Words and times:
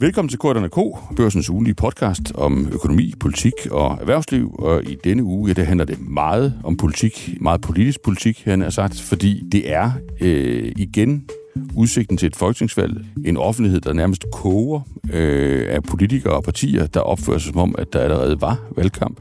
Velkommen 0.00 0.28
til 0.28 0.38
Korterne 0.38 0.68
K, 0.68 0.76
børsens 1.16 1.50
ugenlige 1.50 1.74
podcast 1.74 2.32
om 2.34 2.68
økonomi, 2.72 3.12
politik 3.20 3.52
og 3.70 3.98
erhvervsliv. 4.00 4.54
Og 4.58 4.84
i 4.84 4.96
denne 5.04 5.22
uge, 5.22 5.48
ja, 5.48 5.52
det 5.52 5.66
handler 5.66 5.84
det 5.84 6.08
meget 6.08 6.60
om 6.64 6.76
politik, 6.76 7.36
meget 7.40 7.60
politisk 7.60 8.00
politik, 8.02 8.42
han 8.44 8.60
har 8.60 8.70
sagt, 8.70 9.00
fordi 9.00 9.44
det 9.52 9.72
er 9.72 9.90
øh, 10.20 10.72
igen 10.76 11.28
udsigten 11.76 12.16
til 12.16 12.26
et 12.26 12.36
folketingsvalg. 12.36 13.04
En 13.24 13.36
offentlighed, 13.36 13.80
der 13.80 13.92
nærmest 13.92 14.24
koger 14.32 14.80
øh, 15.12 15.66
af 15.74 15.82
politikere 15.82 16.32
og 16.32 16.44
partier, 16.44 16.86
der 16.86 17.00
opfører 17.00 17.38
sig 17.38 17.52
som 17.52 17.60
om, 17.60 17.74
at 17.78 17.92
der 17.92 18.00
allerede 18.00 18.40
var 18.40 18.60
valgkamp. 18.76 19.20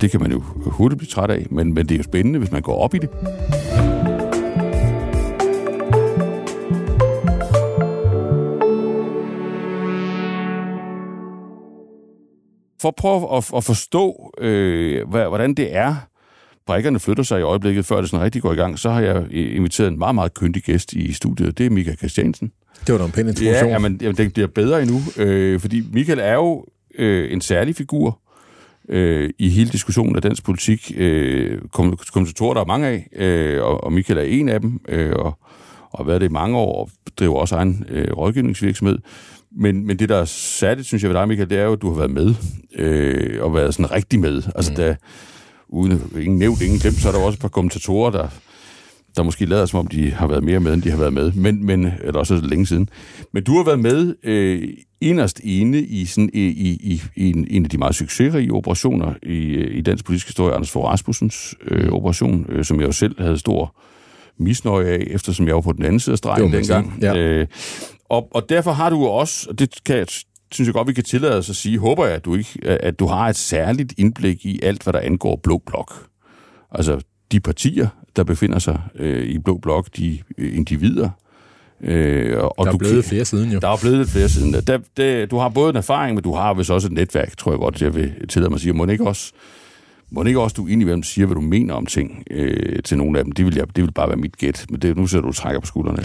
Det 0.00 0.10
kan 0.10 0.20
man 0.20 0.32
jo 0.32 0.42
hurtigt 0.56 0.98
blive 0.98 1.08
træt 1.08 1.30
af, 1.30 1.46
men, 1.50 1.74
men 1.74 1.88
det 1.88 1.94
er 1.94 1.98
jo 1.98 2.02
spændende, 2.02 2.38
hvis 2.38 2.52
man 2.52 2.62
går 2.62 2.78
op 2.78 2.94
i 2.94 2.98
det. 2.98 3.08
For 12.82 12.88
at 12.88 12.94
prøve 12.94 13.36
at, 13.36 13.50
at 13.56 13.64
forstå, 13.64 14.32
øh, 14.40 15.08
hvordan 15.08 15.54
det 15.54 15.76
er, 15.76 15.94
brækkerne 16.66 17.00
flytter 17.00 17.22
sig 17.22 17.40
i 17.40 17.42
øjeblikket, 17.42 17.86
før 17.86 18.00
det 18.00 18.10
sådan 18.10 18.24
rigtig 18.24 18.42
går 18.42 18.52
i 18.52 18.56
gang, 18.56 18.78
så 18.78 18.90
har 18.90 19.00
jeg 19.00 19.32
inviteret 19.32 19.88
en 19.88 19.98
meget, 19.98 20.14
meget 20.14 20.34
kyndig 20.34 20.62
gæst 20.62 20.92
i 20.92 21.12
studiet. 21.12 21.58
Det 21.58 21.66
er 21.66 21.70
Michael 21.70 21.98
Christiansen. 21.98 22.52
Det 22.86 22.92
var 22.92 22.98
da 22.98 23.04
en 23.04 23.10
pæn 23.10 23.28
introduktion. 23.28 23.66
Ja, 23.68 23.72
jamen, 23.72 23.98
jamen, 24.02 24.16
det 24.16 24.32
bliver 24.32 24.48
bedre 24.48 24.82
endnu, 24.82 25.00
øh, 25.16 25.60
fordi 25.60 25.82
Michael 25.92 26.18
er 26.18 26.34
jo 26.34 26.64
øh, 26.98 27.32
en 27.32 27.40
særlig 27.40 27.76
figur 27.76 28.18
øh, 28.88 29.30
i 29.38 29.48
hele 29.48 29.70
diskussionen 29.70 30.16
af 30.16 30.22
dansk 30.22 30.44
politik. 30.44 30.92
Øh, 30.96 31.58
kommentatorer, 32.12 32.54
der 32.54 32.60
er 32.60 32.66
mange 32.66 32.86
af, 32.86 33.08
øh, 33.16 33.62
og, 33.64 33.84
og 33.84 33.92
Michael 33.92 34.18
er 34.18 34.22
en 34.22 34.48
af 34.48 34.60
dem, 34.60 34.80
øh, 34.88 35.12
og, 35.12 35.38
og 35.90 35.98
har 35.98 36.04
været 36.04 36.20
det 36.20 36.28
i 36.28 36.32
mange 36.32 36.58
år, 36.58 36.80
og 36.80 36.90
driver 37.18 37.38
også 37.38 37.56
egen 37.56 37.84
øh, 37.88 38.12
rådgivningsvirksomhed. 38.12 38.98
Men, 39.56 39.86
men 39.86 39.98
det, 39.98 40.08
der 40.08 40.16
er 40.16 40.24
særligt, 40.24 40.86
synes 40.86 41.02
jeg 41.02 41.10
ved 41.10 41.16
dig, 41.16 41.28
Michael, 41.28 41.50
det 41.50 41.58
er 41.58 41.64
jo, 41.64 41.72
at 41.72 41.82
du 41.82 41.88
har 41.88 41.96
været 41.96 42.10
med, 42.10 42.34
øh, 42.78 43.44
og 43.44 43.54
været 43.54 43.74
sådan 43.74 43.92
rigtig 43.92 44.20
med. 44.20 44.42
Altså, 44.54 44.70
mm. 44.70 44.76
da, 44.76 44.96
uden 45.68 46.02
ingen 46.20 46.38
nævnt, 46.38 46.62
ingen 46.62 46.78
glemt, 46.78 46.96
så 46.96 47.08
er 47.08 47.12
der 47.12 47.18
også 47.18 47.36
et 47.36 47.40
par 47.40 47.48
kommentatorer, 47.48 48.10
der, 48.10 48.28
der 49.16 49.22
måske 49.22 49.46
lader 49.46 49.66
som 49.66 49.78
om, 49.78 49.86
de 49.86 50.10
har 50.10 50.26
været 50.26 50.44
mere 50.44 50.60
med, 50.60 50.74
end 50.74 50.82
de 50.82 50.90
har 50.90 50.98
været 50.98 51.12
med, 51.12 51.32
men, 51.32 51.66
men 51.66 51.92
eller 52.02 52.18
også 52.18 52.40
længe 52.42 52.66
siden. 52.66 52.88
Men 53.32 53.44
du 53.44 53.56
har 53.56 53.64
været 53.64 53.78
med 53.80 54.14
øh, 54.22 54.68
inderst 55.00 55.40
inde 55.44 55.82
i, 55.82 56.04
sådan, 56.04 56.30
i, 56.32 56.46
i, 56.46 57.02
i, 57.16 57.30
en, 57.30 57.46
en 57.50 57.64
af 57.64 57.70
de 57.70 57.78
meget 57.78 57.94
succesrige 57.94 58.52
operationer 58.52 59.14
i, 59.22 59.36
i 59.54 59.80
dansk 59.80 60.04
politisk 60.04 60.26
historie, 60.26 60.54
Anders 60.54 60.70
Fogh 60.70 60.86
Rasmussens 60.86 61.54
øh, 61.68 61.88
operation, 61.88 62.46
øh, 62.48 62.64
som 62.64 62.80
jeg 62.80 62.86
jo 62.86 62.92
selv 62.92 63.20
havde 63.20 63.38
stor 63.38 63.76
misnøje 64.38 64.86
af, 64.86 65.06
eftersom 65.10 65.46
jeg 65.46 65.54
var 65.54 65.60
på 65.60 65.72
den 65.72 65.84
anden 65.84 66.00
side 66.00 66.12
af 66.14 66.18
stregen 66.18 66.52
dengang. 66.52 66.98
Ja. 67.02 67.16
Øh, 67.16 67.46
og, 68.08 68.28
og 68.30 68.48
derfor 68.48 68.72
har 68.72 68.90
du 68.90 69.06
også, 69.06 69.46
og 69.50 69.58
det 69.58 69.84
kan 69.84 69.96
jeg 69.96 70.06
synes 70.52 70.66
jeg 70.66 70.74
godt, 70.74 70.88
vi 70.88 70.92
kan 70.92 71.04
tillade 71.04 71.38
os 71.38 71.50
at 71.50 71.56
sige, 71.56 71.78
håber 71.78 72.06
jeg, 72.06 72.14
at 72.14 72.24
du, 72.24 72.34
ikke, 72.34 72.60
at 72.64 72.98
du 72.98 73.06
har 73.06 73.28
et 73.28 73.36
særligt 73.36 73.94
indblik 73.96 74.46
i 74.46 74.60
alt, 74.62 74.82
hvad 74.82 74.92
der 74.92 75.00
angår 75.00 75.40
Blå 75.42 75.62
Blok. 75.66 75.92
Altså 76.70 77.00
de 77.32 77.40
partier, 77.40 77.88
der 78.16 78.24
befinder 78.24 78.58
sig 78.58 78.80
øh, 78.94 79.26
i 79.26 79.38
Blå 79.38 79.58
Blok, 79.58 79.88
de 79.96 80.18
øh, 80.38 80.56
individer. 80.56 81.10
Øh, 81.80 82.38
og 82.38 82.54
der 82.58 82.66
er 82.66 82.72
du, 82.72 82.78
blevet 82.78 83.04
flere 83.04 83.24
siden, 83.24 83.52
jo. 83.52 83.58
Der 83.58 83.68
er 83.68 83.76
blevet 83.80 83.98
lidt 83.98 84.10
flere 84.10 84.28
siden. 84.28 84.52
Der, 84.52 84.78
der, 84.96 85.26
du 85.26 85.38
har 85.38 85.48
både 85.48 85.70
en 85.70 85.76
erfaring, 85.76 86.14
men 86.14 86.24
du 86.24 86.34
har 86.34 86.54
vist 86.54 86.70
også 86.70 86.88
et 86.88 86.92
netværk, 86.92 87.36
tror 87.36 87.52
jeg 87.52 87.58
godt, 87.58 87.82
jeg 87.82 87.94
vil 87.94 88.28
tillade 88.28 88.50
mig 88.50 88.56
at 88.56 88.60
sige. 88.60 88.72
Må 88.72 88.86
ikke 88.86 89.06
også 89.06 89.32
må 90.10 90.24
ikke 90.24 90.40
også, 90.40 90.54
du 90.54 90.66
indimellem 90.66 91.02
siger, 91.02 91.26
hvad 91.26 91.34
du 91.34 91.40
mener 91.40 91.74
om 91.74 91.86
ting 91.86 92.24
øh, 92.30 92.82
til 92.82 92.98
nogle 92.98 93.18
af 93.18 93.24
dem? 93.24 93.32
Det 93.32 93.44
vil, 93.44 93.54
jeg, 93.54 93.76
det 93.76 93.84
vil 93.84 93.92
bare 93.92 94.08
være 94.08 94.16
mit 94.16 94.36
gæt, 94.36 94.66
men 94.70 94.82
det, 94.82 94.96
nu 94.96 95.06
ser 95.06 95.20
du 95.20 95.32
trækker 95.32 95.60
på 95.60 95.66
skuldrene. 95.66 96.02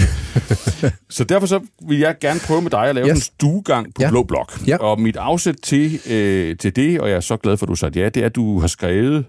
så 1.10 1.24
derfor 1.24 1.48
så 1.48 1.60
vil 1.88 2.00
jeg 2.00 2.16
gerne 2.22 2.40
prøve 2.48 2.62
med 2.62 2.72
dig 2.72 2.84
at 2.84 2.96
lave 2.96 3.08
yes. 3.08 3.16
en 3.16 3.22
stuegang 3.22 3.94
på 3.96 4.02
ja. 4.02 4.10
Blå 4.10 4.24
Blok. 4.24 4.68
Ja. 4.68 4.78
Og 4.78 5.02
mit 5.02 5.16
afsæt 5.16 5.56
til, 5.64 6.00
øh, 6.12 6.58
til 6.58 6.76
det, 6.76 7.00
og 7.00 7.10
jeg 7.10 7.16
er 7.16 7.20
så 7.20 7.38
glad 7.38 7.58
for, 7.58 7.66
at 7.66 7.70
du 7.70 7.76
sagde 7.76 8.00
ja, 8.00 8.10
det 8.10 8.22
er, 8.22 8.26
at 8.26 8.36
du 8.36 8.60
har 8.60 8.68
skrevet 8.68 9.26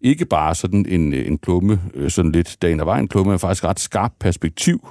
ikke 0.00 0.24
bare 0.24 0.54
sådan 0.54 0.86
en, 0.88 1.14
en 1.14 1.38
klumme, 1.38 1.80
øh, 1.94 2.10
sådan 2.10 2.32
lidt 2.32 2.56
dagen 2.62 2.80
og 2.80 2.86
vejen 2.86 3.08
klumme, 3.08 3.30
men 3.30 3.38
faktisk 3.38 3.64
ret 3.64 3.80
skarpt 3.80 4.18
perspektiv 4.18 4.88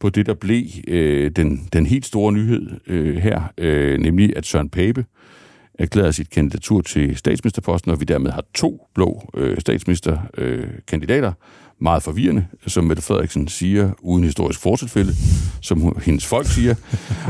på 0.00 0.08
det, 0.08 0.26
der 0.26 0.34
blev 0.34 0.64
øh, 0.88 1.30
den, 1.30 1.68
den 1.72 1.86
helt 1.86 2.06
store 2.06 2.32
nyhed 2.32 2.70
øh, 2.86 3.16
her, 3.16 3.42
øh, 3.58 3.98
nemlig 3.98 4.36
at 4.36 4.46
Søren 4.46 4.68
Pape, 4.68 5.04
erklæret 5.80 6.14
sit 6.14 6.30
kandidatur 6.30 6.80
til 6.80 7.16
statsministerposten, 7.16 7.90
og 7.90 8.00
vi 8.00 8.04
dermed 8.04 8.30
har 8.30 8.44
to 8.54 8.86
blå 8.94 9.30
øh, 9.34 9.60
statsministerkandidater. 9.60 11.28
Øh, 11.28 11.34
Meget 11.82 12.02
forvirrende, 12.02 12.46
som 12.66 12.84
Mette 12.84 13.02
Frederiksen 13.02 13.48
siger, 13.48 13.90
uden 14.02 14.24
historisk 14.24 14.60
fortilfælde, 14.60 15.12
som 15.60 15.96
hendes 16.04 16.26
folk 16.26 16.46
siger. 16.46 16.74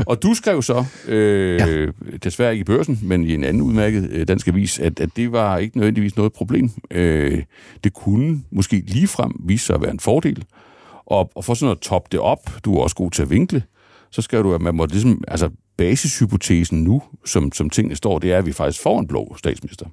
Og 0.05 0.23
du 0.23 0.33
skrev 0.33 0.61
så, 0.61 0.85
øh, 1.07 1.59
ja. 1.59 1.85
desværre 2.23 2.51
ikke 2.51 2.61
i 2.61 2.63
børsen, 2.63 2.99
men 3.03 3.25
i 3.25 3.33
en 3.33 3.43
anden 3.43 3.61
udmærket 3.61 4.09
øh, 4.09 4.27
dansk 4.27 4.47
avis, 4.47 4.79
at, 4.79 4.99
at 4.99 5.09
det 5.15 5.31
var 5.31 5.57
ikke 5.57 5.77
nødvendigvis 5.77 6.15
noget 6.15 6.33
problem. 6.33 6.69
Øh, 6.91 7.43
det 7.83 7.93
kunne 7.93 8.41
måske 8.51 8.83
ligefrem 8.87 9.31
vise 9.45 9.65
sig 9.65 9.75
at 9.75 9.81
være 9.81 9.91
en 9.91 9.99
fordel. 9.99 10.43
Og, 11.05 11.31
og 11.35 11.45
for 11.45 11.53
sådan 11.53 11.71
at 11.71 11.79
toppe 11.79 12.09
det 12.11 12.19
op, 12.19 12.49
du 12.65 12.77
er 12.77 12.83
også 12.83 12.95
god 12.95 13.11
til 13.11 13.21
at 13.21 13.29
vinkle, 13.29 13.63
så 14.11 14.21
skal 14.21 14.43
du, 14.43 14.53
at 14.53 14.61
man 14.61 14.75
må 14.75 14.85
ligesom, 14.85 15.23
altså 15.27 15.49
basishypotesen 15.77 16.83
nu, 16.83 17.01
som, 17.25 17.51
som 17.51 17.69
tingene 17.69 17.95
står, 17.95 18.19
det 18.19 18.31
er, 18.31 18.37
at 18.37 18.45
vi 18.45 18.51
faktisk 18.51 18.83
får 18.83 18.99
en 18.99 19.07
blå 19.07 19.35
statsminister. 19.37 19.85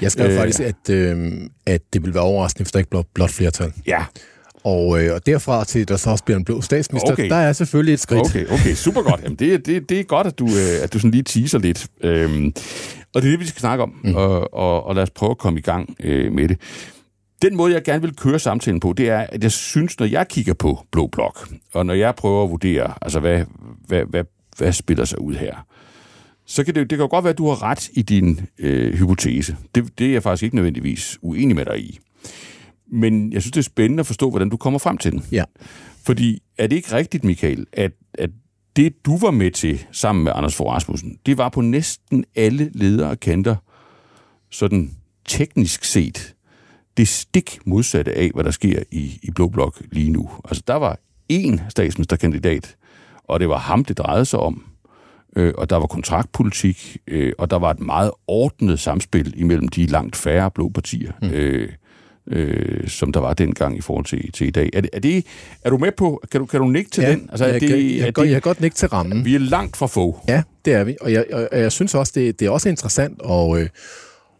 Jeg 0.00 0.12
skrev 0.12 0.30
øh, 0.30 0.36
faktisk, 0.36 0.60
at, 0.60 0.90
øh, 0.90 1.32
at 1.66 1.82
det 1.92 2.04
vil 2.04 2.14
være 2.14 2.22
overraskende, 2.22 2.64
hvis 2.64 2.72
der 2.72 2.78
ikke 2.78 2.90
bliver 2.90 3.02
blot 3.14 3.30
flertal. 3.30 3.72
Ja. 3.86 4.04
Og, 4.64 5.04
øh, 5.04 5.14
og 5.14 5.26
derfra 5.26 5.64
til, 5.64 5.80
at 5.80 5.88
der 5.88 5.96
så 5.96 6.10
også 6.10 6.24
bliver 6.24 6.38
en 6.38 6.44
blå 6.44 6.60
statsminister, 6.60 7.12
okay. 7.12 7.28
der 7.28 7.36
er 7.36 7.52
selvfølgelig 7.52 7.94
et 7.94 8.00
skridt. 8.00 8.20
Okay, 8.20 8.46
okay 8.46 8.74
super 8.74 9.02
godt. 9.02 9.20
Jamen, 9.22 9.36
det, 9.36 9.66
det, 9.66 9.88
det 9.88 10.00
er 10.00 10.04
godt, 10.04 10.26
at 10.26 10.38
du, 10.38 10.46
øh, 10.46 10.82
at 10.82 10.92
du 10.92 10.98
sådan 10.98 11.10
lige 11.10 11.22
teaser 11.22 11.58
lidt. 11.58 11.86
Øhm, 12.02 12.54
og 13.14 13.22
det 13.22 13.28
er 13.28 13.30
det, 13.30 13.40
vi 13.40 13.46
skal 13.46 13.60
snakke 13.60 13.82
om, 13.82 13.94
mm. 14.04 14.14
og, 14.14 14.54
og, 14.54 14.84
og 14.84 14.94
lad 14.94 15.02
os 15.02 15.10
prøve 15.10 15.30
at 15.30 15.38
komme 15.38 15.58
i 15.58 15.62
gang 15.62 15.96
øh, 16.00 16.32
med 16.32 16.48
det. 16.48 16.56
Den 17.42 17.56
måde, 17.56 17.72
jeg 17.72 17.82
gerne 17.84 18.00
vil 18.02 18.16
køre 18.16 18.38
samtalen 18.38 18.80
på, 18.80 18.92
det 18.92 19.08
er, 19.08 19.18
at 19.18 19.42
jeg 19.42 19.52
synes, 19.52 19.98
når 19.98 20.06
jeg 20.06 20.28
kigger 20.28 20.54
på 20.54 20.86
Blå 20.90 21.06
Blok, 21.06 21.48
og 21.74 21.86
når 21.86 21.94
jeg 21.94 22.14
prøver 22.14 22.44
at 22.44 22.50
vurdere, 22.50 22.94
altså 23.02 23.20
hvad, 23.20 23.44
hvad, 23.86 24.04
hvad, 24.04 24.24
hvad 24.58 24.72
spiller 24.72 25.04
sig 25.04 25.20
ud 25.20 25.34
her, 25.34 25.66
så 26.46 26.64
kan 26.64 26.74
det, 26.74 26.90
det 26.90 26.98
kan 26.98 27.08
godt 27.08 27.24
være, 27.24 27.30
at 27.30 27.38
du 27.38 27.48
har 27.48 27.62
ret 27.62 27.88
i 27.92 28.02
din 28.02 28.40
øh, 28.58 28.94
hypotese. 28.94 29.56
Det, 29.74 29.98
det 29.98 30.06
er 30.06 30.12
jeg 30.12 30.22
faktisk 30.22 30.42
ikke 30.42 30.56
nødvendigvis 30.56 31.18
uenig 31.22 31.56
med 31.56 31.64
dig 31.64 31.80
i. 31.80 31.98
Men 32.92 33.32
jeg 33.32 33.42
synes, 33.42 33.52
det 33.52 33.60
er 33.60 33.64
spændende 33.64 34.00
at 34.00 34.06
forstå, 34.06 34.30
hvordan 34.30 34.48
du 34.48 34.56
kommer 34.56 34.78
frem 34.78 34.98
til 34.98 35.12
den. 35.12 35.24
Ja. 35.32 35.44
Fordi 36.06 36.42
er 36.58 36.66
det 36.66 36.76
ikke 36.76 36.92
rigtigt, 36.92 37.24
Michael, 37.24 37.66
at, 37.72 37.92
at 38.14 38.30
det, 38.76 39.06
du 39.06 39.18
var 39.18 39.30
med 39.30 39.50
til 39.50 39.84
sammen 39.92 40.24
med 40.24 40.32
Anders 40.34 40.54
Fogh 40.54 40.72
Rasmussen, 40.72 41.18
det 41.26 41.38
var 41.38 41.48
på 41.48 41.60
næsten 41.60 42.24
alle 42.34 42.70
ledere 42.74 43.10
og 43.10 43.20
kanter, 43.20 43.56
sådan 44.50 44.90
teknisk 45.24 45.84
set, 45.84 46.31
det 46.96 47.08
stik 47.08 47.58
modsatte 47.64 48.14
af, 48.14 48.30
hvad 48.34 48.44
der 48.44 48.50
sker 48.50 48.82
i, 48.90 49.18
i 49.22 49.30
Blå 49.30 49.48
Blok 49.48 49.82
lige 49.92 50.10
nu. 50.10 50.30
Altså, 50.44 50.62
der 50.66 50.74
var 50.74 50.98
én 51.32 51.60
statsministerkandidat, 51.68 52.76
og 53.24 53.40
det 53.40 53.48
var 53.48 53.58
ham, 53.58 53.84
det 53.84 53.98
drejede 53.98 54.24
sig 54.24 54.38
om. 54.38 54.64
Øh, 55.36 55.54
og 55.58 55.70
der 55.70 55.76
var 55.76 55.86
kontraktpolitik, 55.86 56.96
øh, 57.06 57.32
og 57.38 57.50
der 57.50 57.58
var 57.58 57.70
et 57.70 57.80
meget 57.80 58.10
ordnet 58.26 58.80
samspil 58.80 59.34
imellem 59.36 59.68
de 59.68 59.86
langt 59.86 60.16
færre 60.16 60.50
blå 60.50 60.68
partier, 60.68 61.12
mm. 61.22 61.30
øh, 61.30 61.68
øh, 62.26 62.88
som 62.88 63.12
der 63.12 63.20
var 63.20 63.34
dengang 63.34 63.78
i 63.78 63.80
forhold 63.80 64.04
til, 64.04 64.32
til 64.32 64.46
i 64.46 64.50
dag. 64.50 64.70
Er, 64.72 64.80
det, 64.80 64.90
er, 64.92 64.98
det, 65.00 65.26
er 65.64 65.70
du 65.70 65.78
med 65.78 65.92
på, 65.92 66.22
kan 66.30 66.40
du, 66.40 66.46
kan 66.46 66.60
du 66.60 66.66
nikke 66.66 66.90
til 66.90 67.02
ja, 67.02 67.10
den? 67.10 67.28
Altså, 67.30 67.46
jeg, 67.46 67.60
det, 67.60 67.70
jeg, 67.70 67.98
jeg, 67.98 68.06
er 68.06 68.10
det, 68.10 68.22
jeg 68.22 68.32
kan 68.32 68.40
godt 68.40 68.60
nikke 68.60 68.76
til 68.76 68.88
rammen. 68.88 69.24
Vi 69.24 69.34
er 69.34 69.38
langt 69.38 69.76
fra 69.76 69.86
få. 69.86 70.20
Ja, 70.28 70.42
det 70.64 70.72
er 70.72 70.84
vi, 70.84 70.96
og 71.00 71.12
jeg, 71.12 71.24
og 71.52 71.60
jeg 71.60 71.72
synes 71.72 71.94
også, 71.94 72.12
det, 72.14 72.40
det 72.40 72.46
er 72.46 72.50
også 72.50 72.68
interessant 72.68 73.20
at... 73.30 73.60
Øh, 73.60 73.68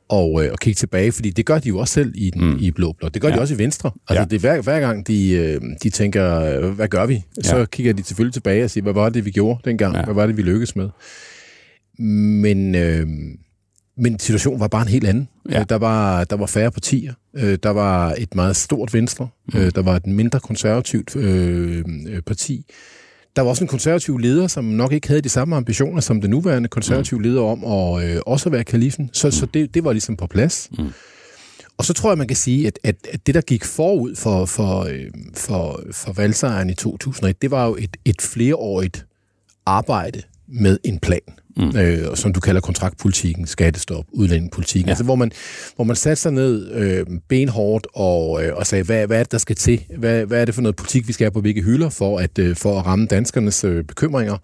og, 0.08 0.44
øh, 0.44 0.52
og 0.52 0.58
kigge 0.58 0.74
tilbage, 0.74 1.12
fordi 1.12 1.30
det 1.30 1.46
gør 1.46 1.58
de 1.58 1.68
jo 1.68 1.78
også 1.78 1.94
selv 1.94 2.12
i, 2.14 2.30
den, 2.30 2.50
mm. 2.50 2.56
i 2.60 2.70
Blå 2.70 2.92
Blok. 2.92 3.14
Det 3.14 3.22
gør 3.22 3.28
ja. 3.28 3.36
de 3.36 3.40
også 3.40 3.54
i 3.54 3.58
Venstre. 3.58 3.90
Altså, 4.08 4.20
ja. 4.20 4.24
det 4.24 4.36
er 4.36 4.40
hver, 4.40 4.62
hver 4.62 4.80
gang, 4.80 5.06
de, 5.06 5.30
øh, 5.30 5.60
de 5.82 5.90
tænker, 5.90 6.40
øh, 6.40 6.70
hvad 6.70 6.88
gør 6.88 7.06
vi? 7.06 7.24
Så 7.42 7.56
ja. 7.56 7.64
kigger 7.64 7.92
de 7.92 8.04
selvfølgelig 8.04 8.34
tilbage 8.34 8.64
og 8.64 8.70
siger, 8.70 8.82
hvad 8.82 8.92
var 8.92 9.08
det, 9.08 9.24
vi 9.24 9.30
gjorde 9.30 9.60
dengang? 9.64 9.96
Ja. 9.96 10.04
Hvad 10.04 10.14
var 10.14 10.26
det, 10.26 10.36
vi 10.36 10.42
lykkedes 10.42 10.76
med? 10.76 10.88
Men, 11.98 12.74
øh, 12.74 13.06
men 13.96 14.18
situationen 14.18 14.60
var 14.60 14.68
bare 14.68 14.82
en 14.82 14.88
helt 14.88 15.06
anden. 15.06 15.28
Ja. 15.50 15.60
Øh, 15.60 15.66
der, 15.68 15.78
var, 15.78 16.24
der 16.24 16.36
var 16.36 16.46
færre 16.46 16.70
partier. 16.70 17.12
Der 17.36 17.70
var 17.70 18.14
et 18.18 18.34
meget 18.34 18.56
stort 18.56 18.94
Venstre. 18.94 19.28
Mm. 19.54 19.70
Der 19.70 19.82
var 19.82 19.96
et 19.96 20.06
mindre 20.06 20.40
konservativt 20.40 21.16
øh, 21.16 21.84
parti. 22.26 22.66
Der 23.36 23.42
var 23.42 23.48
også 23.48 23.64
en 23.64 23.68
konservativ 23.68 24.18
leder, 24.18 24.46
som 24.46 24.64
nok 24.64 24.92
ikke 24.92 25.08
havde 25.08 25.20
de 25.20 25.28
samme 25.28 25.56
ambitioner 25.56 26.00
som 26.00 26.20
den 26.20 26.30
nuværende 26.30 26.68
konservative 26.68 27.18
mm. 27.18 27.24
leder 27.24 27.42
om 27.42 27.64
at 27.64 28.04
øh, 28.04 28.20
også 28.26 28.50
være 28.50 28.64
kalifen. 28.64 29.10
Så, 29.12 29.30
så 29.30 29.46
det, 29.46 29.74
det 29.74 29.84
var 29.84 29.92
ligesom 29.92 30.16
på 30.16 30.26
plads. 30.26 30.68
Mm. 30.78 30.92
Og 31.78 31.84
så 31.84 31.92
tror 31.92 32.10
jeg, 32.10 32.18
man 32.18 32.28
kan 32.28 32.36
sige, 32.36 32.66
at, 32.66 32.78
at, 32.84 32.96
at 33.12 33.26
det, 33.26 33.34
der 33.34 33.40
gik 33.40 33.64
forud 33.64 34.16
for, 34.16 34.46
for, 34.46 34.80
øh, 34.80 35.06
for, 35.34 35.82
for 35.92 36.12
valgsejren 36.12 36.70
i 36.70 36.74
2001, 36.74 37.42
det 37.42 37.50
var 37.50 37.66
jo 37.66 37.76
et, 37.76 37.96
et 38.04 38.22
flereårigt 38.22 39.06
arbejde 39.66 40.22
med 40.52 40.78
en 40.84 40.98
plan 40.98 41.20
mm. 41.56 41.76
øh, 41.76 42.16
som 42.16 42.32
du 42.32 42.40
kalder 42.40 42.60
kontraktpolitikken, 42.60 43.46
skattestop, 43.46 44.04
udlændingepolitikken, 44.12 44.86
ja. 44.86 44.90
altså 44.90 45.04
hvor 45.04 45.14
man, 45.14 45.32
hvor 45.76 45.84
man 45.84 45.96
satte 45.96 46.22
sig 46.22 46.32
ned 46.32 46.72
øh, 46.72 47.06
benhårdt 47.28 47.86
og, 47.94 48.44
øh, 48.44 48.56
og 48.56 48.66
sagde, 48.66 48.84
hvad, 48.84 49.06
hvad 49.06 49.18
er 49.18 49.22
det, 49.22 49.32
der 49.32 49.38
skal 49.38 49.56
til? 49.56 49.84
Hvad, 49.98 50.24
hvad 50.26 50.40
er 50.40 50.44
det 50.44 50.54
for 50.54 50.62
noget 50.62 50.76
politik, 50.76 51.08
vi 51.08 51.12
skal 51.12 51.24
have 51.24 51.32
på 51.32 51.40
hvilke 51.40 51.62
hylder 51.62 51.88
for 51.88 52.18
at, 52.18 52.38
øh, 52.38 52.56
for 52.56 52.78
at 52.78 52.86
ramme 52.86 53.06
danskernes 53.06 53.64
øh, 53.64 53.84
bekymringer? 53.84 54.36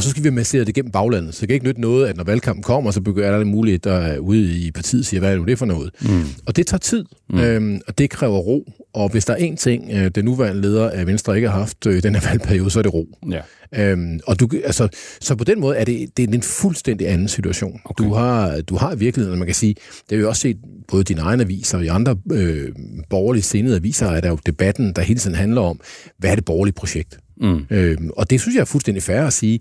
Og 0.00 0.04
så 0.04 0.10
skal 0.10 0.24
vi 0.24 0.30
massere 0.30 0.64
det 0.64 0.74
gennem 0.74 0.92
baglandet. 0.92 1.34
Så 1.34 1.40
det 1.40 1.48
kan 1.48 1.54
ikke 1.54 1.66
nytte 1.66 1.80
noget, 1.80 2.06
at 2.06 2.16
når 2.16 2.24
valgkampen 2.24 2.62
kommer, 2.62 2.90
så 2.90 3.00
begynder 3.00 3.38
der 3.38 3.44
muligt, 3.44 3.84
der 3.84 3.92
er 3.92 4.18
ude 4.18 4.58
i 4.58 4.70
partiet 4.70 5.06
siger, 5.06 5.20
hvad 5.20 5.36
er 5.36 5.44
det 5.44 5.58
for 5.58 5.66
noget? 5.66 5.90
Mm. 6.02 6.24
Og 6.46 6.56
det 6.56 6.66
tager 6.66 6.78
tid, 6.78 7.04
mm. 7.30 7.38
øhm, 7.38 7.80
og 7.88 7.98
det 7.98 8.10
kræver 8.10 8.38
ro. 8.38 8.72
Og 8.94 9.08
hvis 9.08 9.24
der 9.24 9.34
er 9.34 9.38
én 9.38 9.56
ting, 9.56 9.90
øh, 9.92 10.10
den 10.14 10.24
nuværende 10.24 10.62
leder 10.62 10.90
af 10.90 11.06
Venstre 11.06 11.36
ikke 11.36 11.48
har 11.48 11.58
haft 11.58 11.86
øh, 11.86 11.96
i 11.96 12.00
den 12.00 12.14
her 12.14 12.22
valgperiode, 12.28 12.70
så 12.70 12.78
er 12.78 12.82
det 12.82 12.94
ro. 12.94 13.06
Ja. 13.30 13.40
Øhm, 13.76 14.20
og 14.26 14.40
du, 14.40 14.48
altså, 14.64 14.88
så 15.20 15.34
på 15.34 15.44
den 15.44 15.60
måde 15.60 15.76
er 15.76 15.84
det, 15.84 16.16
det 16.16 16.30
er 16.30 16.34
en 16.34 16.42
fuldstændig 16.42 17.08
anden 17.08 17.28
situation. 17.28 17.80
Okay. 17.84 18.04
Du 18.04 18.12
har, 18.14 18.60
du 18.60 18.76
har 18.76 18.94
i 18.94 18.98
virkeligheden, 18.98 19.38
man 19.38 19.46
kan 19.46 19.54
sige, 19.54 19.74
det 19.74 20.10
har 20.10 20.16
vi 20.16 20.24
også 20.24 20.40
set 20.42 20.56
både 20.88 21.04
dine 21.04 21.20
egne 21.20 21.42
aviser 21.42 21.78
og 21.78 21.84
i 21.84 21.88
andre 21.88 22.16
øh, 22.32 22.68
borgerlige 23.10 23.42
sendede 23.42 23.76
aviser, 23.76 24.06
er 24.06 24.20
der 24.20 24.28
jo 24.28 24.38
debatten, 24.46 24.92
der 24.96 25.02
hele 25.02 25.20
tiden 25.20 25.36
handler 25.36 25.60
om, 25.60 25.80
hvad 26.18 26.30
er 26.30 26.34
det 26.34 26.44
borgerlige 26.44 26.74
projekt? 26.74 27.18
Mm. 27.40 27.66
Øhm, 27.70 28.10
og 28.16 28.30
det 28.30 28.40
synes 28.40 28.54
jeg 28.54 28.60
er 28.60 28.64
fuldstændig 28.64 29.02
fair 29.02 29.20
at 29.20 29.32
sige, 29.32 29.60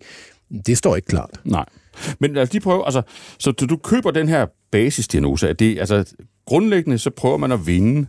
det 0.66 0.78
står 0.78 0.96
ikke 0.96 1.08
klart. 1.08 1.30
Nej. 1.44 1.66
Men 2.20 2.34
lad 2.34 2.44
os 2.44 2.52
lige 2.54 2.62
prøve, 2.62 2.86
altså, 2.86 3.02
så 3.40 3.52
du, 3.52 3.66
du 3.66 3.78
køber 3.78 4.12
den 4.12 4.30
her 4.30 4.46
basisdiagnose, 4.72 5.50
at 5.50 5.60
det, 5.60 5.80
altså, 5.80 6.06
grundlæggende 6.46 6.98
så 6.98 7.10
prøver 7.10 7.38
man 7.38 7.52
at 7.52 7.68
vinde 7.68 8.08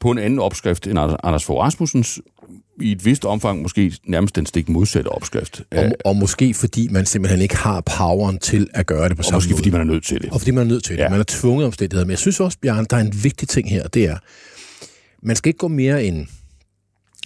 på 0.00 0.10
en 0.10 0.18
anden 0.18 0.38
opskrift 0.38 0.86
end 0.86 0.98
Anders 0.98 1.44
Fogh 1.44 1.60
Rasmussens, 1.60 2.20
i 2.80 2.92
et 2.92 3.04
vist 3.04 3.24
omfang 3.24 3.62
måske 3.62 3.92
nærmest 4.04 4.36
den 4.36 4.46
stik 4.46 4.68
modsatte 4.68 5.08
opskrift. 5.08 5.62
Og, 5.72 5.92
og 6.04 6.16
måske 6.16 6.54
fordi 6.54 6.88
man 6.88 7.06
simpelthen 7.06 7.42
ikke 7.42 7.56
har 7.56 7.80
poweren 7.80 8.38
til 8.38 8.68
at 8.74 8.86
gøre 8.86 9.08
det 9.08 9.16
på 9.16 9.20
og 9.20 9.24
samme 9.24 9.36
måske 9.36 9.50
måde. 9.50 9.58
fordi 9.58 9.70
man 9.70 9.80
er 9.80 9.84
nødt 9.84 10.04
til 10.04 10.22
det. 10.22 10.30
Og 10.30 10.40
fordi 10.40 10.50
man 10.50 10.66
er 10.66 10.68
nødt 10.68 10.84
til 10.84 10.96
det. 10.96 11.02
Ja. 11.02 11.08
Man 11.08 11.20
er 11.20 11.24
tvunget 11.28 11.66
omstændigheder. 11.66 12.04
Men 12.04 12.10
jeg 12.10 12.18
synes 12.18 12.40
også, 12.40 12.58
Bjørn, 12.62 12.86
der 12.90 12.96
er 12.96 13.00
en 13.00 13.24
vigtig 13.24 13.48
ting 13.48 13.70
her, 13.70 13.88
det 13.88 14.04
er, 14.04 14.16
man 15.22 15.36
skal 15.36 15.48
ikke 15.48 15.58
gå 15.58 15.68
mere 15.68 16.04
end 16.04 16.26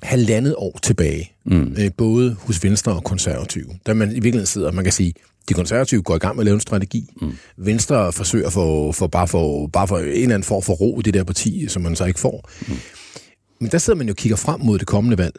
halvandet 0.02 0.54
år 0.56 0.78
tilbage, 0.82 1.32
mm. 1.44 1.76
øh, 1.78 1.90
både 1.96 2.36
hos 2.40 2.64
Venstre 2.64 2.92
og 2.92 3.04
Konservative, 3.04 3.66
da 3.86 3.94
man 3.94 4.10
i 4.10 4.14
virkeligheden 4.14 4.46
sidder, 4.46 4.72
man 4.72 4.84
kan 4.84 4.92
sige, 4.92 5.14
de 5.48 5.54
konservative 5.54 6.02
går 6.02 6.16
i 6.16 6.18
gang 6.18 6.36
med 6.36 6.42
at 6.42 6.44
lave 6.44 6.54
en 6.54 6.60
strategi. 6.60 7.10
Mm. 7.20 7.32
Venstre 7.56 8.12
forsøger 8.12 8.50
for, 8.50 8.92
for, 8.92 9.06
bare 9.06 9.28
for 9.28 9.66
bare 9.66 9.88
for 9.88 9.98
en 9.98 10.04
eller 10.04 10.22
anden 10.22 10.42
form 10.42 10.62
for 10.62 10.72
ro 10.72 10.98
i 10.98 11.02
det 11.02 11.14
der 11.14 11.24
parti, 11.24 11.68
som 11.68 11.82
man 11.82 11.96
så 11.96 12.04
ikke 12.04 12.20
får. 12.20 12.50
Mm. 12.68 12.76
Men 13.60 13.70
der 13.70 13.78
sidder 13.78 13.96
man 13.96 14.06
jo 14.06 14.12
og 14.12 14.16
kigger 14.16 14.36
frem 14.36 14.60
mod 14.60 14.78
det 14.78 14.86
kommende 14.86 15.18
valg, 15.18 15.34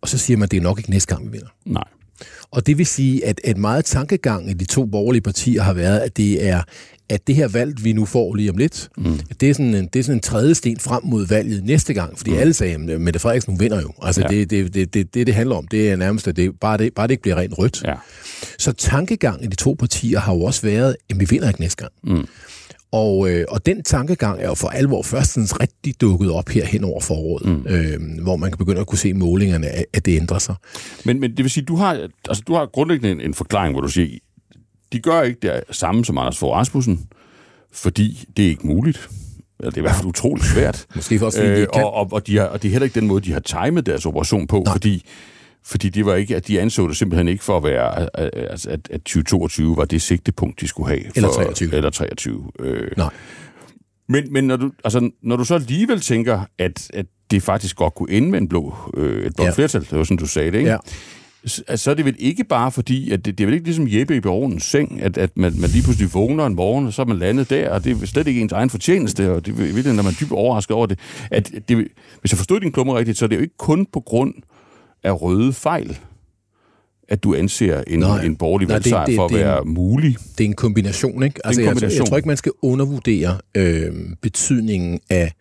og 0.00 0.08
så 0.08 0.18
siger 0.18 0.36
man, 0.36 0.44
at 0.44 0.50
det 0.50 0.56
er 0.56 0.60
nok 0.62 0.78
ikke 0.78 0.90
næste 0.90 1.14
gang, 1.14 1.26
vi 1.26 1.30
vinder. 1.32 1.54
Nej. 1.64 1.84
Og 2.50 2.66
det 2.66 2.78
vil 2.78 2.86
sige, 2.86 3.26
at, 3.26 3.40
at 3.44 3.56
meget 3.56 3.84
tankegang 3.84 4.50
i 4.50 4.52
de 4.52 4.64
to 4.64 4.84
borgerlige 4.84 5.22
partier 5.22 5.62
har 5.62 5.72
været, 5.72 5.98
at 5.98 6.16
det 6.16 6.48
er 6.48 6.62
at 7.08 7.26
det 7.26 7.34
her 7.34 7.48
valg, 7.48 7.84
vi 7.84 7.92
nu 7.92 8.04
får 8.04 8.34
lige 8.34 8.50
om 8.50 8.56
lidt, 8.56 8.88
mm. 8.96 9.18
det, 9.40 9.50
er 9.50 9.54
sådan 9.54 9.74
en, 9.74 9.86
det 9.92 9.98
er 9.98 10.02
sådan 10.02 10.16
en 10.16 10.20
tredje 10.20 10.54
sten 10.54 10.80
frem 10.80 11.04
mod 11.04 11.26
valget 11.26 11.64
næste 11.64 11.94
gang, 11.94 12.18
fordi 12.18 12.30
mm. 12.30 12.36
alle 12.36 12.54
sagde, 12.54 12.74
at 12.74 13.00
Mette 13.00 13.20
Frederiksen 13.20 13.52
hun 13.52 13.60
vinder 13.60 13.80
jo. 13.80 13.92
Altså 14.02 14.20
ja. 14.20 14.28
det, 14.28 14.50
det, 14.50 14.74
det, 14.74 14.94
det, 14.94 15.14
det, 15.14 15.26
det 15.26 15.34
handler 15.34 15.56
om, 15.56 15.66
det 15.66 15.90
er 15.90 15.96
nærmest, 15.96 16.28
at 16.28 16.36
det, 16.36 16.60
bare, 16.60 16.78
det, 16.78 16.94
bare 16.94 17.06
det 17.06 17.12
ikke 17.12 17.22
bliver 17.22 17.36
rent 17.36 17.58
rødt. 17.58 17.82
Ja. 17.84 17.94
Så 18.58 18.72
tankegang 18.72 19.44
i 19.44 19.46
de 19.46 19.56
to 19.56 19.76
partier 19.78 20.20
har 20.20 20.34
jo 20.34 20.42
også 20.42 20.62
været, 20.62 20.96
at 21.10 21.20
vi 21.20 21.26
vinder 21.30 21.48
ikke 21.48 21.60
næste 21.60 21.76
gang. 21.76 21.92
Mm. 22.04 22.26
Og, 22.92 23.30
øh, 23.30 23.44
og 23.48 23.66
den 23.66 23.82
tankegang 23.82 24.40
er 24.40 24.46
jo 24.46 24.54
for 24.54 24.68
alvor 24.68 25.02
først 25.02 25.32
sådan 25.32 25.60
rigtig 25.60 26.00
dukket 26.00 26.30
op 26.30 26.48
her 26.48 26.66
hen 26.66 26.84
over 26.84 27.00
foråret, 27.00 27.46
mm. 27.46 27.66
øh, 27.68 28.22
hvor 28.22 28.36
man 28.36 28.50
kan 28.50 28.58
begynde 28.58 28.80
at 28.80 28.86
kunne 28.86 28.98
se 28.98 29.14
målingerne, 29.14 29.66
at, 29.66 29.84
at 29.92 30.06
det 30.06 30.16
ændrer 30.16 30.38
sig. 30.38 30.54
Men, 31.04 31.20
men 31.20 31.30
det 31.30 31.38
vil 31.38 31.50
sige, 31.50 31.64
du 31.64 31.76
har, 31.76 32.08
altså, 32.28 32.42
du 32.46 32.54
har 32.54 32.66
grundlæggende 32.66 33.10
en, 33.10 33.20
en 33.20 33.34
forklaring, 33.34 33.74
hvor 33.74 33.80
du 33.80 33.88
siger, 33.88 34.18
de 34.92 35.00
gør 35.00 35.22
ikke 35.22 35.38
det 35.42 35.62
samme 35.70 36.04
som 36.04 36.18
Anders 36.18 36.38
Fogh 36.38 36.56
Rasmussen, 36.56 37.06
fordi 37.72 38.24
det 38.36 38.44
er 38.44 38.48
ikke 38.48 38.66
muligt. 38.66 39.08
Eller 39.58 39.70
det 39.70 39.76
er 39.76 39.80
i 39.80 39.82
hvert 39.82 39.94
fald 39.96 40.06
utroligt 40.06 40.46
svært. 40.46 40.86
Måske 40.94 41.26
også, 41.26 41.38
fordi 41.38 41.50
de 41.52 41.56
ikke 41.60 41.70
kan. 41.74 41.84
og, 41.84 41.94
og, 41.94 42.08
og, 42.12 42.26
de 42.26 42.36
har, 42.36 42.44
og 42.44 42.62
det 42.62 42.68
er 42.68 42.72
heller 42.72 42.84
ikke 42.84 43.00
den 43.00 43.08
måde, 43.08 43.24
de 43.24 43.32
har 43.32 43.40
timet 43.40 43.86
deres 43.86 44.06
operation 44.06 44.46
på, 44.46 44.62
Nej. 44.66 44.72
fordi 44.72 45.04
fordi 45.64 45.88
det 45.88 46.06
var 46.06 46.14
ikke, 46.14 46.36
at 46.36 46.48
de 46.48 46.60
anså 46.60 46.88
det 46.88 46.96
simpelthen 46.96 47.28
ikke 47.28 47.44
for 47.44 47.56
at 47.56 47.62
være, 47.64 48.16
at, 48.18 48.30
at, 48.34 48.66
at 48.90 49.00
2022 49.00 49.76
var 49.76 49.84
det 49.84 50.02
sigtepunkt, 50.02 50.60
de 50.60 50.68
skulle 50.68 50.88
have. 50.88 51.00
For, 51.04 51.16
Eller 51.16 51.28
23. 51.32 51.74
Eller 51.74 51.90
23. 51.90 52.50
Øh. 52.60 52.90
Nej. 52.96 53.10
Men, 54.08 54.32
men 54.32 54.44
når, 54.44 54.56
du, 54.56 54.70
altså, 54.84 55.10
når 55.22 55.36
du 55.36 55.44
så 55.44 55.54
alligevel 55.54 56.00
tænker, 56.00 56.40
at, 56.58 56.90
at 56.94 57.06
det 57.30 57.42
faktisk 57.42 57.76
godt 57.76 57.94
kunne 57.94 58.10
ende 58.10 58.30
med 58.30 58.38
en 58.40 58.48
blå, 58.48 58.74
øh, 58.96 59.26
et 59.26 59.36
blå 59.36 59.44
Ja. 59.44 59.48
ja. 59.48 59.54
flertal, 59.54 59.80
det 59.80 59.98
var 59.98 60.04
sådan, 60.04 60.16
du 60.16 60.26
sagde 60.26 60.50
det, 60.52 60.58
ikke? 60.58 60.70
Ja. 60.70 60.76
Så, 61.46 61.62
altså, 61.68 61.84
så 61.84 61.90
er 61.90 61.94
det 61.94 62.04
vel 62.04 62.16
ikke 62.18 62.44
bare 62.44 62.72
fordi, 62.72 63.10
at 63.10 63.24
det, 63.24 63.38
det 63.38 63.44
er 63.44 63.46
vel 63.46 63.54
ikke 63.54 63.66
ligesom 63.66 63.86
Jeppe 63.90 64.16
i 64.16 64.20
baronens 64.20 64.64
seng, 64.64 65.02
at, 65.02 65.18
at 65.18 65.30
man, 65.36 65.52
man 65.60 65.70
lige 65.70 65.82
pludselig 65.82 66.14
vågner 66.14 66.46
en 66.46 66.54
morgen, 66.54 66.86
og 66.86 66.92
så 66.92 67.02
er 67.02 67.06
man 67.06 67.18
landet 67.18 67.50
der, 67.50 67.70
og 67.70 67.84
det 67.84 68.02
er 68.02 68.06
slet 68.06 68.26
ikke 68.26 68.40
ens 68.40 68.52
egen 68.52 68.70
fortjeneste, 68.70 69.32
og 69.32 69.46
det 69.46 69.52
er 69.52 69.56
virkelig, 69.56 69.84
når 69.94 70.02
man 70.02 70.12
er 70.12 70.16
dybt 70.20 70.32
overrasket 70.32 70.76
over 70.76 70.86
det. 70.86 70.98
At 71.30 71.52
det 71.68 71.88
hvis 72.20 72.32
jeg 72.32 72.36
forstod 72.38 72.60
din 72.60 72.72
klumme 72.72 72.94
rigtigt, 72.98 73.18
så 73.18 73.24
er 73.24 73.28
det 73.28 73.36
jo 73.36 73.40
ikke 73.40 73.56
kun 73.58 73.86
på 73.92 74.00
grund 74.00 74.34
af 75.04 75.22
røde 75.22 75.52
fejl, 75.52 75.98
at 77.08 77.24
du 77.24 77.34
anser 77.34 77.82
en, 77.86 77.98
Nej. 77.98 78.24
en 78.24 78.36
borgerlig 78.36 78.68
Nej, 78.68 78.78
det- 78.78 78.86
for 78.90 78.96
at 78.98 79.06
det 79.08 79.18
er 79.18 79.22
en- 79.24 79.30
være 79.32 79.64
mulig. 79.64 80.16
Det 80.38 80.44
er 80.44 80.48
en 80.48 80.54
kombination, 80.54 81.22
ikke? 81.22 81.46
Altså, 81.46 81.60
en 81.60 81.64
Jeg, 81.64 81.72
kombination. 81.72 81.98
jeg 82.02 82.06
tror 82.08 82.16
ikke, 82.16 82.28
man 82.28 82.36
skal 82.36 82.52
undervurdere 82.62 83.38
øh, 83.56 83.92
betydningen 84.22 85.00
af 85.10 85.32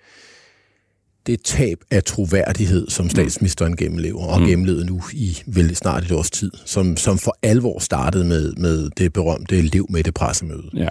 det 1.27 1.41
tab 1.43 1.77
af 1.91 2.03
troværdighed, 2.03 2.89
som 2.89 3.09
statsministeren 3.09 3.75
gennemlever, 3.75 4.25
og 4.25 4.41
gennemlevede 4.41 4.85
nu 4.85 5.01
i 5.13 5.37
vel 5.47 5.75
snart 5.75 6.03
et 6.03 6.11
års 6.11 6.31
tid, 6.31 6.51
som, 6.65 6.97
som 6.97 7.17
for 7.17 7.37
alvor 7.43 7.79
startede 7.79 8.25
med, 8.25 8.53
med 8.53 8.89
det 8.97 9.13
berømte 9.13 9.61
liv 9.61 9.85
med 9.89 10.03
det 10.03 10.13
pressemøde, 10.13 10.69
Ja. 10.73 10.87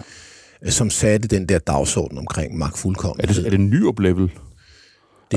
som 0.71 0.91
satte 0.91 1.29
den 1.29 1.49
der 1.49 1.59
dagsorden 1.59 2.19
omkring 2.19 2.59
magtfuldkommenhed. 2.59 3.37
Er 3.37 3.41
det, 3.41 3.47
er 3.47 3.51
det 3.51 3.61
Nyrup 3.61 3.99
level? 3.99 4.31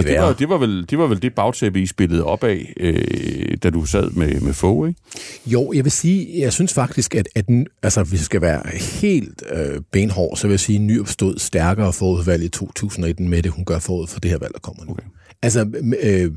Det, 0.01 0.11
det, 0.11 0.19
var, 0.19 0.33
det, 0.33 0.49
var 0.49 0.57
vel, 0.57 0.85
det 0.89 0.97
var 0.97 1.07
vel 1.07 1.21
det 1.21 1.35
bagtæppe, 1.35 1.81
I 1.81 1.85
spillede 1.85 2.23
op 2.23 2.43
af, 2.43 2.73
øh, 2.79 3.57
da 3.63 3.69
du 3.69 3.85
sad 3.85 4.09
med, 4.09 4.41
med 4.41 4.53
Fogh, 4.53 4.89
ikke? 4.89 5.01
Jo, 5.45 5.73
jeg 5.73 5.83
vil 5.83 5.91
sige, 5.91 6.39
jeg 6.39 6.53
synes 6.53 6.73
faktisk, 6.73 7.15
at, 7.15 7.29
at 7.35 7.45
n- 7.51 7.79
altså, 7.83 8.03
hvis 8.03 8.19
vi 8.19 8.23
skal 8.23 8.41
være 8.41 8.61
helt 9.01 9.43
øh, 9.53 9.81
benhård, 9.91 10.37
så 10.37 10.47
vil 10.47 10.53
jeg 10.53 10.59
sige, 10.59 10.75
at 10.75 10.81
Nyrup 10.81 11.07
stod 11.07 11.37
stærkere 11.37 11.93
forud 11.93 12.23
for 12.23 12.31
valget 12.31 12.45
i 12.45 12.49
2019 12.49 13.29
med 13.29 13.43
det, 13.43 13.51
hun 13.51 13.65
gør 13.65 13.79
forud 13.79 14.07
for 14.07 14.19
det 14.19 14.31
her 14.31 14.37
valg, 14.37 14.53
der 14.53 14.59
kommer 14.59 14.83
nu. 14.85 14.91
Okay. 14.91 15.03
Altså, 15.41 15.67
øh, 16.03 16.31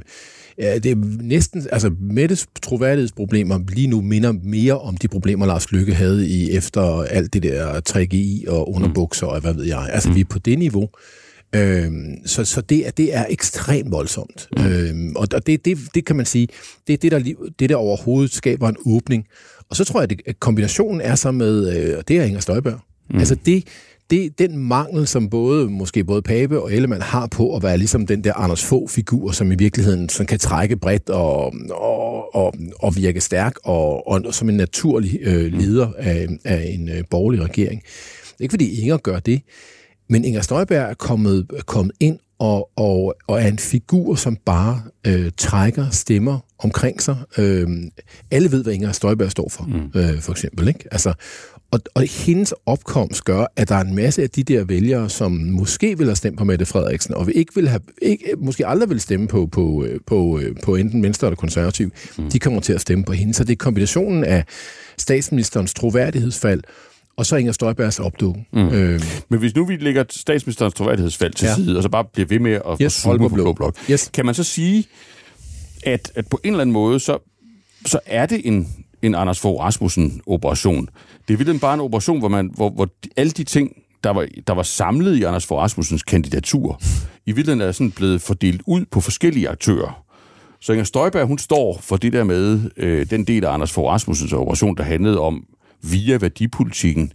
ja, 0.58 0.78
det 0.78 0.90
er 0.90 0.96
næsten, 1.22 1.66
altså 1.72 1.90
Mettes 2.00 2.46
troværdighedsproblemer 2.62 3.60
lige 3.68 3.86
nu 3.86 4.00
minder 4.00 4.32
mere 4.42 4.78
om 4.80 4.96
de 4.96 5.08
problemer, 5.08 5.46
Lars 5.46 5.72
Lykke 5.72 5.94
havde 5.94 6.28
i 6.28 6.50
efter 6.50 7.02
alt 7.02 7.32
det 7.32 7.42
der 7.42 7.80
3GI 7.90 8.50
og 8.50 8.74
underbukser 8.74 9.26
og 9.26 9.40
hvad 9.40 9.54
ved 9.54 9.64
jeg. 9.64 9.88
Altså, 9.92 10.08
mm. 10.08 10.14
vi 10.14 10.20
er 10.20 10.24
på 10.24 10.38
det 10.38 10.58
niveau. 10.58 10.88
Øhm, 11.54 12.26
så 12.26 12.44
så 12.44 12.60
det, 12.60 12.86
er, 12.86 12.90
det 12.90 13.16
er 13.16 13.26
ekstremt 13.30 13.90
voldsomt. 13.90 14.48
Mm. 14.56 14.66
Øhm, 14.66 15.16
og 15.16 15.46
det, 15.46 15.64
det, 15.64 15.78
det 15.94 16.04
kan 16.04 16.16
man 16.16 16.26
sige, 16.26 16.48
det 16.86 16.92
er 16.92 16.96
det 16.96 17.12
der, 17.12 17.34
det, 17.58 17.68
der 17.68 17.76
overhovedet 17.76 18.32
skaber 18.32 18.68
en 18.68 18.76
åbning. 18.86 19.26
Og 19.70 19.76
så 19.76 19.84
tror 19.84 20.00
jeg, 20.00 20.12
at 20.12 20.22
at 20.26 20.40
kombinationen 20.40 21.00
er 21.00 21.14
så 21.14 21.30
med, 21.30 21.76
øh, 21.76 22.02
det 22.08 22.18
er 22.18 22.24
Inger 22.24 22.40
Støjberg. 22.40 22.80
Mm. 23.10 23.18
Altså 23.18 23.34
det, 23.34 23.64
det, 24.10 24.38
den 24.38 24.56
mangel, 24.56 25.06
som 25.06 25.30
både 25.30 25.70
måske 25.70 26.04
både 26.04 26.22
Pape 26.22 26.62
og 26.62 26.74
Ellemann 26.74 27.02
har 27.02 27.26
på 27.26 27.56
at 27.56 27.62
være 27.62 27.78
ligesom 27.78 28.06
den 28.06 28.24
der 28.24 28.34
Anders 28.34 28.64
Fogh-figur, 28.64 29.30
som 29.30 29.52
i 29.52 29.54
virkeligheden 29.54 30.08
som 30.08 30.26
kan 30.26 30.38
trække 30.38 30.76
bredt 30.76 31.10
og, 31.10 31.54
og, 31.70 32.34
og, 32.34 32.54
og 32.78 32.96
virke 32.96 33.20
stærk, 33.20 33.54
og, 33.64 34.08
og 34.08 34.34
som 34.34 34.48
en 34.48 34.56
naturlig 34.56 35.18
øh, 35.22 35.52
leder 35.52 35.92
af, 35.98 36.28
af 36.44 36.70
en 36.74 36.88
øh, 36.88 37.04
borgerlig 37.10 37.42
regering. 37.42 37.82
Det 37.82 38.30
er 38.38 38.42
ikke 38.42 38.52
fordi 38.52 38.80
Inger 38.80 38.96
gør 38.96 39.18
det, 39.18 39.40
men 40.10 40.24
Inger 40.24 40.40
Støjberg 40.40 40.90
er 40.90 40.94
kommet, 40.94 41.46
er 41.56 41.62
kommet 41.62 41.96
ind 42.00 42.18
og, 42.38 42.70
og, 42.76 43.14
og 43.26 43.42
er 43.42 43.46
en 43.46 43.58
figur, 43.58 44.14
som 44.14 44.36
bare 44.36 44.82
øh, 45.06 45.30
trækker 45.36 45.90
stemmer 45.90 46.38
omkring 46.58 47.02
sig. 47.02 47.16
Øh, 47.38 47.68
alle 48.30 48.52
ved, 48.52 48.62
hvad 48.62 48.72
Inger 48.72 48.92
Støjberg 48.92 49.30
står 49.30 49.48
for, 49.48 49.64
mm. 49.64 50.00
øh, 50.00 50.20
for 50.20 50.32
eksempel. 50.32 50.68
Ikke? 50.68 50.84
Altså, 50.90 51.12
og, 51.70 51.80
og 51.94 52.02
hendes 52.02 52.54
opkomst 52.66 53.24
gør, 53.24 53.46
at 53.56 53.68
der 53.68 53.74
er 53.74 53.80
en 53.80 53.94
masse 53.94 54.22
af 54.22 54.30
de 54.30 54.42
der 54.42 54.64
vælgere, 54.64 55.08
som 55.08 55.32
måske 55.32 55.98
vil 55.98 56.06
have 56.06 56.16
stemt 56.16 56.38
på 56.38 56.44
Mette 56.44 56.66
Frederiksen, 56.66 57.14
og 57.14 57.30
ikke 57.34 57.54
vil 57.54 57.68
have, 57.68 57.80
ikke, 58.02 58.24
måske 58.38 58.66
aldrig 58.66 58.90
vil 58.90 59.00
stemme 59.00 59.28
på, 59.28 59.46
på, 59.46 59.84
øh, 59.84 60.00
på, 60.06 60.38
øh, 60.38 60.56
på 60.62 60.76
enten 60.76 61.02
Venstre 61.02 61.26
eller 61.26 61.36
Konservativ, 61.36 61.90
mm. 62.18 62.30
de 62.30 62.38
kommer 62.38 62.60
til 62.60 62.72
at 62.72 62.80
stemme 62.80 63.04
på 63.04 63.12
hende. 63.12 63.34
Så 63.34 63.44
det 63.44 63.52
er 63.52 63.56
kombinationen 63.56 64.24
af 64.24 64.44
statsministerens 64.98 65.74
troværdighedsfald, 65.74 66.62
og 67.16 67.26
så 67.26 67.36
Inger 67.36 67.52
Støjbergs 67.52 67.98
opdukken. 68.00 68.46
Mm. 68.52 68.68
Øh, 68.68 69.02
Men 69.28 69.38
hvis 69.38 69.54
nu 69.54 69.64
vi 69.64 69.76
lægger 69.76 70.04
statsministerens 70.10 70.74
troværdighedsfald 70.74 71.32
til 71.32 71.46
Ja. 71.46 71.54
side, 71.54 71.76
og 71.76 71.82
så 71.82 71.88
bare 71.88 72.04
bliver 72.04 72.26
ved 72.26 72.38
med 72.38 72.52
at 72.52 72.78
Yes, 72.82 73.02
holde 73.02 73.18
på 73.18 73.28
blå. 73.28 73.42
blå 73.44 73.52
blok, 73.52 73.76
Yes. 73.90 74.10
kan 74.14 74.26
man 74.26 74.34
så 74.34 74.44
sige, 74.44 74.84
at, 75.84 76.12
at 76.14 76.26
på 76.30 76.40
en 76.44 76.50
eller 76.50 76.60
anden 76.60 76.72
måde, 76.72 77.00
så, 77.00 77.18
så 77.86 77.98
er 78.06 78.26
det 78.26 78.40
en, 78.44 78.68
en 79.02 79.14
Anders 79.14 79.40
Fogh 79.40 79.60
Rasmussen-operation. 79.60 80.88
Det 81.28 81.34
er 81.34 81.38
virkelig 81.38 81.60
bare 81.60 81.74
en 81.74 81.80
operation, 81.80 82.18
hvor, 82.18 82.28
man, 82.28 82.50
hvor, 82.54 82.70
hvor 82.70 82.88
alle 83.16 83.30
de 83.32 83.44
ting, 83.44 83.72
der 84.04 84.10
var, 84.10 84.26
der 84.46 84.52
var 84.52 84.62
samlet 84.62 85.16
i 85.16 85.22
Anders 85.22 85.46
Fogh 85.46 85.60
Rasmussens 85.62 86.02
kandidatur, 86.02 86.80
i 87.26 87.32
virkeligheden 87.32 87.68
er 87.68 87.72
sådan 87.72 87.90
blevet 87.90 88.20
fordelt 88.22 88.62
ud 88.66 88.84
på 88.90 89.00
forskellige 89.00 89.48
aktører. 89.48 90.02
Så 90.60 90.72
Inger 90.72 90.84
Støjberg, 90.84 91.26
hun 91.26 91.38
står 91.38 91.78
for 91.82 91.96
det 91.96 92.12
der 92.12 92.24
med 92.24 92.60
øh, 92.76 93.10
den 93.10 93.24
del 93.24 93.44
af 93.44 93.52
Anders 93.52 93.72
Fogh 93.72 93.88
Rasmussens 93.92 94.32
operation, 94.32 94.76
der 94.76 94.82
handlede 94.82 95.20
om 95.20 95.44
via 95.82 96.16
værdipolitikken 96.20 97.12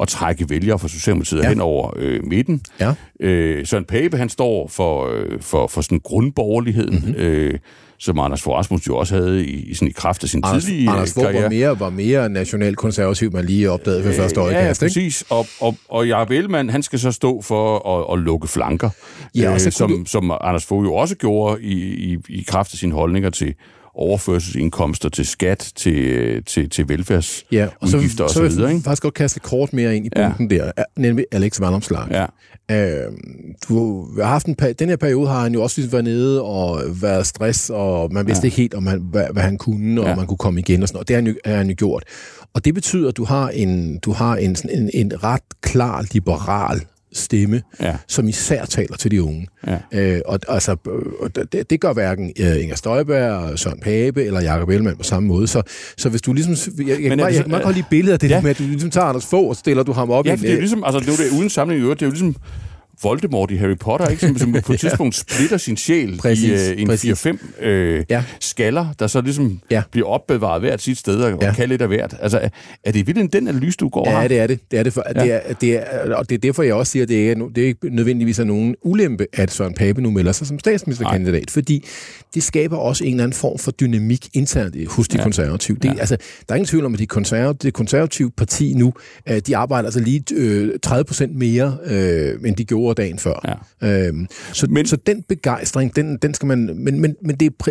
at 0.00 0.08
trække 0.08 0.50
vælgere 0.50 0.78
fra 0.78 0.88
Socialdemokratiet 0.88 1.42
ja. 1.42 1.48
hen 1.48 1.60
over 1.60 1.90
øh, 1.96 2.24
midten. 2.24 2.60
Ja. 2.80 2.94
Øh, 3.20 3.66
Søren 3.66 3.84
Pape, 3.84 4.16
han 4.16 4.28
står 4.28 4.68
for, 4.68 5.08
øh, 5.14 5.40
for, 5.40 5.66
for 5.66 5.80
sådan 5.80 6.00
grundborgerligheden, 6.04 6.94
Mhm. 6.94 7.04
mm-hmm. 7.06 7.22
øh, 7.22 7.58
som 7.98 8.18
Anders 8.18 8.42
Fogh 8.42 8.56
Rasmussen 8.56 8.92
jo 8.92 8.96
også 8.96 9.14
havde 9.14 9.46
i, 9.46 9.50
i, 9.70 9.74
sådan 9.74 9.88
i 9.88 9.92
kraft 9.92 10.22
af 10.22 10.28
sin 10.28 10.40
Anders, 10.44 10.64
tidlige 10.64 10.90
Anders 10.90 11.12
Fogh 11.14 11.24
karriere. 11.24 11.42
var 11.42 11.48
mere, 11.48 11.80
var 11.80 11.90
mere 11.90 12.28
nationalkonservativ, 12.28 13.32
man 13.32 13.44
lige 13.44 13.70
opdagede 13.70 14.04
ved 14.04 14.14
første 14.14 14.40
ja, 14.40 14.46
øjekast, 14.46 14.82
ikke? 14.82 14.88
præcis. 14.90 15.24
Og, 15.30 15.46
og, 15.60 15.76
og 15.88 16.08
Jacob 16.08 16.30
Ellemann, 16.30 16.70
han 16.70 16.82
skal 16.82 16.98
så 16.98 17.12
stå 17.12 17.42
for 17.42 17.88
at, 18.12 18.18
at 18.18 18.24
lukke 18.24 18.48
flanker, 18.48 18.90
Ja, 19.34 19.52
øh, 19.54 19.60
som, 19.60 20.06
som 20.06 20.32
Anders 20.40 20.66
Fogh 20.66 20.84
jo 20.84 20.94
også 20.94 21.14
gjorde 21.16 21.62
i, 21.62 21.72
i, 22.12 22.16
i 22.28 22.44
kraft 22.48 22.72
af 22.74 22.78
sine 22.78 22.92
holdninger 22.94 23.30
til 23.30 23.54
overførselsindkomster, 23.96 25.08
til 25.08 25.26
skat, 25.26 25.72
til, 25.76 26.44
til, 26.44 26.70
til 26.70 26.88
velfærdsudgifter 26.88 27.56
Ja, 27.58 27.68
og 27.80 27.88
så, 27.88 27.96
og 28.24 28.30
så, 28.30 28.34
så 28.34 28.42
vil 28.42 28.50
videre. 28.50 28.66
jeg 28.66 28.74
Ikke? 28.74 28.84
faktisk 28.84 29.02
godt 29.02 29.14
kaste 29.14 29.40
kort 29.40 29.72
mere 29.72 29.96
ind 29.96 30.06
i 30.06 30.08
Ja. 30.16 30.28
bunken 30.28 30.50
der, 30.50 30.72
nemlig 30.96 31.24
Alex 31.32 31.60
Vandomslag. 31.60 32.06
Ja. 32.10 32.26
Øh, 32.70 33.12
du 33.68 34.06
har 34.20 34.28
haft 34.28 34.46
en, 34.46 34.56
den 34.78 34.88
her 34.88 34.96
periode 34.96 35.28
har 35.28 35.42
han 35.42 35.52
jo 35.54 35.62
også 35.62 35.88
været 35.90 36.04
nede 36.04 36.42
og 36.42 36.82
været 37.02 37.26
stress, 37.26 37.70
og 37.70 38.12
man 38.12 38.26
vidste 38.26 38.42
ja. 38.42 38.46
ikke 38.46 38.56
helt, 38.56 38.74
om 38.74 38.86
han, 38.86 39.00
hvad, 39.10 39.24
hvad 39.32 39.42
han 39.42 39.58
kunne, 39.58 40.00
og 40.00 40.04
Ja. 40.04 40.10
ja. 40.10 40.16
man 40.16 40.26
kunne 40.26 40.38
komme 40.38 40.60
igen 40.60 40.82
og 40.82 40.88
sådan 40.88 40.96
noget. 40.96 41.08
Det 41.08 41.16
har 41.16 41.22
han 41.22 41.26
jo, 41.26 41.34
har 41.44 41.56
han 41.56 41.68
jo 41.68 41.74
gjort. 41.78 42.04
Og 42.54 42.64
det 42.64 42.74
betyder, 42.74 43.08
at 43.08 43.16
du 43.16 43.24
har 43.24 43.48
en, 43.48 43.98
du 43.98 44.12
har 44.12 44.36
en, 44.36 44.56
en, 44.70 44.90
en 44.94 45.24
ret 45.24 45.40
klar 45.60 46.04
liberal 46.12 46.80
stemme, 47.12 47.62
Ja. 47.82 47.96
som 48.08 48.28
især 48.28 48.64
taler 48.64 48.96
til 48.96 49.10
de 49.10 49.22
unge. 49.22 49.46
Ja. 49.66 49.78
Øh, 49.92 50.20
og 50.26 50.38
altså, 50.48 50.76
øh, 51.22 51.44
det, 51.52 51.70
det 51.70 51.80
gør 51.80 51.92
hverken 51.92 52.32
øh, 52.40 52.62
Inger 52.62 52.76
Støjberg, 52.76 53.58
Søren 53.58 53.80
Pape 53.80 54.24
eller 54.24 54.40
Jakob 54.40 54.68
Ellemann 54.68 54.96
på 54.96 55.02
samme 55.02 55.26
måde. 55.28 55.46
Så, 55.46 55.62
så 55.96 56.08
hvis 56.08 56.22
du 56.22 56.32
ligesom... 56.32 56.54
Jeg, 56.78 56.88
jeg, 56.88 56.98
kan, 57.10 57.18
bare, 57.18 57.26
jeg 57.26 57.40
kan 57.42 57.50
meget 57.50 57.64
godt 57.64 57.76
lide 57.76 57.86
billedet 57.90 58.12
af 58.12 58.18
det 58.20 58.30
Ja. 58.30 58.34
ja. 58.34 58.42
med, 58.42 58.50
at 58.50 58.58
du 58.58 58.62
ligesom 58.62 58.90
tager 58.90 59.04
Anders 59.06 59.26
Fogh, 59.26 59.48
og 59.48 59.56
stiller 59.56 59.82
du 59.82 59.92
ham 59.92 60.10
op 60.10 60.26
Ja, 60.26 60.34
i 60.34 60.36
for 60.36 60.42
det 60.42 60.50
er 60.50 60.54
jo 60.54 60.60
ligesom, 60.60 60.84
altså 60.84 61.00
det 61.00 61.08
er 61.08 61.12
jo 61.12 61.30
det, 61.30 61.38
uden 61.38 61.50
sammenligning 61.50 61.90
det 61.94 62.02
er 62.02 62.06
jo 62.06 62.10
ligesom 62.10 62.36
Voldemort 63.02 63.50
i 63.50 63.56
Harry 63.56 63.76
Potter, 63.80 64.06
ikke? 64.08 64.26
Som, 64.26 64.38
som 64.38 64.52
på 64.66 64.72
et 64.72 64.80
tidspunkt 64.80 65.14
splitter 65.14 65.56
sin 65.56 65.76
sjæl 65.76 66.16
Præcis, 66.18 66.44
i 66.68 66.72
øh, 66.72 66.80
en 66.80 66.86
præcis. 66.88 67.26
4-5 67.26 67.64
øh, 67.64 68.04
Ja. 68.10 68.24
skaller, 68.40 68.86
der 68.98 69.06
så 69.06 69.20
ligesom 69.20 69.60
Ja. 69.70 69.82
bliver 69.92 70.06
opbevaret 70.08 70.60
hvert 70.62 70.82
sit 70.82 70.98
sted 70.98 71.16
og, 71.20 71.38
Ja. 71.42 71.48
og 71.48 71.56
kan 71.56 71.68
lidt 71.68 71.82
af 71.82 71.88
hvert. 71.88 72.14
Altså, 72.20 72.38
er, 72.38 72.48
er 72.84 72.92
det 72.92 73.06
virkelig 73.06 73.32
den 73.32 73.48
analyse, 73.48 73.76
du 73.76 73.88
går 73.88 74.10
Ja, 74.10 74.20
her? 74.20 74.28
det 74.28 74.38
er 74.38 74.46
det. 74.46 74.60
Det 74.70 74.78
er 74.78 74.82
det, 74.82 74.92
for, 74.92 75.02
ja. 75.16 75.22
det, 75.22 75.32
er, 75.32 75.52
det 75.60 75.76
er, 75.76 76.14
og 76.14 76.28
det 76.28 76.34
er 76.34 76.38
derfor, 76.38 76.62
jeg 76.62 76.74
også 76.74 76.92
siger, 76.92 77.02
at 77.02 77.08
det 77.08 77.30
er, 77.30 77.34
no- 77.34 77.52
det 77.52 77.62
er 77.62 77.66
ikke 77.66 77.94
nødvendigvis 77.94 78.38
er 78.38 78.44
nogen 78.44 78.74
ulempe, 78.84 79.26
at 79.32 79.50
Søren 79.50 79.74
Pape 79.74 80.02
nu 80.02 80.10
melder 80.10 80.32
sig 80.32 80.46
som 80.46 80.58
statsministerkandidat, 80.58 81.50
fordi 81.50 81.84
det 82.34 82.42
skaber 82.42 82.76
også 82.76 83.04
en 83.04 83.10
eller 83.10 83.24
anden 83.24 83.36
form 83.36 83.58
for 83.58 83.70
dynamik 83.70 84.28
internt 84.34 84.88
hos 84.88 85.08
de 85.08 85.16
Ja. 85.16 85.22
konservative. 85.22 85.76
Det, 85.82 85.84
Ja. 85.94 85.98
altså, 86.00 86.16
der 86.48 86.52
er 86.52 86.56
ingen 86.56 86.66
tvivl 86.66 86.84
om, 86.84 86.92
at 86.94 86.98
de 86.98 87.06
konservative, 87.06 87.56
det 87.62 87.74
konservative 87.74 88.30
parti 88.36 88.74
nu, 88.74 88.92
øh, 89.28 89.38
de 89.46 89.56
arbejder 89.56 89.86
altså 89.86 90.00
lige 90.00 90.22
øh, 90.34 90.70
30 90.82 91.04
procent 91.04 91.36
mere, 91.36 91.76
øh, 91.86 92.34
end 92.46 92.56
de 92.56 92.64
gjorde 92.64 92.85
dagen 92.94 93.18
før. 93.18 93.56
Ja. 93.82 94.06
Øhm, 94.08 94.26
så, 94.52 94.66
Men- 94.70 94.86
så 94.86 94.96
den 94.96 95.22
begejstring, 95.22 95.96
den, 95.96 96.16
den 96.22 96.34
skal 96.34 96.46
man... 96.46 96.58
Men, 96.76 97.00
men, 97.00 97.16
men 97.22 97.36
det 97.36 97.46
er... 97.46 97.50
Præ, 97.58 97.70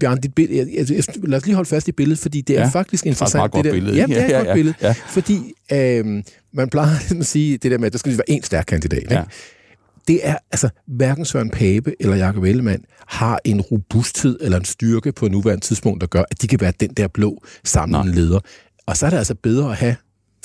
Bjørn, 0.00 0.20
dit 0.20 0.34
billede, 0.34 0.70
jeg, 0.76 0.86
lad 1.24 1.38
os 1.38 1.46
lige 1.46 1.54
holde 1.54 1.68
fast 1.68 1.88
i 1.88 1.92
billedet, 1.92 2.18
fordi 2.18 2.40
det 2.40 2.56
er 2.56 2.60
Ja. 2.60 2.68
faktisk 2.68 3.06
interessant. 3.06 3.38
meget 3.38 3.50
godt 3.50 3.64
det 3.64 3.72
der, 3.72 3.80
billede, 3.80 3.96
Ja, 3.96 4.06
det 4.06 4.16
er 4.20 4.24
et 4.26 4.30
Ja, 4.30 4.36
godt 4.36 4.48
ja, 4.48 4.54
billede. 4.54 4.74
ja. 4.82 4.94
Fordi 5.08 5.38
øhm, 5.72 6.22
man 6.52 6.68
plejer 6.68 6.90
ligesom 6.98 7.20
at 7.20 7.26
sige 7.26 7.58
det 7.58 7.70
der 7.70 7.78
med, 7.78 7.86
at 7.86 7.92
der 7.92 7.98
skal 7.98 8.12
være 8.12 8.30
en 8.30 8.42
stærk 8.42 8.64
kandidat. 8.68 8.98
Ikke? 8.98 9.14
Ja. 9.14 9.22
Det 10.08 10.20
er, 10.22 10.36
altså, 10.50 10.68
hverken 10.86 11.24
Søren 11.24 11.50
Pape 11.50 11.94
eller 12.00 12.16
Jakob 12.16 12.44
Ellemann 12.44 12.84
har 13.06 13.40
en 13.44 13.60
robusthed 13.60 14.38
eller 14.40 14.58
en 14.58 14.64
styrke 14.64 15.12
på 15.12 15.28
nuværende 15.28 15.64
tidspunkt, 15.64 16.00
der 16.00 16.06
gør, 16.06 16.22
at 16.30 16.42
de 16.42 16.48
kan 16.48 16.60
være 16.60 16.72
den 16.80 16.90
der 16.90 17.08
blå 17.08 17.42
samlende 17.64 18.14
leder. 18.14 18.40
Og 18.86 18.96
så 18.96 19.06
er 19.06 19.10
det 19.10 19.16
altså 19.16 19.34
bedre 19.34 19.70
at 19.70 19.76
have 19.76 19.96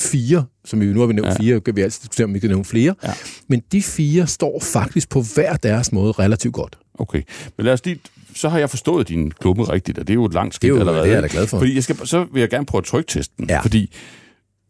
fire, 0.02 0.46
som 0.66 0.80
vi 0.80 0.86
nu 0.86 1.00
har 1.00 1.08
vi 1.08 1.14
nævnt 1.14 1.28
Ja. 1.28 1.32
ja. 1.34 1.40
fire, 1.40 1.60
kan 1.62 1.76
vi 1.76 1.82
altid 1.82 2.00
diskutere, 2.02 2.26
om 2.26 2.34
vi 2.34 2.40
kan 2.40 2.50
nævne 2.50 2.66
flere. 2.66 2.96
Ja. 3.04 3.14
Men 3.48 3.62
de 3.72 3.82
fire 3.84 4.28
står 4.28 4.60
faktisk 4.74 5.10
på 5.10 5.24
hver 5.36 5.56
deres 5.56 5.92
måde 5.92 6.12
relativt 6.12 6.54
godt. 6.54 6.78
Okay, 7.00 7.22
men 7.58 7.66
lad 7.66 7.74
os 7.74 7.86
lige, 7.86 8.00
så 8.36 8.50
har 8.50 8.60
jeg 8.60 8.70
forstået 8.70 9.08
din 9.08 9.32
klumme 9.32 9.64
rigtigt, 9.64 9.98
og 10.00 10.08
det 10.08 10.14
er 10.14 10.16
jo 10.16 10.26
et 10.26 10.34
langt 10.34 10.56
skridt 10.56 10.74
er 10.76 10.80
allerede. 10.80 11.04
det 11.04 11.10
er 11.10 11.14
jeg 11.14 11.24
da 11.24 11.28
glad 11.32 11.48
for. 11.48 11.58
Fordi 11.58 11.76
jeg 11.76 11.84
skal, 11.84 12.08
så 12.08 12.26
vil 12.34 12.40
jeg 12.40 12.50
gerne 12.50 12.66
prøve 12.66 12.80
at 12.80 12.86
trykteste 12.86 13.34
den, 13.38 13.50
Ja. 13.50 13.60
fordi 13.62 13.94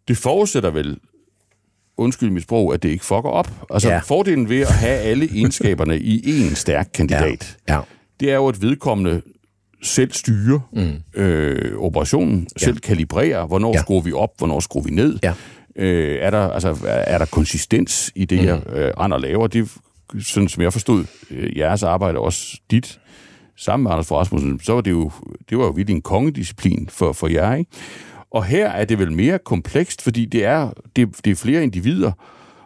det 0.08 0.18
forudsætter 0.18 0.70
vel, 0.72 0.98
undskyld 1.98 2.30
mit 2.30 2.44
sprog, 2.44 2.74
at 2.74 2.84
det 2.84 2.90
ikke 2.90 3.06
fucker 3.06 3.30
op. 3.30 3.52
Altså 3.70 3.90
Ja. 3.90 4.00
fordelen 4.00 4.50
ved 4.50 4.62
at 4.62 4.68
have 4.72 4.98
alle 4.98 5.26
egenskaberne 5.36 6.00
i 6.00 6.42
en 6.46 6.56
stærk 6.56 6.90
kandidat, 6.94 7.58
Ja. 7.70 7.80
det 8.20 8.32
er 8.32 8.36
jo, 8.36 8.48
at 8.48 8.62
vedkommende 8.62 9.22
selv 9.82 10.12
styre 10.12 10.62
mm. 10.74 11.22
øh, 11.22 11.78
operationen, 11.78 12.48
ja. 12.62 12.66
selv 12.66 12.78
kalibrerer, 12.78 13.46
hvornår 13.46 13.74
ja. 13.76 13.82
Skruer 13.82 14.02
vi 14.02 14.12
op, 14.14 14.30
hvornår 14.38 14.60
skruer 14.60 14.84
vi 14.84 14.92
ned. 14.92 15.20
Ja. 15.24 15.34
Øh, 15.76 16.18
er, 16.22 16.30
der, 16.30 16.50
altså, 16.50 16.70
er 16.70 16.88
er 16.88 17.18
der 17.18 17.26
konsistens 17.26 18.12
i 18.16 18.26
det, 18.26 18.40
mm. 18.40 18.46
jeg 18.46 18.62
øh, 18.74 18.92
og 18.96 19.20
laver? 19.20 19.48
Det, 19.48 19.72
sådan 20.20 20.50
som 20.50 20.64
jeg 20.64 20.74
forstod 20.74 21.06
øh, 21.32 21.58
jeres 21.58 21.84
arbejde, 21.84 22.20
også 22.20 22.60
dit, 22.72 23.00
sammen 23.58 23.84
med 23.84 23.92
Anders 23.92 24.08
Fogh 24.08 24.20
Rasmussen, 24.20 24.60
så 24.60 24.74
var 24.74 24.82
det 24.82 24.92
jo, 24.92 25.12
det 25.50 25.58
var 25.58 25.64
jo 25.64 25.70
virkelig 25.70 25.96
en 25.96 26.02
kongedisciplin 26.02 26.88
for, 26.90 27.14
for 27.14 27.28
jer, 27.28 27.56
ikke? 27.56 27.72
Og 28.32 28.46
her 28.46 28.70
er 28.70 28.86
det 28.86 29.00
vel 29.00 29.12
mere 29.12 29.40
komplekst, 29.40 30.02
fordi 30.02 30.26
det 30.26 30.46
er, 30.46 30.70
det, 30.96 31.26
det 31.26 31.32
er 31.32 31.36
flere 31.36 31.64
individer, 31.64 32.12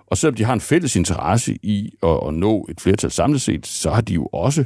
og 0.08 0.18
selvom 0.18 0.36
de 0.36 0.44
har 0.44 0.54
en 0.54 0.62
fælles 0.62 0.96
interesse 0.96 1.58
i 1.64 1.94
at, 2.04 2.20
at 2.28 2.34
nå 2.34 2.68
et 2.70 2.82
flertal 2.82 3.12
samlet 3.12 3.42
set, 3.42 3.68
så 3.68 3.92
har 3.92 4.02
de 4.02 4.14
jo 4.14 4.26
også 4.26 4.66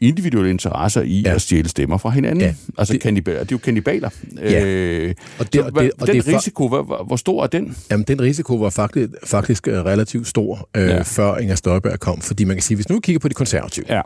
individuelle 0.00 0.50
interesser 0.50 1.02
i 1.02 1.20
ja. 1.26 1.34
At 1.34 1.42
stjæle 1.42 1.68
stemmer 1.68 1.98
fra 1.98 2.10
hinanden. 2.10 2.40
Ja. 2.40 2.54
Altså 2.78 2.92
Det- 2.92 3.00
kannibaler, 3.02 3.38
det 3.40 3.52
er 3.52 3.54
jo 3.54 3.58
kannibaler. 3.58 4.10
Ja. 4.40 4.64
Øh, 4.66 5.14
Og 5.38 5.52
det- 5.52 5.54
så 5.54 5.62
og 5.74 5.82
det- 5.82 5.90
og 6.00 6.06
den 6.06 6.16
det 6.16 6.26
risiko, 6.26 6.68
hvor, 6.68 7.04
hvor- 7.06 7.16
stor 7.16 7.42
er 7.42 7.46
den? 7.46 7.76
Jamen, 7.90 8.04
den 8.08 8.20
risiko 8.20 8.54
var 8.56 8.70
faktisk, 8.70 9.08
faktisk 9.26 9.68
øh, 9.68 9.74
relativt 9.84 10.26
stor, 10.26 10.68
øh, 10.76 10.88
Ja. 10.88 11.02
før 11.02 11.36
Inger 11.36 11.54
Støjberg 11.54 12.00
kom. 12.00 12.20
Fordi 12.20 12.44
man 12.44 12.56
kan 12.56 12.62
sige, 12.62 12.74
hvis 12.76 12.88
nu 12.88 13.00
kigger 13.00 13.18
på 13.20 13.28
de 13.28 13.34
konservative, 13.34 13.84
Ja. 13.88 14.00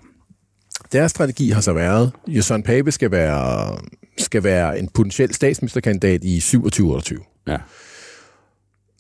deres 0.93 1.11
strategi 1.11 1.51
har 1.51 1.61
så 1.61 1.73
været, 1.73 2.13
at 2.37 2.45
Søren 2.45 2.63
Pape 2.63 2.93
skal 2.93 3.11
være, 3.11 3.77
skal 4.19 4.45
være 4.45 4.79
en 4.79 4.89
potentiel 4.95 5.35
statsministerkandidat 5.35 6.25
i 6.25 6.41
27-28. 6.41 7.21
ja. 7.49 7.57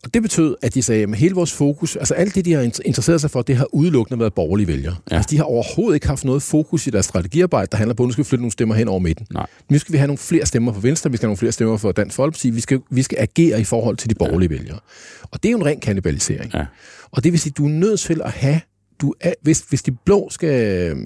Og 0.04 0.14
det 0.14 0.22
betød, 0.22 0.56
at 0.62 0.74
de 0.74 0.82
sagde, 0.82 1.02
at 1.02 1.14
hele 1.14 1.34
vores 1.34 1.52
fokus, 1.52 1.96
altså 1.96 2.14
alt 2.14 2.34
det, 2.34 2.44
de 2.44 2.52
har 2.52 2.60
interesseret 2.84 3.20
sig 3.20 3.30
for, 3.30 3.42
det 3.42 3.56
har 3.56 3.74
udelukkende 3.74 4.20
været 4.20 4.34
borgerlige 4.34 4.66
vælgere. 4.66 4.96
Ja. 5.10 5.16
Altså, 5.16 5.28
de 5.30 5.36
har 5.36 5.44
overhovedet 5.44 5.96
ikke 5.96 6.06
haft 6.06 6.24
noget 6.24 6.42
fokus 6.42 6.86
i 6.86 6.90
deres 6.90 7.04
strategiarbejde, 7.04 7.68
der 7.70 7.76
handler 7.76 7.94
på, 7.94 8.02
at 8.02 8.06
nu 8.06 8.12
skal 8.12 8.24
vi 8.24 8.28
flytte 8.28 8.42
nogle 8.42 8.52
stemmer 8.52 8.74
hen 8.74 8.88
over 8.88 8.98
midten. 8.98 9.26
Nej. 9.30 9.46
Nu 9.70 9.78
skal 9.78 9.92
vi 9.92 9.98
have 9.98 10.06
nogle 10.06 10.18
flere 10.18 10.46
stemmer 10.46 10.72
for 10.72 10.80
Venstre, 10.80 11.10
vi 11.10 11.16
skal 11.16 11.26
have 11.26 11.28
nogle 11.28 11.38
flere 11.38 11.52
stemmer 11.52 11.76
for 11.76 11.92
Dansk 11.92 12.16
Folkeparti, 12.16 12.50
vi 12.50 12.60
skal, 12.60 12.80
vi 12.90 13.02
skal 13.02 13.18
agere 13.20 13.60
i 13.60 13.64
forhold 13.64 13.96
til 13.96 14.10
de 14.10 14.14
borgerlige 14.14 14.52
ja. 14.52 14.58
vælgere. 14.58 14.78
Og 15.22 15.42
det 15.42 15.48
er 15.48 15.52
jo 15.52 15.58
en 15.58 15.66
ren 15.66 15.80
kannibalisering. 15.80 16.50
Ja. 16.54 16.66
Og 17.10 17.24
det 17.24 17.32
vil 17.32 17.40
sige, 17.40 17.50
at 17.50 17.58
du 17.58 17.64
er 17.64 17.70
nødt 17.70 18.00
til 18.00 18.20
at 18.24 18.30
have, 18.30 18.60
du 19.00 19.14
er, 19.20 19.32
hvis, 19.42 19.64
hvis 19.68 19.82
de 19.82 19.90
blå 19.90 20.28
skal 20.30 20.50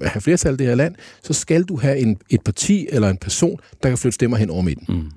have 0.05 0.21
flertal 0.21 0.53
i 0.53 0.57
det 0.57 0.67
her 0.67 0.75
land, 0.75 0.95
så 1.23 1.33
skal 1.33 1.63
du 1.63 1.77
have 1.77 1.97
en, 1.97 2.17
et 2.29 2.41
parti 2.41 2.87
eller 2.91 3.09
en 3.09 3.17
person, 3.17 3.59
der 3.83 3.89
kan 3.89 3.97
flytte 3.97 4.15
stemmer 4.15 4.37
hen 4.37 4.49
over 4.49 4.61
midten. 4.61 4.95
Mm. 4.95 5.11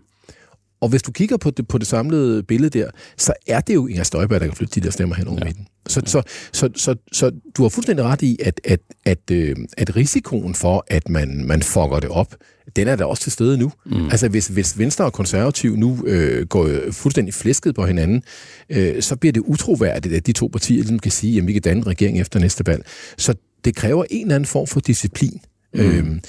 Og 0.81 0.89
hvis 0.89 1.03
du 1.03 1.13
kigger 1.13 1.37
på 1.37 1.51
det, 1.51 1.69
på 1.69 1.79
det 1.79 1.87
samlede 1.87 2.43
billede 2.43 2.79
der, 2.79 2.91
så 3.17 3.33
er 3.47 3.61
det 3.61 3.75
jo 3.75 3.87
Inger 3.87 4.03
Støjberg, 4.03 4.41
der 4.41 4.47
kan 4.47 4.57
flytte 4.57 4.81
de 4.81 4.85
der 4.87 4.91
stemmer 4.91 5.17
hen 5.17 5.29
over 5.29 5.39
ja. 5.39 5.45
midten. 5.45 5.67
Så, 5.89 6.03
så, 6.07 6.23
så, 6.53 6.69
så, 6.77 6.95
så 7.13 7.31
du 7.57 7.63
har 7.63 7.69
fuldstændig 7.69 8.05
ret 8.05 8.23
i, 8.23 8.39
at, 8.45 8.61
at, 8.65 8.81
at, 9.05 9.31
øh, 9.33 9.57
at 9.77 9.97
risikoen 9.97 10.55
for, 10.55 10.85
at 10.87 11.09
man, 11.09 11.45
man 11.47 11.63
fucker 11.63 12.01
det 12.01 12.11
op, 12.11 12.35
den 12.77 12.89
er 12.89 12.97
der 12.97 13.05
også 13.05 13.23
til 13.23 13.33
stede 13.33 13.59
nu. 13.59 13.73
Mm. 13.87 14.05
Altså 14.05 14.29
hvis, 14.29 14.47
hvis 14.47 14.79
Venstre 14.79 15.05
og 15.05 15.13
Konservativ 15.13 15.77
nu 15.77 15.99
øh, 16.07 16.47
går 16.47 16.67
øh, 16.67 16.93
fuldstændig 16.93 17.35
flæsket 17.35 17.75
på 17.75 17.87
hinanden, 17.87 18.23
øh, 18.71 19.03
så 19.03 19.17
bliver 19.17 19.33
det 19.33 19.41
utroværdigt, 19.41 20.15
at 20.15 20.27
de 20.27 20.33
to 20.33 20.47
partier 20.47 20.77
ligesom 20.77 20.99
kan 20.99 21.13
sige, 21.13 21.41
at 21.41 21.47
vi 21.47 21.53
kan 21.53 21.63
danne 21.63 21.81
en 21.81 21.87
regering 21.87 22.21
efter 22.21 22.41
næste 22.41 22.67
valg. 22.67 22.87
Så 23.19 23.35
det 23.65 23.77
kræver 23.77 24.05
en 24.11 24.23
eller 24.23 24.35
anden 24.35 24.47
form 24.47 24.67
for 24.67 24.81
disciplin. 24.81 25.41
Mm. 25.75 25.81
Øhm, 25.81 26.21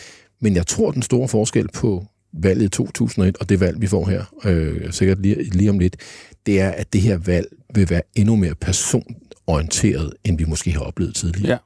men 0.42 0.56
jeg 0.56 0.68
tror, 0.68 0.92
den 0.92 1.02
store 1.02 1.28
forskel 1.28 1.68
på 1.74 2.06
valget 2.34 2.66
i 2.66 2.70
2001 2.70 3.38
og 3.38 3.50
det 3.50 3.60
valg, 3.60 3.82
vi 3.82 3.88
får 3.88 4.10
her, 4.10 4.24
øh, 4.46 4.94
sikkert 4.94 5.22
lige, 5.22 5.44
lige 5.44 5.70
om 5.70 5.80
lidt, 5.80 5.98
det 6.46 6.60
er, 6.60 6.70
at 6.70 6.94
det 6.94 7.02
her 7.02 7.18
valg 7.18 7.48
vil 7.76 7.90
være 7.90 8.02
endnu 8.16 8.36
mere 8.36 8.56
personorienteret, 8.56 10.14
end 10.24 10.38
vi 10.38 10.46
måske 10.46 10.72
har 10.72 10.80
oplevet 10.80 11.16
tidligere. 11.16 11.52
Ja. 11.52 11.58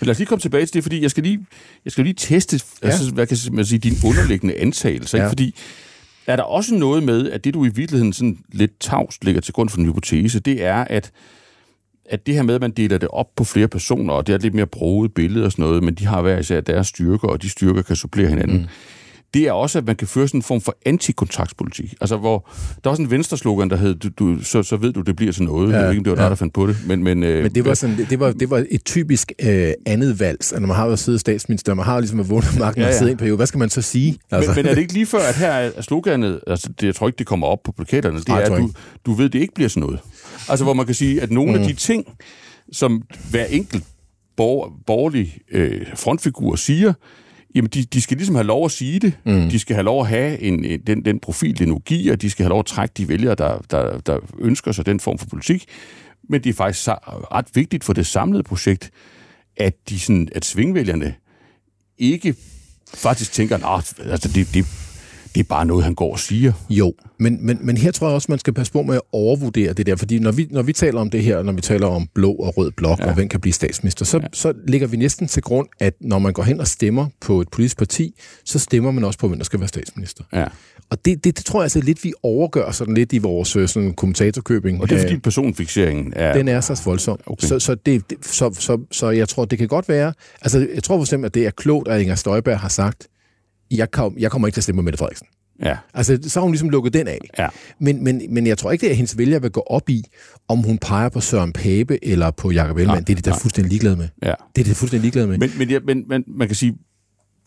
Men 0.00 0.06
lad 0.06 0.10
os 0.10 0.18
lige 0.18 0.26
komme 0.26 0.40
tilbage 0.40 0.66
til 0.66 0.74
det, 0.74 0.82
fordi 0.82 1.02
jeg 1.02 1.10
skal 1.10 1.22
lige, 1.22 1.46
jeg 1.84 1.92
skal 1.92 2.04
lige 2.04 2.14
teste, 2.14 2.60
ja. 2.82 2.86
Altså, 2.86 3.10
hvad 3.12 3.26
kan 3.26 3.38
man 3.52 3.64
sige, 3.64 3.78
din 3.78 3.96
underliggende 4.04 4.54
antagelser. 4.54 5.18
Ja. 5.18 5.24
Ja. 5.24 5.30
Fordi 5.30 5.54
er 6.26 6.36
der 6.36 6.42
også 6.42 6.74
noget 6.74 7.02
med, 7.02 7.30
at 7.30 7.44
det 7.44 7.54
du 7.54 7.64
i 7.64 7.68
virkeligheden 7.68 8.12
sådan 8.12 8.38
lidt 8.52 8.80
tavst 8.80 9.24
ligger 9.24 9.40
til 9.40 9.54
grund 9.54 9.68
for 9.68 9.78
en 9.78 9.86
hypotese, 9.86 10.40
det 10.40 10.64
er, 10.64 10.84
at, 10.84 11.12
at 12.10 12.26
det 12.26 12.34
her 12.34 12.42
med, 12.42 12.54
at 12.54 12.60
man 12.60 12.70
deler 12.70 12.98
det 12.98 13.08
op 13.08 13.36
på 13.36 13.44
flere 13.44 13.68
personer, 13.68 14.12
og 14.14 14.26
det 14.26 14.32
er 14.32 14.38
lidt 14.38 14.54
mere 14.54 14.66
broget 14.66 15.14
billede 15.14 15.44
og 15.44 15.52
sådan 15.52 15.64
noget, 15.64 15.82
men 15.82 15.94
de 15.94 16.06
har 16.06 16.22
hver 16.22 16.38
især 16.38 16.60
deres 16.60 16.86
styrker, 16.86 17.28
og 17.28 17.42
de 17.42 17.50
styrker 17.50 17.82
kan 17.82 17.96
supplere 17.96 18.28
hinanden. 18.28 18.56
Mm. 18.56 18.66
Det 19.34 19.42
er 19.42 19.52
også, 19.52 19.78
at 19.78 19.86
man 19.86 19.96
kan 19.96 20.08
føre 20.08 20.28
sådan 20.28 20.38
en 20.38 20.42
form 20.42 20.60
for 20.60 20.76
antikontraktspolitik. 20.86 21.94
Altså, 22.00 22.16
hvor 22.16 22.50
der 22.84 22.90
var 22.90 22.94
sådan 22.94 23.06
en 23.06 23.10
venstre-slogan, 23.10 23.70
der 23.70 23.76
hed, 23.76 23.94
du, 23.94 24.08
du, 24.08 24.44
så, 24.44 24.62
så 24.62 24.76
ved 24.76 24.92
du, 24.92 25.00
det 25.00 25.16
bliver 25.16 25.32
til 25.32 25.42
noget. 25.42 25.72
Ja, 25.72 25.76
jeg 25.76 25.82
ved 25.82 25.90
ikke, 25.90 26.00
om 26.00 26.04
det 26.04 26.10
var 26.10 26.16
ja. 26.16 26.22
dig, 26.22 26.30
der 26.30 26.36
fandt 26.36 26.54
på 26.54 26.66
det. 26.66 26.76
Men, 26.86 27.04
men, 27.04 27.22
øh, 27.22 27.42
men 27.42 27.54
det, 27.54 27.64
var 27.64 27.74
sådan, 27.74 28.06
det, 28.10 28.20
var, 28.20 28.32
det 28.32 28.50
var 28.50 28.64
et 28.70 28.84
typisk 28.84 29.32
øh, 29.42 29.72
andet 29.86 30.20
valg. 30.20 30.36
Altså, 30.36 30.60
når 30.60 30.66
man 30.66 30.76
har 30.76 30.86
været 30.86 30.98
siddet 30.98 31.20
statsminister, 31.20 31.74
man 31.74 31.84
har 31.84 32.00
ligesom 32.00 32.20
at 32.20 32.30
vundet 32.30 32.58
magten 32.58 32.82
ja, 32.82 32.86
ja. 32.86 32.92
og 32.92 32.98
siddet 32.98 33.10
i 33.10 33.12
en 33.12 33.18
periode. 33.18 33.36
Hvad 33.36 33.46
skal 33.46 33.58
man 33.58 33.70
så 33.70 33.82
sige? 33.82 34.18
Altså? 34.30 34.50
Men, 34.50 34.56
men 34.56 34.66
er 34.66 34.74
det 34.74 34.80
ikke 34.80 34.92
lige 34.92 35.06
før, 35.06 35.18
at 35.18 35.36
her 35.36 35.50
er 35.50 35.82
sloganet, 35.82 36.40
altså 36.46 36.68
det, 36.80 36.86
jeg 36.86 36.94
tror 36.94 37.06
ikke, 37.06 37.18
det 37.18 37.26
kommer 37.26 37.46
op 37.46 37.62
på 37.64 37.72
plakaterne, 37.72 38.18
det 38.18 38.28
er, 38.28 38.34
at 38.34 38.58
du, 38.58 38.70
du 39.06 39.12
ved, 39.12 39.28
det 39.28 39.38
ikke 39.38 39.54
bliver 39.54 39.68
sådan 39.68 39.80
noget. 39.80 39.98
Altså, 40.48 40.64
hvor 40.64 40.74
man 40.74 40.86
kan 40.86 40.94
sige, 40.94 41.22
at 41.22 41.30
nogle 41.30 41.52
mm. 41.52 41.60
af 41.60 41.68
de 41.68 41.74
ting, 41.74 42.04
som 42.72 43.02
hver 43.30 43.44
enkelt 43.44 43.84
bor, 44.36 44.72
borgerlig 44.86 45.38
øh, 45.52 45.86
frontfigur 45.94 46.56
siger, 46.56 46.92
jamen 47.54 47.70
de, 47.74 47.84
de 47.84 48.00
skal 48.00 48.16
ligesom 48.16 48.34
have 48.34 48.46
lov 48.46 48.64
at 48.64 48.70
sige 48.70 48.98
det. 48.98 49.12
Mm. 49.24 49.48
De 49.48 49.58
skal 49.58 49.74
have 49.74 49.84
lov 49.84 50.00
at 50.00 50.08
have 50.08 50.40
en, 50.40 50.64
en, 50.64 50.80
den, 50.86 51.04
den 51.04 51.20
profil, 51.20 51.58
den 51.58 51.68
nu 51.68 51.78
giver. 51.78 52.16
De 52.16 52.30
skal 52.30 52.44
have 52.44 52.50
lov 52.50 52.58
at 52.58 52.66
trække 52.66 52.92
de 52.96 53.08
vælgere, 53.08 53.34
der, 53.34 53.58
der, 53.70 53.98
der 53.98 54.18
ønsker 54.38 54.72
sig 54.72 54.86
den 54.86 55.00
form 55.00 55.18
for 55.18 55.26
politik. 55.26 55.64
Men 56.28 56.44
det 56.44 56.50
er 56.50 56.54
faktisk 56.54 56.88
ret 56.88 57.46
vigtigt 57.54 57.84
for 57.84 57.92
det 57.92 58.06
samlede 58.06 58.42
projekt, 58.42 58.90
at, 59.56 59.74
de 59.88 60.00
sådan, 60.00 60.28
at 60.34 60.44
svingvælgerne 60.44 61.14
ikke 61.98 62.34
faktisk 62.94 63.32
tænker, 63.32 63.56
at 63.56 63.94
altså 63.98 64.28
det, 64.28 64.54
det, 64.54 64.66
det 65.34 65.40
er 65.40 65.44
bare 65.44 65.66
noget, 65.66 65.84
han 65.84 65.94
går 65.94 66.12
og 66.12 66.18
siger. 66.18 66.52
Jo, 66.70 66.94
men, 67.18 67.46
men, 67.46 67.58
men 67.62 67.76
her 67.76 67.90
tror 67.90 68.06
jeg 68.06 68.14
også, 68.14 68.26
man 68.28 68.38
skal 68.38 68.52
passe 68.52 68.72
på 68.72 68.82
med 68.82 68.94
at 68.94 69.00
overvurdere 69.12 69.72
det 69.72 69.86
der, 69.86 69.96
fordi 69.96 70.18
når 70.18 70.32
vi, 70.32 70.48
når 70.50 70.62
vi 70.62 70.72
taler 70.72 71.00
om 71.00 71.10
det 71.10 71.22
her, 71.22 71.42
når 71.42 71.52
vi 71.52 71.60
taler 71.60 71.86
om 71.86 72.08
blå 72.14 72.32
og 72.32 72.56
rød 72.56 72.70
blok, 72.70 72.98
ja. 72.98 73.06
og 73.06 73.14
hvem 73.14 73.28
kan 73.28 73.40
blive 73.40 73.52
statsminister, 73.52 74.04
så, 74.04 74.18
ja. 74.18 74.26
så 74.32 74.52
ligger 74.68 74.86
vi 74.86 74.96
næsten 74.96 75.26
til 75.26 75.42
grund, 75.42 75.68
at 75.80 75.94
når 76.00 76.18
man 76.18 76.32
går 76.32 76.42
hen 76.42 76.60
og 76.60 76.66
stemmer 76.66 77.06
på 77.20 77.40
et 77.40 77.48
politisk 77.48 77.78
parti, 77.78 78.14
så 78.44 78.58
stemmer 78.58 78.90
man 78.90 79.04
også 79.04 79.18
på, 79.18 79.28
hvem 79.28 79.38
der 79.38 79.44
skal 79.44 79.60
være 79.60 79.68
statsminister. 79.68 80.24
Ja. 80.32 80.46
Og 80.90 81.04
det, 81.04 81.24
det, 81.24 81.36
det 81.36 81.44
tror 81.44 81.60
jeg 81.60 81.64
altså 81.64 81.80
lidt, 81.80 82.04
vi 82.04 82.12
overgør 82.22 82.70
sådan 82.70 82.94
lidt 82.94 83.12
i 83.12 83.18
vores 83.18 83.56
øh, 83.56 83.68
sådan, 83.68 83.94
kommentatorkøbing. 83.94 84.80
Og 84.80 84.88
det 84.88 84.96
er 84.96 85.02
fordi 85.02 85.18
personfixeringen 85.18 86.12
er... 86.16 86.32
Den 86.32 86.48
er 86.48 86.60
så 86.60 86.82
voldsom. 86.84 87.18
Okay. 87.26 87.46
Så, 87.46 87.58
så, 87.58 87.74
det, 87.74 88.10
det, 88.10 88.18
så, 88.26 88.54
så, 88.58 88.78
så 88.90 89.10
jeg 89.10 89.28
tror, 89.28 89.44
det 89.44 89.58
kan 89.58 89.68
godt 89.68 89.88
være... 89.88 90.12
Altså, 90.42 90.68
jeg 90.74 90.82
tror 90.82 90.96
for 90.96 91.02
eksempel, 91.02 91.26
at 91.26 91.34
det 91.34 91.46
er 91.46 91.50
klogt, 91.50 91.88
at 91.88 92.00
Inger 92.00 92.14
Støjberg 92.14 92.58
har 92.58 92.68
sagt, 92.68 93.08
jeg, 93.70 93.90
kom, 93.90 94.14
jeg 94.18 94.30
kommer 94.30 94.48
ikke 94.48 94.54
til 94.54 94.60
at 94.60 94.62
stemme 94.62 94.76
med 94.76 94.84
Mette 94.84 94.98
Frederiksen. 94.98 95.26
Ja. 95.62 95.76
Altså, 95.94 96.18
så 96.22 96.40
har 96.40 96.42
hun 96.42 96.52
ligesom 96.52 96.68
lukket 96.68 96.94
den 96.94 97.08
af. 97.08 97.18
Ja. 97.38 97.48
Men, 97.78 98.04
men, 98.04 98.22
men 98.30 98.46
jeg 98.46 98.58
tror 98.58 98.72
ikke, 98.72 98.80
det 98.80 98.86
er, 98.86 98.90
at 98.90 98.96
hendes 98.96 99.18
vælger 99.18 99.38
vil 99.38 99.50
gå 99.50 99.60
op 99.60 99.90
i, 99.90 100.04
om 100.48 100.58
hun 100.58 100.78
peger 100.78 101.08
på 101.08 101.20
Søren 101.20 101.52
Pape 101.52 102.04
eller 102.04 102.30
på 102.30 102.50
Jacob 102.50 102.76
Ellemann. 102.76 103.04
Det 103.04 103.12
er 103.12 103.14
det 103.14 103.24
der 103.24 103.38
fuldstændig 103.38 103.70
ligeglade 103.70 103.96
med. 103.96 104.08
Ja. 104.22 104.34
Det 104.56 104.62
er 104.62 104.64
det 104.64 104.76
fuldstændig 104.76 105.02
ligeglade 105.02 105.26
med. 105.26 105.38
Men, 105.38 105.50
men, 105.58 105.70
ja, 105.70 105.78
men, 105.84 106.04
men 106.08 106.24
man 106.26 106.48
kan 106.48 106.54
sige, 106.54 106.76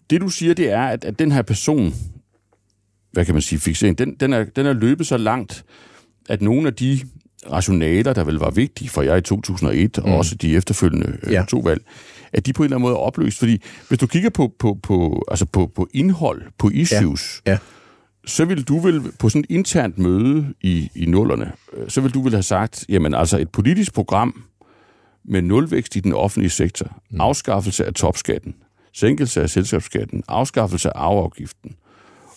det 0.10 0.22
du 0.22 0.30
siger, 0.30 0.54
det 0.54 0.72
er, 0.72 0.84
at, 0.84 1.06
at 1.06 1.20
den 1.20 1.32
her 1.32 1.42
person, 1.42 1.94
hvad 3.12 3.26
kan 3.26 3.36
man 3.36 3.42
sige, 3.42 3.60
fixering, 3.60 3.98
den, 3.98 4.16
den, 4.20 4.34
er, 4.34 4.44
den 4.44 4.66
er 4.66 4.74
løbet 4.74 5.08
så 5.08 5.18
langt, 5.18 5.66
at 6.30 6.42
nogle 6.42 6.68
af 6.68 6.74
de 6.74 7.00
rationaler, 7.52 8.14
der 8.14 8.24
vel 8.24 8.36
var 8.36 8.52
vigtige 8.52 8.90
for 8.90 9.02
jer 9.02 9.16
i 9.16 9.22
2001, 9.22 9.98
mm. 9.98 10.12
og 10.12 10.18
også 10.18 10.36
de 10.36 10.56
efterfølgende 10.56 11.18
øh, 11.24 11.34
ja. 11.34 11.46
to 11.48 11.60
valg, 11.60 11.82
at 12.34 12.46
de 12.46 12.54
på 12.54 12.64
en 12.64 12.66
eller 12.66 12.76
anden 12.76 12.82
måde 12.82 12.94
er 12.94 13.00
opløst. 13.00 13.40
Fordi 13.40 13.62
hvis 13.88 14.00
du 14.00 14.08
kigger 14.08 14.30
på, 14.30 14.54
på, 14.60 14.78
på, 14.84 15.26
altså 15.28 15.46
på, 15.46 15.72
på 15.76 15.88
indhold, 15.94 16.42
på 16.58 16.70
issues, 16.74 17.42
ja. 17.46 17.52
Ja. 17.52 17.58
så 18.26 18.46
vil 18.46 18.64
du 18.64 18.80
vel 18.80 19.12
på 19.20 19.30
sådan 19.30 19.46
et 19.50 19.56
internt 19.56 19.98
møde 19.98 20.54
i, 20.62 20.90
i 20.96 21.06
nullerne, 21.06 21.52
øh, 21.74 21.90
så 21.90 22.02
vil 22.02 22.14
du 22.14 22.22
vel 22.22 22.32
have 22.32 22.44
sagt, 22.44 22.86
jamen 22.90 23.14
altså 23.14 23.38
et 23.38 23.50
politisk 23.50 23.94
program 23.94 24.44
med 25.26 25.42
nulvækst 25.42 25.96
i 25.96 26.00
den 26.00 26.14
offentlige 26.14 26.50
sektor, 26.50 27.02
mm. 27.12 27.22
afskaffelse 27.22 27.86
af 27.86 27.94
topskatten, 27.94 28.56
sænkelse 28.94 29.42
af 29.42 29.50
selskabsskatten, 29.50 30.24
afskaffelse 30.28 30.90
af 30.90 31.02
arveafgiften, 31.02 31.76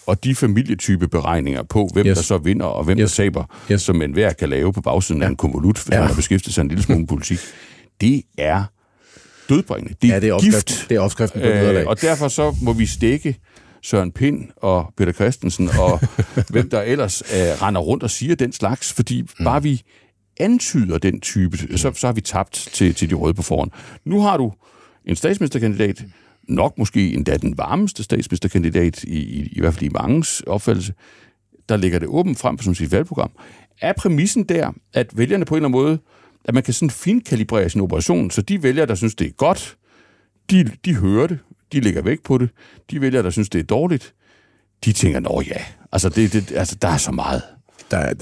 og 0.07 0.25
de 0.25 0.35
familietype 0.35 1.09
beregninger 1.09 1.63
på, 1.63 1.89
hvem 1.93 2.07
yes. 2.07 2.17
der 2.17 2.23
så 2.23 2.39
vinder 2.39 2.67
og 2.67 2.85
hvem 2.85 2.99
yes. 2.99 3.13
der 3.13 3.23
taber, 3.23 3.45
yes. 3.73 3.83
som 3.83 4.03
enhver 4.03 4.33
kan 4.33 4.49
lave 4.49 4.73
på 4.73 4.81
bagsiden 4.81 5.21
ja. 5.21 5.27
af 5.27 5.31
en 5.31 5.37
konvolut, 5.37 5.83
hvis 5.83 5.95
ja. 5.95 5.99
man 5.99 6.09
har 6.09 6.15
beskæftiget 6.15 6.55
sig 6.55 6.63
en 6.63 6.69
lille 6.69 6.83
smule 6.83 7.07
politik, 7.07 7.39
det 8.01 8.23
er 8.39 8.65
dødbringende. 9.51 9.95
Det 10.03 10.11
er, 10.11 10.15
ja, 10.15 10.21
det 10.21 10.29
er 10.29 10.41
gift. 10.41 10.87
Det 10.89 10.97
er 10.97 11.01
opskriften 11.01 11.41
på 11.41 11.47
øh, 11.47 11.87
Og 11.87 12.01
derfor 12.01 12.29
så 12.29 12.57
må 12.63 12.73
vi 12.73 12.87
stikke 12.87 13.37
Søren 13.83 14.13
Pind 14.13 14.49
og 14.57 14.93
Peter 14.97 15.13
Christensen 15.13 15.71
og 15.79 16.01
hvem 16.53 16.71
der 16.71 16.83
ellers 16.83 17.23
øh, 17.23 17.63
render 17.63 17.81
rundt 17.81 18.03
og 18.03 18.11
siger 18.11 18.35
den 18.35 18.53
slags, 18.53 18.93
fordi 18.93 19.23
mm. 19.23 19.45
bare 19.45 19.63
vi 19.63 19.83
antyder 20.41 20.99
den 20.99 21.21
type, 21.21 21.57
så, 21.79 21.93
så 21.95 22.07
har 22.07 22.13
vi 22.13 22.21
tabt 22.21 22.69
til, 22.73 22.95
til 22.95 23.11
de 23.11 23.15
røde 23.15 23.35
på 23.35 23.43
forhånd. 23.43 23.71
Nu 24.05 24.21
har 24.21 24.37
du 24.37 24.53
en 25.05 25.17
statsministerkandidat, 25.17 26.05
nok 26.49 26.79
måske 26.79 27.13
endda 27.15 27.37
den 27.37 27.59
varmeste 27.59 28.03
statsministerkandidat, 28.03 29.05
i, 29.05 29.19
i, 29.19 29.49
i 29.53 29.61
hvert 29.61 29.75
fald 29.75 29.91
i 29.91 29.93
mangens 29.93 30.41
opfattelse, 30.47 30.95
der 31.69 31.77
lægger 31.77 31.99
det 31.99 32.09
åbent 32.09 32.39
frem 32.39 32.59
som 32.59 32.75
sit 32.75 32.93
valgprogram. 32.93 33.31
Er 33.81 33.93
præmissen 33.93 34.45
der, 34.45 34.73
at 34.95 35.19
vælgerne 35.19 35.45
på 35.45 35.55
en 35.55 35.57
eller 35.57 35.69
anden 35.69 35.83
måde, 35.83 35.99
at 36.45 36.55
man 36.55 36.63
kan 36.63 36.75
sådan 36.75 36.91
finkalibrere 36.91 37.71
sin 37.71 37.81
operation, 37.81 38.31
så 38.31 38.43
de 38.43 38.63
vælgere, 38.63 38.87
der 38.87 38.95
synes, 38.95 39.15
det 39.15 39.27
er 39.27 39.31
godt, 39.31 39.77
de, 40.51 40.71
de 40.85 40.95
hører 40.97 41.27
det, 41.27 41.39
de 41.73 41.81
lægger 41.81 42.03
væk 42.03 42.23
på 42.23 42.39
det. 42.39 42.51
De 42.91 43.01
vælgere, 43.01 43.23
der 43.23 43.31
synes, 43.31 43.49
det 43.49 43.59
er 43.59 43.65
dårligt, 43.65 44.15
de 44.85 44.93
tænker, 44.93 45.21
nå 45.21 45.43
ja, 45.47 45.65
altså, 45.93 46.09
det, 46.09 46.33
det, 46.33 46.53
altså 46.53 46.77
der 46.83 46.89
er 46.89 46.97
så 46.97 47.13
meget. 47.13 47.43
Der 47.91 47.97
er, 47.97 48.15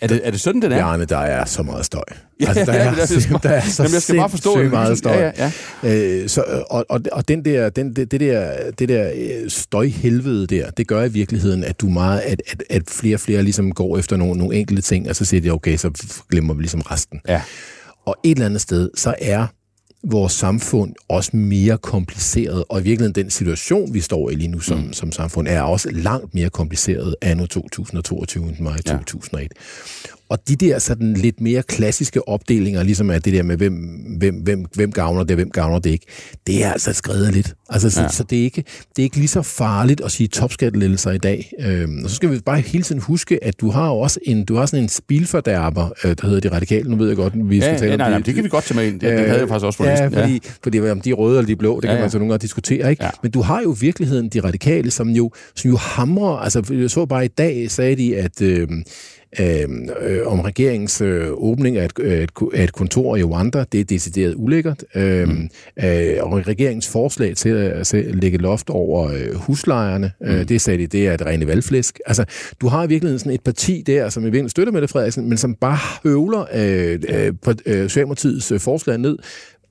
er, 0.00 0.06
det, 0.06 0.20
er 0.24 0.30
det 0.30 0.40
sådan, 0.40 0.62
det 0.62 0.72
er? 0.72 0.76
Bjarne, 0.76 1.04
der 1.04 1.18
er 1.18 1.44
så 1.44 1.62
meget 1.62 1.84
støj. 1.86 2.02
Ja, 2.40 2.48
altså, 2.48 2.64
der, 2.64 2.74
ja, 2.74 2.84
er, 2.84 2.90
det 2.90 3.30
er, 3.30 3.38
der 3.38 3.48
er 3.48 3.60
så 3.60 3.82
Jamen, 3.82 3.94
jeg 3.94 4.02
skal 4.02 4.16
bare 4.16 4.30
forstå 4.30 4.58
det. 4.62 4.70
meget 4.70 4.98
støj. 4.98 5.16
Ja, 5.16 5.32
ja, 5.38 5.52
ja. 5.82 6.22
Øh, 6.22 6.28
så, 6.28 6.64
og, 6.70 6.86
og, 6.88 7.00
og 7.12 7.28
den 7.28 7.44
der, 7.44 7.68
den, 7.70 7.96
det, 7.96 8.10
det 8.10 8.20
der, 8.20 8.70
det 8.78 8.88
der 8.88 9.10
øh, 9.14 9.50
støjhelvede 9.50 10.46
der, 10.46 10.70
det 10.70 10.88
gør 10.88 11.04
i 11.04 11.08
virkeligheden, 11.08 11.64
at 11.64 11.80
du 11.80 11.88
meget, 11.88 12.20
at, 12.20 12.42
at, 12.50 12.62
at 12.70 12.82
flere 12.88 13.16
og 13.16 13.20
flere 13.20 13.42
ligesom 13.42 13.72
går 13.72 13.98
efter 13.98 14.16
nogle, 14.16 14.38
nogle 14.38 14.56
enkelte 14.56 14.82
ting, 14.82 15.08
og 15.08 15.16
så 15.16 15.24
siger 15.24 15.40
de, 15.40 15.50
okay, 15.50 15.76
så 15.76 15.90
glemmer 16.30 16.54
vi 16.54 16.62
ligesom 16.62 16.80
resten. 16.80 17.20
Ja. 17.28 17.42
Og 18.06 18.16
et 18.24 18.30
eller 18.30 18.46
andet 18.46 18.60
sted, 18.60 18.90
så 18.96 19.14
er 19.20 19.46
vores 20.02 20.32
samfund 20.32 20.94
også 21.08 21.36
mere 21.36 21.78
kompliceret, 21.78 22.64
og 22.68 22.80
i 22.80 22.82
virkeligheden 22.82 23.24
den 23.24 23.30
situation, 23.30 23.94
vi 23.94 24.00
står 24.00 24.30
i 24.30 24.34
lige 24.34 24.48
nu 24.48 24.60
som, 24.60 24.78
mm. 24.78 24.92
som 24.92 25.12
samfund, 25.12 25.48
er 25.48 25.62
også 25.62 25.90
langt 25.90 26.34
mere 26.34 26.50
kompliceret 26.50 27.14
anno 27.22 27.46
2022 27.46 28.44
end 28.44 28.56
i 28.58 28.62
ja. 28.62 28.92
2001. 28.92 29.52
Og 30.28 30.48
de 30.48 30.56
der 30.56 30.78
sådan 30.78 31.14
lidt 31.14 31.40
mere 31.40 31.62
klassiske 31.62 32.28
opdelinger, 32.28 32.82
ligesom 32.82 33.10
af 33.10 33.22
det 33.22 33.32
der 33.32 33.42
med, 33.42 33.56
hvem, 33.56 33.74
hvem, 34.18 34.34
hvem, 34.34 34.64
hvem 34.74 34.92
gavner 34.92 35.24
det, 35.24 35.36
hvem 35.36 35.50
gavner 35.50 35.78
det 35.78 35.90
ikke, 35.90 36.06
det 36.46 36.64
er 36.64 36.72
altså 36.72 36.92
skrevet 36.92 37.34
lidt. 37.34 37.54
Altså, 37.68 37.90
så, 37.90 38.02
ja. 38.02 38.08
så 38.08 38.22
det, 38.22 38.38
er 38.38 38.42
ikke, 38.42 38.64
det 38.96 39.02
er 39.02 39.02
ikke 39.02 39.16
lige 39.16 39.28
så 39.28 39.42
farligt 39.42 40.00
at 40.00 40.12
sige 40.12 40.28
topskattelettelser 40.28 41.10
i 41.10 41.18
dag. 41.18 41.52
Øhm, 41.60 42.04
og 42.04 42.10
så 42.10 42.16
skal 42.16 42.30
vi 42.30 42.40
bare 42.40 42.60
hele 42.60 42.84
tiden 42.84 43.00
huske, 43.00 43.44
at 43.44 43.60
du 43.60 43.70
har 43.70 43.88
også 43.88 44.20
en, 44.22 44.44
du 44.44 44.56
har 44.56 44.66
sådan 44.66 44.82
en 44.82 44.88
spilfordærber, 44.88 45.88
øh, 46.04 46.16
der 46.20 46.26
hedder 46.26 46.48
De 46.48 46.54
Radikale. 46.54 46.90
Nu 46.90 46.96
ved 46.96 47.08
jeg 47.08 47.16
godt, 47.16 47.32
vi 47.50 47.60
skal 47.60 47.72
ja, 47.72 47.78
tale 47.78 47.90
ja, 47.90 47.96
nej, 47.96 48.06
om 48.06 48.12
det. 48.12 48.26
det 48.26 48.34
kan 48.34 48.44
vi 48.44 48.48
godt 48.48 48.64
tage 48.64 48.76
med 48.76 48.86
ind. 48.86 49.00
Det, 49.00 49.06
øh, 49.06 49.18
det 49.18 49.26
havde 49.26 49.40
jeg 49.40 49.48
faktisk 49.48 49.66
også 49.66 49.78
på 49.78 49.84
ja, 49.84 49.90
listen. 49.90 50.12
Fordi, 50.12 50.32
ja, 50.32 50.50
fordi 50.62 50.80
om 50.80 51.00
de 51.00 51.10
er 51.10 51.14
røde 51.14 51.38
eller 51.38 51.46
de 51.46 51.52
er 51.52 51.56
blå, 51.56 51.80
det 51.80 51.88
ja, 51.88 51.92
kan 51.92 52.00
man 52.00 52.10
så 52.10 52.18
nogle 52.18 52.32
gange 52.32 52.42
diskutere. 52.42 52.90
Ikke? 52.90 53.04
Ja. 53.04 53.10
Men 53.22 53.32
du 53.32 53.42
har 53.42 53.62
jo 53.62 53.76
virkeligheden 53.80 54.28
De 54.28 54.40
Radikale, 54.40 54.90
som 54.90 55.08
jo, 55.08 55.30
som 55.54 55.70
jo 55.70 55.76
hamrer, 55.76 56.36
altså 56.36 56.62
jeg 56.70 56.90
så 56.90 57.06
bare 57.06 57.24
i 57.24 57.28
dag, 57.28 57.70
sagde 57.70 57.96
de, 57.96 58.16
at 58.16 58.42
øh, 58.42 58.68
Øhm, 59.40 59.88
øh, 60.00 60.26
om 60.26 60.40
regeringens 60.40 61.00
øh, 61.00 61.28
åbning 61.32 61.76
af 61.76 61.84
et, 61.84 62.22
et, 62.22 62.30
et 62.54 62.72
kontor 62.72 63.16
i 63.16 63.22
Rwanda. 63.22 63.64
Det 63.72 63.80
er 63.80 63.84
decideret 63.84 64.34
ulækkert. 64.36 64.84
Øh, 64.94 65.28
mm. 65.28 65.48
øh, 65.84 66.16
og 66.20 66.46
regeringens 66.46 66.88
forslag 66.88 67.36
til 67.36 67.48
at, 67.48 67.94
at 67.94 68.14
lægge 68.14 68.38
loft 68.38 68.70
over 68.70 69.10
øh, 69.10 69.34
huslejerne, 69.34 70.12
øh, 70.22 70.34
mm. 70.34 70.40
øh, 70.40 70.48
det 70.48 70.60
sagde 70.60 70.78
de, 70.78 70.86
det 70.86 71.08
er 71.08 71.14
et 71.14 71.26
rene 71.26 71.46
valgflæsk. 71.46 72.00
Altså, 72.06 72.24
du 72.60 72.68
har 72.68 72.84
i 72.84 72.88
virkeligheden 72.88 73.18
sådan 73.18 73.32
et 73.32 73.40
parti 73.40 73.82
der, 73.86 74.08
som 74.08 74.22
i 74.22 74.24
virkeligheden 74.24 74.48
støtter 74.48 74.72
Mette 74.72 74.88
Frederiksen, 74.88 75.28
men 75.28 75.38
som 75.38 75.54
bare 75.54 75.78
høvler 76.02 76.46
øh, 76.54 76.98
øh, 77.08 77.32
på 77.42 77.52
øh, 77.66 77.82
Socialdemokratiets 77.82 78.52
øh, 78.52 78.60
forslag 78.60 78.98
ned 78.98 79.18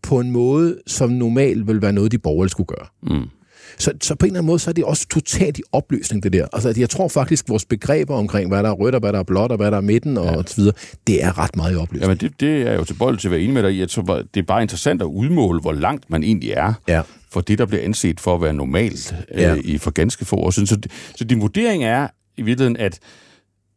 på 0.03 0.19
en 0.19 0.31
måde, 0.31 0.77
som 0.87 1.09
normalt 1.09 1.67
vil 1.67 1.81
være 1.81 1.93
noget, 1.93 2.11
de 2.11 2.17
borgerlige 2.17 2.51
skulle 2.51 2.67
gøre. 2.67 2.87
Mm. 3.03 3.29
Så, 3.78 3.93
så 4.01 4.15
på 4.15 4.25
en 4.25 4.30
eller 4.30 4.39
anden 4.39 4.47
måde, 4.47 4.60
så 4.60 4.69
er 4.69 4.73
det 4.73 4.84
også 4.84 5.08
totalt 5.08 5.58
i 5.58 5.62
opløsning, 5.71 6.23
det 6.23 6.34
der. 6.34 6.47
Altså, 6.54 6.73
jeg 6.78 6.89
tror 6.89 7.08
faktisk, 7.08 7.49
vores 7.49 7.65
begreber 7.65 8.15
omkring, 8.15 8.49
hvad 8.49 8.63
der 8.63 8.69
er 8.69 8.73
rødt, 8.73 8.95
og 8.95 8.99
hvad 8.99 9.13
der 9.13 9.19
er 9.19 9.23
blåt, 9.23 9.51
og 9.51 9.58
hvad 9.58 9.71
der 9.71 9.78
er 9.78 9.82
midten, 9.82 10.17
og, 10.17 10.25
ja. 10.25 10.38
og 10.38 10.43
så 10.47 10.56
videre, 10.56 10.73
det 11.08 11.23
er 11.23 11.38
ret 11.38 11.56
meget 11.56 11.73
i 11.73 11.75
opløsning. 11.75 12.01
Jamen, 12.01 12.17
det, 12.17 12.39
det 12.39 12.62
er 12.62 12.73
jo 12.73 12.84
til 12.84 12.93
bold 12.93 13.17
til 13.17 13.28
at 13.28 13.32
være 13.32 13.41
enig 13.41 13.54
med 13.54 13.63
dig 13.63 13.73
i. 13.73 13.80
Jeg 13.80 13.89
tror, 13.89 14.04
det 14.34 14.39
er 14.39 14.43
bare 14.43 14.62
interessant 14.62 15.01
at 15.01 15.06
udmåle, 15.06 15.62
hvor 15.62 15.73
langt 15.73 16.10
man 16.10 16.23
egentlig 16.23 16.51
er. 16.51 16.73
Ja 16.88 17.01
for 17.36 17.41
det, 17.41 17.58
der 17.58 17.65
bliver 17.65 17.84
anset 17.84 18.19
for 18.19 18.36
at 18.36 18.41
være 18.41 18.54
normalt 18.54 19.15
øh, 19.32 19.41
ja. 19.41 19.56
i 19.63 19.78
for 19.78 19.91
ganske 19.91 20.25
få 20.25 20.36
år 20.36 20.51
siden. 20.51 20.67
Så, 20.67 20.78
så 21.15 21.23
din 21.23 21.41
vurdering 21.41 21.84
er 21.84 22.08
i 22.38 22.41
virkeligheden, 22.41 22.78
at, 22.78 22.99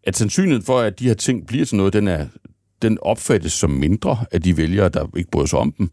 at 0.05 0.17
sandsynligheden 0.17 0.65
for, 0.65 0.81
at 0.81 0.99
de 0.99 1.07
her 1.07 1.15
ting 1.15 1.47
bliver 1.47 1.65
til 1.65 1.77
noget, 1.77 1.93
den, 1.93 2.09
er, 2.09 2.27
den 2.83 2.99
opfattes 3.03 3.53
som 3.53 3.71
mindre 3.71 4.25
af 4.33 4.43
de 4.43 4.57
vælgere, 4.57 4.89
der 4.89 5.07
ikke 5.17 5.31
bryder 5.31 5.47
sig 5.47 5.59
om 5.59 5.73
dem 5.73 5.91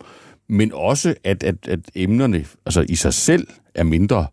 men 0.50 0.72
også, 0.74 1.16
at, 1.24 1.44
at, 1.44 1.56
at 1.68 1.80
emnerne 1.96 2.46
altså 2.66 2.86
i 2.90 2.96
sig 2.96 3.14
selv 3.14 3.48
er 3.76 3.84
mindre 3.84 4.28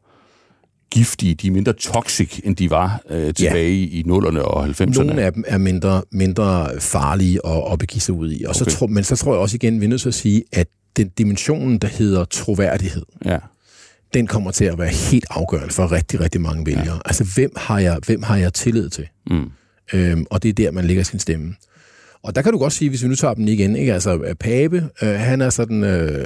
giftige, 0.91 1.35
de 1.35 1.47
er 1.47 1.51
mindre 1.51 1.73
toxic, 1.73 2.41
end 2.45 2.57
de 2.57 2.71
var 2.71 3.03
øh, 3.11 3.35
tilbage 3.35 3.85
ja. 3.85 3.99
i 3.99 4.05
0'erne 4.07 4.39
og 4.39 4.65
90'erne. 4.67 4.85
Nogle 4.85 5.23
af 5.23 5.33
dem 5.33 5.45
er 5.47 5.59
mindre, 5.59 6.03
mindre 6.11 6.81
farlige 6.81 7.47
at, 7.47 7.73
at 7.73 7.79
begive 7.79 8.01
sig 8.01 8.15
ud 8.15 8.33
i. 8.33 8.45
Og 8.45 8.51
okay. 8.51 8.71
så 8.71 8.77
tror, 8.77 8.87
men 8.87 9.05
så 9.05 9.17
tror 9.17 9.33
jeg 9.33 9.41
også 9.41 9.57
igen, 9.57 9.81
vi 9.81 9.85
er 9.85 9.89
nødt 9.89 10.01
til 10.01 10.09
at 10.09 10.15
sige, 10.15 10.45
at 10.53 10.69
den 10.97 11.09
dimensionen, 11.09 11.79
der 11.79 11.89
hedder 11.89 12.25
troværdighed, 12.25 13.03
ja 13.25 13.39
den 14.15 14.27
kommer 14.27 14.51
til 14.51 14.65
at 14.65 14.79
være 14.79 14.89
helt 14.89 15.27
afgørende 15.31 15.75
for 15.75 15.93
rigtig, 15.93 16.21
rigtig 16.21 16.41
mange 16.41 16.67
vælgere. 16.67 16.95
Ja. 16.95 17.01
Altså, 17.05 17.25
hvem 17.35 17.53
har, 17.57 17.79
jeg, 17.79 17.99
hvem 18.07 18.23
har 18.23 18.37
jeg 18.37 18.53
tillid 18.53 18.91
til? 18.91 19.09
Mm. 19.31 19.51
Øhm, 19.93 20.27
og 20.31 20.43
det 20.43 20.49
er 20.49 20.53
der, 20.53 20.71
man 20.71 20.85
lægger 20.85 21.03
sin 21.03 21.19
stemme. 21.19 21.55
Og 22.25 22.35
der 22.35 22.43
kan 22.43 22.53
du 22.53 22.59
godt 22.59 22.73
sige, 22.73 22.89
hvis 22.89 23.03
vi 23.03 23.09
nu 23.09 23.15
tager 23.15 23.35
dem 23.35 23.49
igen, 23.49 23.77
ikke? 23.77 23.95
altså 23.95 24.35
Pape, 24.41 24.89
øh, 25.03 25.09
han 25.09 25.41
er 25.41 25.51
sådan, 25.51 25.85
øh, 25.85 26.25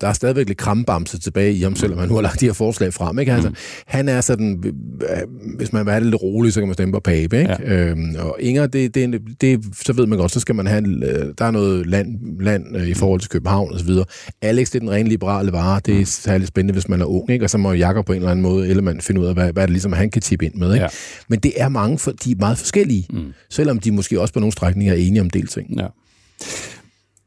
der 0.00 0.08
er 0.08 0.12
stadigvæk 0.12 0.48
lidt 0.48 0.58
krambamse 0.58 1.18
tilbage 1.20 1.52
i 1.52 1.62
ham, 1.62 1.76
selvom 1.76 1.98
han 1.98 2.08
nu 2.08 2.14
har 2.14 2.22
lagt 2.22 2.40
de 2.40 2.46
her 2.46 2.52
forslag 2.52 2.94
frem, 2.94 3.18
ikke? 3.18 3.32
Altså, 3.32 3.48
mm. 3.48 3.54
han 3.86 4.08
er 4.08 4.20
sådan, 4.20 4.64
øh, 5.10 5.56
hvis 5.56 5.72
man 5.72 5.84
vil 5.84 5.92
have 5.92 6.04
det 6.04 6.10
lidt 6.10 6.22
roligt, 6.22 6.54
så 6.54 6.60
kan 6.60 6.68
man 6.68 6.74
stemme 6.74 6.92
på 6.92 7.00
Pape, 7.00 7.38
ikke? 7.38 7.56
Ja. 7.60 7.74
Øhm, 7.74 8.14
og 8.18 8.36
Inger, 8.40 8.66
det, 8.66 8.94
det, 8.94 9.20
det, 9.40 9.60
så 9.86 9.92
ved 9.92 10.06
man 10.06 10.18
godt, 10.18 10.32
så 10.32 10.40
skal 10.40 10.54
man 10.54 10.66
have, 10.66 10.88
øh, 10.88 11.34
der 11.38 11.44
er 11.44 11.50
noget 11.50 11.86
land, 11.86 12.40
land 12.40 12.76
øh, 12.76 12.88
i 12.88 12.94
forhold 12.94 13.20
til 13.20 13.30
København 13.30 13.72
og 13.72 13.78
så 13.78 13.84
videre. 13.84 14.04
Alex, 14.42 14.70
det 14.70 14.74
er 14.74 14.80
den 14.80 14.90
rene 14.90 15.08
liberale 15.08 15.52
vare, 15.52 15.80
det 15.86 15.94
er 15.94 15.98
mm. 15.98 16.04
særligt 16.04 16.48
spændende, 16.48 16.72
hvis 16.72 16.88
man 16.88 17.00
er 17.00 17.04
ung, 17.04 17.30
ikke? 17.30 17.44
Og 17.44 17.50
så 17.50 17.58
må 17.58 17.72
Jakob 17.72 18.06
på 18.06 18.12
en 18.12 18.16
eller 18.16 18.30
anden 18.30 18.42
måde, 18.42 18.68
eller 18.68 18.82
man 18.82 19.00
finde 19.00 19.20
ud 19.20 19.26
af, 19.26 19.34
hvad, 19.34 19.52
hvad 19.52 19.62
er 19.62 19.66
det 19.66 19.72
ligesom, 19.72 19.92
han 19.92 20.10
kan 20.10 20.22
tippe 20.22 20.44
ind 20.44 20.54
med, 20.54 20.72
ikke? 20.72 20.82
Ja. 20.82 20.88
Men 21.28 21.38
det 21.38 21.52
er 21.56 21.68
mange, 21.68 21.98
for 21.98 22.10
de 22.10 22.30
er 22.30 22.36
meget 22.38 22.58
forskellige, 22.58 23.06
mm. 23.10 23.20
selvom 23.50 23.78
de 23.78 23.92
måske 23.92 24.20
også 24.20 24.34
på 24.34 24.40
nogle 24.40 24.52
strækninger 24.52 24.92
er 24.92 24.98
enige 24.98 25.20
om 25.20 25.30
del 25.32 25.46
ting. 25.46 25.78
Ja. 25.78 25.86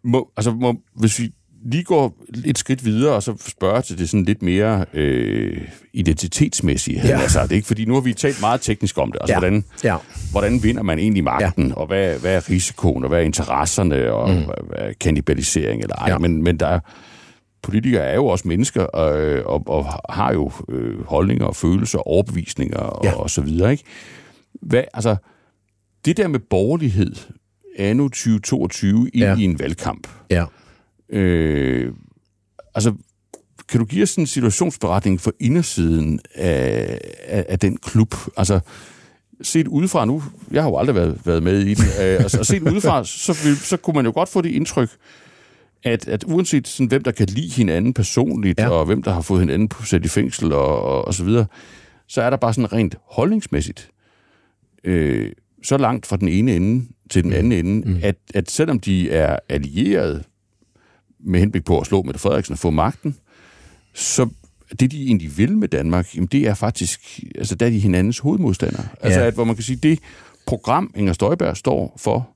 Må, 0.04 0.32
altså, 0.38 0.52
må, 0.52 0.76
hvis 0.96 1.20
vi 1.20 1.34
lige 1.66 1.84
går 1.84 2.18
et 2.46 2.58
skridt 2.58 2.86
videre 2.86 3.16
og 3.16 3.24
så 3.24 3.34
spørger 3.48 3.82
til 3.82 3.98
det 3.98 4.10
sådan 4.10 4.24
lidt 4.24 4.42
mere 4.42 4.86
øh, 4.94 5.62
identitetsmæssige. 5.94 7.02
Ja. 7.08 7.20
Altså, 7.20 7.44
det 7.44 7.52
er 7.52 7.56
ikke, 7.56 7.68
fordi 7.68 7.86
nu 7.86 7.94
har 7.94 8.02
vi 8.02 8.14
talt 8.14 8.42
meget 8.42 8.62
teknisk 8.62 8.98
om 8.98 9.12
det. 9.12 9.22
Altså, 9.22 9.34
ja. 9.34 9.40
Hvordan, 9.40 9.66
ja. 9.84 9.98
hvordan 10.32 10.64
vinder 10.64 10.84
man 10.84 11.00
egentlig 11.00 11.24
magten, 11.24 11.68
ja. 11.68 11.74
og 11.74 11.88
hvad, 11.88 12.20
hvad 12.20 12.36
er 12.36 12.50
risikoen, 12.50 13.04
og 13.04 13.10
hvad 13.10 13.20
er 13.20 13.24
interesserne, 13.24 14.12
og 14.14 14.30
mm. 14.30 14.44
hvad 14.44 14.78
er 14.78 14.94
kannibalisering 15.00 15.82
eller 15.82 15.96
ej. 15.96 16.10
Ja. 16.10 16.18
Men, 16.18 16.44
men 16.44 16.58
der 16.58 16.68
er, 16.68 16.80
politikere 17.62 18.04
er 18.04 18.16
jo 18.16 18.26
også 18.26 18.48
mennesker, 18.48 18.84
og, 18.84 19.14
og, 19.46 19.64
og 19.68 20.14
har 20.16 20.34
jo 20.34 20.52
øh, 20.70 21.06
holdninger 21.06 21.46
og 21.46 21.56
følelser, 21.56 22.00
overbevisninger 22.00 22.78
og, 22.78 23.06
ja. 23.06 23.14
og 23.14 23.30
så 23.30 23.42
videre. 23.42 23.72
Ikke? 23.72 23.84
Hvad, 24.62 24.84
altså, 24.94 25.16
det 26.06 26.18
der 26.18 26.28
med 26.28 26.40
borgerlighed, 26.40 27.16
anno 27.76 28.04
2022 28.04 29.10
ind 29.14 29.24
ja. 29.24 29.38
i 29.38 29.44
en 29.44 29.60
valgkamp. 29.60 30.08
Ja. 30.30 30.46
Øh, 31.10 31.94
altså, 32.76 32.94
kan 33.70 33.80
du 33.80 33.86
give 33.86 34.04
os 34.04 34.16
en 34.16 34.28
situationsberetning 34.28 35.22
for 35.22 35.34
indersiden 35.40 36.20
af, 36.36 37.00
af, 37.24 37.46
af 37.50 37.60
den 37.60 37.78
klub? 37.78 38.16
Altså, 38.38 38.60
set 39.42 39.68
udefra 39.68 40.06
nu, 40.06 40.24
jeg 40.52 40.64
har 40.64 40.70
jo 40.70 40.78
aldrig 40.78 40.96
været, 40.96 41.22
været 41.26 41.44
med 41.44 41.60
i 41.60 41.74
den, 41.74 41.86
øh, 42.02 42.20
altså, 42.20 42.40
og 42.40 42.46
set 42.46 42.62
udefra, 42.62 43.04
så, 43.04 43.34
så 43.56 43.78
kunne 43.78 43.94
man 43.94 44.06
jo 44.06 44.12
godt 44.12 44.30
få 44.30 44.42
det 44.42 44.50
indtryk, 44.50 44.90
at, 45.84 46.08
at 46.08 46.24
uanset 46.28 46.68
sådan, 46.68 46.88
hvem 46.88 47.04
der 47.04 47.12
kan 47.12 47.28
lide 47.28 47.50
hinanden 47.50 47.94
personligt, 47.94 48.60
ja. 48.60 48.70
og 48.70 48.86
hvem 48.86 49.04
der 49.04 49.12
har 49.12 49.22
fået 49.22 49.40
hinanden 49.40 49.72
sat 49.86 50.06
i 50.06 50.08
fængsel 50.08 50.54
og, 50.54 50.82
og, 50.82 51.08
og 51.08 51.14
så 51.14 51.24
videre, 51.24 51.46
så 52.08 52.22
er 52.22 52.30
der 52.30 52.38
bare 52.38 52.54
sådan 52.54 52.74
rent 52.74 52.96
holdningsmæssigt 53.06 53.90
øh, 54.84 55.32
så 55.66 55.78
langt 55.78 56.06
fra 56.06 56.18
den 56.18 56.28
ene 56.28 56.56
ende 56.56 56.86
til 57.10 57.24
den 57.24 57.34
anden 57.34 57.52
ende, 57.52 57.90
mm. 57.90 58.00
at, 58.04 58.16
at 58.34 58.52
selvom 58.52 58.80
de 58.80 59.12
er 59.12 59.40
allieret 59.50 60.24
med 61.20 61.40
henblik 61.40 61.66
på 61.66 61.80
at 61.80 61.88
slå 61.88 62.02
Mette 62.02 62.20
Frederiksen 62.20 62.54
og 62.54 62.60
få 62.60 62.70
magten, 62.70 63.16
så 63.94 64.30
det, 64.80 64.92
de 64.92 65.06
egentlig 65.06 65.38
vil 65.38 65.58
med 65.58 65.68
Danmark, 65.68 66.16
jamen 66.16 66.28
det 66.28 66.48
er 66.48 66.54
faktisk, 66.54 67.20
altså 67.36 67.56
der 67.56 67.66
er 67.66 67.70
de 67.70 67.80
hinandens 67.80 68.20
hovedmodstandere. 68.20 68.88
Altså 69.02 69.22
at, 69.22 69.34
hvor 69.34 69.44
man 69.44 69.56
kan 69.56 69.64
sige, 69.64 69.76
det 69.76 70.00
program, 70.48 70.94
Inger 70.96 71.14
Støjberg 71.14 71.58
står 71.58 71.98
for, 72.00 72.30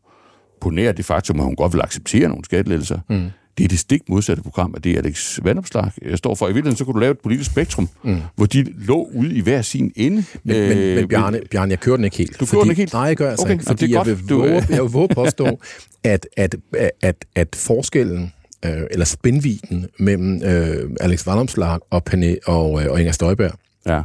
på 0.62 0.70
nær 0.70 0.92
det 0.92 1.06
faktum, 1.06 1.40
at 1.40 1.46
hun 1.46 1.56
godt 1.56 1.74
vil 1.74 1.82
acceptere 1.82 2.28
nogle 2.28 2.46
skattelettelser, 2.46 3.00
mm. 3.10 3.30
Det 3.60 3.66
er 3.66 3.70
det 3.70 3.80
stik 3.80 4.10
modsatte 4.10 4.44
program 4.44 4.74
af 4.76 4.82
det, 4.82 4.98
Alex 4.98 5.40
Vandopslag 5.44 5.92
står 6.16 6.36
for. 6.36 6.46
I 6.46 6.48
virkeligheden 6.48 6.78
så 6.78 6.86
kunne 6.86 6.94
du 6.94 7.00
lave 7.00 7.12
et 7.12 7.20
politisk 7.20 7.52
spektrum, 7.52 7.90
mm. 8.04 8.22
hvor 8.36 8.46
de 8.46 8.66
lå 8.78 9.10
ude 9.14 9.36
i 9.36 9.42
hver 9.42 9.62
sin 9.62 9.92
ende. 9.96 10.24
Men, 10.44 10.56
øh, 10.56 10.78
men, 10.78 10.96
men 10.96 11.08
Bjarne, 11.08 11.42
Bjarne, 11.52 11.72
jeg 11.72 11.80
kører 11.80 11.96
den 11.96 12.06
ikke 12.06 12.18
helt. 12.18 12.40
Du 12.40 12.46
kører 12.46 12.62
den 12.62 12.72
ikke 12.72 12.82
helt? 12.82 12.94
Nej, 12.94 13.02
jeg 13.02 13.16
gør 13.16 13.30
altså 13.30 13.46
okay, 13.46 13.54
ikke, 13.54 13.66
fordi 13.66 13.88
det 13.88 13.94
er 13.94 13.98
godt, 13.98 14.08
jeg, 14.08 14.18
vil 14.18 14.30
våge, 14.30 14.66
jeg 14.70 14.84
vil 14.84 14.92
våge 14.92 15.08
påstå, 15.08 15.60
at, 16.04 16.28
at, 16.38 16.56
at, 17.02 17.26
at 17.36 17.56
forskellen 17.56 18.34
øh, 18.66 18.82
eller 18.92 19.06
spændviden 19.06 19.88
mellem 20.00 20.44
øh, 20.44 20.90
Alex 21.00 21.26
Vandomslag 21.26 21.80
og, 21.90 22.04
Pane, 22.04 22.38
og, 22.46 22.84
øh, 22.84 22.92
og 22.92 23.00
Inger 23.00 23.12
Støjberg, 23.12 23.52
ja. 23.88 24.02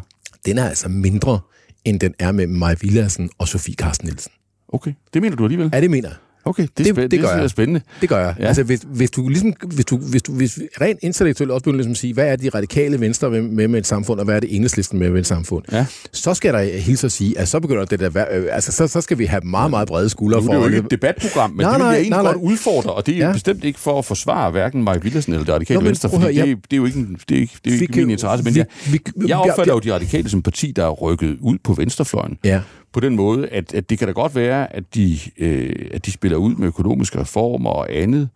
den 0.46 0.58
er 0.58 0.68
altså 0.68 0.88
mindre, 0.88 1.40
end 1.84 2.00
den 2.00 2.14
er 2.18 2.32
mellem 2.32 2.54
Maja 2.54 2.74
Villadsen 2.80 3.30
og 3.38 3.48
Sofie 3.48 3.74
Carsten 3.74 4.06
Nielsen. 4.06 4.32
Okay, 4.68 4.92
det 5.14 5.22
mener 5.22 5.36
du 5.36 5.44
alligevel? 5.44 5.70
Ja, 5.72 5.80
det 5.80 5.90
mener 5.90 6.08
jeg. 6.08 6.16
Okay, 6.46 6.62
det, 6.62 6.86
det, 6.86 6.96
det, 6.96 7.10
det, 7.10 7.20
gør 7.20 7.34
det 7.34 7.44
er 7.44 7.48
spændende. 7.48 7.80
Det 8.00 8.08
gør 8.08 8.18
jeg. 8.18 8.34
Ja. 8.38 8.46
Altså, 8.46 8.62
hvis, 8.62 8.80
hvis 8.86 9.10
du 9.10 9.28
ligesom, 9.28 9.52
hvis 9.66 9.84
du, 9.84 9.96
hvis 9.96 10.22
du 10.22 10.32
hvis 10.32 10.58
rent 10.80 10.98
intellektuelt 11.02 11.50
også 11.50 11.64
begynder 11.64 11.76
ligesom 11.76 11.90
at 11.90 11.96
sige, 11.96 12.14
hvad 12.14 12.26
er 12.26 12.36
de 12.36 12.48
radikale 12.48 13.00
venstre 13.00 13.30
med, 13.30 13.42
med, 13.42 13.68
med 13.68 13.78
et 13.78 13.86
samfund, 13.86 14.18
og 14.18 14.24
hvad 14.24 14.36
er 14.36 14.40
det 14.40 14.56
enhedslisten 14.56 14.98
med 14.98 15.10
med 15.10 15.20
et 15.20 15.26
samfund, 15.26 15.64
ja. 15.72 15.86
så 16.12 16.34
skal 16.34 16.54
der 16.54 16.62
hilse 16.78 17.06
at 17.06 17.12
sige, 17.12 17.38
at 17.38 17.48
så 17.48 17.60
begynder 17.60 17.84
det 17.84 18.00
der, 18.00 18.24
øh, 18.32 18.46
altså 18.50 18.72
så, 18.72 18.86
så 18.86 19.00
skal 19.00 19.18
vi 19.18 19.24
have 19.24 19.40
meget, 19.40 19.70
meget 19.70 19.88
brede 19.88 20.08
skuldre 20.08 20.42
for... 20.42 20.52
Nu 20.52 20.52
er 20.52 20.54
det 20.54 20.62
jo 20.62 20.76
ikke 20.76 20.84
et 20.84 20.90
debatprogram, 20.90 21.50
men 21.50 21.60
nej, 21.60 21.72
det 21.72 21.78
vil 21.78 21.86
jeg 21.86 21.94
egentlig 21.94 22.10
nej, 22.10 22.22
nej. 22.22 22.32
godt 22.32 22.42
udfordre, 22.42 22.92
og 22.92 23.06
det 23.06 23.14
er 23.14 23.26
ja. 23.26 23.32
bestemt 23.32 23.64
ikke 23.64 23.80
for 23.80 23.98
at 23.98 24.04
forsvare 24.04 24.50
hverken 24.50 24.84
Maja 24.84 24.98
Villersen 24.98 25.32
eller 25.32 25.44
det 25.44 25.54
radikale 25.54 25.80
Nå, 25.80 25.86
venstre, 25.86 26.10
fordi 26.10 26.36
høre, 26.36 26.46
det, 26.46 26.58
det, 26.70 26.72
er 26.72 26.76
jo 26.76 26.84
ikke, 26.84 27.06
det 27.28 27.36
er 27.36 27.40
ikke, 27.40 27.58
det 27.64 27.74
er 27.74 27.80
ikke 27.80 27.96
min 27.96 28.10
interesse, 28.10 28.44
men 28.44 28.54
vi, 28.54 28.58
jeg, 28.58 28.66
vi, 28.86 29.00
jeg 29.28 29.36
opfatter 29.36 29.74
jo 29.74 29.78
de 29.78 29.94
radikale 29.94 30.28
som 30.28 30.42
parti, 30.42 30.72
der 30.76 30.84
er 30.84 30.90
rykket 30.90 31.38
ud 31.40 31.58
på 31.64 31.72
venstrefløjen. 31.72 32.38
Ja 32.44 32.60
på 32.94 33.00
den 33.00 33.16
måde, 33.16 33.48
at, 33.48 33.74
at 33.74 33.90
det 33.90 33.98
kan 33.98 34.08
da 34.08 34.12
godt 34.12 34.34
være, 34.34 34.76
at 34.76 34.84
de, 34.94 35.18
øh, 35.38 35.88
at 35.92 36.06
de 36.06 36.12
spiller 36.12 36.38
ud 36.38 36.54
med 36.54 36.66
økonomiske 36.66 37.20
reformer 37.20 37.70
og 37.70 37.94
andet, 37.96 38.28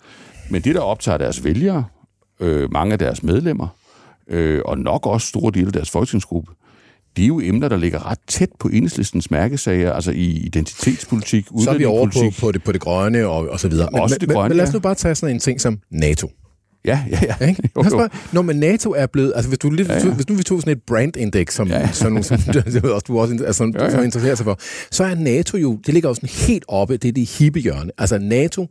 men 0.51 0.63
det, 0.63 0.75
der 0.75 0.81
optager 0.81 1.19
deres 1.19 1.45
vælgere, 1.45 1.85
øh, 2.41 2.73
mange 2.73 2.93
af 2.93 2.99
deres 2.99 3.23
medlemmer, 3.23 3.69
øh, 4.29 4.61
og 4.65 4.79
nok 4.79 5.07
også 5.07 5.27
store 5.27 5.53
dele 5.55 5.67
af 5.67 5.73
deres 5.73 5.91
folketingsgruppe, 5.91 6.53
det 7.17 7.23
er 7.23 7.27
jo 7.27 7.41
emner, 7.41 7.69
der 7.69 7.77
ligger 7.77 8.11
ret 8.11 8.19
tæt 8.27 8.49
på 8.59 8.69
enhedslistens 8.69 9.31
mærkesager, 9.31 9.93
altså 9.93 10.11
i 10.11 10.27
identitetspolitik, 10.27 11.47
Så 11.65 11.71
er 11.71 11.79
vi 11.79 11.85
over 11.85 12.07
på, 12.07 12.41
på, 12.41 12.53
det, 12.53 12.63
på 12.63 12.73
det 12.73 12.81
grønne 12.81 13.27
og, 13.27 13.49
og 13.49 13.61
så 13.61 13.69
videre. 13.69 13.89
Men, 13.93 14.01
også 14.01 14.17
men, 14.21 14.29
det 14.29 14.35
grønne, 14.35 14.49
men, 14.49 14.49
men 14.49 14.57
lad 14.57 14.67
os 14.67 14.75
nu 14.75 14.81
bare 14.81 14.95
tage 14.95 15.15
sådan 15.15 15.35
en 15.35 15.41
ting 15.41 15.61
som 15.61 15.79
NATO. 15.91 16.31
Ja, 16.85 17.05
ja, 17.11 17.21
ja. 17.41 17.47
Ikke? 17.47 17.71
Jo, 17.77 17.85
jo. 17.85 18.09
Når 18.33 18.43
man 18.43 18.57
NATO 18.57 18.91
er 18.91 19.07
blevet... 19.07 19.33
Altså, 19.37 19.49
hvis, 19.49 19.59
du, 19.59 19.75
ja, 19.75 19.95
ja. 19.95 20.15
hvis 20.15 20.29
nu 20.29 20.35
vi 20.35 20.43
tog 20.43 20.61
sådan 20.61 20.73
et 20.73 20.83
brandindex, 20.83 21.55
som, 21.55 21.69
ja, 21.69 21.79
ja. 21.79 21.93
som, 21.93 22.23
som, 22.23 22.39
som 22.39 23.01
du 23.09 23.19
også 23.19 23.45
altså, 23.47 23.73
ja, 23.75 23.85
ja. 23.85 24.03
interesserer 24.03 24.35
sig 24.35 24.45
for, 24.45 24.59
så 24.91 25.05
er 25.05 25.15
NATO 25.15 25.57
jo... 25.57 25.79
Det 25.87 25.95
ligger 25.95 26.09
jo 26.09 26.15
sådan 26.15 26.29
helt 26.29 26.65
oppe, 26.69 26.97
det 26.97 27.09
er 27.09 27.13
det 27.13 27.39
hippe 27.39 27.61
hjørne. 27.61 27.91
Altså, 27.99 28.19
NATO, 28.19 28.69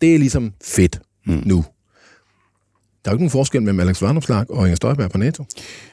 det 0.00 0.14
er 0.14 0.18
ligesom 0.18 0.52
fedt 0.64 1.00
mm. 1.26 1.42
nu. 1.46 1.64
Der 3.04 3.10
er 3.10 3.12
jo 3.12 3.14
ikke 3.14 3.22
nogen 3.22 3.30
forskel 3.30 3.62
mellem 3.62 3.80
Alex 3.80 4.02
Varnopslag 4.02 4.50
og 4.50 4.66
Inger 4.66 4.76
Støjberg 4.76 5.10
på 5.10 5.18
NATO. 5.18 5.44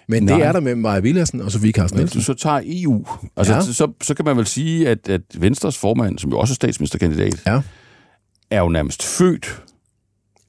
Men 0.08 0.24
Nej. 0.24 0.38
det 0.38 0.46
er 0.46 0.52
der 0.52 0.60
med 0.60 0.76
Maja 0.76 1.00
Villadsen 1.00 1.42
og 1.42 1.52
Sofie 1.52 1.72
Carsten 1.72 2.00
Nielsen. 2.00 2.22
Så 2.22 2.34
tager 2.34 2.62
EU. 2.66 3.06
Altså, 3.38 3.54
ja. 3.54 3.62
så, 3.62 3.92
så 4.02 4.14
kan 4.14 4.26
man 4.26 4.38
vel 4.38 4.46
sige, 4.46 4.90
at, 4.90 5.10
at 5.10 5.22
Venstres 5.38 5.78
formand, 5.78 6.20
som 6.20 6.32
jo 6.32 6.40
også 6.40 6.52
er 6.52 6.56
statsministerkandidat, 6.56 7.44
ja. 7.46 7.62
er 8.52 8.60
jo 8.60 8.70
nærmest 8.70 9.04
født 9.04 9.64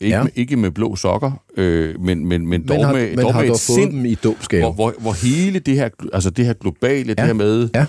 ikke, 0.01 0.17
ja. 0.17 0.23
med, 0.23 0.31
ikke 0.35 0.57
med 0.57 0.71
blå 0.71 0.97
sokker, 0.97 1.43
øh, 1.57 2.01
men, 2.01 2.27
men, 2.27 2.47
men 2.47 2.69
dog 2.69 2.87
har, 2.87 2.93
med, 2.93 3.11
men 3.11 3.19
dog 3.19 3.35
har 3.35 3.43
med 3.43 3.51
et 3.51 3.59
sind, 3.59 3.93
dem 3.93 4.05
i 4.05 4.17
hvor, 4.61 4.73
hvor, 4.73 4.95
hvor 4.99 5.13
hele 5.13 5.59
det 5.59 5.75
her, 5.75 5.89
altså 6.13 6.31
det 6.31 6.47
her 6.47 6.53
globale, 6.53 7.09
ja. 7.09 7.15
det 7.15 7.25
her 7.27 7.33
med, 7.33 7.69
ja. 7.75 7.87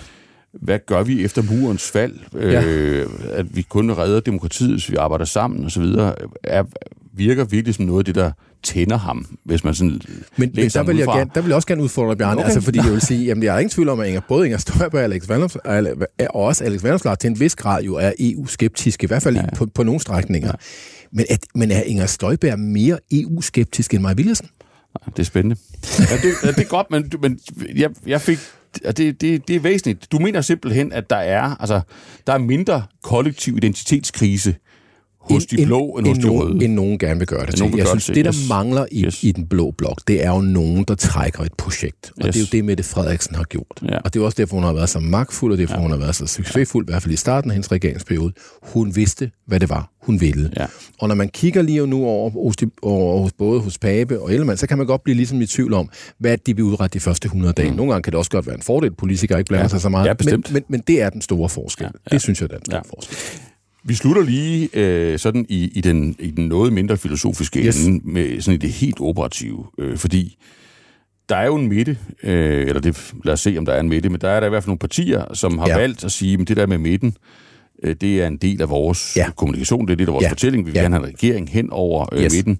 hvad 0.52 0.78
gør 0.86 1.02
vi 1.02 1.24
efter 1.24 1.42
murens 1.42 1.90
fald, 1.90 2.14
øh, 2.34 2.52
ja. 2.52 3.04
at 3.32 3.56
vi 3.56 3.62
kun 3.62 3.90
redder 3.92 4.20
demokratiet, 4.20 4.70
hvis 4.70 4.90
vi 4.90 4.96
arbejder 4.96 5.24
sammen 5.24 5.64
osv., 5.64 5.84
er, 6.44 6.64
virker 7.12 7.44
virkelig 7.44 7.74
som 7.74 7.84
noget 7.84 8.00
af 8.00 8.04
det, 8.04 8.14
der 8.14 8.30
tænder 8.62 8.96
ham, 8.96 9.38
hvis 9.44 9.64
man 9.64 9.74
sådan 9.74 9.90
Men, 9.90 10.00
men 10.36 10.68
der, 10.68 10.82
vil 10.82 10.96
jeg 10.96 11.06
gerne, 11.06 11.30
der 11.34 11.40
vil 11.40 11.48
jeg 11.48 11.56
også 11.56 11.68
gerne 11.68 11.82
udfordre 11.82 12.16
Bjarne, 12.16 12.36
okay. 12.36 12.44
altså 12.44 12.60
fordi 12.60 12.78
jeg 12.78 12.92
vil 12.92 13.00
sige, 13.10 13.24
jamen 13.24 13.44
jeg 13.44 13.54
er 13.54 13.58
ingen 13.58 13.70
tvivl 13.70 13.88
om, 13.88 14.00
at 14.00 14.08
Inger, 14.08 14.20
både 14.28 14.46
Inger 14.46 14.58
Støjberg 14.58 14.94
og 14.94 15.04
Alex 15.04 15.28
Vanders, 15.28 15.56
og 16.30 16.44
også 16.44 16.64
Alex 16.64 16.82
Vanderslag 16.82 17.18
til 17.18 17.30
en 17.30 17.40
vis 17.40 17.56
grad 17.56 17.82
jo 17.82 17.94
er 17.94 18.12
EU-skeptiske, 18.18 19.04
i 19.04 19.06
hvert 19.06 19.22
fald 19.22 19.36
ja. 19.36 19.54
på, 19.56 19.66
på 19.66 19.82
nogle 19.82 20.00
strækninger. 20.00 20.48
Ja. 20.48 20.54
Men, 21.12 21.26
at, 21.30 21.46
men 21.54 21.70
er 21.70 21.82
Inger 21.82 22.06
Støjberg 22.06 22.58
mere 22.58 22.98
EU-skeptisk 23.12 23.94
end 23.94 24.02
Maja 24.02 24.14
Villersen? 24.14 24.48
Det 25.06 25.18
er 25.18 25.22
spændende. 25.22 25.56
Ja, 25.98 26.16
det, 26.16 26.34
ja, 26.42 26.48
det 26.48 26.58
er 26.58 26.68
godt, 26.68 26.86
men, 26.90 27.12
men 27.22 27.40
jeg, 27.74 27.90
jeg 28.06 28.20
fik 28.20 28.38
det, 28.96 29.20
det, 29.20 29.48
det 29.48 29.56
er 29.56 29.60
væsentligt. 29.60 30.12
Du 30.12 30.18
mener 30.18 30.40
simpelthen, 30.40 30.92
at 30.92 31.10
der 31.10 31.16
er, 31.16 31.56
altså, 31.60 31.80
der 32.26 32.32
er 32.32 32.38
mindre 32.38 32.82
kollektiv 33.02 33.56
identitetskrise 33.56 34.54
hos 35.20 35.46
de 35.46 35.66
blå 35.66 35.90
end, 35.90 36.06
end 36.06 36.16
hos 36.16 36.24
de 36.24 36.30
røde. 36.30 36.64
End 36.64 36.74
nogen 36.74 36.98
gerne 36.98 37.18
vil 37.18 37.26
gøre 37.26 37.46
det 37.46 37.54
til. 37.54 37.72
Jeg 37.76 37.86
synes, 37.86 38.06
det, 38.06 38.14
det 38.14 38.24
der 38.24 38.34
yes. 38.34 38.48
mangler 38.48 38.86
i, 38.92 39.04
yes. 39.04 39.24
i 39.24 39.32
den 39.32 39.46
blå 39.46 39.70
blok, 39.70 40.00
det 40.08 40.24
er 40.24 40.30
jo 40.30 40.40
nogen, 40.40 40.84
der 40.84 40.94
trækker 40.94 41.40
et 41.40 41.52
projekt. 41.52 42.12
Og 42.20 42.26
yes. 42.26 42.34
det 42.34 42.40
er 42.40 42.40
jo 42.40 42.46
det, 42.52 42.64
Mette 42.64 42.82
Frederiksen 42.82 43.34
har 43.34 43.44
gjort. 43.44 43.66
Ja. 43.88 43.98
Og 43.98 44.14
det 44.14 44.20
er 44.20 44.24
også 44.24 44.36
derfor, 44.36 44.54
hun 44.54 44.64
har 44.64 44.72
været 44.72 44.88
så 44.88 45.00
magtfuld, 45.00 45.52
og 45.52 45.58
det 45.58 45.64
er 45.64 45.66
derfor, 45.66 45.80
ja. 45.80 45.82
hun 45.82 45.90
har 45.90 45.98
været 45.98 46.16
så 46.16 46.26
succesfuld, 46.26 46.88
i 46.88 46.90
hvert 46.92 47.02
fald 47.02 47.14
i 47.14 47.16
starten 47.16 47.50
af 47.50 47.54
hendes 47.54 47.72
regeringsperiode. 47.72 48.32
Hun 48.62 48.96
vidste, 48.96 49.30
hvad 49.46 49.60
det 49.60 49.68
var, 49.68 49.90
hun 50.02 50.20
ville. 50.20 50.50
Ja. 50.56 50.66
Og 50.98 51.08
når 51.08 51.14
man 51.14 51.28
kigger 51.28 51.62
lige 51.62 51.86
nu 51.86 52.04
over 52.04 52.30
hos, 52.30 52.56
de, 52.56 52.70
over 52.82 53.22
hos 53.22 53.32
både 53.32 53.60
hos 53.60 53.78
Pape 53.78 54.20
og 54.20 54.32
Ellemann, 54.32 54.56
så 54.56 54.66
kan 54.66 54.78
man 54.78 54.86
godt 54.86 55.04
blive 55.04 55.16
ligesom 55.16 55.42
i 55.42 55.46
tvivl 55.46 55.74
om, 55.74 55.90
hvad 56.18 56.38
de 56.46 56.56
vil 56.56 56.64
udrette 56.64 56.94
de 56.94 57.00
første 57.00 57.26
100 57.26 57.52
dage. 57.52 57.70
Mm. 57.70 57.76
Nogle 57.76 57.92
gange 57.92 58.02
kan 58.02 58.12
det 58.12 58.18
også 58.18 58.30
godt 58.30 58.46
være 58.46 58.56
en 58.56 58.62
fordel, 58.62 58.86
at 58.86 58.96
politikere 58.96 59.38
ikke 59.38 59.48
blander 59.48 59.64
ja. 59.64 59.68
sig 59.68 59.80
så 59.80 59.88
meget. 59.88 60.06
Ja, 60.06 60.14
men, 60.24 60.44
men, 60.52 60.62
men 60.68 60.80
det 60.86 61.02
er 61.02 61.10
den 61.10 61.22
store 61.22 61.48
forskel. 61.48 61.84
Ja. 61.84 61.90
Ja. 62.10 62.14
Det 62.14 62.22
synes 62.22 62.40
jeg, 62.40 62.48
er 62.50 62.56
den 62.56 62.64
store 62.64 62.82
ja. 62.86 62.96
forskel. 62.96 63.16
Vi 63.84 63.94
slutter 63.94 64.22
lige 64.22 64.68
øh, 64.74 65.18
sådan 65.18 65.46
i, 65.48 65.70
i, 65.74 65.80
den, 65.80 66.16
i 66.18 66.30
den 66.30 66.46
noget 66.48 66.72
mindre 66.72 66.96
filosofiske 66.96 67.60
yes. 67.66 67.86
ende 67.86 68.10
med 68.10 68.40
sådan 68.40 68.54
i 68.54 68.58
det 68.58 68.72
helt 68.72 68.96
operative, 69.00 69.64
øh, 69.78 69.98
fordi 69.98 70.36
der 71.28 71.36
er 71.36 71.46
jo 71.46 71.56
en 71.56 71.68
midte, 71.68 71.98
øh, 72.22 72.66
eller 72.68 72.80
det, 72.80 73.12
lad 73.24 73.32
os 73.32 73.40
se, 73.40 73.54
om 73.58 73.64
der 73.66 73.72
er 73.72 73.80
en 73.80 73.88
midte, 73.88 74.08
men 74.08 74.20
der 74.20 74.28
er 74.28 74.40
der 74.40 74.46
i 74.46 74.50
hvert 74.50 74.62
fald 74.62 74.68
nogle 74.68 74.78
partier, 74.78 75.34
som 75.34 75.58
har 75.58 75.68
ja. 75.68 75.76
Valgt 75.78 76.04
at 76.04 76.12
sige, 76.12 76.38
at 76.40 76.48
det 76.48 76.56
der 76.56 76.66
med 76.66 76.78
midten, 76.78 77.16
øh, 77.82 77.96
det 78.00 78.22
er 78.22 78.26
en 78.26 78.36
del 78.36 78.62
af 78.62 78.68
vores 78.70 79.16
ja. 79.16 79.30
Kommunikation, 79.36 79.86
det 79.86 79.92
er 79.92 79.96
det 79.96 80.06
af 80.08 80.12
vores 80.12 80.24
ja. 80.24 80.30
Fortælling. 80.30 80.66
Vi 80.66 80.70
vil 80.70 80.78
Ja. 80.78 80.82
gerne 80.82 80.94
have 80.94 81.06
en 81.08 81.14
regering 81.14 81.50
hen 81.50 81.70
over 81.70 82.14
øh, 82.14 82.22
yes. 82.22 82.34
Midten, 82.34 82.58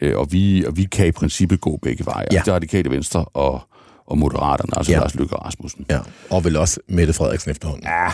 øh, 0.00 0.18
og, 0.18 0.32
vi, 0.32 0.64
og 0.64 0.76
vi 0.76 0.84
kan 0.84 1.06
i 1.06 1.12
princippet 1.12 1.60
gå 1.60 1.76
begge 1.82 2.06
veje. 2.06 2.26
Ja. 2.32 2.42
Det 2.44 2.52
radikale 2.52 2.90
venstre 2.90 3.24
og, 3.24 3.60
og 4.06 4.18
moderaterne, 4.18 4.70
altså. 4.78 4.92
Ja. 4.92 4.98
Lars 4.98 5.14
Løkke 5.14 5.34
Rasmussen. 5.34 5.86
Ja, 5.90 5.98
og 6.30 6.44
vel 6.44 6.56
også 6.56 6.80
Mette 6.88 7.12
Frederiksen 7.12 7.50
efterhånden. 7.50 7.84
Ja, 7.86 8.08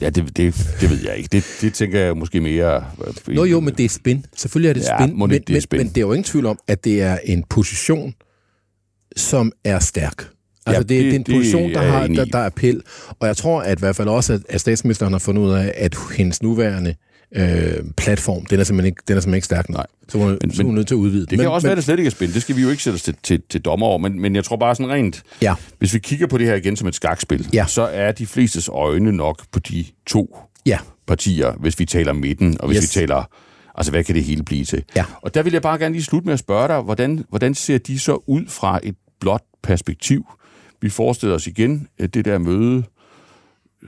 ja 0.00 0.10
det, 0.10 0.36
det, 0.36 0.54
det 0.80 0.90
ved 0.90 0.98
jeg 1.04 1.16
ikke. 1.16 1.28
Det, 1.32 1.44
det 1.60 1.74
tænker 1.74 2.00
jeg 2.00 2.16
måske 2.16 2.40
mere... 2.40 2.84
øh, 3.28 3.34
Nå 3.34 3.44
jo, 3.44 3.60
men 3.60 3.74
det 3.74 3.84
er 3.84 3.88
spin. 3.88 4.24
Selvfølgelig 4.36 4.68
er 4.68 4.72
det 4.74 4.82
Ja, 4.82 5.04
spin, 5.06 5.18
men, 5.18 5.30
det 5.30 5.36
er 5.50 5.52
men, 5.52 5.60
spin. 5.60 5.78
men 5.78 5.88
det 5.88 5.96
er 5.96 6.00
jo 6.00 6.12
ingen 6.12 6.24
tvivl 6.24 6.46
om, 6.46 6.58
at 6.68 6.84
det 6.84 7.02
er 7.02 7.18
en 7.24 7.44
position, 7.50 8.14
som 9.16 9.52
er 9.64 9.78
stærk. 9.78 10.18
Altså, 10.18 10.30
Ja, 10.66 10.78
det, 10.78 10.88
det, 10.88 10.98
det 11.04 11.10
er 11.10 11.14
en 11.16 11.22
det- 11.22 11.34
position, 11.34 11.70
der 11.70 11.80
er 11.80 11.90
har 11.90 12.06
der, 12.06 12.24
der 12.24 12.38
er 12.38 12.46
appel. 12.46 12.82
Og 13.20 13.26
jeg 13.26 13.36
tror 13.36 13.62
at 13.62 13.78
i 13.78 13.80
hvert 13.80 13.96
fald 13.96 14.08
også, 14.08 14.32
at, 14.32 14.40
at 14.48 14.60
statsministeren 14.60 15.12
har 15.12 15.18
fundet 15.18 15.42
ud 15.42 15.50
af, 15.52 15.72
at 15.76 15.96
hendes 16.16 16.42
nuværende 16.42 16.94
øh, 17.34 17.84
platform, 17.96 18.46
den 18.46 18.60
er 18.60 18.64
simpelthen 18.64 18.86
ikke, 18.86 19.02
den 19.08 19.16
er 19.16 19.20
simpelthen 19.20 19.34
ikke 19.34 19.44
stærk 19.44 19.68
nok. 19.68 19.76
Nej. 19.76 19.86
Så 20.08 20.18
hun, 20.18 20.38
Men- 20.42 20.54
så 20.54 20.62
hun 20.62 20.72
er 20.72 20.74
nødt 20.76 20.86
til 20.86 20.94
at 20.94 20.98
udvide 20.98 21.20
Det 21.20 21.28
kan 21.28 21.38
men, 21.38 21.46
også 21.46 21.64
men, 21.66 21.68
være, 21.68 21.72
at 21.72 21.76
det 21.76 21.84
slet 21.84 21.98
ikke 21.98 22.06
er 22.06 22.10
spil. 22.10 22.34
Det 22.34 22.42
skal 22.42 22.56
vi 22.56 22.62
jo 22.62 22.70
ikke 22.70 22.82
sætte 22.82 22.94
os 22.94 23.02
til, 23.02 23.14
til, 23.22 23.42
til 23.50 23.60
dommer 23.60 23.86
over. 23.86 23.98
Men, 23.98 24.20
men 24.20 24.36
jeg 24.36 24.44
tror 24.44 24.56
bare 24.56 24.74
sådan 24.74 24.92
rent... 24.92 25.22
Ja. 25.42 25.54
Hvis 25.78 25.94
vi 25.94 25.98
kigger 25.98 26.26
på 26.26 26.38
det 26.38 26.46
her 26.46 26.54
igen 26.54 26.76
som 26.76 26.88
et 26.88 26.94
skakspil, 26.94 27.48
Ja. 27.52 27.64
så 27.68 27.82
er 27.82 28.12
de 28.12 28.26
flestes 28.26 28.68
øjne 28.72 29.12
nok 29.12 29.42
på 29.52 29.58
de 29.58 29.84
to 30.06 30.38
Ja, 30.66 30.78
partier, 31.06 31.52
hvis 31.52 31.78
vi 31.78 31.84
taler 31.84 32.12
midten, 32.12 32.56
og 32.60 32.66
hvis 32.68 32.76
Yes. 32.76 32.96
vi 32.96 33.00
taler... 33.00 33.24
Altså, 33.74 33.92
hvad 33.92 34.04
kan 34.04 34.14
det 34.14 34.24
hele 34.24 34.42
blive 34.42 34.64
til? 34.64 34.82
Ja. 34.96 35.04
Og 35.22 35.34
der 35.34 35.42
vil 35.42 35.52
jeg 35.52 35.62
bare 35.62 35.78
gerne 35.78 35.92
lige 35.94 36.04
slutte 36.04 36.26
med 36.26 36.32
at 36.32 36.38
spørge 36.38 36.68
dig, 36.68 36.80
hvordan, 36.80 37.24
hvordan 37.28 37.54
ser 37.54 37.78
de 37.78 37.98
så 37.98 38.22
ud 38.26 38.42
fra 38.48 38.80
et 38.82 38.94
blåt 39.20 39.42
perspektiv? 39.62 40.26
Vi 40.82 40.88
forestiller 40.90 41.34
os 41.34 41.46
igen 41.46 41.88
at 41.98 42.14
det 42.14 42.24
der 42.24 42.38
møde 42.38 42.82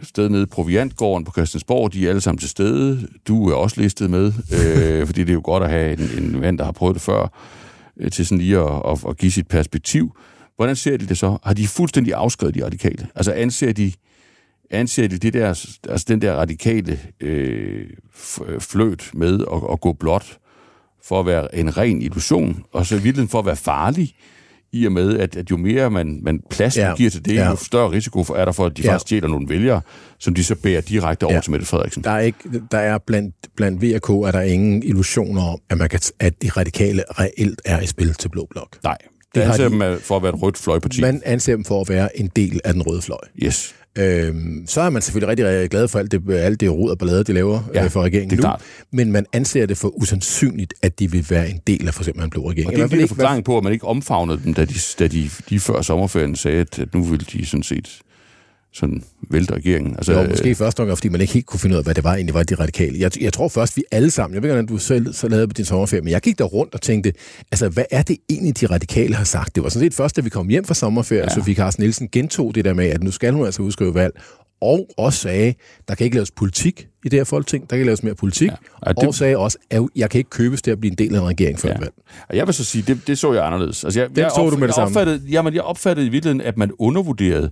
sted 0.02 0.28
nede 0.28 0.42
i 0.42 0.46
Proviantgården 0.46 1.24
på 1.24 1.32
Christiansborg. 1.32 1.92
De 1.92 2.04
er 2.04 2.08
alle 2.08 2.20
sammen 2.20 2.38
til 2.38 2.48
stede. 2.48 3.08
Du 3.28 3.50
er 3.50 3.54
også 3.54 3.80
listet 3.80 4.10
med, 4.10 4.26
øh, 4.26 5.06
fordi 5.06 5.20
det 5.20 5.28
er 5.28 5.34
jo 5.34 5.40
godt 5.44 5.62
at 5.62 5.70
have 5.70 5.92
en, 5.92 6.24
en 6.24 6.40
mand, 6.40 6.58
der 6.58 6.64
har 6.64 6.72
prøvet 6.72 6.94
det 6.94 7.02
før, 7.02 7.38
øh, 7.96 8.10
til 8.10 8.26
sådan 8.26 8.38
lige 8.38 8.58
at, 8.58 8.82
at, 8.92 9.04
at 9.08 9.16
give 9.16 9.32
sit 9.32 9.48
perspektiv. 9.48 10.16
Hvordan 10.56 10.76
ser 10.76 10.96
de 10.96 11.06
det 11.06 11.18
så? 11.18 11.38
Har 11.42 11.54
de 11.54 11.66
fuldstændig 11.66 12.14
afskrevet 12.14 12.54
de 12.54 12.64
radikale? 12.64 13.08
Altså 13.14 13.32
anser 13.32 13.72
de, 13.72 13.92
anser 14.70 15.08
de 15.08 15.18
det 15.18 15.32
der, 15.32 15.46
altså 15.88 16.04
den 16.08 16.22
der 16.22 16.34
radikale 16.34 16.98
øh, 17.20 17.86
fløt 18.60 19.10
med 19.14 19.44
at, 19.52 19.62
at 19.72 19.80
gå 19.80 19.92
blot 19.92 20.38
for 21.04 21.20
at 21.20 21.26
være 21.26 21.54
en 21.54 21.76
ren 21.76 22.02
illusion, 22.02 22.64
og 22.72 22.86
så 22.86 22.94
i 22.94 22.98
virkeligheden 22.98 23.28
for 23.28 23.38
at 23.38 23.46
være 23.46 23.56
farlig, 23.56 24.14
i 24.72 24.86
og 24.86 24.92
med, 24.92 25.18
at, 25.18 25.36
at 25.36 25.50
jo 25.50 25.56
mere 25.56 25.90
man, 25.90 26.20
man 26.22 26.40
plads 26.50 26.76
ja. 26.76 26.94
Giver 26.96 27.10
til 27.10 27.24
det, 27.24 27.34
Ja. 27.34 27.50
jo 27.50 27.56
større 27.56 27.90
risiko 27.90 28.24
for, 28.24 28.34
er 28.34 28.44
der 28.44 28.52
for, 28.52 28.66
at 28.66 28.76
de 28.76 28.82
Ja. 28.82 28.88
faktisk 28.88 29.02
stjæler 29.06 29.28
nogle 29.28 29.48
vælgere, 29.48 29.80
som 30.18 30.34
de 30.34 30.44
så 30.44 30.54
bærer 30.54 30.80
direkte 30.80 31.24
over 31.24 31.34
Ja. 31.34 31.40
til 31.40 31.50
Mette 31.50 31.66
Frederiksen. 31.66 32.04
der 32.04 32.10
er, 32.10 32.18
ikke, 32.20 32.38
der 32.72 32.78
er 32.78 32.98
blandt, 32.98 33.34
blandt 33.56 33.82
V 33.82 33.92
og 33.94 34.02
K, 34.02 34.10
er 34.28 34.30
der 34.30 34.40
ingen 34.40 34.82
illusioner 34.82 35.42
om, 35.42 35.58
at, 35.70 35.78
man 35.78 35.88
kan, 35.88 36.00
at 36.20 36.42
de 36.42 36.48
radikale 36.48 37.04
reelt 37.10 37.62
er 37.64 37.80
i 37.80 37.86
spil 37.86 38.14
til 38.14 38.28
Blå 38.28 38.46
Blok. 38.50 38.76
Nej, 38.84 38.96
det 39.34 39.40
anser 39.40 39.64
de- 39.64 39.70
dem 39.70 39.82
af- 39.82 39.98
for 39.98 40.16
at 40.16 40.22
være 40.22 40.34
et 40.34 40.42
rødt 40.42 40.58
fløjparti. 40.58 41.00
Man 41.00 41.22
anser 41.24 41.52
dem 41.56 41.64
for 41.64 41.80
at 41.80 41.88
være 41.88 42.18
en 42.20 42.30
del 42.36 42.60
af 42.64 42.72
den 42.72 42.82
røde 42.82 43.02
fløj. 43.02 43.18
Yes. 43.44 43.74
Øhm, 43.98 44.64
så 44.66 44.80
er 44.80 44.90
man 44.90 45.02
selvfølgelig 45.02 45.28
rigtig, 45.46 45.70
glad 45.70 45.88
for 45.88 45.98
alt 45.98 46.12
det, 46.12 46.22
alt 46.30 46.60
det 46.60 46.70
rod 46.72 46.90
og 46.90 46.98
ballade, 46.98 47.24
de 47.24 47.32
laver 47.32 47.60
Ja, 47.74 47.84
øh, 47.84 47.90
for 47.90 48.02
regeringen 48.02 48.30
det 48.30 48.36
er 48.36 48.40
nu. 48.40 48.42
klart. 48.42 48.62
Men 48.92 49.12
man 49.12 49.26
anser 49.32 49.66
det 49.66 49.76
for 49.78 49.88
usandsynligt, 49.88 50.74
at 50.82 50.98
de 50.98 51.10
vil 51.10 51.26
være 51.30 51.50
en 51.50 51.60
del 51.66 51.86
af 51.88 51.94
for 51.94 52.02
eksempel 52.02 52.24
en 52.24 52.30
blå 52.30 52.50
regering. 52.50 52.82
Og 52.82 52.90
det 52.90 52.98
er 52.98 53.02
en 53.02 53.08
forklaring 53.08 53.44
på, 53.44 53.58
at 53.58 53.64
man 53.64 53.72
ikke 53.72 53.86
omfavnede 53.86 54.40
dem, 54.44 54.54
da 54.54 54.64
de, 54.64 54.74
da 54.98 55.06
de, 55.06 55.30
de 55.50 55.60
før 55.60 55.82
sommerferien 55.82 56.36
sagde, 56.36 56.60
at, 56.60 56.78
at 56.78 56.94
nu 56.94 57.02
ville 57.02 57.26
de 57.32 57.46
sådan 57.46 57.62
set 57.62 57.98
sådan 58.72 59.02
vælte 59.30 59.54
regeringen. 59.54 59.96
Altså, 59.96 60.12
Jo, 60.12 60.28
måske 60.28 60.50
i 60.50 60.54
første 60.54 60.80
omgang, 60.80 60.98
fordi 60.98 61.08
man 61.08 61.20
ikke 61.20 61.32
helt 61.32 61.46
kunne 61.46 61.60
finde 61.60 61.74
ud 61.74 61.78
af, 61.78 61.84
hvad 61.84 61.94
det 61.94 62.04
var 62.04 62.14
egentlig 62.14 62.34
var, 62.34 62.42
de 62.42 62.54
radikale. 62.54 62.98
Jeg, 63.00 63.22
jeg 63.22 63.32
tror 63.32 63.48
først, 63.48 63.76
vi 63.76 63.82
alle 63.90 64.10
sammen, 64.10 64.34
jeg 64.34 64.42
ved 64.42 64.48
ikke, 64.48 64.54
hvordan 64.54 64.66
du 64.66 64.78
selv 64.78 65.12
så 65.12 65.28
lavede 65.28 65.48
på 65.48 65.52
din 65.52 65.64
sommerferie, 65.64 66.02
men 66.02 66.10
jeg 66.10 66.20
gik 66.20 66.38
der 66.38 66.44
rundt 66.44 66.74
og 66.74 66.80
tænkte, 66.80 67.12
altså, 67.52 67.68
hvad 67.68 67.84
er 67.90 68.02
det 68.02 68.16
egentlig, 68.30 68.60
de 68.60 68.66
radikale 68.66 69.14
har 69.14 69.24
sagt? 69.24 69.54
Det 69.54 69.62
var 69.62 69.68
sådan 69.68 69.86
set 69.86 69.94
først, 69.94 70.16
da 70.16 70.20
vi 70.20 70.28
kom 70.30 70.48
hjem 70.48 70.64
fra 70.64 70.74
sommerferie, 70.74 71.22
ja. 71.22 71.28
så 71.28 71.42
fik 71.44 71.56
Carsten 71.56 71.82
Nielsen 71.82 72.08
gentog 72.12 72.54
det 72.54 72.64
der 72.64 72.74
med, 72.74 72.86
at 72.86 73.02
nu 73.02 73.10
skal 73.10 73.32
hun 73.32 73.44
altså 73.46 73.62
udskrive 73.62 73.94
valg, 73.94 74.20
og 74.60 74.88
også 74.96 75.18
sagde, 75.18 75.54
der 75.88 75.94
kan 75.94 76.04
ikke 76.04 76.16
laves 76.16 76.30
politik 76.30 76.86
i 77.04 77.08
det 77.08 77.18
her 77.18 77.24
folketing, 77.24 77.70
der 77.70 77.76
kan 77.76 77.86
laves 77.86 78.02
mere 78.02 78.14
politik, 78.14 78.48
ja. 78.50 78.54
Ja, 78.86 78.92
det- 78.92 79.08
og 79.08 79.14
sagde 79.14 79.36
også, 79.36 79.58
at 79.70 79.82
jeg 79.96 80.10
kan 80.10 80.18
ikke 80.18 80.30
købes 80.30 80.62
til 80.62 80.70
at 80.70 80.80
blive 80.80 80.90
en 80.90 80.98
del 80.98 81.14
af 81.14 81.20
en 81.20 81.26
regering 81.26 81.58
før 81.58 81.68
ja. 81.68 81.78
Valg. 81.78 81.92
Og 82.28 82.36
jeg 82.36 82.46
vil 82.46 82.54
så 82.54 82.64
sige, 82.64 82.84
det, 82.86 83.00
det 83.06 83.18
så 83.18 83.32
jeg 83.32 83.46
anderledes. 83.46 83.84
Altså, 83.84 84.00
jeg, 84.00 84.08
Den 84.08 84.18
jeg 84.18 84.30
så 84.34 84.50
du 84.50 84.56
med 84.56 84.60
det 84.60 84.66
jeg 84.66 84.74
samme. 84.74 84.86
opfattede, 84.88 85.22
jamen, 85.30 85.54
jeg 85.54 85.62
opfattede 85.62 86.06
i 86.06 86.10
virkeligheden, 86.10 86.40
at 86.40 86.56
man 86.56 86.70
undervurderede 86.78 87.50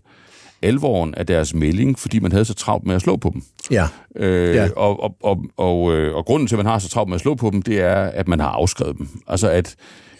alvoren 0.62 1.14
af 1.14 1.26
deres 1.26 1.54
melding, 1.54 1.98
fordi 1.98 2.18
man 2.18 2.32
havde 2.32 2.44
så 2.44 2.54
travlt 2.54 2.86
med 2.86 2.94
at 2.94 3.00
slå 3.02 3.16
på 3.16 3.30
dem. 3.34 3.42
Ja, 3.70 3.86
Øh, 4.16 4.54
Ja. 4.54 4.68
og, 4.76 5.02
og, 5.02 5.16
og, 5.22 5.44
og, 5.56 5.92
øh, 5.94 6.14
og 6.14 6.24
grunden 6.24 6.46
til, 6.48 6.54
at 6.54 6.58
man 6.58 6.66
har 6.66 6.78
så 6.78 6.88
travlt 6.88 7.08
med 7.08 7.14
at 7.14 7.20
slå 7.20 7.34
på 7.34 7.50
dem, 7.50 7.62
det 7.62 7.80
er, 7.80 7.94
at 7.96 8.28
man 8.28 8.40
har 8.40 8.48
afskrevet 8.48 8.98
dem. 8.98 9.08
Altså, 9.28 9.50
at 9.50 9.74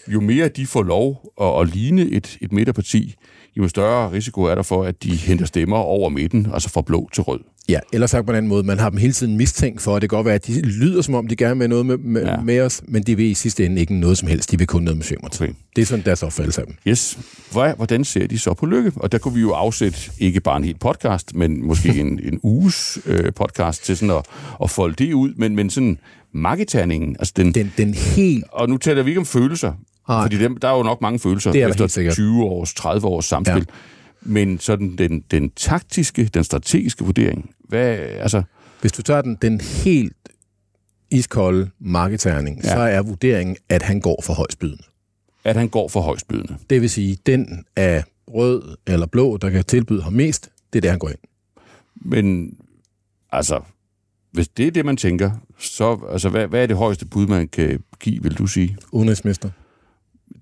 jo 0.08 0.20
mere 0.20 0.48
de 0.48 0.66
får 0.66 0.82
lov 0.82 1.32
at, 1.40 1.60
at 1.60 1.74
ligne 1.74 2.02
et, 2.02 2.38
et 2.40 2.52
midterparti, 2.52 3.14
jo 3.56 3.68
større 3.68 4.12
risiko 4.12 4.42
er 4.42 4.54
der 4.54 4.62
for, 4.62 4.84
at 4.84 5.02
de 5.02 5.16
henter 5.16 5.46
stemmer 5.46 5.76
over 5.76 6.08
midten, 6.08 6.48
altså 6.54 6.70
fra 6.70 6.80
blå 6.82 7.08
til 7.12 7.22
rød. 7.22 7.40
Ja, 7.68 7.78
eller 7.92 8.06
sagt 8.06 8.26
på 8.26 8.32
en 8.32 8.36
anden 8.36 8.48
måde, 8.48 8.62
man 8.62 8.78
har 8.78 8.90
dem 8.90 8.98
hele 8.98 9.12
tiden 9.12 9.36
mistænkt 9.36 9.82
for, 9.82 9.96
at 9.96 10.02
det 10.02 10.10
kan 10.10 10.16
godt 10.16 10.24
være, 10.24 10.34
at 10.34 10.46
de 10.46 10.60
lyder 10.62 11.02
som 11.02 11.14
om, 11.14 11.26
de 11.26 11.36
gerne 11.36 11.60
vil 11.60 11.68
noget 11.68 11.86
med, 11.86 11.98
med, 11.98 12.24
ja. 12.26 12.36
Med 12.40 12.60
os, 12.60 12.82
men 12.88 13.02
de 13.02 13.16
vil 13.16 13.26
i 13.26 13.34
sidste 13.34 13.66
ende 13.66 13.80
ikke 13.80 13.94
noget 13.94 14.18
som 14.18 14.28
helst. 14.28 14.50
De 14.50 14.58
vil 14.58 14.66
kun 14.66 14.82
noget 14.82 14.96
med 14.96 15.04
Socialdemokratiet. 15.04 15.42
Okay. 15.48 15.52
Det 15.76 15.82
er 15.82 15.86
sådan 15.86 16.04
deres 16.04 16.22
opfattelse 16.22 16.60
af 16.60 16.66
dem. 16.66 16.76
Yes. 16.86 17.18
Hvor- 17.52 17.74
Hvordan 17.76 18.04
ser 18.04 18.26
de 18.26 18.38
så 18.38 18.54
på 18.54 18.66
lykke? 18.66 18.92
Og 18.96 19.12
der 19.12 19.18
kunne 19.18 19.34
vi 19.34 19.40
jo 19.40 19.50
afsætte 19.52 19.98
ikke 20.18 20.40
bare 20.40 20.56
en 20.56 20.64
hel 20.64 20.78
podcast, 20.80 21.34
men 21.34 21.66
måske 21.66 21.88
en, 22.00 22.20
en 22.32 22.40
uges 22.42 22.98
øh, 23.06 23.32
podcast 23.32 23.84
til 23.84 23.96
sådan 23.96 24.10
at, 24.16 24.22
at 24.62 24.70
folde 24.70 25.04
det 25.04 25.12
ud, 25.12 25.32
men, 25.36 25.56
men 25.56 25.70
sådan 25.70 25.98
marketerningen, 26.32 27.16
altså 27.18 27.32
den, 27.36 27.54
Den, 27.54 27.72
den 27.76 27.94
helt... 27.94 28.44
og 28.52 28.68
nu 28.68 28.76
taler 28.76 29.02
vi 29.02 29.10
ikke 29.10 29.20
om 29.20 29.26
følelser, 29.26 29.72
Nej. 30.08 30.22
fordi 30.22 30.38
dem, 30.38 30.56
der 30.56 30.68
er 30.68 30.76
jo 30.76 30.82
nok 30.82 31.00
mange 31.00 31.18
følelser 31.18 31.52
Det 31.52 31.62
er 31.62 31.68
efter 31.68 31.84
helt 31.84 31.92
sikkert. 31.92 32.14
20 32.14 32.44
års, 32.44 32.74
30 32.74 33.06
års 33.06 33.24
samspil. 33.24 33.54
Ja. 33.54 33.62
Men 34.28 34.58
sådan 34.58 34.96
den, 34.96 35.24
den 35.30 35.50
taktiske, 35.50 36.24
den 36.24 36.44
strategiske 36.44 37.04
vurdering, 37.04 37.50
hvad, 37.68 37.96
altså, 37.98 38.42
Hvis 38.80 38.92
du 38.92 39.02
tager 39.02 39.22
den, 39.22 39.38
den 39.42 39.60
helt 39.60 40.16
iskolde 41.10 41.70
markedterning, 41.78 42.60
ja. 42.64 42.68
Så 42.68 42.80
er 42.80 43.02
vurderingen, 43.02 43.56
at 43.68 43.82
han 43.82 44.00
går 44.00 44.22
for 44.22 44.34
højstbydende. 44.34 44.82
at 45.44 45.56
han 45.56 45.68
går 45.68 45.88
for 45.88 46.00
højstbydende. 46.00 46.56
Det 46.70 46.80
vil 46.80 46.90
sige, 46.90 47.18
den 47.26 47.64
af 47.76 48.04
rød 48.28 48.76
eller 48.86 49.06
blå, 49.06 49.36
der 49.36 49.50
kan 49.50 49.64
tilbyde 49.64 50.02
ham 50.02 50.12
mest, 50.12 50.50
det 50.72 50.78
er 50.78 50.80
der, 50.80 50.90
han 50.90 50.98
går 50.98 51.08
ind. 51.08 51.18
Men 51.94 52.56
altså, 53.32 53.60
hvis 54.32 54.48
det 54.48 54.66
er 54.66 54.70
det, 54.70 54.84
man 54.84 54.96
tænker, 54.96 55.30
så 55.58 55.98
altså, 56.12 56.28
hvad, 56.28 56.46
hvad 56.46 56.62
er 56.62 56.66
det 56.66 56.76
højeste 56.76 57.06
bud, 57.06 57.26
man 57.26 57.48
kan 57.48 57.82
give, 58.00 58.22
vil 58.22 58.34
du 58.34 58.46
sige? 58.46 58.76
Udenrigsminister. 58.92 59.50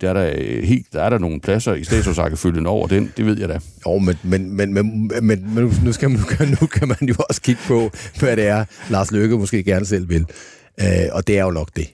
Der 0.00 0.08
er 0.08 0.12
der, 0.12 0.34
øh, 0.38 0.62
helt, 0.62 0.86
der 0.92 1.02
er 1.02 1.10
der 1.10 1.18
nogle 1.18 1.40
pladser 1.40 1.74
i 1.74 1.84
statsrådsakkefølgen 1.84 2.66
over 2.66 2.86
den, 2.86 3.12
det 3.16 3.26
ved 3.26 3.38
jeg 3.38 3.48
da. 3.48 3.58
Jo, 3.86 3.98
men, 3.98 4.16
men, 4.22 4.56
men, 4.56 4.74
men, 4.74 5.10
men, 5.22 5.54
men 5.54 5.72
nu, 5.84 5.92
skal 5.92 6.10
man, 6.10 6.18
nu, 6.18 6.24
kan, 6.24 6.48
nu 6.60 6.66
kan 6.66 6.88
man 6.88 7.08
jo 7.08 7.14
også 7.28 7.40
kigge 7.42 7.60
på, 7.66 7.90
hvad 8.18 8.36
det 8.36 8.46
er, 8.46 8.64
Lars 8.90 9.12
Løkke 9.12 9.38
måske 9.38 9.62
gerne 9.62 9.86
selv 9.86 10.08
vil. 10.08 10.26
Øh, 10.80 10.86
og 11.12 11.26
det 11.26 11.38
er 11.38 11.44
jo 11.44 11.50
nok 11.50 11.68
det. 11.76 11.86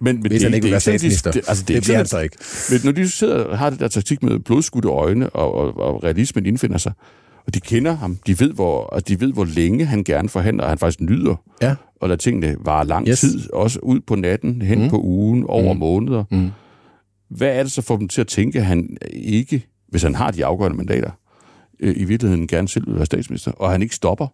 Men, 0.00 0.16
men 0.22 0.26
Hvis 0.30 0.42
han 0.42 0.54
ikke 0.54 0.64
vil 0.64 0.70
være 0.70 0.80
statsminister. 0.80 1.30
Det, 1.30 1.42
altså, 1.48 1.64
det, 1.68 1.74
Det 1.74 1.82
bliver 1.82 1.94
er 1.94 1.98
han 1.98 2.04
ikke 2.04 2.10
så 2.10 2.18
ikke. 2.18 2.36
Men 2.70 2.80
når 2.84 3.02
de 3.02 3.10
sidder 3.10 3.44
og 3.44 3.58
har 3.58 3.70
det 3.70 3.80
der 3.80 3.88
taktik 3.88 4.22
med 4.22 4.38
blodskudte 4.38 4.88
øjne, 4.88 5.30
og, 5.30 5.54
og, 5.54 5.76
og 5.76 6.04
realismen 6.04 6.46
indfinder 6.46 6.78
sig, 6.78 6.92
og 7.46 7.54
de 7.54 7.60
kender 7.60 7.96
ham, 7.96 8.18
de 8.26 8.40
ved, 8.40 8.52
hvor, 8.52 8.80
og 8.80 9.08
de 9.08 9.20
ved, 9.20 9.32
hvor 9.32 9.44
længe 9.44 9.84
han 9.84 10.04
gerne 10.04 10.28
forhandler, 10.28 10.62
og 10.62 10.68
han 10.68 10.78
faktisk 10.78 11.00
nyder 11.00 11.34
Ja. 11.62 11.74
og 12.00 12.08
lade 12.08 12.20
tingene 12.20 12.56
vare 12.64 12.86
lang 12.86 13.08
yes. 13.08 13.20
tid, 13.20 13.52
også 13.52 13.78
ud 13.82 14.00
på 14.00 14.14
natten, 14.14 14.62
hen 14.62 14.82
mm. 14.82 14.88
på 14.88 15.00
ugen, 15.00 15.44
over 15.44 15.72
mm. 15.72 15.78
måneder. 15.78 16.24
Mm. 16.30 16.50
Hvad 17.28 17.48
er 17.48 17.62
det 17.62 17.72
så 17.72 17.82
for 17.82 17.96
dem 17.96 18.08
til 18.08 18.20
at 18.20 18.26
tænke, 18.26 18.58
at 18.58 18.64
han 18.64 18.96
ikke, 19.12 19.66
hvis 19.88 20.02
han 20.02 20.14
har 20.14 20.30
de 20.30 20.44
afgørende 20.44 20.76
mandater, 20.76 21.10
øh, 21.80 21.94
i 21.96 22.04
virkeligheden 22.04 22.46
gerne 22.46 22.68
selv 22.68 22.86
vil 22.86 22.96
være 22.96 23.06
statsminister, 23.06 23.50
og 23.50 23.70
han 23.70 23.82
ikke 23.82 23.94
stopper, 23.94 24.26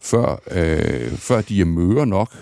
før, 0.00 0.42
øh, 0.50 1.12
før 1.12 1.40
de 1.40 1.60
er 1.60 1.64
møre 1.64 2.06
nok 2.06 2.32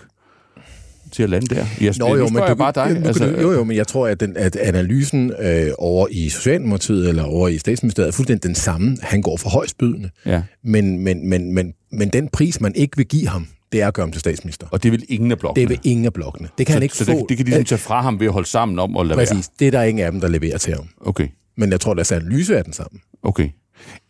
til 1.12 1.22
at 1.22 1.30
lande 1.30 1.54
der? 1.54 1.66
Jeg, 1.80 1.94
Nå, 1.98 2.08
jo, 2.08 2.16
nu 2.16 2.28
men 2.28 2.42
du, 2.48 2.54
bare 2.54 2.72
dig. 2.74 3.00
Jo, 3.00 3.06
altså, 3.06 3.24
jo, 3.24 3.52
jo, 3.52 3.64
men 3.64 3.76
jeg 3.76 3.86
tror, 3.86 4.06
at, 4.06 4.20
den, 4.20 4.36
at 4.36 4.56
analysen 4.56 5.32
øh, 5.40 5.70
over 5.78 6.08
i 6.10 6.28
Socialdemokratiet 6.28 7.08
eller 7.08 7.22
over 7.22 7.48
i 7.48 7.58
statsministeriet 7.58 8.08
er 8.08 8.12
fuldstændig 8.12 8.42
den 8.42 8.54
samme. 8.54 8.96
Han 9.02 9.22
går 9.22 9.36
for 9.36 9.48
højstbydende. 9.48 10.10
Ja. 10.26 10.42
Men, 10.62 10.98
men, 10.98 11.28
men, 11.28 11.52
men, 11.52 11.74
men 11.92 12.08
den 12.08 12.28
pris, 12.28 12.60
man 12.60 12.74
ikke 12.74 12.96
vil 12.96 13.06
give 13.06 13.28
ham, 13.28 13.46
det 13.74 13.82
er 13.82 13.88
at 13.88 13.94
gøre 13.94 14.06
ham 14.06 14.12
til 14.12 14.20
statsminister. 14.20 14.66
Og 14.70 14.82
det 14.82 14.92
vil 14.92 15.04
ingen 15.08 15.30
af 15.30 15.38
blokkene. 15.38 15.62
Det 15.62 15.70
vil 15.70 15.80
ingen 15.90 16.06
af 16.06 16.12
blokkene. 16.12 16.48
Det 16.58 16.66
kan 16.66 16.72
så, 16.72 16.76
han 16.76 16.82
ikke 16.82 16.96
så 16.96 17.04
få. 17.04 17.12
det, 17.12 17.28
det 17.28 17.36
kan 17.36 17.46
de 17.46 17.50
ligesom 17.50 17.64
tage 17.64 17.78
fra 17.78 18.00
ham 18.02 18.20
ved 18.20 18.26
at 18.26 18.32
holde 18.32 18.48
sammen 18.48 18.78
om 18.78 18.96
at 18.96 19.06
lade 19.06 19.18
Præcis. 19.18 19.34
være. 19.34 19.42
Det 19.58 19.66
er 19.66 19.70
der 19.70 19.82
ingen 19.82 20.04
af 20.06 20.12
dem, 20.12 20.20
der 20.20 20.28
leverer 20.28 20.58
til 20.58 20.74
ham. 20.74 20.88
Okay, 21.00 21.28
Men 21.56 21.70
jeg 21.70 21.80
tror, 21.80 21.90
at 21.90 21.96
deres 21.96 22.12
analyse 22.12 22.54
er 22.54 22.62
den 22.62 22.72
samme. 22.72 22.98
okay. 23.22 23.48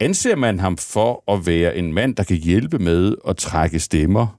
Anser 0.01 0.37
man 0.37 0.61
ham 0.61 0.77
for 0.77 1.33
at 1.33 1.47
være 1.47 1.77
en 1.77 1.93
mand, 1.93 2.15
der 2.17 2.23
kan 2.25 2.37
hjælpe 2.37 2.79
med 2.79 3.15
at 3.29 3.37
trække 3.37 3.81
stemmer 3.81 4.39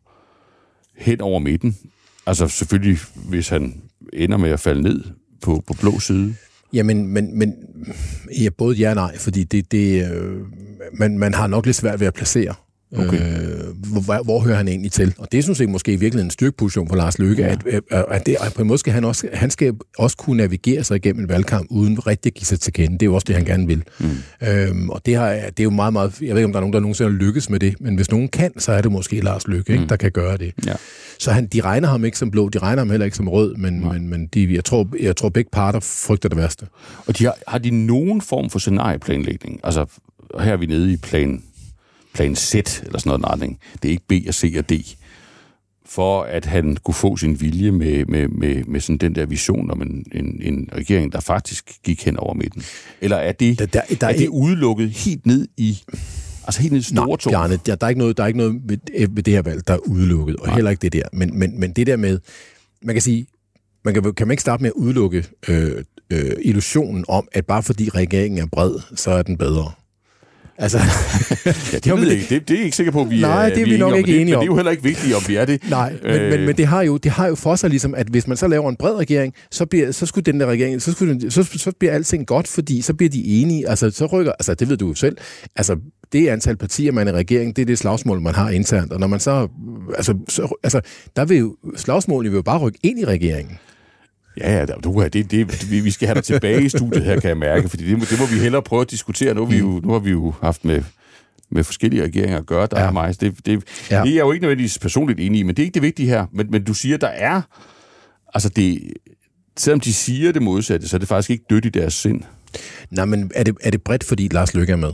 hen 0.97 1.21
over 1.21 1.39
midten? 1.39 1.77
Altså 2.25 2.47
selvfølgelig, 2.47 2.97
hvis 3.29 3.49
han 3.49 3.81
ender 4.13 4.37
med 4.37 4.49
at 4.49 4.59
falde 4.59 4.81
ned 4.81 5.03
på, 5.41 5.63
på 5.67 5.73
blå 5.79 5.99
side. 5.99 6.35
Jamen, 6.73 7.07
men, 7.07 7.39
men 7.39 7.53
ja, 8.41 8.49
både 8.49 8.75
ja 8.75 8.89
og 8.89 8.95
nej, 8.95 9.17
fordi 9.17 9.43
det, 9.43 9.71
det, 9.71 10.11
øh, 10.11 10.37
man, 10.93 11.19
man 11.19 11.33
har 11.33 11.47
nok 11.47 11.65
lidt 11.65 11.75
svært 11.75 11.99
ved 11.99 12.07
at 12.07 12.13
placere 12.13 12.53
Okay. 12.97 13.17
Øh, 13.17 14.01
hvor, 14.03 14.23
hvor 14.23 14.39
hører 14.39 14.57
han 14.57 14.67
egentlig 14.67 14.91
til? 14.91 15.13
Og 15.17 15.27
det 15.31 15.43
synes 15.43 15.59
jeg 15.59 15.69
måske 15.69 15.91
i 15.91 15.95
virkeligheden 15.95 16.27
en 16.27 16.31
styrkeposition 16.31 16.89
for 16.89 16.95
Lars 16.95 17.19
Løkke, 17.19 17.43
ja. 17.43 17.49
at, 17.49 17.83
at, 17.91 18.05
at, 18.11 18.25
det, 18.25 18.35
at 18.41 18.53
på 18.53 18.61
en 18.61 18.67
måde 18.67 18.77
skal 18.77 18.93
han 18.93 19.03
også, 19.03 19.27
han 19.33 19.49
skal 19.49 19.73
også 19.97 20.17
kunne 20.17 20.37
navigere 20.37 20.83
sig 20.83 20.95
igennem 20.95 21.23
en 21.23 21.29
valgkamp 21.29 21.67
uden 21.69 22.07
rigtig 22.07 22.29
at 22.29 22.33
give 22.33 22.45
sig 22.45 22.59
til 22.59 22.73
kende. 22.73 22.93
Det 22.93 23.01
er 23.01 23.05
jo 23.05 23.15
også 23.15 23.25
det, 23.25 23.35
han 23.35 23.45
gerne 23.45 23.67
vil. 23.67 23.83
Mm. 23.99 24.47
Øhm, 24.47 24.89
og 24.89 25.01
det, 25.05 25.15
har, 25.15 25.29
det 25.29 25.59
er 25.59 25.63
jo 25.63 25.69
meget, 25.69 25.93
meget... 25.93 26.21
Jeg 26.21 26.29
ved 26.29 26.37
ikke, 26.37 26.45
om 26.45 26.51
der 26.51 26.59
er 26.59 26.61
nogen, 26.61 26.73
der 26.73 26.79
nogensinde 26.79 27.11
har 27.11 27.17
lykkes 27.17 27.49
med 27.49 27.59
det, 27.59 27.75
men 27.79 27.95
hvis 27.95 28.11
nogen 28.11 28.27
kan, 28.27 28.59
så 28.59 28.71
er 28.71 28.81
det 28.81 28.91
måske 28.91 29.19
Lars 29.19 29.47
Løkke, 29.47 29.71
ikke, 29.71 29.81
mm. 29.81 29.87
der 29.87 29.95
kan 29.95 30.11
gøre 30.11 30.37
det. 30.37 30.53
Ja. 30.65 30.73
Så 31.19 31.31
han, 31.31 31.47
de 31.47 31.61
regner 31.61 31.87
ham 31.87 32.05
ikke 32.05 32.17
som 32.17 32.31
blå, 32.31 32.49
de 32.49 32.57
regner 32.57 32.81
ham 32.81 32.89
heller 32.89 33.05
ikke 33.05 33.17
som 33.17 33.27
rød, 33.27 33.55
men, 33.55 33.89
men, 33.89 34.09
men 34.09 34.27
de, 34.33 34.53
jeg, 34.53 34.65
tror, 34.65 34.87
jeg 35.01 35.15
tror, 35.15 35.29
begge 35.29 35.49
parter 35.51 35.79
frygter 35.79 36.29
det 36.29 36.37
værste. 36.37 36.65
Og 37.07 37.17
de 37.17 37.23
har, 37.23 37.37
har 37.47 37.57
de 37.57 37.85
nogen 37.85 38.21
form 38.21 38.49
for 38.49 38.59
scenarieplanlægning? 38.59 39.59
Altså, 39.63 39.85
her 40.39 40.53
er 40.53 40.57
vi 40.57 40.65
nede 40.65 40.93
i 40.93 40.97
plan 40.97 41.43
plan 42.15 42.35
Z, 42.35 42.55
eller 42.55 42.99
sådan 42.99 43.09
noget 43.09 43.25
retning. 43.25 43.59
Det 43.83 43.89
er 43.89 43.91
ikke 43.91 44.07
B 44.07 44.27
og 44.27 44.33
C 44.33 44.55
og 44.57 44.69
D. 44.69 44.73
For 45.85 46.23
at 46.23 46.45
han 46.45 46.77
kunne 46.83 46.93
få 46.95 47.17
sin 47.17 47.41
vilje 47.41 47.71
med, 47.71 48.05
med, 48.05 48.27
med, 48.27 48.63
med 48.63 48.79
sådan 48.79 48.97
den 48.97 49.15
der 49.15 49.25
vision 49.25 49.71
om 49.71 49.81
en, 49.81 50.05
en, 50.11 50.41
en 50.41 50.69
regering, 50.73 51.13
der 51.13 51.19
faktisk 51.19 51.71
gik 51.83 52.05
hen 52.05 52.17
over 52.17 52.33
midten. 52.33 52.63
Eller 53.01 53.17
er 53.17 53.31
det, 53.31 53.59
der, 53.59 53.65
der, 53.65 53.81
der 54.01 54.07
er 54.07 54.17
det 54.17 54.27
udelukket 54.27 54.89
helt 54.89 55.25
ned 55.25 55.47
i 55.57 55.77
Altså 56.47 56.61
helt 56.61 56.73
i 56.73 56.81
store 56.81 57.17
tog. 57.17 57.31
Bjarne, 57.31 57.59
der, 57.65 57.75
der, 57.75 57.85
er 57.85 57.89
ikke 57.89 57.99
noget, 57.99 58.17
der 58.17 58.23
er 58.23 58.27
ikke 58.27 58.37
noget 58.37 58.61
ved, 58.65 58.77
ved 59.09 59.23
det 59.23 59.33
her 59.33 59.41
valg, 59.41 59.67
der 59.67 59.73
er 59.73 59.77
udelukket, 59.77 60.35
og 60.35 60.47
Nej. 60.47 60.55
heller 60.55 60.71
ikke 60.71 60.81
det 60.81 60.93
der. 60.93 61.03
Men, 61.13 61.39
men, 61.39 61.59
men 61.59 61.71
det 61.71 61.87
der 61.87 61.97
med, 61.97 62.19
man 62.81 62.95
kan 62.95 63.01
sige, 63.01 63.27
man 63.85 63.93
kan, 63.93 64.13
kan 64.13 64.27
man 64.27 64.31
ikke 64.31 64.41
starte 64.41 64.63
med 64.63 64.69
at 64.69 64.73
udelukke 64.73 65.25
øh, 65.47 65.83
øh, 66.09 66.31
illusionen 66.41 67.05
om, 67.07 67.27
at 67.31 67.45
bare 67.45 67.63
fordi 67.63 67.89
regeringen 67.89 68.39
er 68.39 68.45
bred, 68.51 68.79
så 68.95 69.11
er 69.11 69.21
den 69.21 69.37
bedre. 69.37 69.71
Altså, 70.57 70.77
ja, 71.73 71.77
det, 71.77 71.87
jo, 71.87 71.97
det, 71.97 72.29
det, 72.29 72.47
det 72.47 72.59
er 72.59 72.63
ikke 72.63 72.75
sikker 72.75 72.91
på, 72.91 73.01
at 73.01 73.09
vi 73.09 73.21
nej, 73.21 73.49
det 73.49 73.61
er 73.61 73.65
vi, 73.65 73.71
vi 73.71 73.77
nok 73.77 73.95
ikke 73.95 74.21
enige 74.21 74.37
om. 74.37 74.39
Men 74.39 74.47
det 74.47 74.51
er 74.51 74.53
jo 74.53 74.55
heller 74.55 74.71
ikke 74.71 74.83
vigtigt, 74.83 75.15
om 75.15 75.21
vi 75.27 75.35
er 75.35 75.45
det. 75.45 75.69
Nej, 75.69 75.93
men, 76.03 76.11
øh, 76.11 76.31
men, 76.31 76.45
men 76.45 76.57
det, 76.57 76.67
har 76.67 76.81
jo, 76.81 76.97
det 76.97 77.11
har 77.11 77.27
jo 77.27 77.35
for 77.35 77.55
sig 77.55 77.69
ligesom, 77.69 77.95
at 77.95 78.07
hvis 78.07 78.27
man 78.27 78.37
så 78.37 78.47
laver 78.47 78.69
en 78.69 78.75
bred 78.75 78.95
regering, 78.95 79.33
så, 79.51 79.65
bliver, 79.65 79.91
så 79.91 80.05
skulle 80.05 80.23
den 80.23 80.39
der 80.39 80.45
regering, 80.45 80.81
så, 80.81 80.91
skulle, 80.91 81.31
så, 81.31 81.43
så 81.43 81.71
bliver 81.79 81.93
alting 81.93 82.27
godt, 82.27 82.47
fordi 82.47 82.81
så 82.81 82.93
bliver 82.93 83.09
de 83.09 83.25
enige. 83.25 83.69
Altså, 83.69 83.91
så 83.91 84.05
rykker, 84.05 84.31
altså 84.31 84.53
det 84.53 84.69
ved 84.69 84.77
du 84.77 84.87
jo 84.87 84.93
selv. 84.93 85.17
Altså, 85.55 85.77
det 86.11 86.27
antal 86.27 86.57
partier, 86.57 86.91
man 86.91 87.07
er 87.07 87.13
i 87.13 87.15
regering, 87.15 87.55
det 87.55 87.61
er 87.61 87.65
det 87.65 87.77
slagsmål, 87.77 88.21
man 88.21 88.35
har 88.35 88.49
internt. 88.49 88.93
Og 88.93 88.99
når 88.99 89.07
man 89.07 89.19
så, 89.19 89.47
altså, 89.95 90.17
så, 90.29 90.55
altså 90.63 90.81
der 91.15 91.25
vil 91.25 91.37
jo, 91.37 91.55
slagsmålene 91.75 92.31
vil 92.31 92.37
jo 92.37 92.43
bare 92.43 92.59
rykke 92.59 92.79
ind 92.83 92.99
i 92.99 93.05
regeringen. 93.05 93.57
Ja, 94.37 94.57
ja, 94.57 94.65
du, 94.65 95.03
det, 95.13 95.31
det, 95.31 95.71
vi 95.71 95.91
skal 95.91 96.07
have 96.07 96.15
dig 96.15 96.23
tilbage 96.23 96.63
i 96.63 96.69
studiet 96.69 97.03
her, 97.03 97.19
kan 97.19 97.27
jeg 97.27 97.37
mærke, 97.37 97.69
fordi 97.69 97.91
det, 97.91 98.09
det 98.09 98.19
må 98.19 98.25
vi 98.25 98.39
hellere 98.39 98.61
prøve 98.61 98.81
at 98.81 98.91
diskutere. 98.91 99.33
Nu, 99.33 99.45
vi 99.45 99.57
jo, 99.57 99.81
nu 99.83 99.91
har 99.91 99.99
vi 99.99 100.11
jo 100.11 100.33
haft 100.41 100.65
med, 100.65 100.83
med 101.49 101.63
forskellige 101.63 102.03
regeringer 102.03 102.37
at 102.37 102.45
gøre, 102.45 102.67
der 102.71 102.79
ja. 102.79 102.87
er 102.87 102.91
mig. 102.91 103.21
Det, 103.21 103.45
det, 103.45 103.63
ja. 103.91 104.01
det 104.01 104.09
er 104.09 104.15
jeg 104.15 104.21
jo 104.21 104.31
ikke 104.31 104.43
nødvendigvis 104.43 104.79
personligt 104.79 105.19
enig 105.19 105.39
i, 105.39 105.43
men 105.43 105.55
det 105.55 105.63
er 105.63 105.65
ikke 105.65 105.73
det 105.73 105.81
vigtige 105.81 106.09
her. 106.09 106.25
Men, 106.33 106.47
men 106.51 106.63
du 106.63 106.73
siger, 106.73 106.97
der 106.97 107.07
er... 107.07 107.41
Altså, 108.33 108.49
det, 108.49 108.93
selvom 109.57 109.79
de 109.79 109.93
siger 109.93 110.31
det 110.31 110.41
modsatte, 110.41 110.87
så 110.87 110.97
er 110.97 110.99
det 110.99 111.07
faktisk 111.07 111.29
ikke 111.29 111.43
dødt 111.49 111.65
i 111.65 111.69
deres 111.69 111.93
sind. 111.93 112.21
Nej, 112.91 113.05
men 113.05 113.31
er 113.35 113.43
det, 113.43 113.57
er 113.61 113.71
det 113.71 113.81
bredt, 113.81 114.03
fordi 114.03 114.27
Lars 114.31 114.53
Løkke 114.53 114.73
er 114.73 114.77
med? 114.77 114.91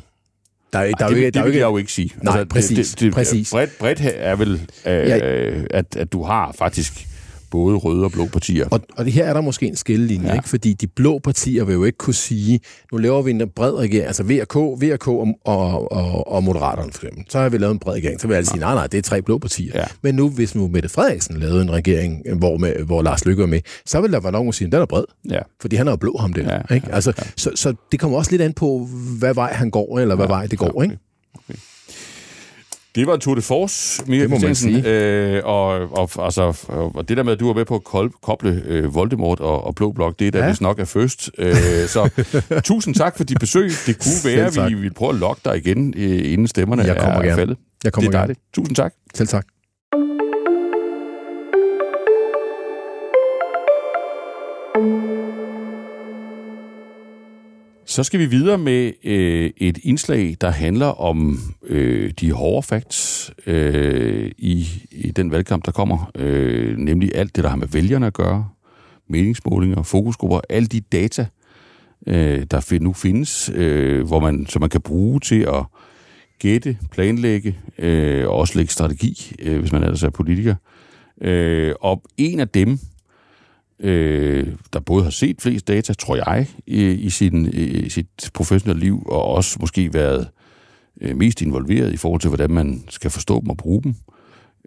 Der 0.74 0.80
er, 0.80 0.84
Ej, 0.84 0.92
der 1.00 1.08
det, 1.08 1.16
ikke, 1.16 1.26
det, 1.26 1.34
der 1.34 1.42
det 1.42 1.52
vil 1.52 1.58
jeg 1.58 1.66
jo 1.66 1.78
ikke 1.78 1.92
sige. 1.92 2.14
Nej, 2.24 2.40
altså, 2.40 2.46
præcis. 2.46 2.90
Det, 2.90 3.00
det, 3.00 3.00
det, 3.00 3.14
præcis. 3.14 3.52
Bredt, 3.52 3.78
bredt 3.80 4.00
er 4.04 4.36
vel, 4.36 4.52
øh, 4.86 4.94
ja. 4.94 5.18
at, 5.70 5.96
at 5.96 6.12
du 6.12 6.24
har 6.24 6.56
faktisk 6.58 7.08
både 7.52 7.78
røde 7.78 8.04
og 8.04 8.12
blå 8.12 8.26
partier. 8.26 8.68
Og, 8.72 8.82
og 8.98 9.06
det 9.06 9.14
her 9.14 9.26
er 9.26 9.34
der 9.34 9.42
måske 9.42 9.68
en 9.68 9.76
skillelinje, 9.76 10.28
ja. 10.28 10.34
ikke? 10.34 10.50
fordi 10.50 10.74
de 10.74 10.88
blå 10.88 11.20
partier 11.20 11.64
vil 11.64 11.74
jo 11.74 11.84
ikke 11.84 11.98
kunne 11.98 12.14
sige, 12.14 12.60
nu 12.92 12.98
laver 12.98 13.22
vi 13.22 13.32
en 13.32 13.50
bred 13.56 13.74
regering, 13.74 14.08
altså 14.08 14.24
VK, 14.24 14.56
VK 14.84 15.08
og, 15.08 15.28
og, 15.46 15.92
og, 15.92 16.28
og 16.28 16.44
Moderaterne 16.44 16.92
for 16.92 17.06
eksempel. 17.06 17.26
Så 17.30 17.40
har 17.40 17.50
vi 17.50 17.58
lavet 17.58 17.72
en 17.74 17.80
bred 17.80 17.94
regering. 17.94 18.22
Så 18.22 18.28
vil 18.28 18.36
jeg 18.36 18.48
sige, 18.48 18.60
nej, 18.60 18.74
nej, 18.74 18.88
det 18.88 18.98
er 18.98 19.02
tre 19.02 19.22
blå 19.22 19.38
partier. 19.38 19.72
Ja. 19.76 19.84
Men 20.02 20.16
nu, 20.16 20.30
hvis 20.30 20.56
nu 20.56 20.68
Mette 20.68 20.90
Frederiksen 20.90 21.38
lavede 21.38 21.62
en 21.62 21.72
regering, 21.72 22.24
hvor, 22.38 22.58
med, 22.58 22.74
hvor 22.86 23.02
Lars 23.02 23.26
Lykke 23.26 23.44
er 23.44 23.48
med, 23.48 23.60
så 23.86 24.02
vil 24.02 24.12
der 24.12 24.20
være 24.20 24.32
nogen, 24.32 24.46
der 24.46 24.52
sige, 24.52 24.72
den 24.72 24.82
er 24.82 24.86
bred. 24.86 25.04
Ja. 25.30 25.40
Fordi 25.62 25.76
han 25.76 25.88
er 25.88 25.92
jo 25.92 25.98
blå 25.98 26.18
ham 26.20 26.34
det. 26.34 26.44
Ja, 26.44 26.76
ikke? 26.76 26.88
Altså, 26.92 27.14
ja. 27.18 27.24
Så, 27.38 27.52
så 27.56 27.74
det 27.92 28.00
kommer 28.00 28.18
også 28.18 28.32
lidt 28.32 28.42
an 28.42 28.54
på, 28.54 28.88
hvad 29.20 29.34
vej 29.34 29.54
han 29.54 29.70
går, 29.70 30.00
eller 30.00 30.16
hvad 30.16 30.26
ja, 30.26 30.32
vej 30.32 30.46
det 30.46 30.60
går. 30.60 30.84
Ikke? 30.84 30.98
Det 32.96 33.08
var 33.08 33.18
tour 33.18 33.36
de 33.36 33.42
force, 33.42 34.04
Mia 34.08 34.22
det 34.22 34.30
må 34.30 34.38
man 34.40 34.56
sige. 34.56 34.84
Øh, 34.88 35.42
og, 35.46 35.68
og, 35.98 36.10
altså, 36.26 36.66
og 36.70 37.10
det 37.10 37.18
der 37.18 37.24
med, 37.24 37.34
at 37.34 37.40
du 37.40 37.48
var 37.48 37.54
med 37.54 37.66
på 37.66 37.76
at 37.76 37.84
koble 38.22 38.64
øh, 38.66 38.96
Voldemort 38.96 39.40
og, 39.40 39.64
og 39.64 39.76
Blå 39.76 39.92
Blok, 39.92 40.20
det 40.20 40.28
er 40.28 40.32
da 40.32 40.40
ja. 40.40 40.48
vist 40.48 40.62
nok 40.62 40.80
er 40.80 40.86
først. 40.86 41.32
Øh, 41.38 41.54
så 41.88 42.10
tusind 42.64 42.96
tak 42.96 43.18
for 43.18 43.24
dit 43.24 43.40
besøg. 43.40 43.72
Det 43.86 44.00
kunne 44.00 44.36
være, 44.36 44.46
at 44.46 44.70
vi 44.72 44.74
vil 44.74 44.94
prøve 44.94 45.10
at 45.10 45.16
lokke 45.16 45.42
dig 45.46 45.58
igen, 45.58 45.94
øh, 45.98 46.32
inden 46.34 46.48
stemmerne 46.48 46.84
Jeg 46.84 46.98
kommer 46.98 47.20
er 47.20 47.24
gerne. 47.24 47.36
faldet. 47.36 47.58
Jeg 47.84 47.94
kommer 47.94 48.12
det 48.12 48.16
er 48.16 48.20
dejligt. 48.20 48.40
Gerne. 48.40 48.54
Tusind 48.54 48.76
tak. 48.76 48.94
Selv 49.16 49.28
tak. 49.28 49.46
Så 57.92 58.04
skal 58.04 58.20
vi 58.20 58.26
videre 58.26 58.58
med 58.58 58.92
øh, 59.04 59.52
et 59.58 59.78
indslag, 59.84 60.38
der 60.42 60.50
handler 60.50 60.86
om 60.86 61.40
øh, 61.64 62.12
de 62.12 62.32
hårde 62.32 62.68
facts 62.68 63.32
øh, 63.46 64.32
i, 64.38 64.68
i 64.92 65.12
den 65.12 65.32
valgkamp, 65.32 65.66
der 65.66 65.72
kommer. 65.72 66.12
Øh, 66.16 66.78
nemlig 66.78 67.12
alt 67.16 67.36
det, 67.36 67.44
der 67.44 67.50
har 67.50 67.58
med 67.58 67.68
vælgerne 67.68 68.08
at 68.08 68.14
gøre, 68.14 68.48
meningsmålinger, 69.10 69.84
fokusgrupper, 69.84 70.40
alle 70.50 70.68
de 70.68 70.80
data, 70.80 71.26
øh, 72.08 72.44
der 72.52 72.80
nu 72.82 72.94
findes, 72.94 73.52
øh, 73.56 74.08
hvor 74.08 74.20
man, 74.20 74.46
som 74.50 74.60
man 74.60 74.70
kan 74.70 74.82
bruge 74.82 75.20
til 75.20 75.42
at 75.42 75.64
gætte, 76.40 76.78
planlægge 76.92 77.58
øh, 77.78 78.28
og 78.28 78.36
også 78.36 78.58
lægge 78.58 78.72
strategi, 78.72 79.36
øh, 79.40 79.60
hvis 79.60 79.72
man 79.72 79.84
ellers 79.84 80.04
er 80.04 80.10
politiker. 80.10 80.56
Øh, 81.22 81.74
og 81.82 82.04
en 82.18 82.40
af 82.40 82.50
dem, 82.50 82.80
øh, 83.82 84.48
der 84.74 84.80
både 84.80 85.04
har 85.04 85.12
set 85.12 85.42
flest 85.42 85.68
data, 85.68 85.94
tror 85.94 86.16
jeg, 86.16 86.48
i, 86.68 86.92
i, 86.92 87.10
sin, 87.10 87.46
i 87.54 87.90
sit 87.90 88.32
professionelle 88.34 88.80
liv, 88.84 89.04
og 89.06 89.26
også 89.26 89.58
måske 89.60 89.94
været 89.94 90.28
øh, 91.02 91.18
mest 91.18 91.42
involveret 91.42 91.94
i 91.94 91.98
forhold 91.98 92.22
til, 92.22 92.28
hvordan 92.28 92.52
man 92.52 92.84
skal 92.90 93.12
forstå 93.12 93.42
dem 93.42 93.50
og 93.50 93.58
bruge 93.58 93.84
dem. 93.84 93.96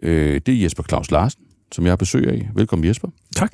Øh, 0.03 0.41
det 0.45 0.53
er 0.53 0.63
Jesper 0.63 0.83
Claus 0.83 1.11
Larsen, 1.11 1.41
som 1.71 1.85
jeg 1.85 1.91
har 1.91 1.95
besøg 1.95 2.27
af. 2.27 2.49
Velkommen 2.55 2.87
Jesper. 2.87 3.07
Tak. 3.35 3.51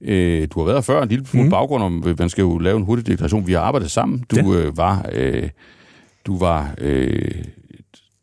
Øh, 0.00 0.48
du 0.50 0.60
har 0.60 0.66
været 0.66 0.84
før 0.84 1.02
en 1.02 1.08
lille 1.08 1.26
smule 1.26 1.44
mm. 1.44 1.50
baggrund 1.50 1.82
om, 1.82 2.16
man 2.18 2.28
skal 2.28 2.42
jo 2.42 2.58
lave 2.58 2.76
en 2.76 2.84
hurtig 2.84 3.06
deklaration. 3.06 3.46
Vi 3.46 3.52
har 3.52 3.60
arbejdet 3.60 3.90
sammen. 3.90 4.24
Du 4.30 4.52
ja. 4.52 4.60
øh, 4.60 4.76
var, 4.76 5.08
øh, 5.12 5.48
du 6.26 6.38
var 6.38 6.74
øh, 6.78 7.44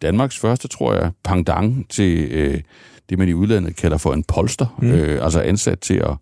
Danmarks 0.01 0.37
første, 0.37 0.67
tror 0.67 0.93
jeg, 0.93 1.11
pangdang 1.23 1.89
til 1.89 2.27
øh, 2.31 2.61
det, 3.09 3.17
man 3.17 3.29
i 3.29 3.33
udlandet 3.33 3.75
kalder 3.75 3.97
for 3.97 4.13
en 4.13 4.23
polster. 4.23 4.77
Mm. 4.81 4.91
Øh, 4.91 5.23
altså 5.23 5.41
ansat 5.41 5.79
til 5.79 5.95
at 5.95 6.15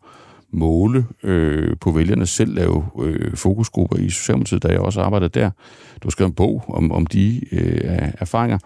måle 0.52 1.06
øh, 1.24 1.76
på 1.82 1.92
vælgerne, 1.92 2.26
selv 2.26 2.56
lave 2.56 2.86
øh, 3.04 3.36
fokusgrupper 3.36 3.98
i 3.98 4.10
Socialdemokratiet, 4.10 4.64
da 4.64 4.68
jeg 4.68 4.80
også 4.80 5.02
arbejdede 5.02 5.40
der. 5.40 5.50
Du 6.04 6.08
har 6.08 6.12
skrevet 6.12 6.30
en 6.30 6.36
bog 6.36 6.64
om, 6.68 6.92
om 6.92 7.06
de 7.06 7.42
øh, 7.52 7.80
erfaringer. 8.20 8.58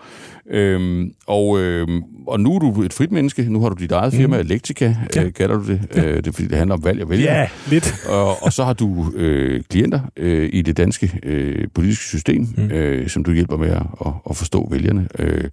Øhm, 0.52 1.14
og, 1.28 1.60
øh, 1.60 1.88
og 2.28 2.40
nu 2.40 2.56
er 2.56 2.60
du 2.60 2.82
et 2.82 2.94
frit 2.94 3.12
menneske. 3.12 3.44
Nu 3.50 3.62
har 3.62 3.70
du 3.70 3.76
dit 3.76 3.92
eget 3.92 4.14
firma, 4.14 4.36
mm. 4.38 4.42
Elektrika, 4.42 4.96
ja. 5.16 5.24
øh, 5.24 5.34
kalder 5.34 5.58
du 5.58 5.68
det. 5.68 5.82
Ja. 5.96 6.06
Øh, 6.06 6.18
det 6.18 6.28
er 6.28 6.32
fordi, 6.32 6.48
det 6.48 6.58
handler 6.58 6.76
om 6.76 6.84
valg 6.84 7.04
og 7.04 7.10
vælger. 7.10 7.34
Ja, 7.34 7.48
lidt. 7.70 7.96
og, 8.10 8.44
og 8.44 8.54
så 8.54 8.64
har 8.64 8.74
du 8.74 9.12
øh, 9.16 9.64
klienter 9.70 10.00
øh, 10.18 10.50
i 10.54 10.62
det 10.62 10.78
danske 10.78 11.20
øh, 11.24 11.68
politiske 11.74 12.06
system, 12.06 12.48
mm. 12.58 12.72
øh, 12.72 13.10
som 13.10 13.24
du 13.24 13.32
hjælper 13.32 13.58
med 13.58 13.70
at, 13.70 13.84
at, 14.06 14.12
at 14.30 14.36
forstå 14.36 14.68
vælgerne. 14.72 15.08
Øh, 15.20 15.44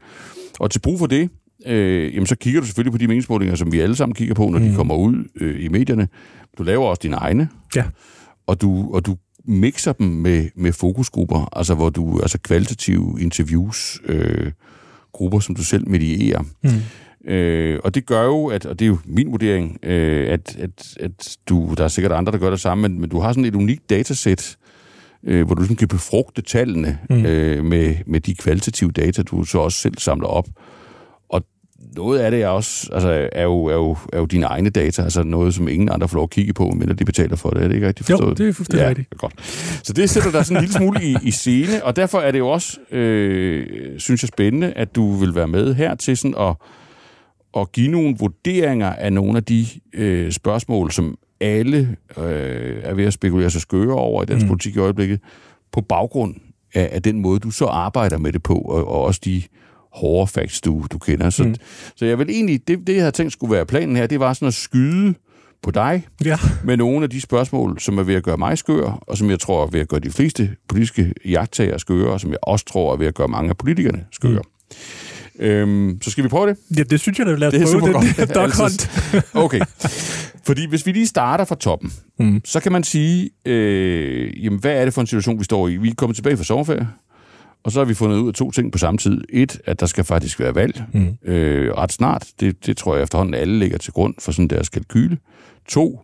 og 0.61 0.71
til 0.71 0.79
brug 0.79 0.99
for 0.99 1.07
det, 1.07 1.31
øh, 1.67 2.15
jamen 2.15 2.27
så 2.27 2.37
kigger 2.37 2.61
du 2.61 2.67
selvfølgelig 2.67 2.93
på 2.93 2.99
de 2.99 3.07
meningsmålinger, 3.07 3.57
som 3.57 3.73
vi 3.73 3.81
alle 3.81 3.97
sammen 3.97 4.15
kigger 4.15 4.35
på, 4.35 4.49
når 4.49 4.59
mm. 4.59 4.69
de 4.69 4.75
kommer 4.75 4.95
ud 4.95 5.29
øh, 5.41 5.65
i 5.65 5.69
medierne. 5.69 6.09
Du 6.59 6.63
laver 6.63 6.87
også 6.87 7.01
dine 7.03 7.17
egne. 7.17 7.49
Ja. 7.77 7.85
Og 8.47 8.61
du, 8.61 8.91
og 8.95 9.07
du 9.07 9.17
mixer 9.45 9.93
dem 9.93 10.07
med, 10.07 10.49
med 10.57 10.73
fokusgrupper, 10.73 11.49
altså 11.53 11.75
hvor 11.75 11.91
du, 11.91 12.21
altså 12.21 12.39
kvalitative 12.39 13.17
interviews, 13.21 14.01
øh, 14.05 14.53
grupper, 15.13 15.41
som 15.41 15.55
du 15.55 15.65
selv 15.65 15.89
medierer. 15.89 16.43
Mm. 16.63 17.31
Øh, 17.33 17.81
og 17.85 17.95
det 17.95 18.07
gør 18.07 18.25
jo, 18.25 18.47
at, 18.47 18.67
og 18.67 18.79
det 18.79 18.85
er 18.85 18.89
jo 18.89 18.99
min 19.05 19.31
vurdering, 19.31 19.79
øh, 19.83 20.33
at, 20.33 20.57
at, 20.59 20.97
at 21.01 21.39
du, 21.49 21.75
der 21.77 21.85
er 21.85 21.89
sikkert 21.89 22.13
andre, 22.13 22.33
der 22.33 22.39
gør 22.39 22.51
det 22.51 22.61
samme, 22.61 22.89
men, 22.89 23.01
men 23.01 23.11
du 23.11 23.21
har 23.21 23.33
sådan 23.33 23.45
et 23.45 23.55
unikt 23.55 23.91
datasæt, 23.91 24.57
øh, 25.25 25.47
hvor 25.47 25.55
du 25.55 25.63
sådan 25.63 25.77
kan 25.77 25.89
befrugte 25.89 26.43
tallene 26.43 26.99
mm. 27.11 27.27
øh, 27.27 27.65
med, 27.65 27.95
med 28.07 28.21
de 28.21 28.35
kvalitative 28.35 28.91
data, 28.91 29.23
du 29.23 29.45
så 29.45 29.59
også 29.59 29.79
selv 29.79 29.99
samler 29.99 30.29
op 30.29 30.49
noget 31.97 32.19
af 32.19 32.31
det 32.31 32.43
er 32.43 32.49
også, 32.49 32.89
altså, 32.93 33.29
er, 33.33 33.43
jo, 33.43 33.65
er, 33.65 33.75
jo, 33.75 33.97
er 34.13 34.19
jo 34.19 34.25
dine 34.25 34.47
egne 34.47 34.71
data, 34.71 35.03
altså 35.03 35.23
noget, 35.23 35.55
som 35.55 35.69
ingen 35.69 35.89
andre 35.89 36.09
får 36.09 36.17
lov 36.17 36.25
at 36.25 36.31
kigge 36.31 36.53
på, 36.53 36.71
men 36.71 36.89
de 36.99 37.05
betaler 37.05 37.37
for 37.37 37.51
det. 37.51 37.63
Er 37.63 37.69
det 37.69 37.75
ikke 37.75 37.87
rigtigt 37.87 38.07
forstået? 38.07 38.41
Jo, 38.41 38.45
det 38.45 38.49
er 38.49 38.53
fuldstændig 38.53 38.83
ja, 38.83 38.89
rigtigt. 38.89 39.19
Godt. 39.19 39.35
Så 39.87 39.93
det 39.93 40.11
sætter 40.11 40.31
dig 40.31 40.47
sådan 40.47 40.57
en 40.57 40.63
lille 40.63 40.75
smule 40.75 41.05
i, 41.05 41.17
i 41.23 41.31
scene, 41.31 41.85
og 41.85 41.97
derfor 41.97 42.19
er 42.19 42.31
det 42.31 42.39
jo 42.39 42.49
også, 42.49 42.79
øh, 42.91 43.67
synes 43.99 44.23
jeg, 44.23 44.29
spændende, 44.29 44.73
at 44.73 44.95
du 44.95 45.13
vil 45.13 45.35
være 45.35 45.49
med 45.49 45.75
her 45.75 45.95
til 45.95 46.17
sådan 46.17 46.35
at, 46.39 46.57
at 47.57 47.73
give 47.73 47.91
nogle 47.91 48.17
vurderinger 48.19 48.93
af 48.93 49.13
nogle 49.13 49.37
af 49.37 49.45
de 49.45 49.67
øh, 49.95 50.33
spørgsmål, 50.33 50.91
som 50.91 51.19
alle 51.41 51.97
øh, 52.19 52.77
er 52.83 52.95
ved 52.95 53.05
at 53.05 53.13
spekulere 53.13 53.51
sig 53.51 53.61
skøre 53.61 53.95
over 53.95 54.23
i 54.23 54.27
dansk 54.27 54.45
mm. 54.45 54.49
politik 54.49 54.77
i 54.77 54.79
øjeblikket, 54.79 55.21
på 55.73 55.81
baggrund 55.81 56.35
af, 56.75 56.89
af 56.93 57.03
den 57.03 57.21
måde, 57.21 57.39
du 57.39 57.51
så 57.51 57.65
arbejder 57.65 58.19
med 58.19 58.33
det 58.33 58.43
på, 58.43 58.55
og, 58.55 58.89
og 58.89 59.05
også 59.05 59.21
de 59.25 59.43
hårde 59.93 60.27
facts, 60.33 60.61
du, 60.61 60.85
du 60.93 60.99
kender. 60.99 61.31
Så, 61.31 61.45
mm. 61.45 61.55
så 61.97 62.05
jeg 62.07 62.19
vil 62.19 62.31
egentlig, 62.31 62.69
det, 62.69 62.79
det 62.87 62.93
jeg 62.95 63.03
havde 63.03 63.13
tænkt 63.13 63.33
skulle 63.33 63.53
være 63.55 63.67
planen 63.67 63.97
her, 63.97 64.07
det 64.07 64.21
var 64.21 64.33
sådan 64.33 64.49
at 64.49 64.55
skyde 64.55 65.15
på 65.63 65.71
dig 65.71 66.07
Ja. 66.25 66.37
med 66.65 66.77
nogle 66.77 67.03
af 67.05 67.11
de 67.11 67.21
spørgsmål, 67.21 67.81
som 67.81 67.99
er 67.99 68.03
ved 68.03 68.15
at 68.15 68.23
gøre 68.23 68.37
mig 68.37 68.59
skør, 68.59 69.03
og 69.07 69.17
som 69.17 69.31
jeg 69.31 69.41
tror 69.41 69.63
er 69.63 69.71
ved 69.71 69.81
at 69.81 69.89
gøre 69.89 70.01
de 70.01 70.11
fleste 70.11 70.51
politiske 70.69 71.13
jagttager 71.25 71.79
skøre, 71.79 72.11
og 72.13 72.21
som 72.21 72.31
jeg 72.31 72.39
også 72.43 72.65
tror 72.65 72.93
er 72.93 72.97
ved 72.97 73.07
at 73.07 73.15
gøre 73.15 73.29
mange 73.29 73.51
af 73.51 73.57
politikerne 73.57 74.05
skøre. 74.13 74.43
Mm. 75.39 75.45
Øhm, 75.45 75.99
så 76.03 76.11
skal 76.11 76.25
vi 76.25 76.29
prøve 76.29 76.49
det? 76.51 76.57
Ja, 76.79 76.83
det 76.83 77.01
synes 77.01 77.19
jeg, 77.19 77.27
da 77.27 77.35
lad 77.35 77.49
os 77.49 77.53
Det 77.55 77.63
er 77.63 77.67
prøve 77.67 77.81
super 77.81 77.93
godt. 77.93 78.17
der 78.17 78.27
dog 78.41 78.57
hunt. 78.63 78.91
Okay. 79.45 79.61
Fordi 80.45 80.67
hvis 80.69 80.87
vi 80.87 80.93
lige 80.93 81.07
starter 81.07 81.45
fra 81.45 81.55
toppen, 81.55 81.93
mm. 82.19 82.41
så 82.45 82.61
kan 82.61 82.73
man 82.73 82.85
sige, 82.85 83.31
øh, 83.47 84.45
jamen, 84.45 84.59
hvad 84.59 84.73
er 84.81 84.85
det 84.85 84.95
for 84.95 85.01
en 85.01 85.07
situation, 85.07 85.39
vi 85.39 85.45
står 85.45 85.69
i? 85.69 85.77
Vi 85.77 85.89
er 85.89 85.95
kommet 85.95 86.17
tilbage 86.17 86.37
fra 86.37 86.45
sommerferie, 86.45 86.89
og 87.63 87.73
så 87.73 87.81
har 87.81 87.85
vi 87.85 87.95
fundet 87.95 88.19
ud 88.19 88.29
af 88.29 88.35
to 88.35 88.51
ting 88.51 88.73
på 88.73 88.79
samme 88.79 88.99
tid. 88.99 89.21
Et, 89.29 89.61
at 89.65 89.81
der 89.81 89.87
skal 89.87 90.05
faktisk 90.05 90.41
være 90.41 90.55
valg 90.55 90.85
mm. 90.93 91.31
øh, 91.31 91.73
ret 91.75 91.93
snart. 91.93 92.29
Det, 92.41 92.67
det 92.67 92.77
tror 92.77 92.95
jeg 92.95 93.03
efterhånden 93.03 93.35
alle 93.35 93.59
lægger 93.59 93.79
til 93.79 93.93
grund 93.93 94.15
for 94.19 94.33
sådan 94.33 94.49
deres 94.49 94.69
kalkyle. 94.69 95.19
To, 95.69 96.01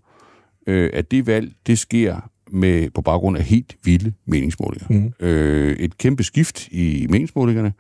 øh, 0.67 0.91
at 0.93 1.11
det 1.11 1.27
valg, 1.27 1.53
det 1.67 1.79
sker 1.79 2.31
med 2.51 2.91
på 2.91 3.03
baggrund 3.03 3.37
af 3.37 3.45
helt 3.45 3.77
vilde 3.85 4.13
meningsmålinger. 4.27 4.87
Mm. 4.91 5.27
Øh, 5.27 5.77
et 5.77 5.99
kæmpe 5.99 6.25
skift 6.25 6.69
i 6.69 7.07
meningsmålingerne, 7.11 7.73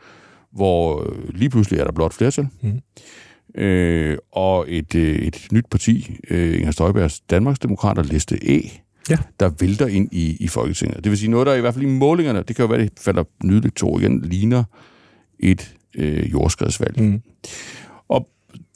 hvor 0.52 1.10
øh, 1.10 1.34
lige 1.34 1.50
pludselig 1.50 1.80
er 1.80 1.84
der 1.84 1.92
blot 1.92 2.12
flertal. 2.12 2.48
Mm. 2.62 2.80
Øh, 3.62 4.18
og 4.32 4.64
et, 4.68 4.94
øh, 4.94 5.16
et 5.16 5.46
nyt 5.52 5.66
parti, 5.70 6.16
øh, 6.30 6.58
Inger 6.58 6.70
Støjbergs 6.70 7.20
Danmarksdemokrater, 7.20 8.02
liste 8.02 8.38
E, 8.50 8.70
Ja. 9.10 9.18
der 9.40 9.50
vælter 9.60 9.86
ind 9.86 10.08
i, 10.12 10.36
i 10.40 10.48
Folketinget. 10.48 11.04
Det 11.04 11.10
vil 11.10 11.18
sige 11.18 11.30
noget, 11.30 11.46
der 11.46 11.54
i 11.54 11.60
hvert 11.60 11.74
fald 11.74 11.84
i 11.84 11.88
målingerne, 11.88 12.42
det 12.48 12.56
kan 12.56 12.62
jo 12.62 12.68
være, 12.68 12.80
det 12.80 12.92
falder 13.00 13.24
nydeligt 13.44 13.76
to 13.76 13.98
igen, 13.98 14.20
ligner 14.20 14.64
et 15.38 15.74
øh, 15.94 16.32
jordskredsvalg. 16.32 17.02
Mm. 17.02 17.22
Og 18.08 18.28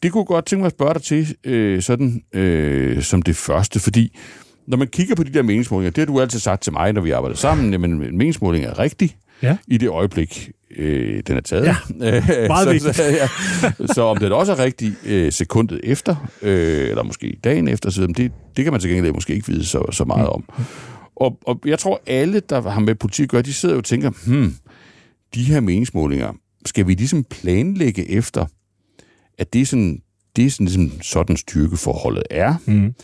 det 0.03 0.13
kunne 0.13 0.25
godt 0.25 0.47
tænke 0.47 0.61
mig 0.61 0.67
at 0.67 0.73
spørge 0.73 0.95
dig 0.95 1.03
til, 1.03 1.37
øh, 1.45 1.83
sådan 1.83 2.23
øh, 2.33 3.03
som 3.03 3.23
det 3.23 3.37
første, 3.37 3.81
fordi 3.81 4.19
når 4.67 4.77
man 4.77 4.89
kigger 4.89 5.15
på 5.15 5.23
de 5.23 5.33
der 5.33 5.43
meningsmålinger, 5.43 5.91
det 5.91 5.99
har 5.99 6.07
du 6.07 6.21
altid 6.21 6.39
sagt 6.39 6.63
til 6.63 6.73
mig, 6.73 6.93
når 6.93 7.01
vi 7.01 7.11
arbejder 7.11 7.37
sammen, 7.37 7.73
jamen 7.73 7.93
en 7.93 8.19
meningsmåling 8.19 8.65
er 8.65 8.79
rigtig 8.79 9.17
Ja. 9.43 9.57
i 9.67 9.77
det 9.77 9.89
øjeblik, 9.89 10.51
øh, 10.77 11.23
den 11.27 11.37
er 11.37 11.41
taget. 11.41 11.65
Ja, 11.65 11.77
meget 12.49 12.65
så, 12.65 12.73
vigtigt. 12.73 12.97
Så, 12.97 13.05
ja. 13.81 13.87
så 13.87 14.03
om 14.03 14.17
den 14.17 14.33
også 14.33 14.53
er 14.53 14.59
rigtig 14.59 14.95
øh, 15.07 15.33
sekundet 15.33 15.81
efter, 15.85 16.31
øh, 16.43 16.89
eller 16.89 17.03
måske 17.03 17.37
dagen 17.45 17.69
efter, 17.69 17.91
så 17.91 18.07
det, 18.07 18.33
det 18.57 18.65
kan 18.65 18.73
man 18.73 18.81
til 18.81 18.91
gengæld 18.91 19.15
måske 19.15 19.35
ikke 19.35 19.47
vide 19.47 19.65
så, 19.65 19.87
så 19.93 20.05
meget 20.05 20.29
om. 20.29 20.45
Og, 21.17 21.39
og 21.47 21.61
jeg 21.67 21.79
tror, 21.79 22.01
alle, 22.07 22.41
der 22.41 22.71
har 22.71 22.81
med 22.81 22.95
politik 22.95 23.25
at 23.25 23.29
gøre, 23.29 23.43
de 23.43 23.55
sidder 23.55 23.75
jo 23.75 23.79
og 23.79 23.85
tænker, 23.85 24.11
hmm, 24.27 24.55
de 25.35 25.45
her 25.45 25.61
meningsmålinger, 25.61 26.33
skal 26.67 26.87
vi 26.87 26.95
ligesom 26.95 27.25
planlægge 27.25 28.11
efter, 28.11 28.47
at 29.39 29.53
det 29.53 29.61
er 29.61 29.67
sådan, 29.67 30.03
det 30.37 30.47
er 30.47 30.51
sådan, 30.51 30.67
ligesom 30.67 31.03
sådan 31.03 31.37
styrkeforholdet 31.37 32.23
er, 32.31 32.55
mm. 32.67 32.95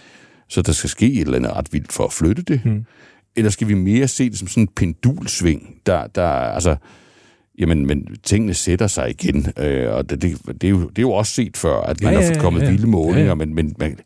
så 0.49 0.62
der 0.62 0.72
skal 0.72 0.91
ske 0.91 1.12
et 1.12 1.20
eller 1.20 1.37
andet 1.37 1.53
ret 1.53 1.72
vildt 1.72 1.93
for 1.93 2.05
at 2.05 2.12
flytte 2.12 2.43
det, 2.43 2.64
mm. 2.64 2.84
Eller 3.37 3.51
skal 3.51 3.68
vi 3.68 3.74
mere 3.74 4.09
se 4.09 4.30
det 4.30 4.39
som 4.39 4.49
sådan 4.49 4.62
en 4.62 4.68
pendulsving, 4.76 5.74
der, 5.87 6.07
der 6.07 6.28
altså, 6.28 6.76
jamen, 7.59 7.87
men 7.87 8.09
tingene 8.22 8.55
sætter 8.55 8.87
sig 8.87 9.11
igen, 9.11 9.47
øh, 9.59 9.93
og 9.95 10.11
det, 10.11 10.22
det, 10.22 10.39
det, 10.47 10.64
er 10.64 10.68
jo, 10.70 10.80
det 10.89 10.99
er 10.99 11.03
jo 11.03 11.12
også 11.12 11.32
set 11.32 11.57
før, 11.57 11.80
at 11.80 12.03
man 12.03 12.12
Ja, 12.12 12.18
ja, 12.18 12.24
ja, 12.24 12.28
har 12.28 12.34
ja, 12.34 12.41
kommet 12.41 12.62
ja. 12.62 12.70
vilde 12.70 12.87
målinger, 12.87 13.20
Ja, 13.22 13.26
ja. 13.28 13.34
men, 13.34 13.55
men 13.55 13.74
man, 13.78 13.99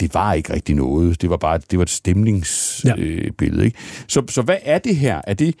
det 0.00 0.14
var 0.14 0.32
ikke 0.32 0.52
rigtig 0.52 0.74
noget. 0.74 1.22
Det 1.22 1.30
var 1.30 1.36
bare 1.36 1.60
det 1.70 1.78
var 1.78 1.82
et 1.82 1.90
stemningsbillede. 1.90 3.20
Ja. 3.20 3.26
Øh, 3.26 3.30
billede, 3.32 3.64
ikke? 3.64 3.78
Så, 4.06 4.22
så 4.28 4.42
hvad 4.42 4.56
er 4.62 4.78
det 4.78 4.96
her? 4.96 5.20
Er 5.26 5.34
det, 5.34 5.54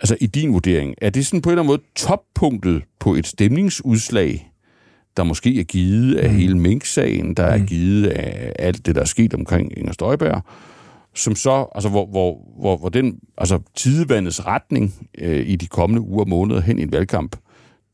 altså 0.00 0.16
i 0.20 0.26
din 0.26 0.52
vurdering, 0.52 0.94
er 1.02 1.10
det 1.10 1.26
sådan 1.26 1.42
på 1.42 1.48
en 1.48 1.52
eller 1.52 1.62
anden 1.62 1.72
måde 1.72 1.82
toppunktet 1.96 2.82
på 3.00 3.14
et 3.14 3.26
stemningsudslag, 3.26 4.50
der 5.16 5.22
måske 5.24 5.60
er 5.60 5.64
givet 5.64 6.14
af 6.14 6.30
hele 6.30 6.58
Mink-sagen, 6.58 7.34
der 7.34 7.44
er 7.44 7.58
givet 7.66 8.06
af 8.06 8.52
alt 8.58 8.86
det, 8.86 8.94
der 8.94 9.00
er 9.00 9.04
sket 9.04 9.34
omkring 9.34 9.78
Inger 9.78 9.92
Støjberg, 9.92 10.42
som 11.18 11.36
så, 11.36 11.66
altså 11.74 11.88
hvor, 11.88 12.06
hvor, 12.06 12.38
hvor, 12.60 12.76
hvor 12.76 12.88
den, 12.88 13.18
altså 13.38 13.58
tidevandets 13.74 14.46
retning 14.46 14.94
øh, 15.18 15.48
i 15.48 15.56
de 15.56 15.66
kommende 15.66 16.02
uger 16.02 16.20
og 16.20 16.28
måneder 16.28 16.60
hen 16.60 16.78
i 16.78 16.82
en 16.82 16.92
valgkamp, 16.92 17.36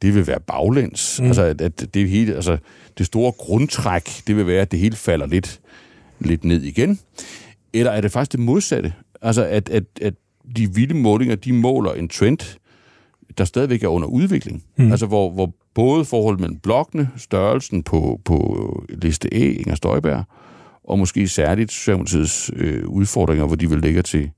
det 0.02 0.14
vil 0.14 0.26
være 0.26 0.40
baglæns. 0.40 1.20
Mm. 1.20 1.26
Altså, 1.26 1.42
at, 1.42 1.60
at 1.60 1.94
det 1.94 2.08
hele, 2.08 2.34
altså, 2.34 2.58
det 2.98 3.06
store 3.06 3.32
grundtræk, 3.32 4.22
det 4.26 4.36
vil 4.36 4.46
være, 4.46 4.62
at 4.62 4.70
det 4.70 4.78
hele 4.78 4.96
falder 4.96 5.26
lidt, 5.26 5.60
lidt 6.20 6.44
ned 6.44 6.62
igen. 6.62 6.98
Eller 7.72 7.92
er 7.92 8.00
det 8.00 8.12
faktisk 8.12 8.32
det 8.32 8.40
modsatte? 8.40 8.92
Altså, 9.22 9.44
at, 9.44 9.68
at, 9.68 9.84
at 10.00 10.14
de 10.56 10.74
vilde 10.74 10.94
målinger, 10.94 11.36
de 11.36 11.52
måler 11.52 11.92
en 11.92 12.08
trend, 12.08 12.58
der 13.38 13.44
stadigvæk 13.44 13.82
er 13.82 13.88
under 13.88 14.08
udvikling. 14.08 14.64
Mm. 14.76 14.90
Altså, 14.90 15.06
hvor, 15.06 15.30
hvor 15.30 15.54
både 15.74 16.04
forholdet 16.04 16.40
mellem 16.40 16.58
blokkene, 16.58 17.10
størrelsen 17.16 17.82
på, 17.82 18.20
på 18.24 18.84
liste 18.88 19.34
E, 19.34 19.52
Inger 19.52 19.74
Støjberg, 19.74 20.24
og 20.84 20.98
måske 20.98 21.28
særligt 21.28 21.72
Socialdemokratiets 21.72 22.50
øh, 22.56 22.88
udfordringer, 22.88 23.46
hvor 23.46 23.56
de 23.56 23.70
vil 23.70 23.80
ligge 23.80 24.02
til, 24.02 24.30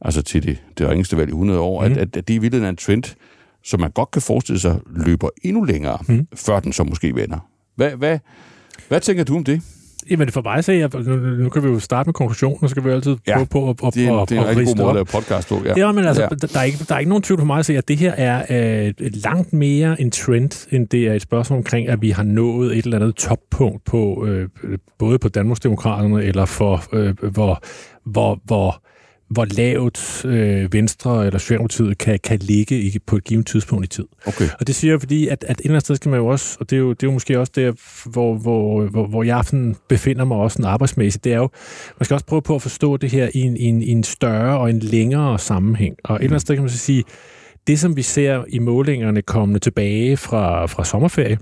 altså 0.00 0.22
til 0.22 0.42
det, 0.42 0.62
det 0.78 0.88
ringeste 0.88 1.16
valg 1.16 1.28
i 1.28 1.32
100 1.32 1.60
år, 1.60 1.80
mm. 1.80 1.92
at, 1.92 1.98
at, 1.98 2.16
at 2.16 2.28
det 2.28 2.34
i 2.34 2.38
virkeligheden 2.38 2.64
er 2.64 2.70
en 2.70 2.76
trend, 2.76 3.16
som 3.64 3.80
man 3.80 3.90
godt 3.90 4.10
kan 4.10 4.22
forestille 4.22 4.60
sig 4.60 4.80
løber 4.86 5.28
endnu 5.42 5.64
længere, 5.64 5.98
mm. 6.08 6.26
før 6.34 6.60
den 6.60 6.72
så 6.72 6.84
måske 6.84 7.14
vender. 7.14 7.38
Hvad, 7.76 7.90
hvad, 7.90 8.18
hvad 8.88 9.00
tænker 9.00 9.24
du 9.24 9.36
om 9.36 9.44
det? 9.44 9.62
Jamen 10.10 10.28
for 10.28 10.42
mig 10.42 10.64
se, 10.64 10.72
jeg, 10.72 10.90
nu, 10.94 11.16
nu 11.16 11.48
kan 11.48 11.62
vi 11.62 11.68
jo 11.68 11.78
starte 11.78 12.08
med 12.08 12.14
konklusionen, 12.14 12.68
så 12.68 12.74
kan 12.74 12.84
vi 12.84 12.90
altid 12.90 13.16
Ja, 13.26 13.34
prøve 13.34 13.46
på 13.46 13.70
at, 13.70 13.76
at, 13.86 13.94
Det 13.94 14.06
er, 14.08 14.16
at, 14.16 14.28
det 14.28 14.38
er 14.38 14.42
en 14.42 14.48
at 14.48 14.56
rigtig 14.56 14.66
god 14.66 14.76
måde 14.76 14.88
at 14.88 14.94
lave 14.94 15.04
podcast 15.04 15.48
på. 15.48 15.62
Ja, 15.64 15.72
Ja, 15.76 15.92
men 15.92 16.04
altså, 16.04 16.22
Ja. 16.22 16.28
der, 16.28 16.58
er 16.58 16.62
ikke, 16.62 16.78
der 16.88 16.94
er 16.94 16.98
ikke 16.98 17.08
nogen 17.08 17.22
tvivl 17.22 17.40
for 17.40 17.46
mig 17.46 17.58
at 17.58 17.66
se, 17.66 17.76
at 17.76 17.88
det 17.88 17.96
her 17.96 18.12
er 18.12 18.42
øh, 18.88 18.94
langt 19.00 19.52
mere 19.52 20.00
en 20.00 20.10
trend, 20.10 20.68
end 20.74 20.88
det 20.88 21.06
er 21.08 21.12
et 21.12 21.22
spørgsmål 21.22 21.56
omkring, 21.56 21.88
at 21.88 22.02
vi 22.02 22.10
har 22.10 22.22
nået 22.22 22.78
et 22.78 22.84
eller 22.84 22.98
andet 22.98 23.14
toppunkt 23.14 23.84
på 23.84 24.26
øh, 24.26 24.48
både 24.98 25.18
på 25.18 25.28
Danmarksdemokraterne, 25.28 26.22
eller 26.24 26.44
for 26.44 26.82
øh, 26.92 27.14
hvor, 27.30 27.62
hvor, 28.04 28.40
hvor, 28.44 28.82
hvor 29.30 29.46
lavt 29.56 30.24
øh, 30.24 30.72
Venstre 30.72 31.26
eller 31.26 31.38
Socialdemokratiet 31.38 31.98
kan, 31.98 32.18
kan 32.24 32.38
ligge 32.38 32.80
i, 32.80 32.98
på 33.06 33.16
et 33.16 33.24
givet 33.24 33.46
tidspunkt 33.46 33.84
i 33.84 33.88
tid. 33.88 34.06
Okay. 34.26 34.48
Og 34.60 34.66
det 34.66 34.74
siger 34.74 34.92
jeg, 34.92 35.00
fordi, 35.00 35.28
at, 35.28 35.44
at 35.48 35.56
et 35.58 35.64
eller 35.64 35.70
andet 35.70 35.82
sted 35.82 35.96
skal 35.96 36.10
man 36.10 36.20
jo 36.20 36.26
også, 36.26 36.56
og 36.60 36.70
det 36.70 36.76
er 36.76 36.80
jo, 36.80 36.90
det 36.90 37.02
er 37.02 37.06
jo 37.06 37.12
måske 37.12 37.38
også 37.38 37.52
der, 37.56 37.72
hvor, 38.10 38.34
hvor, 38.34 38.84
hvor, 38.84 39.06
hvor 39.06 39.22
jeg 39.22 39.44
sådan 39.44 39.76
befinder 39.88 40.24
mig 40.24 40.36
også 40.36 40.54
sådan 40.54 40.70
arbejdsmæssigt, 40.70 41.24
det 41.24 41.32
er 41.32 41.36
jo, 41.36 41.48
man 41.98 42.04
skal 42.04 42.14
også 42.14 42.26
prøve 42.26 42.42
på 42.42 42.54
at 42.54 42.62
forstå 42.62 42.96
det 42.96 43.10
her 43.10 43.28
i 43.34 43.40
en, 43.40 43.56
i 43.56 43.64
en, 43.64 43.82
i 43.82 43.88
en 43.88 44.04
større 44.04 44.58
og 44.58 44.70
en 44.70 44.78
længere 44.78 45.38
sammenhæng. 45.38 45.96
Og 46.04 46.16
et 46.16 46.18
eller 46.18 46.30
andet 46.30 46.40
sted 46.40 46.54
kan 46.54 46.62
man 46.62 46.70
så 46.70 46.78
sige, 46.78 47.04
det 47.66 47.80
som 47.80 47.96
vi 47.96 48.02
ser 48.02 48.44
i 48.48 48.58
målingerne 48.58 49.22
kommende 49.22 49.58
tilbage 49.60 50.16
fra, 50.16 50.66
fra 50.66 50.84
sommerferie, 50.84 51.38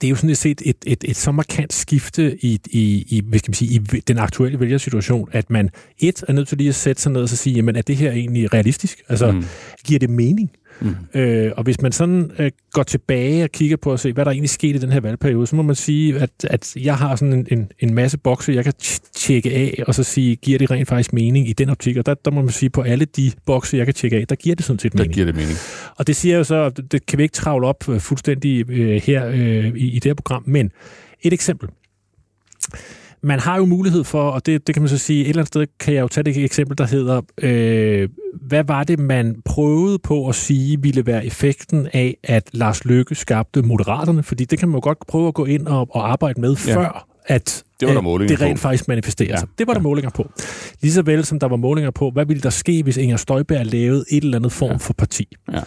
det 0.00 0.06
er 0.06 0.10
jo 0.10 0.16
sådan 0.16 0.34
set 0.34 0.62
et, 0.64 0.76
et, 0.86 1.04
et 1.04 1.16
så 1.16 1.32
markant 1.32 1.72
skifte 1.72 2.44
i, 2.44 2.60
i, 2.70 3.06
i, 3.08 3.22
hvad 3.28 3.38
skal 3.38 3.50
man 3.50 3.54
sige, 3.54 3.74
i 3.74 3.78
den 3.78 4.18
aktuelle 4.18 4.60
vælgersituation, 4.60 5.28
at 5.32 5.50
man 5.50 5.70
et 5.98 6.24
er 6.28 6.32
nødt 6.32 6.48
til 6.48 6.58
lige 6.58 6.68
at 6.68 6.74
sætte 6.74 7.02
sig 7.02 7.12
ned 7.12 7.22
og 7.22 7.28
så 7.28 7.36
sige, 7.36 7.56
jamen 7.56 7.76
er 7.76 7.82
det 7.82 7.96
her 7.96 8.12
egentlig 8.12 8.54
realistisk? 8.54 9.02
Altså, 9.08 9.30
mm. 9.30 9.44
giver 9.84 9.98
det 9.98 10.10
mening? 10.10 10.50
Mm. 10.80 10.94
Øh, 11.14 11.52
og 11.56 11.62
hvis 11.64 11.80
man 11.82 11.92
sådan 11.92 12.30
øh, 12.38 12.50
går 12.72 12.82
tilbage 12.82 13.44
og 13.44 13.50
kigger 13.50 13.76
på 13.76 13.92
at 13.92 14.00
se, 14.00 14.12
hvad 14.12 14.24
der 14.24 14.30
egentlig 14.30 14.50
skete 14.50 14.74
i 14.74 14.78
den 14.78 14.92
her 14.92 15.00
valgperiode, 15.00 15.46
så 15.46 15.56
må 15.56 15.62
man 15.62 15.74
sige, 15.74 16.18
at, 16.20 16.30
at 16.44 16.76
jeg 16.76 16.96
har 16.96 17.16
sådan 17.16 17.32
en, 17.34 17.46
en, 17.50 17.70
en 17.78 17.94
masse 17.94 18.18
bokse, 18.18 18.52
jeg 18.52 18.64
kan 18.64 18.72
tjekke 19.14 19.50
af, 19.52 19.82
og 19.86 19.94
så 19.94 20.02
sige, 20.02 20.36
giver 20.36 20.58
det 20.58 20.70
rent 20.70 20.88
faktisk 20.88 21.12
mening 21.12 21.48
i 21.48 21.52
den 21.52 21.70
optik? 21.70 21.96
Og 21.96 22.06
der, 22.06 22.14
der 22.14 22.30
må 22.30 22.42
man 22.42 22.50
sige, 22.50 22.70
på 22.70 22.82
alle 22.82 23.04
de 23.04 23.32
bokse, 23.46 23.76
jeg 23.76 23.86
kan 23.86 23.94
tjekke 23.94 24.16
af, 24.16 24.26
der 24.26 24.34
giver 24.34 24.56
det 24.56 24.64
sådan 24.64 24.78
set 24.78 24.92
Der 24.92 24.98
mening. 24.98 25.14
giver 25.14 25.26
det 25.26 25.34
mening. 25.34 25.56
Og 25.96 26.06
det 26.06 26.16
siger 26.16 26.32
jeg 26.34 26.38
jo 26.38 26.44
så, 26.44 26.68
det- 26.70 26.92
det 26.92 27.06
kan 27.06 27.18
vi 27.18 27.22
ikke 27.22 27.32
travle 27.34 27.66
op 27.66 27.88
øh, 27.88 28.00
fuldstændig 28.00 28.70
øh, 28.70 29.02
her 29.04 29.26
øh, 29.26 29.66
i, 29.76 29.90
i 29.90 29.94
det 29.94 30.04
her 30.04 30.14
program, 30.14 30.42
men 30.46 30.70
et 31.22 31.32
eksempel. 31.32 31.68
Man 33.22 33.38
har 33.40 33.56
jo 33.56 33.64
mulighed 33.64 34.04
for, 34.04 34.22
og 34.30 34.46
det, 34.46 34.66
det 34.66 34.74
kan 34.74 34.82
man 34.82 34.88
så 34.88 34.98
sige, 34.98 35.20
et 35.20 35.28
eller 35.28 35.40
andet 35.40 35.48
sted 35.48 35.66
kan 35.80 35.94
jeg 35.94 36.00
jo 36.00 36.08
tage 36.08 36.24
det 36.24 36.44
eksempel, 36.44 36.78
der 36.78 36.86
hedder, 36.86 37.20
øh, 37.42 38.08
hvad 38.42 38.64
var 38.64 38.84
det, 38.84 38.98
man 38.98 39.36
prøvede 39.44 39.98
på 39.98 40.28
at 40.28 40.34
sige 40.34 40.82
ville 40.82 41.06
være 41.06 41.26
effekten 41.26 41.88
af, 41.92 42.16
at 42.24 42.48
Lars 42.52 42.84
Løkke 42.84 43.14
skabte 43.14 43.62
Moderaterne? 43.62 44.22
Fordi 44.22 44.44
det 44.44 44.58
kan 44.58 44.68
man 44.68 44.76
jo 44.76 44.80
godt 44.82 44.98
prøve 45.08 45.28
at 45.28 45.34
gå 45.34 45.44
ind 45.44 45.66
og, 45.66 45.88
og 45.90 46.10
arbejde 46.12 46.40
med, 46.40 46.56
Ja. 46.66 46.72
ja. 46.72 46.76
før 46.76 47.04
at 47.26 47.64
Det 47.80 47.88
var 47.88 47.94
der 47.94 48.00
målinger 48.00 48.36
det 48.36 48.46
rent 48.46 48.58
på. 48.58 48.60
faktisk 48.62 48.88
manifesterer 48.88 49.28
Ja. 49.30 49.36
sig. 49.36 49.48
Det 49.58 49.66
var 49.66 49.72
der 49.74 49.80
målinger 49.80 50.10
på. 50.10 50.30
Ligeså 50.82 51.02
vel 51.02 51.24
som 51.24 51.38
der 51.38 51.48
var 51.48 51.56
målinger 51.56 51.90
på, 51.90 52.10
hvad 52.10 52.26
ville 52.26 52.40
der 52.42 52.50
ske, 52.50 52.82
hvis 52.82 52.96
Inger 52.96 53.16
Støjberg 53.16 53.66
lavede 53.66 54.04
et 54.10 54.24
eller 54.24 54.38
andet 54.38 54.52
form 54.52 54.70
Ja. 54.70 54.76
for 54.76 54.92
parti. 54.92 55.28
Ja. 55.52 55.60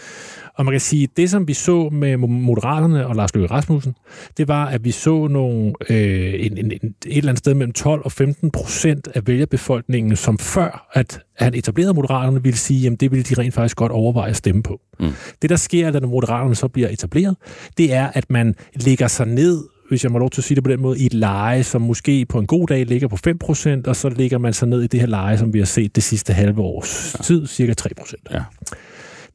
Og 0.55 0.65
man 0.65 0.71
kan 0.71 0.81
sige, 0.81 1.03
at 1.03 1.09
det, 1.17 1.29
som 1.29 1.47
vi 1.47 1.53
så 1.53 1.89
med 1.89 2.17
Moderaterne 2.17 3.07
og 3.07 3.15
Lars 3.15 3.35
Løkke 3.35 3.51
Rasmussen, 3.51 3.95
det 4.37 4.47
var, 4.47 4.65
at 4.65 4.83
vi 4.83 4.91
så 4.91 5.27
nogle, 5.27 5.73
øh, 5.89 6.45
en, 6.45 6.57
en, 6.57 6.71
en, 6.71 6.95
et 7.05 7.17
eller 7.17 7.29
andet 7.29 7.39
sted 7.39 7.53
mellem 7.53 7.73
12 7.73 8.01
og 8.05 8.11
15 8.11 8.51
procent 8.51 9.07
af 9.15 9.27
vælgerbefolkningen, 9.27 10.15
som 10.15 10.37
før 10.37 10.87
at 10.93 11.19
han 11.37 11.53
etablerede 11.53 11.93
Moderaterne, 11.93 12.43
ville 12.43 12.57
sige, 12.57 12.91
at 12.91 12.99
det 12.99 13.11
ville 13.11 13.23
de 13.23 13.41
rent 13.41 13.53
faktisk 13.53 13.77
godt 13.77 13.91
overveje 13.91 14.29
at 14.29 14.35
stemme 14.35 14.63
på. 14.63 14.81
Mm. 14.99 15.11
Det, 15.41 15.49
der 15.49 15.55
sker, 15.55 15.91
da 15.91 15.99
Moderaterne 15.99 16.55
så 16.55 16.67
bliver 16.67 16.89
etableret, 16.89 17.35
det 17.77 17.93
er, 17.93 18.07
at 18.13 18.29
man 18.29 18.55
lægger 18.75 19.07
sig 19.07 19.27
ned 19.27 19.63
hvis 19.91 20.03
jeg 20.03 20.11
må 20.11 20.17
lov 20.17 20.29
til 20.29 20.41
at 20.41 20.45
sige 20.45 20.55
det 20.55 20.63
på 20.63 20.71
den 20.71 20.81
måde, 20.81 20.99
i 20.99 21.05
et 21.05 21.13
leje, 21.13 21.63
som 21.63 21.81
måske 21.81 22.25
på 22.25 22.39
en 22.39 22.47
god 22.47 22.67
dag 22.67 22.85
ligger 22.85 23.07
på 23.07 23.17
5%, 23.27 23.81
og 23.87 23.95
så 23.95 24.09
ligger 24.09 24.37
man 24.37 24.53
så 24.53 24.65
ned 24.65 24.81
i 24.81 24.87
det 24.87 24.99
her 24.99 25.07
leje, 25.07 25.37
som 25.37 25.53
vi 25.53 25.59
har 25.59 25.65
set 25.65 25.95
det 25.95 26.03
sidste 26.03 26.33
halve 26.33 26.61
års 26.61 27.15
ja. 27.17 27.23
tid, 27.23 27.47
cirka 27.47 27.73
3%. 27.81 28.13
Ja. 28.31 28.41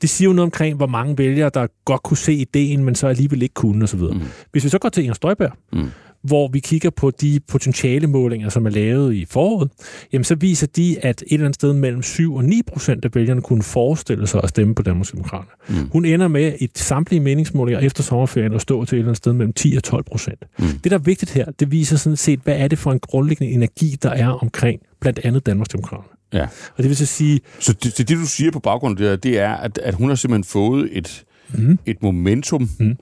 Det 0.03 0.11
siger 0.11 0.29
jo 0.29 0.33
noget 0.33 0.47
omkring, 0.47 0.77
hvor 0.77 0.87
mange 0.87 1.19
vælgere, 1.19 1.51
der 1.55 1.67
godt 1.85 2.03
kunne 2.03 2.17
se 2.17 2.33
ideen, 2.33 2.85
men 2.85 2.95
så 2.95 3.07
alligevel 3.07 3.43
ikke 3.43 3.55
kunne 3.55 3.85
osv. 3.85 4.01
Mm. 4.01 4.21
Hvis 4.53 4.65
vi 4.65 4.69
så 4.69 4.79
går 4.79 4.89
til 4.89 5.03
Inger 5.03 5.15
Støjberg, 5.15 5.53
mm 5.73 5.91
hvor 6.27 6.49
vi 6.49 6.59
kigger 6.59 6.91
på 6.91 7.11
de 7.11 7.41
potentiale 7.49 8.07
målinger, 8.07 8.49
som 8.49 8.67
er 8.67 8.71
lavet 8.71 9.15
i 9.15 9.25
foråret, 9.25 9.71
jamen 10.13 10.25
så 10.25 10.35
viser 10.35 10.67
de, 10.67 10.97
at 11.03 11.23
et 11.23 11.33
eller 11.33 11.45
andet 11.45 11.55
sted 11.55 11.73
mellem 11.73 12.03
7 12.03 12.35
og 12.35 12.45
9 12.45 12.63
procent 12.67 13.05
af 13.05 13.15
vælgerne 13.15 13.43
kunne 13.43 13.63
forestille 13.63 14.27
sig 14.27 14.41
at 14.43 14.49
stemme 14.49 14.75
på 14.75 14.83
Danmarks 14.83 15.11
Demokrater. 15.11 15.51
Mm. 15.69 15.89
Hun 15.93 16.05
ender 16.05 16.29
med 16.29 16.53
i 16.61 16.69
samtlige 16.75 17.21
meningsmålinger 17.21 17.81
efter 17.81 18.03
sommerferien 18.03 18.53
at 18.53 18.61
stå 18.61 18.85
til 18.85 18.97
et 18.97 18.99
eller 18.99 19.09
andet 19.09 19.17
sted 19.17 19.33
mellem 19.33 19.53
10 19.53 19.75
og 19.77 19.85
12 19.85 20.05
procent. 20.05 20.45
Mm. 20.59 20.67
Det, 20.67 20.91
der 20.91 20.99
er 20.99 21.03
vigtigt 21.03 21.31
her, 21.31 21.51
det 21.51 21.71
viser 21.71 21.97
sådan 21.97 22.17
set, 22.17 22.41
hvad 22.45 22.57
er 22.57 22.69
det 22.69 22.79
for 22.79 22.93
en 22.93 23.01
grundlæggende 23.01 23.53
energi, 23.53 23.97
der 24.03 24.11
er 24.11 24.29
omkring 24.29 24.81
blandt 25.01 25.21
andet 25.25 25.47
Danmarks 25.47 25.69
Demokrater. 25.69 26.16
Ja. 26.33 26.43
Og 26.77 26.83
det 26.83 26.89
vil 26.89 26.97
så 26.97 27.07
sige... 27.07 27.41
Så 27.61 27.73
det, 27.73 27.99
det, 27.99 28.09
det 28.09 28.19
du 28.19 28.27
siger 28.27 28.51
på 28.51 28.61
baggrund 28.61 29.01
af 29.01 29.21
det, 29.21 29.39
er, 29.39 29.55
at, 29.55 29.79
at 29.79 29.95
hun 29.95 30.09
har 30.09 30.17
simpelthen 30.17 30.45
fået 30.45 30.89
et, 30.93 31.25
mm. 31.55 31.79
et 31.87 32.03
momentum, 32.03 32.71
mm 32.81 32.97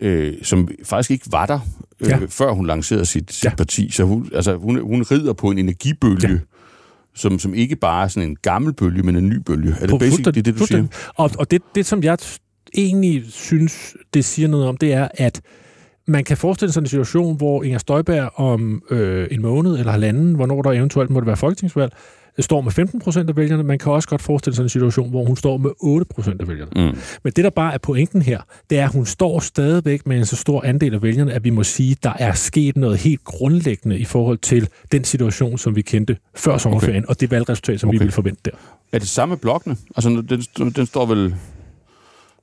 øh, 0.00 0.34
som 0.42 0.68
faktisk 0.84 1.10
ikke 1.10 1.24
var 1.30 1.46
der, 1.46 1.60
øh, 2.00 2.08
ja. 2.08 2.18
før 2.28 2.52
hun 2.52 2.66
lancerede 2.66 3.06
sit, 3.06 3.32
sit 3.32 3.44
ja. 3.44 3.54
parti. 3.54 3.90
Så 3.90 4.04
hun, 4.04 4.30
altså, 4.34 4.56
hun, 4.56 4.80
hun 4.80 5.02
rider 5.02 5.32
på 5.32 5.50
en 5.50 5.58
energibølge, 5.58 6.28
ja. 6.28 6.38
som, 7.14 7.38
som 7.38 7.54
ikke 7.54 7.76
bare 7.76 8.04
er 8.04 8.08
sådan 8.08 8.28
en 8.28 8.36
gammel 8.42 8.72
bølge, 8.72 9.02
men 9.02 9.16
en 9.16 9.28
ny 9.28 9.36
bølge. 9.36 9.74
Er 9.80 9.86
det 9.86 9.98
basic, 9.98 10.24
det, 10.24 10.44
det 10.44 10.58
du 10.58 10.66
siger? 10.66 10.86
Og, 11.14 11.30
og 11.38 11.50
det, 11.50 11.62
det, 11.74 11.86
som 11.86 12.02
jeg 12.02 12.18
egentlig 12.74 13.24
synes, 13.28 13.96
det 14.14 14.24
siger 14.24 14.48
noget 14.48 14.66
om, 14.66 14.76
det 14.76 14.92
er, 14.92 15.08
at 15.14 15.40
man 16.06 16.24
kan 16.24 16.36
forestille 16.36 16.72
sig 16.72 16.80
en 16.80 16.86
situation, 16.86 17.36
hvor 17.36 17.62
Inger 17.62 17.78
Støjberg 17.78 18.30
om 18.34 18.82
øh, 18.90 19.28
en 19.30 19.42
måned 19.42 19.78
eller 19.78 19.92
halvanden, 19.92 20.34
hvornår 20.34 20.62
der 20.62 20.72
eventuelt 20.72 21.10
måtte 21.10 21.26
være 21.26 21.36
folketingsvalg, 21.36 21.92
står 22.42 22.60
med 22.60 22.72
15 22.72 23.00
procent 23.00 23.30
af 23.30 23.36
vælgerne. 23.36 23.62
Man 23.62 23.78
kan 23.78 23.92
også 23.92 24.08
godt 24.08 24.22
forestille 24.22 24.56
sig 24.56 24.62
en 24.62 24.68
situation, 24.68 25.10
hvor 25.10 25.24
hun 25.24 25.36
står 25.36 25.56
med 25.56 25.70
8 25.80 26.06
procent 26.14 26.40
af 26.40 26.48
vælgerne. 26.48 26.90
Mm. 26.90 26.98
Men 27.24 27.32
det, 27.36 27.44
der 27.44 27.50
bare 27.50 27.74
er 27.74 27.78
pointen 27.78 28.22
her, 28.22 28.40
det 28.70 28.78
er, 28.78 28.84
at 28.84 28.92
hun 28.92 29.06
står 29.06 29.40
stadigvæk 29.40 30.06
med 30.06 30.18
en 30.18 30.26
så 30.26 30.36
stor 30.36 30.62
andel 30.64 30.94
af 30.94 31.02
vælgerne, 31.02 31.32
at 31.32 31.44
vi 31.44 31.50
må 31.50 31.62
sige, 31.62 31.90
at 31.90 32.02
der 32.02 32.12
er 32.18 32.32
sket 32.32 32.76
noget 32.76 32.98
helt 32.98 33.24
grundlæggende 33.24 33.98
i 33.98 34.04
forhold 34.04 34.38
til 34.38 34.68
den 34.92 35.04
situation, 35.04 35.58
som 35.58 35.76
vi 35.76 35.82
kendte 35.82 36.16
før 36.34 36.58
sommerferien, 36.58 37.04
okay. 37.04 37.08
og 37.08 37.20
det 37.20 37.30
valgresultat, 37.30 37.80
som 37.80 37.88
okay. 37.88 37.94
vi 37.94 37.98
ville 37.98 38.12
forvente 38.12 38.40
der. 38.44 38.50
Er 38.92 38.98
det 38.98 39.08
samme 39.08 39.36
blokkene? 39.36 39.76
Altså, 39.96 40.22
den, 40.58 40.70
den 40.70 40.86
står 40.86 41.06
vel 41.06 41.34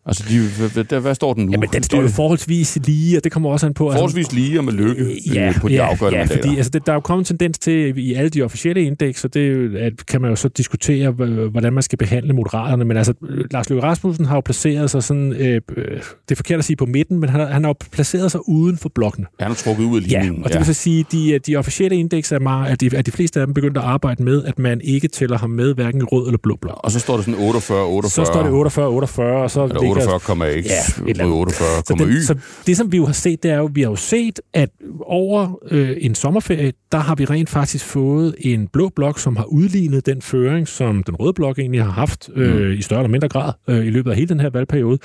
Altså, 0.08 0.24
de, 0.30 0.70
hvad, 0.84 1.00
hvad 1.00 1.16
står 1.16 1.34
den 1.34 1.46
nu? 1.46 1.52
Jamen, 1.52 1.70
den 1.74 1.84
står 1.84 2.02
jo 2.02 2.08
forholdsvis 2.08 2.78
lige, 2.86 3.18
og 3.18 3.24
det 3.24 3.32
kommer 3.32 3.50
også 3.50 3.66
an 3.66 3.74
på... 3.74 3.90
Altså- 3.90 3.98
forholdsvis 3.98 4.32
lige 4.32 4.60
og 4.60 4.64
med 4.64 4.74
lykke 4.74 5.04
øh, 5.04 5.36
ja, 5.36 5.54
på 5.62 5.68
de 5.68 5.74
ja, 5.74 5.88
afgørende 5.88 6.18
ja, 6.18 6.24
mandater. 6.24 6.42
fordi 6.42 6.58
altså, 6.58 6.70
det, 6.70 6.86
der 6.86 6.92
er 6.92 6.96
jo 6.96 7.00
kommet 7.00 7.32
en 7.32 7.38
tendens 7.38 7.60
til, 7.60 7.98
i 7.98 8.14
alle 8.14 8.30
de 8.30 8.42
officielle 8.42 8.84
indeks, 8.84 9.22
så 9.22 9.28
det 9.28 9.76
at, 9.76 10.06
kan 10.06 10.22
man 10.22 10.30
jo 10.30 10.36
så 10.36 10.48
diskutere, 10.48 11.12
hvordan 11.12 11.74
man 11.74 11.84
skal 11.84 11.98
behandle 11.98 12.34
moderaterne, 12.34 12.86
men 12.86 12.98
altså, 12.98 13.14
Lars 13.52 13.70
Løkke 13.70 13.84
Rasmussen 13.84 14.26
har 14.26 14.36
jo 14.36 14.42
placeret 14.42 14.92
sig 14.92 15.04
sådan, 15.04 15.34
øh, 15.34 15.62
det 15.78 16.32
er 16.32 16.36
forkert 16.36 16.60
at 16.60 16.66
sige 16.66 16.78
på 16.78 16.86
midten, 16.86 17.20
men 17.20 17.30
han, 17.30 17.48
han 17.48 17.64
har 17.64 17.70
jo 17.70 17.76
placeret 17.92 18.32
sig 18.32 18.50
uden 18.50 18.78
for 18.78 18.90
blokken. 18.96 19.26
Ja, 19.40 19.46
han 19.46 19.52
har 19.52 19.56
trukket 19.56 19.84
ud 19.84 20.02
af 20.02 20.08
linjen. 20.08 20.36
Ja, 20.36 20.44
og 20.44 20.50
det 20.50 20.58
vil 20.58 20.66
så 20.66 20.74
sige, 20.74 21.06
de, 21.12 21.40
de 21.48 21.56
officielle 21.56 21.98
indeks 21.98 22.32
er 22.32 22.40
meget, 22.40 22.72
at 22.72 22.82
de, 22.82 22.98
at 22.98 23.06
de 23.06 23.12
fleste 23.12 23.40
af 23.40 23.48
dem 23.48 23.54
begyndt 23.54 23.78
at 23.78 23.84
arbejde 23.84 24.24
med, 24.24 24.44
at 24.44 24.60
man 24.60 24.82
ikke 24.82 25.08
tæller 25.08 25.38
ham 25.38 25.50
med, 25.50 25.74
hverken 25.74 26.04
rød 26.04 26.28
eller 26.28 26.38
blå 26.44 26.56
blok. 26.62 26.80
Og 26.84 26.92
så 26.92 27.00
står 27.00 27.16
det 27.16 27.26
sådan 27.26 27.40
48, 27.40 27.86
48. 27.86 28.26
Så 28.26 28.32
står 28.32 28.44
det 28.44 28.52
48, 28.52 28.88
48, 28.88 29.44
og 29.44 29.52
så... 29.52 29.68
48, 30.02 30.58
ikke 30.58 30.70
ja, 31.18 31.26
mod 31.26 31.34
48, 31.34 31.68
så, 31.86 32.28
så 32.28 32.36
det, 32.68 32.78
som 32.78 32.92
vi 32.92 32.98
jo 32.98 33.06
har 33.06 33.14
set, 33.14 33.44
det 33.44 33.52
er 33.52 33.58
jo, 33.58 33.70
vi 33.74 33.82
har 33.82 33.90
jo 33.90 33.96
set, 33.96 34.40
at 34.54 34.70
over 35.02 35.60
øh, 35.72 35.98
en 36.00 36.16
sommerferie, 36.16 36.74
der 36.92 36.98
har 36.98 37.16
vi 37.16 37.26
rent 37.26 37.50
faktisk 37.50 37.86
fået 37.86 38.36
en 38.40 38.68
blå 38.68 38.90
blok, 38.96 39.20
som 39.20 39.36
har 39.36 39.44
udlignet 39.46 40.06
den 40.06 40.22
føring, 40.22 40.68
som 40.68 41.04
den 41.04 41.16
røde 41.16 41.34
blok 41.34 41.60
egentlig 41.60 41.84
har 41.84 41.92
haft 41.92 42.30
øh, 42.36 42.66
mm. 42.66 42.72
i 42.72 42.82
større 42.82 43.00
eller 43.00 43.12
mindre 43.12 43.28
grad 43.28 43.54
øh, 43.68 43.86
i 43.86 43.90
løbet 43.90 44.12
af 44.12 44.18
hele 44.18 44.30
den 44.30 44.40
her 44.40 44.50
valgperiode. 44.50 45.00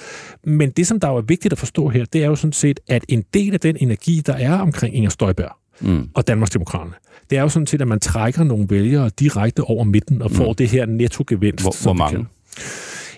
Men 0.44 0.70
det, 0.70 0.86
som 0.86 1.00
der 1.00 1.08
jo 1.08 1.16
er 1.16 1.22
vigtigt 1.22 1.52
at 1.52 1.58
forstå 1.58 1.88
her, 1.88 2.04
det 2.04 2.22
er 2.22 2.26
jo 2.26 2.36
sådan 2.36 2.52
set, 2.52 2.80
at 2.88 3.04
en 3.08 3.24
del 3.34 3.54
af 3.54 3.60
den 3.60 3.76
energi, 3.80 4.22
der 4.26 4.34
er 4.34 4.58
omkring 4.58 4.96
Inger 4.96 5.10
Støjberg, 5.10 5.52
mm. 5.80 6.08
og 6.14 6.28
Danmarksdemokraterne. 6.28 6.92
Det 7.30 7.38
er 7.38 7.42
jo 7.42 7.48
sådan 7.48 7.66
set, 7.66 7.80
at 7.80 7.88
man 7.88 8.00
trækker 8.00 8.44
nogle 8.44 8.66
vælgere 8.70 9.10
direkte 9.20 9.60
over 9.60 9.84
midten 9.84 10.22
og 10.22 10.30
får 10.30 10.48
mm. 10.48 10.54
det 10.54 10.68
her 10.68 10.86
netto-gevinst. 10.86 11.64
Hvor, 11.64 11.82
hvor 11.82 11.92
mange? 11.92 12.26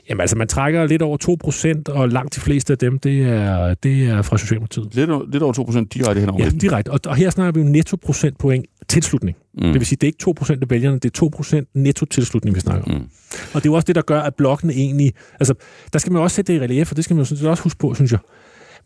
Jamen 0.08 0.20
altså, 0.20 0.36
man 0.36 0.48
trækker 0.48 0.86
lidt 0.86 1.02
over 1.02 1.86
2%, 1.88 1.92
og 1.94 2.08
langt 2.08 2.34
de 2.34 2.40
fleste 2.40 2.72
af 2.72 2.78
dem, 2.78 2.98
det 2.98 3.22
er, 3.22 3.74
det 3.74 4.06
er 4.06 4.22
fra 4.22 4.38
Socialdemokratiet. 4.38 4.94
Lidt, 4.94 5.10
lidt 5.32 5.42
over 5.42 5.52
2% 5.52 5.84
direkte 5.94 6.20
henover 6.20 6.44
Ja, 6.44 6.50
direkte. 6.50 6.90
Og, 6.90 7.00
og 7.06 7.16
her 7.16 7.30
snakker 7.30 7.52
vi 7.52 7.66
jo 7.66 7.72
netto 7.72 7.96
procentpoint 7.96 8.66
tilslutning. 8.88 9.36
Mm. 9.54 9.62
Det 9.62 9.74
vil 9.74 9.86
sige, 9.86 9.96
det 10.00 10.06
er 10.06 10.12
ikke 10.28 10.40
2% 10.40 10.58
af 10.62 10.70
vælgerne, 10.70 10.98
det 10.98 11.22
er 11.22 11.60
2% 11.62 11.70
netto 11.74 12.06
tilslutning, 12.06 12.56
vi 12.56 12.60
snakker 12.60 12.84
om. 12.84 12.98
Mm. 12.98 13.08
Og 13.54 13.62
det 13.62 13.66
er 13.66 13.70
jo 13.70 13.74
også 13.74 13.86
det, 13.86 13.94
der 13.94 14.02
gør, 14.02 14.20
at 14.20 14.34
blokken 14.34 14.70
egentlig... 14.70 15.12
Altså, 15.40 15.54
der 15.92 15.98
skal 15.98 16.12
man 16.12 16.22
også 16.22 16.34
sætte 16.34 16.52
det 16.52 16.58
i 16.58 16.62
relief, 16.62 16.90
og 16.90 16.96
det 16.96 17.04
skal 17.04 17.16
man 17.16 17.20
jo 17.20 17.24
sådan 17.24 17.38
set 17.38 17.48
også 17.48 17.62
huske 17.62 17.78
på, 17.78 17.94
synes 17.94 18.12
jeg. 18.12 18.20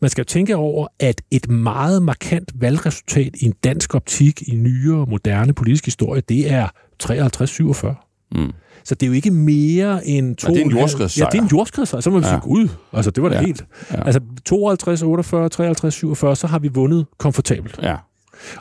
Man 0.01 0.11
skal 0.11 0.23
jo 0.23 0.27
tænke 0.27 0.57
over, 0.57 0.87
at 1.01 1.23
et 1.31 1.51
meget 1.51 2.03
markant 2.03 2.53
valgresultat 2.55 3.37
i 3.41 3.45
en 3.45 3.55
dansk 3.65 3.95
optik 3.95 4.43
i 4.43 4.55
nyere, 4.55 5.07
moderne 5.07 5.53
politisk 5.53 5.85
historie, 5.85 6.23
det 6.29 6.53
er 6.53 6.69
53-47. 7.05 8.08
Mm. 8.33 8.53
Så 8.85 8.95
det 8.95 9.03
er 9.03 9.07
jo 9.07 9.13
ikke 9.13 9.31
mere 9.31 10.07
end 10.07 10.37
to... 10.37 10.49
Ja, 10.49 10.55
det 10.55 10.61
er 10.61 10.65
en 10.65 10.71
jordskredssejr. 10.71 11.27
Ja, 11.27 11.31
det 11.31 11.39
er 11.39 11.43
en 11.43 11.49
jordskredssejr. 11.53 12.01
Så 12.01 12.11
må 12.11 12.19
vi 12.19 12.25
ja. 12.25 12.31
sige, 12.31 12.41
gud, 12.41 12.69
altså 12.93 13.11
det 13.11 13.23
var 13.23 13.29
da 13.29 13.35
ja. 13.35 13.47
helt... 13.47 13.65
Ja. 13.93 14.03
Altså 14.05 14.21
52, 14.45 15.03
48, 15.03 15.49
53, 15.49 15.95
47, 15.95 16.37
så 16.37 16.47
har 16.47 16.59
vi 16.59 16.69
vundet 16.69 17.07
komfortabelt. 17.19 17.79
Ja. 17.83 17.97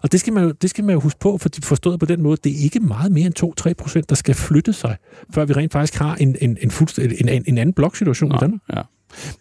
Og 0.04 0.12
det 0.12 0.20
skal, 0.20 0.34
man 0.34 0.44
jo, 0.44 0.52
det 0.52 0.70
skal 0.70 0.84
man 0.84 0.94
jo 0.94 1.00
huske 1.00 1.20
på, 1.20 1.38
for 1.38 1.50
forstået 1.64 2.00
på 2.00 2.06
den 2.06 2.22
måde, 2.22 2.38
det 2.44 2.52
er 2.52 2.64
ikke 2.64 2.80
meget 2.80 3.12
mere 3.12 3.26
end 3.26 3.68
2-3 3.70 3.74
procent, 3.74 4.10
der 4.10 4.16
skal 4.16 4.36
flytte 4.36 4.74
sig, 4.74 4.98
før 5.34 5.46
vi 5.46 5.54
rent 5.54 5.72
faktisk 5.72 6.00
har 6.00 6.16
en, 6.16 6.36
en, 6.42 6.58
en, 6.62 6.72
en, 6.98 7.30
en, 7.30 7.44
en 7.48 7.58
anden 7.58 7.74
bloksituation 7.74 8.32
i 8.32 8.38
Danmark. 8.42 8.62
Ja. 8.76 8.82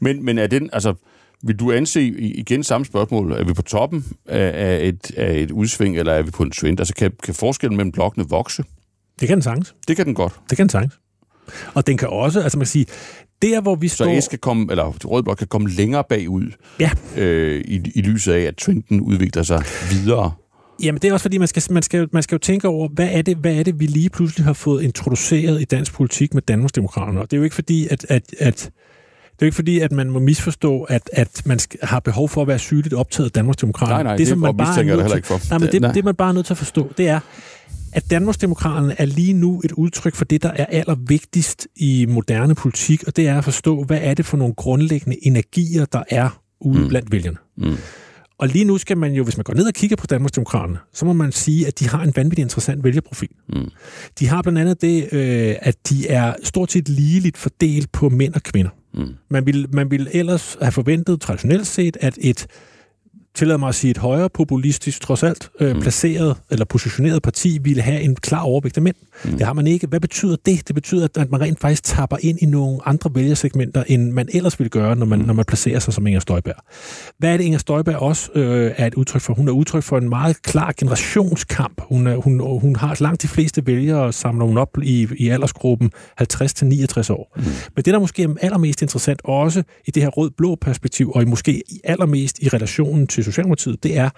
Men, 0.00 0.24
men 0.24 0.38
er 0.38 0.46
den, 0.46 0.70
altså, 0.72 0.94
vil 1.42 1.56
du 1.56 1.72
anse 1.72 2.02
igen 2.18 2.64
samme 2.64 2.84
spørgsmål, 2.84 3.32
er 3.32 3.44
vi 3.44 3.52
på 3.52 3.62
toppen 3.62 4.04
af 4.26 4.80
et, 4.82 5.10
af 5.16 5.38
et 5.38 5.50
udsving, 5.50 5.98
eller 5.98 6.12
er 6.12 6.22
vi 6.22 6.30
på 6.30 6.42
en 6.42 6.50
trend? 6.50 6.80
Altså 6.80 6.94
kan, 6.94 7.12
kan 7.22 7.34
forskellen 7.34 7.76
mellem 7.76 7.92
blokkene 7.92 8.28
vokse? 8.28 8.64
Det 9.20 9.28
kan 9.28 9.36
den 9.36 9.42
sagtens. 9.42 9.74
Det 9.88 9.96
kan 9.96 10.06
den 10.06 10.14
godt. 10.14 10.32
Det 10.50 10.56
kan 10.56 10.64
den 10.64 10.70
sagtens. 10.70 10.94
Og 11.74 11.86
den 11.86 11.96
kan 11.96 12.08
også, 12.08 12.40
altså 12.40 12.58
man 12.58 12.64
kan 12.64 12.70
sige, 12.70 12.86
der 13.42 13.60
hvor 13.60 13.74
vi 13.74 13.88
står... 13.88 14.20
Så 14.20 14.24
skal 14.24 14.38
komme, 14.38 14.66
eller 14.70 14.84
Rød 15.04 15.22
Blok 15.22 15.36
kan 15.36 15.46
komme 15.46 15.68
længere 15.68 16.04
bagud 16.08 16.50
ja. 16.80 16.90
øh, 17.16 17.64
i, 17.64 17.92
i 17.94 18.02
lyset 18.02 18.32
af, 18.32 18.40
at 18.40 18.56
trenden 18.56 19.00
udvikler 19.00 19.42
sig 19.42 19.62
videre. 19.90 20.32
Jamen 20.82 21.02
det 21.02 21.08
er 21.08 21.12
også 21.12 21.24
fordi, 21.24 21.38
man 21.38 21.48
skal, 21.48 21.62
man, 21.70 21.82
skal, 21.82 22.08
man 22.12 22.22
skal 22.22 22.34
jo 22.34 22.38
tænke 22.38 22.68
over, 22.68 22.88
hvad 22.88 23.08
er, 23.12 23.22
det, 23.22 23.36
hvad 23.36 23.54
er 23.54 23.62
det, 23.62 23.80
vi 23.80 23.86
lige 23.86 24.10
pludselig 24.10 24.44
har 24.44 24.52
fået 24.52 24.82
introduceret 24.82 25.60
i 25.60 25.64
dansk 25.64 25.92
politik 25.92 26.34
med 26.34 26.42
Danmarksdemokraterne? 26.42 27.20
Og 27.20 27.30
det 27.30 27.36
er 27.36 27.38
jo 27.38 27.44
ikke 27.44 27.54
fordi, 27.54 27.88
at, 27.90 28.06
at, 28.08 28.22
at 28.38 28.56
det 28.56 29.42
er 29.42 29.46
jo 29.46 29.46
ikke 29.46 29.54
fordi, 29.54 29.80
at 29.80 29.92
man 29.92 30.10
må 30.10 30.18
misforstå, 30.18 30.82
at, 30.82 31.10
at 31.12 31.42
man 31.44 31.58
har 31.82 32.00
behov 32.00 32.28
for 32.28 32.42
at 32.42 32.48
være 32.48 32.58
sygeligt 32.58 32.94
optaget 32.94 33.24
af 33.28 33.32
Danmarksdemokraterne. 33.32 33.94
Nej, 33.94 34.02
nej, 34.02 34.12
det, 34.12 34.18
det, 34.18 34.28
som 34.28 34.38
man 34.38 34.56
bare 34.56 34.80
er 34.80 34.84
nødt 34.84 35.08
til, 35.08 35.16
ikke 35.16 35.28
for. 35.28 35.40
Nej, 35.50 35.58
men 35.58 35.72
det, 35.72 35.94
det, 35.94 36.04
man 36.04 36.14
bare 36.14 36.28
er 36.28 36.32
nødt 36.32 36.46
til 36.46 36.54
at 36.54 36.58
forstå, 36.58 36.92
det 36.98 37.08
er, 37.08 37.20
at 37.96 38.10
Danmarksdemokraterne 38.10 39.00
er 39.00 39.04
lige 39.04 39.32
nu 39.32 39.60
et 39.64 39.72
udtryk 39.72 40.14
for 40.14 40.24
det, 40.24 40.42
der 40.42 40.50
er 40.50 40.66
allervigtigst 40.66 41.68
i 41.76 42.06
moderne 42.08 42.54
politik, 42.54 43.04
og 43.06 43.16
det 43.16 43.28
er 43.28 43.38
at 43.38 43.44
forstå, 43.44 43.84
hvad 43.84 43.98
er 44.02 44.14
det 44.14 44.26
for 44.26 44.36
nogle 44.36 44.54
grundlæggende 44.54 45.26
energier, 45.26 45.84
der 45.84 46.02
er 46.10 46.42
ude 46.60 46.82
mm. 46.82 46.88
blandt 46.88 47.12
vælgerne. 47.12 47.36
Mm. 47.56 47.76
Og 48.38 48.48
lige 48.48 48.64
nu 48.64 48.78
skal 48.78 48.96
man 48.98 49.12
jo, 49.12 49.24
hvis 49.24 49.36
man 49.36 49.44
går 49.44 49.54
ned 49.54 49.66
og 49.66 49.74
kigger 49.74 49.96
på 49.96 50.06
Danmarksdemokraterne, 50.06 50.78
så 50.92 51.04
må 51.04 51.12
man 51.12 51.32
sige, 51.32 51.66
at 51.66 51.78
de 51.78 51.88
har 51.88 52.02
en 52.02 52.12
vanvittig 52.16 52.42
interessant 52.42 52.84
vælgerprofil. 52.84 53.28
Mm. 53.48 53.68
De 54.18 54.26
har 54.26 54.42
blandt 54.42 54.58
andet 54.58 54.82
det, 54.82 55.12
øh, 55.12 55.54
at 55.60 55.76
de 55.88 56.08
er 56.08 56.34
stort 56.42 56.72
set 56.72 56.88
ligeligt 56.88 57.36
fordelt 57.36 57.92
på 57.92 58.08
mænd 58.08 58.34
og 58.34 58.42
kvinder. 58.42 58.70
Mm. 58.94 59.14
Man, 59.30 59.46
vil, 59.46 59.66
man 59.72 59.90
vil 59.90 60.08
ellers 60.12 60.56
have 60.62 60.72
forventet 60.72 61.20
traditionelt 61.20 61.66
set, 61.66 61.96
at 62.00 62.18
et 62.20 62.46
tillader 63.36 63.58
mig 63.58 63.68
at 63.68 63.74
sige, 63.74 63.90
et 63.90 63.98
højere 63.98 64.28
populistisk, 64.28 65.00
trods 65.00 65.22
alt, 65.22 65.50
øh, 65.60 65.74
mm. 65.74 65.82
placeret 65.82 66.36
eller 66.50 66.64
positioneret 66.64 67.22
parti 67.22 67.58
ville 67.62 67.82
have 67.82 68.00
en 68.00 68.16
klar 68.16 68.40
overvægt 68.40 68.76
af 68.76 68.82
mænd. 68.82 68.96
Mm. 69.24 69.30
Det 69.30 69.46
har 69.46 69.52
man 69.52 69.66
ikke. 69.66 69.86
Hvad 69.86 70.00
betyder 70.00 70.36
det? 70.46 70.68
Det 70.68 70.74
betyder, 70.74 71.08
at 71.16 71.30
man 71.30 71.40
rent 71.40 71.60
faktisk 71.60 71.82
tapper 71.82 72.16
ind 72.20 72.38
i 72.42 72.46
nogle 72.46 72.78
andre 72.84 73.10
vælgersegmenter, 73.14 73.84
end 73.86 74.12
man 74.12 74.28
ellers 74.32 74.58
ville 74.58 74.70
gøre, 74.70 74.96
når 74.96 75.06
man, 75.06 75.18
mm. 75.18 75.24
når 75.24 75.34
man 75.34 75.44
placerer 75.44 75.78
sig 75.78 75.94
som 75.94 76.06
Inger 76.06 76.20
Støjberg. 76.20 76.54
Hvad 77.18 77.32
er 77.32 77.36
det, 77.36 77.44
Inger 77.44 77.58
Støjberg 77.58 77.96
også 77.96 78.30
øh, 78.34 78.72
er 78.76 78.86
et 78.86 78.94
udtryk 78.94 79.22
for? 79.22 79.34
Hun 79.34 79.48
er 79.48 79.52
udtryk 79.52 79.82
for 79.82 79.98
en 79.98 80.08
meget 80.08 80.42
klar 80.42 80.74
generationskamp. 80.78 81.80
Hun, 81.88 82.06
er, 82.06 82.16
hun, 82.16 82.60
hun 82.60 82.76
har 82.76 82.96
langt 83.00 83.22
de 83.22 83.28
fleste 83.28 83.66
vælgere, 83.66 84.12
samler 84.12 84.44
hun 84.46 84.58
op 84.58 84.78
i, 84.82 85.08
i 85.16 85.28
aldersgruppen 85.28 85.90
50-69 86.22 87.12
år. 87.12 87.32
Mm. 87.36 87.42
Men 87.74 87.84
det, 87.84 87.86
der 87.86 87.98
måske 87.98 88.22
er 88.22 88.28
allermest 88.40 88.82
interessant, 88.82 89.20
også 89.24 89.62
i 89.86 89.90
det 89.90 90.02
her 90.02 90.10
rød-blå 90.10 90.54
perspektiv, 90.60 91.10
og 91.10 91.22
i 91.22 91.24
måske 91.24 91.62
allermest 91.84 92.38
i 92.42 92.48
relationen 92.48 93.06
til 93.06 93.25
Socialdemokratiet, 93.26 93.82
det 93.82 93.98
er, 93.98 94.10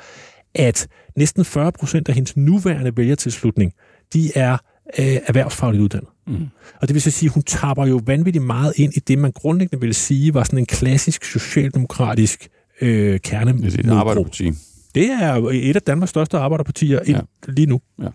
at 0.54 0.88
næsten 1.16 1.44
40 1.44 1.72
procent 1.72 2.09
af 2.09 2.14
hendes 2.14 2.36
nuværende 2.36 2.96
vælgertilslutning, 2.96 3.72
de 4.12 4.32
er 4.34 4.52
øh, 4.98 5.18
erhvervsfagligt 5.26 5.82
uddannet. 5.82 6.09
Mm. 6.26 6.46
Og 6.80 6.88
det 6.88 6.94
vil 6.94 7.02
så 7.02 7.11
sige, 7.11 7.28
at 7.28 7.34
hun 7.34 7.42
tapper 7.42 7.86
jo 7.86 8.00
vanvittigt 8.06 8.44
meget 8.44 8.72
ind 8.76 8.92
i 8.96 9.00
det, 9.00 9.18
man 9.18 9.32
grundlæggende 9.32 9.80
vil 9.80 9.94
sige, 9.94 10.34
var 10.34 10.44
sådan 10.44 10.59
en 10.59 10.66
klassisk 10.66 11.24
socialdemokratisk 11.24 12.48
øh, 12.80 13.20
kerne. 13.20 13.52
Det 13.52 13.74
er 13.74 13.78
et 13.78 13.90
arbejderparti. 13.90 14.52
Det 14.94 15.06
er 15.06 15.48
et 15.52 15.76
af 15.76 15.82
Danmarks 15.82 16.11
største 16.11 16.38
arbejderpartier 16.38 17.00
ja. 17.09 17.20
lige 17.48 17.66
nu. 17.66 17.80
Ja. 18.02 18.09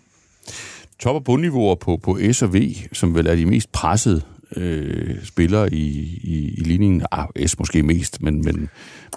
Top- 0.99 1.15
og 1.15 1.23
bundniveauer 1.23 1.75
på, 1.75 1.97
på 1.97 2.19
S 2.31 2.41
og 2.41 2.53
V, 2.53 2.75
som 2.93 3.15
vel 3.15 3.27
er 3.27 3.35
de 3.35 3.45
mest 3.45 3.71
pressede 3.71 4.21
øh, 4.57 5.15
spillere 5.23 5.73
i, 5.73 5.87
i, 6.23 6.53
i 6.57 6.61
ligningen. 6.61 7.05
Ah, 7.11 7.27
S 7.45 7.59
måske 7.59 7.83
mest, 7.83 8.21
men, 8.21 8.41
men, 8.41 8.69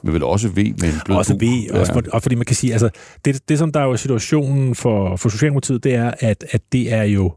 men 0.03 0.13
vel 0.15 0.23
også 0.23 0.49
V 0.49 0.57
med 0.57 0.65
en 0.67 1.01
blød 1.05 1.17
Også 1.17 1.35
V, 1.35 1.43
ja. 1.43 1.81
også, 1.81 1.93
for, 1.93 2.03
og 2.13 2.23
fordi 2.23 2.35
man 2.35 2.45
kan 2.45 2.57
sige, 2.57 2.73
altså, 2.73 2.91
det, 3.25 3.49
det 3.49 3.59
som 3.59 3.73
der 3.73 3.81
er 3.81 3.85
jo 3.85 3.97
situationen 3.97 4.75
for, 4.75 5.17
for 5.17 5.29
Socialdemokratiet, 5.29 5.85
det 5.85 5.95
er, 5.95 6.13
at, 6.21 6.45
at 6.51 6.63
det 6.73 6.93
er 6.93 7.03
jo 7.03 7.33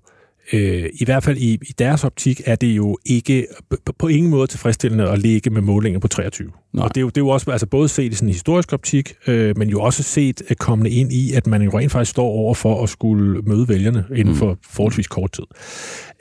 øh, 0.53 0.89
i 0.93 1.05
hvert 1.05 1.23
fald 1.23 1.37
i, 1.37 1.53
i 1.53 1.73
deres 1.79 2.03
optik, 2.03 2.41
er 2.45 2.55
det 2.55 2.67
jo 2.67 2.97
ikke 3.05 3.47
på, 3.85 3.93
på 3.99 4.07
ingen 4.07 4.31
måde 4.31 4.47
tilfredsstillende 4.47 5.09
at 5.09 5.19
ligge 5.19 5.49
med 5.49 5.61
målinger 5.61 5.99
på 5.99 6.07
23. 6.07 6.51
Nej. 6.73 6.83
Og 6.83 6.95
det 6.95 6.97
er, 6.97 7.01
jo, 7.01 7.07
det 7.07 7.17
er 7.17 7.21
jo 7.21 7.29
også 7.29 7.51
altså 7.51 7.67
både 7.67 7.89
set 7.89 8.11
i 8.11 8.15
sådan 8.15 8.29
en 8.29 8.33
historisk 8.33 8.73
optik, 8.73 9.13
øh, 9.27 9.57
men 9.57 9.69
jo 9.69 9.81
også 9.81 10.03
set 10.03 10.41
at 10.47 10.57
komme 10.57 10.89
ind 10.89 11.13
i, 11.13 11.33
at 11.33 11.47
man 11.47 11.61
jo 11.61 11.77
rent 11.77 11.91
faktisk 11.91 12.11
står 12.11 12.27
over 12.27 12.53
for 12.53 12.83
at 12.83 12.89
skulle 12.89 13.41
møde 13.41 13.69
vælgerne 13.69 14.05
inden 14.15 14.35
for 14.35 14.53
mm. 14.53 14.59
forholdsvis 14.69 15.07
kort 15.07 15.31
tid. 15.31 15.43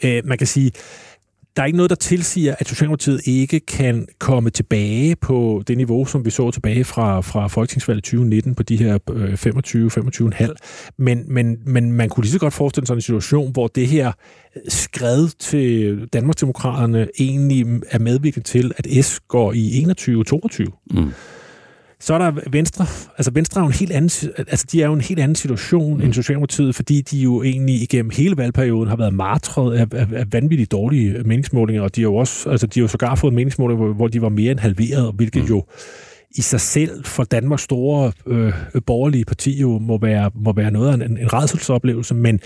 Øh, 0.05 0.23
man 0.25 0.39
kan 0.39 0.47
sige, 0.47 0.73
der 1.59 1.63
er 1.63 1.67
ikke 1.67 1.77
noget, 1.77 1.91
der 1.91 1.97
tilsiger, 1.97 2.55
at 2.59 2.69
Socialdemokratiet 2.69 3.21
ikke 3.25 3.61
kan 3.61 4.09
komme 4.19 4.51
tilbage 4.51 5.17
på 5.17 5.63
det 5.67 5.77
niveau, 5.77 6.05
som 6.05 6.25
vi 6.25 6.31
så 6.31 6.51
tilbage 6.51 6.85
fra, 6.85 7.21
fra 7.21 7.47
Folketingsvalget 7.47 8.05
2019 8.05 8.55
på 8.55 8.63
de 8.63 8.77
her 8.77 8.99
øh, 9.11 9.33
25-25,5. 10.43 10.55
Men, 10.97 11.25
men, 11.35 11.59
men 11.67 11.93
man 11.93 12.09
kunne 12.09 12.25
lige 12.25 12.33
så 12.33 12.39
godt 12.39 12.55
forestille 12.55 12.87
sig 12.87 12.95
en 12.95 13.01
situation, 13.01 13.53
hvor 13.53 13.67
det 13.67 13.87
her 13.87 14.13
skred 14.69 15.29
til 15.39 16.01
Danmarksdemokraterne 16.13 17.09
egentlig 17.19 17.67
er 17.91 17.99
medvirkende 17.99 18.49
til, 18.49 18.73
at 18.77 19.05
S 19.05 19.21
går 19.29 19.53
i 19.53 19.85
21-22. 20.01 20.65
Mm. 20.91 21.13
Så 22.01 22.15
er 22.15 22.19
der 22.19 22.33
Venstre. 22.51 22.87
Altså 23.19 23.31
Venstre 23.35 23.61
er 23.61 23.65
jo 23.65 23.67
en 23.67 23.75
helt 23.75 23.93
anden, 23.93 24.31
altså 24.37 24.67
de 24.73 24.83
er 24.83 24.87
jo 24.87 24.93
en 24.93 25.01
helt 25.01 25.21
anden 25.21 25.35
situation 25.35 25.97
mm. 25.97 26.03
end 26.03 26.13
Socialdemokratiet, 26.13 26.75
fordi 26.75 27.01
de 27.01 27.19
jo 27.19 27.43
egentlig 27.43 27.83
igennem 27.83 28.11
hele 28.17 28.37
valgperioden 28.37 28.89
har 28.89 28.97
været 28.97 29.15
martret 29.15 29.77
af, 29.77 29.87
af, 29.93 30.07
af 30.15 30.33
vanvittigt 30.33 30.73
dårlige 30.73 31.23
meningsmålinger, 31.25 31.83
og 31.83 31.97
de 31.97 32.01
har 32.01 32.09
jo 32.09 32.17
også, 32.17 32.51
altså 32.51 32.67
de 32.67 32.81
har 32.81 32.85
jo 32.85 32.89
sågar 32.89 33.15
fået 33.15 33.35
meningsmålinger, 33.35 33.85
hvor, 33.85 33.95
hvor 33.95 34.09
de 34.09 34.23
var 34.23 34.29
mere 34.29 34.51
end 34.51 34.61
halveret, 34.61 35.15
hvilket 35.15 35.43
mm. 35.43 35.49
jo 35.49 35.65
i 36.31 36.41
sig 36.41 36.61
selv 36.61 37.05
for 37.05 37.25
Danmarks 37.25 37.63
store 37.63 38.13
øh, 38.27 38.53
borgerlige 38.87 39.25
parti 39.25 39.61
jo 39.61 39.79
må 39.79 39.99
være, 39.99 40.31
må 40.35 40.53
være 40.53 40.71
noget 40.71 40.89
af 40.89 40.95
en, 40.95 41.03
en 41.03 41.33
redselsoplevelse, 41.33 42.15
men 42.15 42.41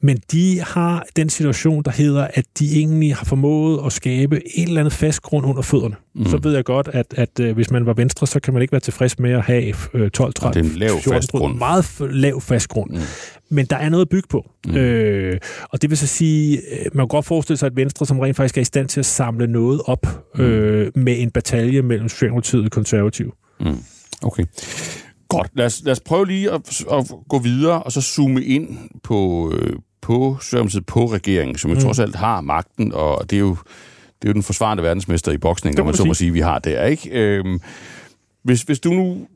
men 0.00 0.18
de 0.32 0.60
har 0.60 1.06
den 1.16 1.28
situation, 1.28 1.82
der 1.82 1.90
hedder, 1.90 2.28
at 2.34 2.44
de 2.58 2.76
egentlig 2.76 3.14
har 3.14 3.24
formået 3.24 3.80
at 3.86 3.92
skabe 3.92 4.36
et 4.36 4.62
eller 4.62 4.80
andet 4.80 4.92
fast 4.92 5.22
grund 5.22 5.46
under 5.46 5.62
fødderne. 5.62 5.94
Mm. 6.14 6.26
Så 6.26 6.38
ved 6.42 6.54
jeg 6.54 6.64
godt, 6.64 6.88
at, 6.92 7.14
at, 7.16 7.40
at 7.40 7.54
hvis 7.54 7.70
man 7.70 7.86
var 7.86 7.92
venstre, 7.92 8.26
så 8.26 8.40
kan 8.40 8.52
man 8.52 8.62
ikke 8.62 8.72
være 8.72 8.80
tilfreds 8.80 9.18
med 9.18 9.30
at 9.30 9.42
have 9.42 9.74
12, 10.08 10.32
13, 10.34 10.64
det 10.64 10.68
er 10.68 10.72
en 10.72 10.78
lav 10.78 10.90
14, 10.90 11.12
fast 11.12 11.30
grund. 11.30 11.58
Meget 11.58 11.84
lav 12.00 12.40
fast 12.40 12.68
grund. 12.68 12.90
Mm. 12.90 13.00
Men 13.48 13.66
der 13.66 13.76
er 13.76 13.88
noget 13.88 14.04
at 14.04 14.08
bygge 14.08 14.28
på. 14.28 14.50
Mm. 14.66 14.76
Øh, 14.76 15.38
og 15.70 15.82
det 15.82 15.90
vil 15.90 15.98
så 15.98 16.06
sige, 16.06 16.56
øh, 16.56 16.86
man 16.94 17.04
kan 17.04 17.08
godt 17.08 17.26
forestille 17.26 17.56
sig, 17.56 17.66
at 17.66 17.76
Venstre, 17.76 18.06
som 18.06 18.18
rent 18.18 18.36
faktisk 18.36 18.56
er 18.56 18.62
i 18.62 18.64
stand 18.64 18.88
til 18.88 19.00
at 19.00 19.06
samle 19.06 19.46
noget 19.46 19.80
op 19.84 20.06
mm. 20.34 20.44
øh, 20.44 20.92
med 20.94 21.18
en 21.18 21.30
batalje 21.30 21.82
mellem 21.82 22.08
Socialdemokratiet 22.08 22.64
og 22.64 22.70
Konservativ. 22.70 23.34
Mm. 23.60 23.76
Okay. 24.22 24.44
Godt, 25.28 25.50
lad 25.54 25.66
os, 25.66 25.82
lad 25.84 25.92
os 25.92 26.00
prøve 26.00 26.26
lige 26.26 26.50
at, 26.50 26.84
at 26.92 27.12
gå 27.28 27.38
videre 27.38 27.82
og 27.82 27.92
så 27.92 28.00
zoome 28.00 28.44
ind 28.44 28.78
på, 29.02 29.52
øh, 29.54 29.72
på 30.08 30.36
Socialdemokratiet, 30.40 30.86
på 30.86 31.06
regeringen, 31.06 31.58
som 31.58 31.70
jo 31.70 31.74
mm. 31.74 31.80
trods 31.80 31.98
alt 31.98 32.16
har 32.16 32.40
magten, 32.40 32.92
og 32.92 33.30
det 33.30 33.36
er 33.36 33.40
jo, 33.40 33.56
det 34.22 34.28
er 34.28 34.28
jo 34.28 34.32
den 34.32 34.42
forsvarende 34.42 34.82
verdensmester 34.82 35.32
i 35.32 35.38
boksning, 35.38 35.80
om 35.80 35.86
man 35.86 35.94
så 35.94 36.04
må 36.04 36.14
sige, 36.14 36.32
vi 36.32 36.40
har 36.40 36.58
der, 36.58 36.84
ikke? 36.84 37.10
Øhm, 37.10 37.60
hvis, 38.42 38.62
hvis 38.62 38.80
du 38.80 38.90
nu 38.90 39.26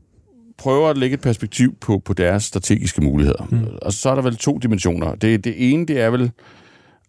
prøver 0.59 0.91
at 0.91 0.99
lægge 0.99 1.15
et 1.15 1.21
perspektiv 1.21 1.75
på, 1.81 1.99
på 1.99 2.13
deres 2.13 2.45
strategiske 2.45 3.01
muligheder, 3.01 3.47
mm. 3.51 3.67
og 3.83 3.93
så 3.93 4.11
er 4.11 4.15
der 4.15 4.23
vel 4.23 4.37
to 4.37 4.59
dimensioner. 4.59 5.15
Det, 5.15 5.45
det 5.45 5.73
ene, 5.73 5.87
det 5.87 6.01
er 6.01 6.11
vel, 6.11 6.31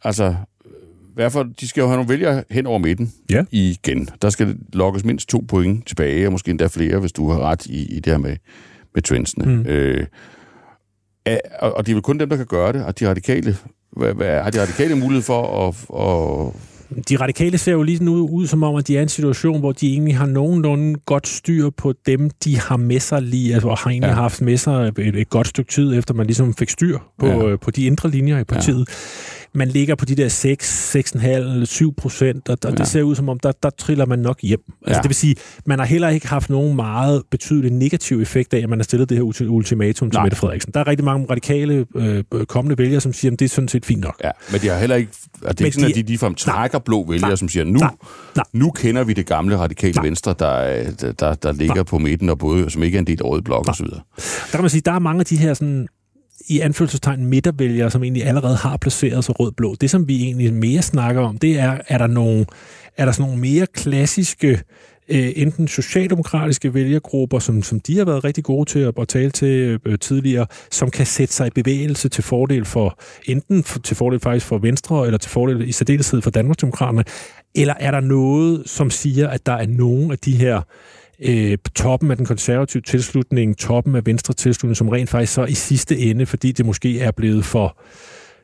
altså, 0.03 0.36
fald, 1.18 1.55
de 1.55 1.68
skal 1.68 1.82
jo 1.82 1.88
have 1.88 1.97
nogle 1.97 2.09
vælgere 2.09 2.43
hen 2.49 2.68
over 2.68 2.78
midten 2.80 3.14
ja. 3.30 3.45
igen. 3.51 4.09
Der 4.22 4.30
skal 4.30 4.57
lokkes 4.74 5.05
mindst 5.05 5.30
to 5.30 5.45
point 5.47 5.88
tilbage, 5.88 6.28
og 6.28 6.32
måske 6.32 6.51
endda 6.51 6.68
flere, 6.68 6.99
hvis 6.99 7.11
du 7.11 7.32
har 7.32 7.39
ret 7.39 7.66
i, 7.66 7.95
i 7.95 7.99
det 7.99 8.14
her 8.14 8.18
med, 8.18 8.38
med 8.93 9.01
trendsene. 9.01 9.45
Mm. 9.45 9.66
Øh, 9.68 10.05
og 11.61 11.86
det 11.86 11.91
er 11.91 11.95
vel 11.95 12.01
kun 12.01 12.19
dem, 12.19 12.30
der 12.30 12.38
kan 12.38 12.45
gøre 12.45 12.74
det, 12.74 12.86
og 12.86 12.99
de 12.99 13.09
radikale, 13.09 13.57
hvad, 13.91 14.13
hvad, 14.13 14.41
har 14.41 14.51
de 14.51 14.61
radikale 14.61 14.95
mulighed 14.95 15.24
for 15.24 15.67
at, 15.67 15.76
at 15.76 16.53
de 17.09 17.15
radikale 17.15 17.57
ser 17.57 17.71
jo 17.71 17.84
lige 17.84 18.03
nu 18.03 18.28
ud 18.28 18.47
som 18.47 18.63
om, 18.63 18.76
at 18.76 18.88
de 18.88 18.95
er 18.95 18.99
i 18.99 19.03
en 19.03 19.09
situation, 19.09 19.59
hvor 19.59 19.71
de 19.71 19.91
egentlig 19.91 20.17
har 20.17 20.26
nogenlunde 20.26 20.99
godt 21.05 21.28
styr 21.28 21.69
på 21.69 21.93
dem, 22.05 22.30
de 22.43 22.59
har 22.59 22.78
med 22.78 22.99
sig 22.99 23.21
lige, 23.21 23.53
altså, 23.53 23.67
og 23.67 23.78
har 23.78 23.91
egentlig 23.91 24.07
ja. 24.07 24.13
haft 24.13 24.41
med 24.41 24.57
sig 24.57 24.88
et, 24.88 25.15
et 25.15 25.30
godt 25.30 25.47
stykke 25.47 25.71
tid, 25.71 25.97
efter 25.97 26.13
man 26.13 26.26
ligesom 26.26 26.53
fik 26.53 26.69
styr 26.69 26.97
på, 27.19 27.26
ja. 27.26 27.47
øh, 27.47 27.59
på 27.59 27.71
de 27.71 27.86
indre 27.86 28.09
linjer 28.09 28.39
i 28.39 28.43
partiet. 28.43 28.89
Ja 28.89 28.93
man 29.56 29.68
ligger 29.68 29.95
på 29.95 30.06
de 30.06 30.16
der 30.16 30.28
6, 30.28 30.95
6,5, 30.95 31.66
7 31.66 31.93
procent, 31.95 32.49
og, 32.49 32.58
og 32.66 32.72
ja. 32.72 32.76
det 32.76 32.88
ser 32.88 33.01
ud 33.01 33.16
som 33.16 33.30
om, 33.30 33.39
der, 33.39 33.51
der 33.64 33.70
triller 33.70 34.06
man 34.06 34.20
nok 34.20 34.41
hjem. 34.41 34.60
Altså, 34.82 34.97
ja. 34.97 35.01
Det 35.01 35.10
vil 35.10 35.16
sige, 35.16 35.36
man 35.66 35.80
har 35.80 35.86
heller 35.86 36.10
ikke 36.10 36.28
haft 36.28 36.49
nogen 36.49 36.76
meget 36.76 37.24
betydelig 37.32 37.72
negativ 37.72 38.22
effekt 38.22 38.54
af, 38.54 38.60
at 38.60 38.70
man 38.70 38.80
har 38.80 38.84
stillet 38.84 39.10
det 39.10 39.18
her 39.18 39.47
ultimatum 39.49 40.10
til 40.10 40.18
Nej. 40.18 40.24
Mette 40.24 40.38
Frederiksen. 40.38 40.74
Der 40.74 40.80
er 40.80 40.88
rigtig 40.88 41.06
mange 41.06 41.28
radikale 41.30 41.86
øh, 41.95 42.24
kommende 42.47 42.78
vælgere, 42.78 43.01
som 43.01 43.14
siger, 43.14 43.32
at 43.32 43.39
det 43.39 43.45
er 43.45 43.49
sådan 43.49 43.68
set 43.68 43.86
fint 43.86 44.01
nok. 44.01 44.22
Ja, 44.24 44.32
men 44.51 44.62
de 44.62 44.68
har 44.68 44.78
heller 44.78 44.95
ikke, 44.95 45.12
altså, 45.34 45.54
det 45.54 45.62
er 45.62 45.66
ikke 45.66 45.76
sådan, 45.76 45.89
de, 45.89 45.99
at 45.99 46.06
de 46.06 46.08
ligefrem 46.08 46.36
trækker 46.36 46.78
Nej. 46.78 46.84
blå 46.84 47.06
vælgere, 47.10 47.30
Nej. 47.30 47.36
som 47.36 47.49
siger, 47.49 47.64
nu, 47.64 47.80
Nej. 47.80 47.89
Nej. 48.36 48.45
nu 48.54 48.72
kender 48.72 49.04
vi 49.04 49.14
det 49.14 49.26
gamle 49.26 49.58
radikale 49.58 49.93
Nej. 49.93 50.06
venstre, 50.06 50.36
der, 50.39 50.84
der, 51.01 51.12
der, 51.12 51.34
der 51.34 51.51
ligger 51.51 51.76
Nej. 51.76 51.84
på 51.84 51.97
midten, 51.97 52.30
og 52.30 52.38
både, 52.38 52.70
som 52.70 52.84
ikke 52.84 52.95
er 52.95 52.99
en 52.99 53.08
del 53.08 53.20
af 53.22 53.26
rød 53.26 53.41
blok 53.41 53.70
osv. 53.70 53.86
Der 53.86 54.01
kan 54.51 54.62
man 54.62 54.70
sige, 54.70 54.82
der 54.86 54.91
er 54.91 54.99
mange 54.99 55.20
af 55.20 55.26
de 55.26 55.38
her 55.38 55.54
sådan 55.54 55.88
i 56.47 56.59
anførselstegn 56.59 57.25
midtervælgere, 57.25 57.91
som 57.91 58.03
egentlig 58.03 58.25
allerede 58.25 58.55
har 58.55 58.77
placeret 58.77 59.25
sig 59.25 59.39
rød-blå. 59.39 59.75
Det, 59.75 59.89
som 59.89 60.07
vi 60.07 60.23
egentlig 60.23 60.53
mere 60.53 60.81
snakker 60.81 61.21
om, 61.21 61.37
det 61.37 61.59
er, 61.59 61.77
er 61.87 61.97
der 61.97 62.07
nogle, 62.07 62.45
er 62.97 63.05
der 63.05 63.11
sådan 63.11 63.29
nogle 63.29 63.41
mere 63.41 63.67
klassiske 63.73 64.61
øh, 65.09 65.31
enten 65.35 65.67
socialdemokratiske 65.67 66.73
vælgergrupper, 66.73 67.39
som, 67.39 67.63
som 67.63 67.79
de 67.79 67.97
har 67.97 68.05
været 68.05 68.23
rigtig 68.23 68.43
gode 68.43 68.69
til 68.69 68.79
at, 68.79 68.93
at 68.97 69.07
tale 69.07 69.31
til 69.31 69.79
øh, 69.85 69.99
tidligere, 69.99 70.45
som 70.71 70.91
kan 70.91 71.05
sætte 71.05 71.33
sig 71.33 71.47
i 71.47 71.49
bevægelse 71.49 72.09
til 72.09 72.23
fordel 72.23 72.65
for, 72.65 72.99
enten 73.25 73.63
for, 73.63 73.79
til 73.79 73.95
fordel 73.95 74.19
faktisk 74.19 74.45
for 74.45 74.57
Venstre, 74.57 75.05
eller 75.05 75.17
til 75.17 75.31
fordel 75.31 75.69
i 75.69 75.71
særdeleshed 75.71 76.21
for 76.21 76.29
Danmarksdemokraterne, 76.29 77.03
eller 77.55 77.73
er 77.79 77.91
der 77.91 77.99
noget, 77.99 78.69
som 78.69 78.89
siger, 78.89 79.27
at 79.27 79.45
der 79.45 79.53
er 79.53 79.67
nogen 79.67 80.11
af 80.11 80.17
de 80.17 80.37
her 80.37 80.61
øh, 81.26 81.57
toppen 81.76 82.11
af 82.11 82.17
den 82.17 82.26
konservative 82.26 82.82
tilslutning, 82.82 83.57
toppen 83.57 83.95
af 83.95 84.05
venstre 84.05 84.34
tilslutning, 84.34 84.78
som 84.78 84.89
rent 84.89 85.09
faktisk 85.09 85.34
så 85.34 85.45
i 85.45 85.53
sidste 85.53 85.97
ende, 85.97 86.26
fordi 86.26 86.51
det 86.51 86.65
måske 86.65 86.99
er 86.99 87.11
blevet 87.11 87.45
for 87.45 87.78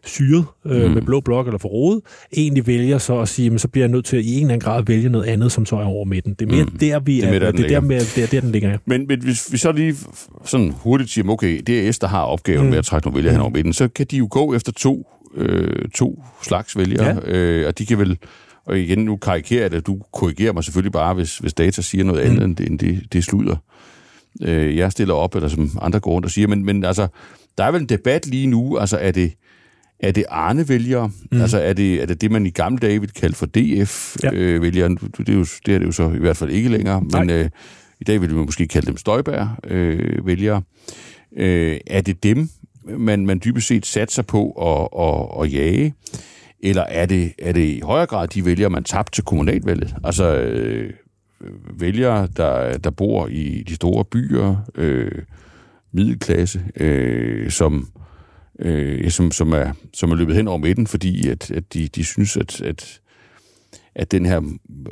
syret 0.06 0.46
øh, 0.66 0.88
mm. 0.88 0.94
med 0.94 1.02
blå 1.02 1.20
blok 1.20 1.48
eller 1.48 1.58
for 1.58 1.70
rodet, 1.70 2.02
egentlig 2.38 2.68
vælger 2.68 2.98
så 2.98 3.20
at 3.20 3.30
sige, 3.30 3.50
men 3.50 3.60
så 3.60 3.68
bliver 3.68 3.86
jeg 3.86 3.92
nødt 3.92 4.06
til 4.06 4.18
at 4.18 4.24
i 4.24 4.34
en 4.34 4.42
eller 4.42 4.54
anden 4.54 4.60
grad 4.60 4.84
vælge 4.88 5.10
noget 5.10 5.26
andet, 5.26 5.52
som 5.52 5.66
så 5.66 5.76
er 5.76 5.86
over 5.86 6.06
midten. 6.06 6.34
Det 6.34 6.52
er 6.52 6.56
mere 6.56 6.64
mm. 6.64 6.78
der, 6.78 7.00
vi 7.00 7.22
er. 7.22 7.26
Det 7.26 7.36
er, 7.36 7.40
der, 7.40 7.52
det 7.52 7.66
er 7.66 7.68
der, 7.68 7.80
med, 7.80 8.00
det 8.00 8.24
er 8.24 8.28
der, 8.28 8.42
den 8.42 8.52
ligger, 8.52 8.70
ja. 8.70 8.78
Men, 8.86 9.08
men 9.08 9.24
hvis 9.24 9.52
vi 9.52 9.58
så 9.58 9.72
lige 9.72 9.96
sådan 10.46 10.74
hurtigt 10.78 11.10
siger, 11.10 11.30
okay, 11.30 11.62
det 11.68 11.88
er 11.88 11.92
S, 11.92 12.00
der 12.00 12.08
har 12.08 12.24
opgaven 12.24 12.64
mm. 12.64 12.70
med 12.70 12.78
at 12.78 12.86
trække 12.86 13.08
nogle 13.08 13.18
vælgere 13.18 13.32
mm. 13.32 13.36
hen 13.36 13.42
over 13.42 13.52
midten, 13.52 13.74
så 13.74 13.88
kan 13.88 14.06
de 14.12 14.18
jo 14.18 14.28
gå 14.32 14.56
efter 14.56 14.72
to, 14.72 15.08
øh, 15.36 15.90
to 15.96 16.24
slags 16.44 16.78
vælgere, 16.78 17.20
ja. 17.26 17.32
øh, 17.32 17.68
og 17.68 17.80
de 17.80 17.86
kan 17.86 18.00
vel 18.00 18.18
og 18.66 18.80
igen, 18.80 19.00
nu 19.00 19.18
karikerer 19.18 19.62
jeg 19.62 19.72
det, 19.72 19.88
du 19.88 20.02
korrigerer 20.14 20.54
mig 20.54 20.64
selvfølgelig 20.64 20.92
bare, 20.92 21.14
hvis, 21.14 21.38
hvis 21.38 21.54
data 21.54 21.82
siger 21.82 22.04
noget 22.04 22.20
andet, 22.20 22.60
mm. 22.60 22.66
end 22.66 22.80
det, 22.80 23.14
det, 23.14 23.24
slutter. 23.24 23.56
Øh, 24.42 24.78
jeg 24.78 24.92
stiller 24.92 25.14
op, 25.14 25.36
eller 25.36 25.50
som 25.50 25.70
andre 25.82 26.00
går 26.00 26.12
rundt 26.12 26.26
og 26.26 26.32
siger, 26.32 26.48
men, 26.48 26.66
men 26.66 26.84
altså, 26.84 27.08
der 27.58 27.64
er 27.64 27.72
vel 27.72 27.82
en 27.82 27.90
debat 27.90 28.28
lige 28.28 28.48
nu, 28.48 28.78
altså 28.78 28.98
er 28.98 29.12
det, 29.12 29.34
er 30.00 30.12
det 30.12 30.26
Arne-vælgere? 30.30 31.12
Mm. 31.32 31.42
Altså 31.42 31.60
er 31.60 31.74
det, 31.74 32.02
er 32.02 32.06
det 32.06 32.22
det, 32.22 32.32
man 32.32 32.46
i 32.46 32.50
gamle 32.50 32.80
dage 32.80 33.00
ville 33.00 33.14
kalde 33.14 33.36
for 33.36 33.46
DF-vælgere? 33.46 34.34
Ja. 34.34 34.34
Øh, 34.34 34.74
det, 35.18 35.30
er 35.30 35.34
jo, 35.34 35.46
det 35.66 35.76
er 35.76 35.80
det 35.80 35.86
jo 35.86 35.92
så 35.92 36.10
i 36.10 36.18
hvert 36.20 36.38
fald 36.38 36.50
ikke 36.50 36.70
længere, 36.70 37.04
Nej. 37.04 37.24
men 37.24 37.30
øh, 37.30 37.50
i 38.02 38.04
dag 38.04 38.22
vil 38.22 38.36
man 38.36 38.46
måske 38.46 38.68
kalde 38.68 38.88
dem 38.88 38.98
Støjbær-vælgere. 38.98 40.62
Øh, 41.38 41.72
øh, 41.72 41.80
er 41.88 42.02
det 42.02 42.24
dem, 42.24 42.50
man, 42.98 43.26
man 43.26 43.42
dybest 43.46 43.68
set 43.68 43.86
satser 43.86 44.22
på 44.22 44.52
at, 44.52 45.02
at, 45.02 45.44
at 45.44 45.54
jage? 45.54 45.94
Eller 46.64 46.84
er 46.84 47.06
det, 47.06 47.34
er 47.40 47.52
det 47.52 47.66
i 47.66 47.80
højere 47.80 48.06
grad 48.06 48.28
de 48.28 48.46
vælgere, 48.46 48.70
man 48.70 48.84
tabte 48.84 49.12
til 49.12 49.24
kommunalvalget? 49.24 49.96
Altså 50.04 50.36
øh, 50.36 50.94
vælgere, 51.80 52.28
der, 52.38 52.78
der 52.78 52.90
bor 52.90 53.28
i 53.28 53.64
de 53.68 53.76
store 53.76 54.06
byer, 54.06 54.56
øh, 54.76 55.12
middelklasse, 55.92 56.62
øh, 56.76 57.52
som, 57.52 57.90
øh, 58.60 59.12
som, 59.12 59.32
som, 59.32 59.54
er, 59.54 59.74
som 59.94 60.12
er 60.12 60.16
løbet 60.16 60.36
hen 60.36 60.48
over 60.48 60.58
midten, 60.58 60.88
fordi 60.88 61.28
at, 61.30 61.52
at 61.52 61.74
de, 61.74 61.88
de 61.88 62.04
synes, 62.04 62.38
at, 62.38 62.62
at, 62.62 63.00
at 63.96 64.12
den 64.12 64.26
her, 64.26 64.42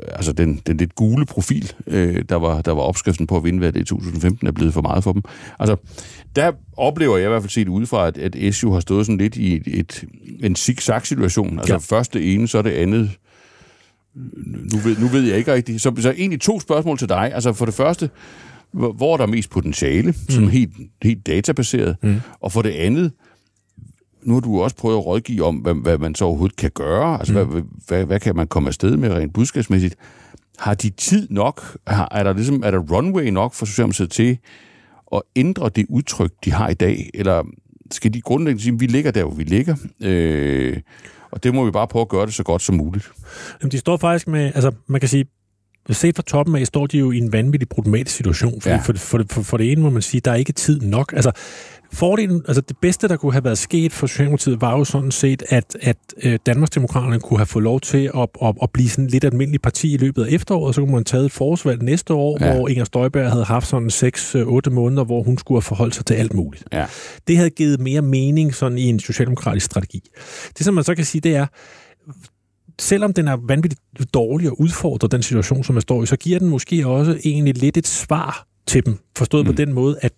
altså 0.09 0.33
den, 0.33 0.61
den 0.67 0.77
lidt 0.77 0.95
gule 0.95 1.25
profil, 1.25 1.73
øh, 1.87 2.23
der, 2.29 2.35
var, 2.35 2.61
der 2.61 2.71
var 2.71 2.81
opskriften 2.81 3.27
på 3.27 3.37
at 3.37 3.43
vinde 3.43 3.61
valget 3.61 3.81
i 3.81 3.85
2015, 3.85 4.47
er 4.47 4.51
blevet 4.51 4.73
for 4.73 4.81
meget 4.81 5.03
for 5.03 5.13
dem. 5.13 5.21
Altså, 5.59 5.75
der 6.35 6.51
oplever 6.77 7.17
jeg 7.17 7.25
i 7.25 7.29
hvert 7.29 7.41
fald 7.41 7.49
set 7.49 7.67
udefra, 7.67 8.07
at, 8.07 8.17
at 8.17 8.55
SU 8.55 8.71
har 8.71 8.79
stået 8.79 9.05
sådan 9.05 9.17
lidt 9.17 9.35
i 9.37 9.55
et, 9.55 9.63
et, 9.67 10.03
en 10.43 10.55
zigzag-situation. 10.55 11.59
Altså 11.59 11.73
ja. 11.73 11.77
først 11.79 12.13
det 12.13 12.33
ene, 12.33 12.47
så 12.47 12.61
det 12.61 12.71
andet. 12.71 13.09
Nu 14.73 14.77
ved, 14.83 14.97
nu 14.97 15.07
ved 15.07 15.23
jeg 15.23 15.37
ikke 15.37 15.53
rigtigt. 15.53 15.81
Så, 15.81 15.93
så 15.99 16.11
egentlig 16.17 16.41
to 16.41 16.59
spørgsmål 16.59 16.97
til 16.97 17.09
dig. 17.09 17.31
Altså 17.33 17.53
for 17.53 17.65
det 17.65 17.73
første, 17.73 18.09
hvor, 18.71 19.13
er 19.13 19.17
der 19.17 19.25
mest 19.25 19.49
potentiale, 19.49 20.13
Mm. 20.39 20.47
helt, 20.47 20.71
helt 21.03 21.27
databaseret. 21.27 21.95
Mm. 22.03 22.15
Og 22.41 22.51
for 22.51 22.61
det 22.61 22.69
andet, 22.69 23.11
nu 24.23 24.33
har 24.33 24.39
du 24.41 24.61
også 24.61 24.75
prøvet 24.75 24.97
at 24.97 25.05
rådgive 25.05 25.43
om, 25.45 25.55
hvad, 25.55 25.73
hvad 25.73 25.97
man 25.97 26.15
så 26.15 26.25
overhovedet 26.25 26.55
kan 26.55 26.71
gøre. 26.73 27.19
Altså, 27.19 27.43
Mm. 27.43 27.49
hvad, 27.49 27.61
hvad, 27.87 28.05
hvad 28.05 28.19
kan 28.19 28.35
man 28.35 28.47
komme 28.47 28.67
afsted 28.67 28.97
med 28.97 29.09
rent 29.13 29.33
budskabsmæssigt? 29.33 29.95
Har 30.59 30.73
de 30.73 30.89
tid 30.89 31.27
nok? 31.29 31.77
Har, 31.87 32.07
er, 32.11 32.23
der 32.23 32.33
ligesom, 32.33 32.61
er 32.65 32.71
der 32.71 32.79
runway 32.79 33.27
nok 33.29 33.53
for 33.53 33.65
Socialdemokratiet 33.65 34.11
til 34.11 34.37
at 35.15 35.21
ændre 35.35 35.69
det 35.69 35.85
udtryk, 35.89 36.31
de 36.45 36.51
har 36.51 36.69
i 36.69 36.73
dag? 36.73 37.09
Eller 37.13 37.43
skal 37.91 38.13
de 38.13 38.21
grundlæggende 38.21 38.63
sige, 38.63 38.73
at 38.73 38.79
vi 38.79 38.85
ligger 38.85 39.11
der, 39.11 39.23
hvor 39.23 39.33
vi 39.35 39.43
ligger? 39.43 39.75
Øh, 40.03 40.77
og 41.31 41.43
det 41.43 41.53
må 41.53 41.65
vi 41.65 41.71
bare 41.71 41.87
prøve 41.87 42.01
at 42.01 42.09
gøre 42.09 42.25
det 42.25 42.33
så 42.33 42.43
godt 42.43 42.61
som 42.61 42.75
muligt. 42.75 43.11
Jamen, 43.61 43.71
de 43.71 43.77
står 43.77 43.97
faktisk 43.97 44.27
med, 44.27 44.51
altså 44.55 44.71
man 44.87 44.99
kan 44.99 45.09
sige, 45.09 45.25
set 45.89 46.15
fra 46.15 46.23
toppen 46.23 46.55
af, 46.55 46.67
står 46.67 46.87
de 46.87 46.97
jo 46.97 47.11
i 47.11 47.17
en 47.17 47.33
vanvittig 47.33 47.69
problematisk 47.69 48.15
situation. 48.17 48.61
Fordi 48.61 48.73
Ja. 48.75 48.81
for, 48.81 48.93
for, 48.93 49.23
for, 49.31 49.41
for 49.41 49.57
det 49.57 49.71
ene 49.71 49.81
må 49.81 49.89
man 49.89 50.01
sige, 50.01 50.21
der 50.21 50.31
er 50.31 50.35
ikke 50.35 50.51
tid 50.51 50.81
nok. 50.81 51.13
Altså, 51.13 51.31
fordelen, 51.93 52.41
altså 52.47 52.61
det 52.61 52.77
bedste, 52.81 53.07
der 53.07 53.17
kunne 53.17 53.31
have 53.31 53.43
været 53.43 53.57
sket 53.57 53.93
for 53.93 54.07
Socialdemokratiet, 54.07 54.61
var 54.61 54.77
jo 54.77 54.83
sådan 54.83 55.11
set, 55.11 55.43
at, 55.49 55.77
at 55.81 55.97
øh, 56.23 56.39
Danmarksdemokraterne 56.45 57.19
kunne 57.19 57.37
have 57.37 57.45
fået 57.45 57.63
lov 57.63 57.79
til 57.81 58.11
at, 58.15 58.29
at, 58.43 58.55
at 58.61 58.69
blive 58.71 58.89
sådan 58.89 59.07
lidt 59.07 59.23
almindelig 59.23 59.61
parti 59.61 59.93
i 59.93 59.97
løbet 59.97 60.25
af 60.25 60.31
efteråret, 60.31 60.67
og 60.67 60.73
så 60.73 60.81
kunne 60.81 60.93
man 60.93 61.03
tage 61.03 61.25
et 61.25 61.31
forårsvalg 61.31 61.83
næste 61.83 62.13
år, 62.13 62.37
Ja. 62.41 62.53
hvor 62.55 62.67
Inger 62.67 62.83
Støjberg 62.85 63.31
havde 63.31 63.43
haft 63.43 63.67
sådan 63.67 63.89
6-8 63.89 64.69
måneder, 64.69 65.03
hvor 65.03 65.23
hun 65.23 65.37
skulle 65.37 65.55
have 65.55 65.61
forholdt 65.61 65.95
sig 65.95 66.05
til 66.05 66.13
alt 66.13 66.33
muligt. 66.33 66.63
Ja. 66.73 66.85
Det 67.27 67.37
havde 67.37 67.49
givet 67.49 67.79
mere 67.79 68.01
mening 68.01 68.55
sådan 68.55 68.77
i 68.77 68.83
en 68.83 68.99
socialdemokratisk 68.99 69.65
strategi. 69.65 70.01
Det, 70.57 70.65
som 70.65 70.73
man 70.73 70.83
så 70.83 70.95
kan 70.95 71.05
sige, 71.05 71.21
det 71.21 71.35
er, 71.35 71.45
selvom 72.79 73.13
den 73.13 73.27
er 73.27 73.37
vanvittigt 73.47 73.81
dårlig 74.13 74.49
og 74.49 74.61
udfordrer 74.61 75.09
den 75.09 75.23
situation, 75.23 75.63
som 75.63 75.75
man 75.75 75.81
står 75.81 76.03
i, 76.03 76.05
så 76.05 76.15
giver 76.15 76.39
den 76.39 76.49
måske 76.49 76.87
også 76.87 77.17
egentlig 77.25 77.57
lidt 77.57 77.77
et 77.77 77.87
svar 77.87 78.47
til 78.67 78.85
dem. 78.85 78.97
Forstået 79.17 79.45
mm. 79.45 79.51
på 79.51 79.57
den 79.57 79.73
måde, 79.73 79.97
at 80.01 80.11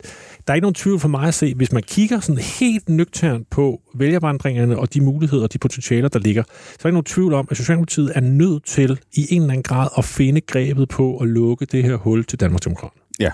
der 0.50 0.54
er 0.54 0.56
ikke 0.56 0.64
nogen 0.64 0.76
tvivl 0.76 1.00
for 1.00 1.08
mig 1.08 1.28
at 1.28 1.34
se, 1.34 1.54
hvis 1.54 1.72
man 1.72 1.84
kigger 1.84 2.20
sådan 2.20 2.41
helt 2.60 2.89
nøgternt 2.89 3.50
på 3.50 3.82
vælgervandringerne 3.93 4.80
og 4.80 4.93
de 4.93 5.02
muligheder 5.02 5.43
og 5.43 5.54
de 5.54 5.58
potentialer, 5.58 6.10
der 6.10 6.20
ligger, 6.20 6.43
så 6.43 6.52
er 6.74 6.78
der 6.82 6.89
ikke 6.89 6.93
nogen 6.93 7.06
tvivl 7.06 7.34
om, 7.34 7.47
at 7.52 7.58
Socialdemokratiet 7.58 8.12
er 8.16 8.20
nødt 8.20 8.66
til 8.66 9.00
i 9.14 9.28
en 9.30 9.41
eller 9.41 9.54
anden 9.54 9.64
grad 9.64 9.88
at 9.97 10.06
finde 10.06 10.41
grebet 10.41 10.89
på 10.89 11.18
at 11.18 11.28
lukke 11.28 11.66
det 11.66 11.84
her 11.84 11.95
hul 11.95 12.26
til 12.26 12.39
Danmarksdemokraterne. 12.39 13.02
Ja. 13.20 13.32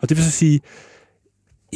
Og 0.00 0.08
det 0.08 0.16
vil 0.16 0.24
så 0.24 0.30
sige, 0.30 0.60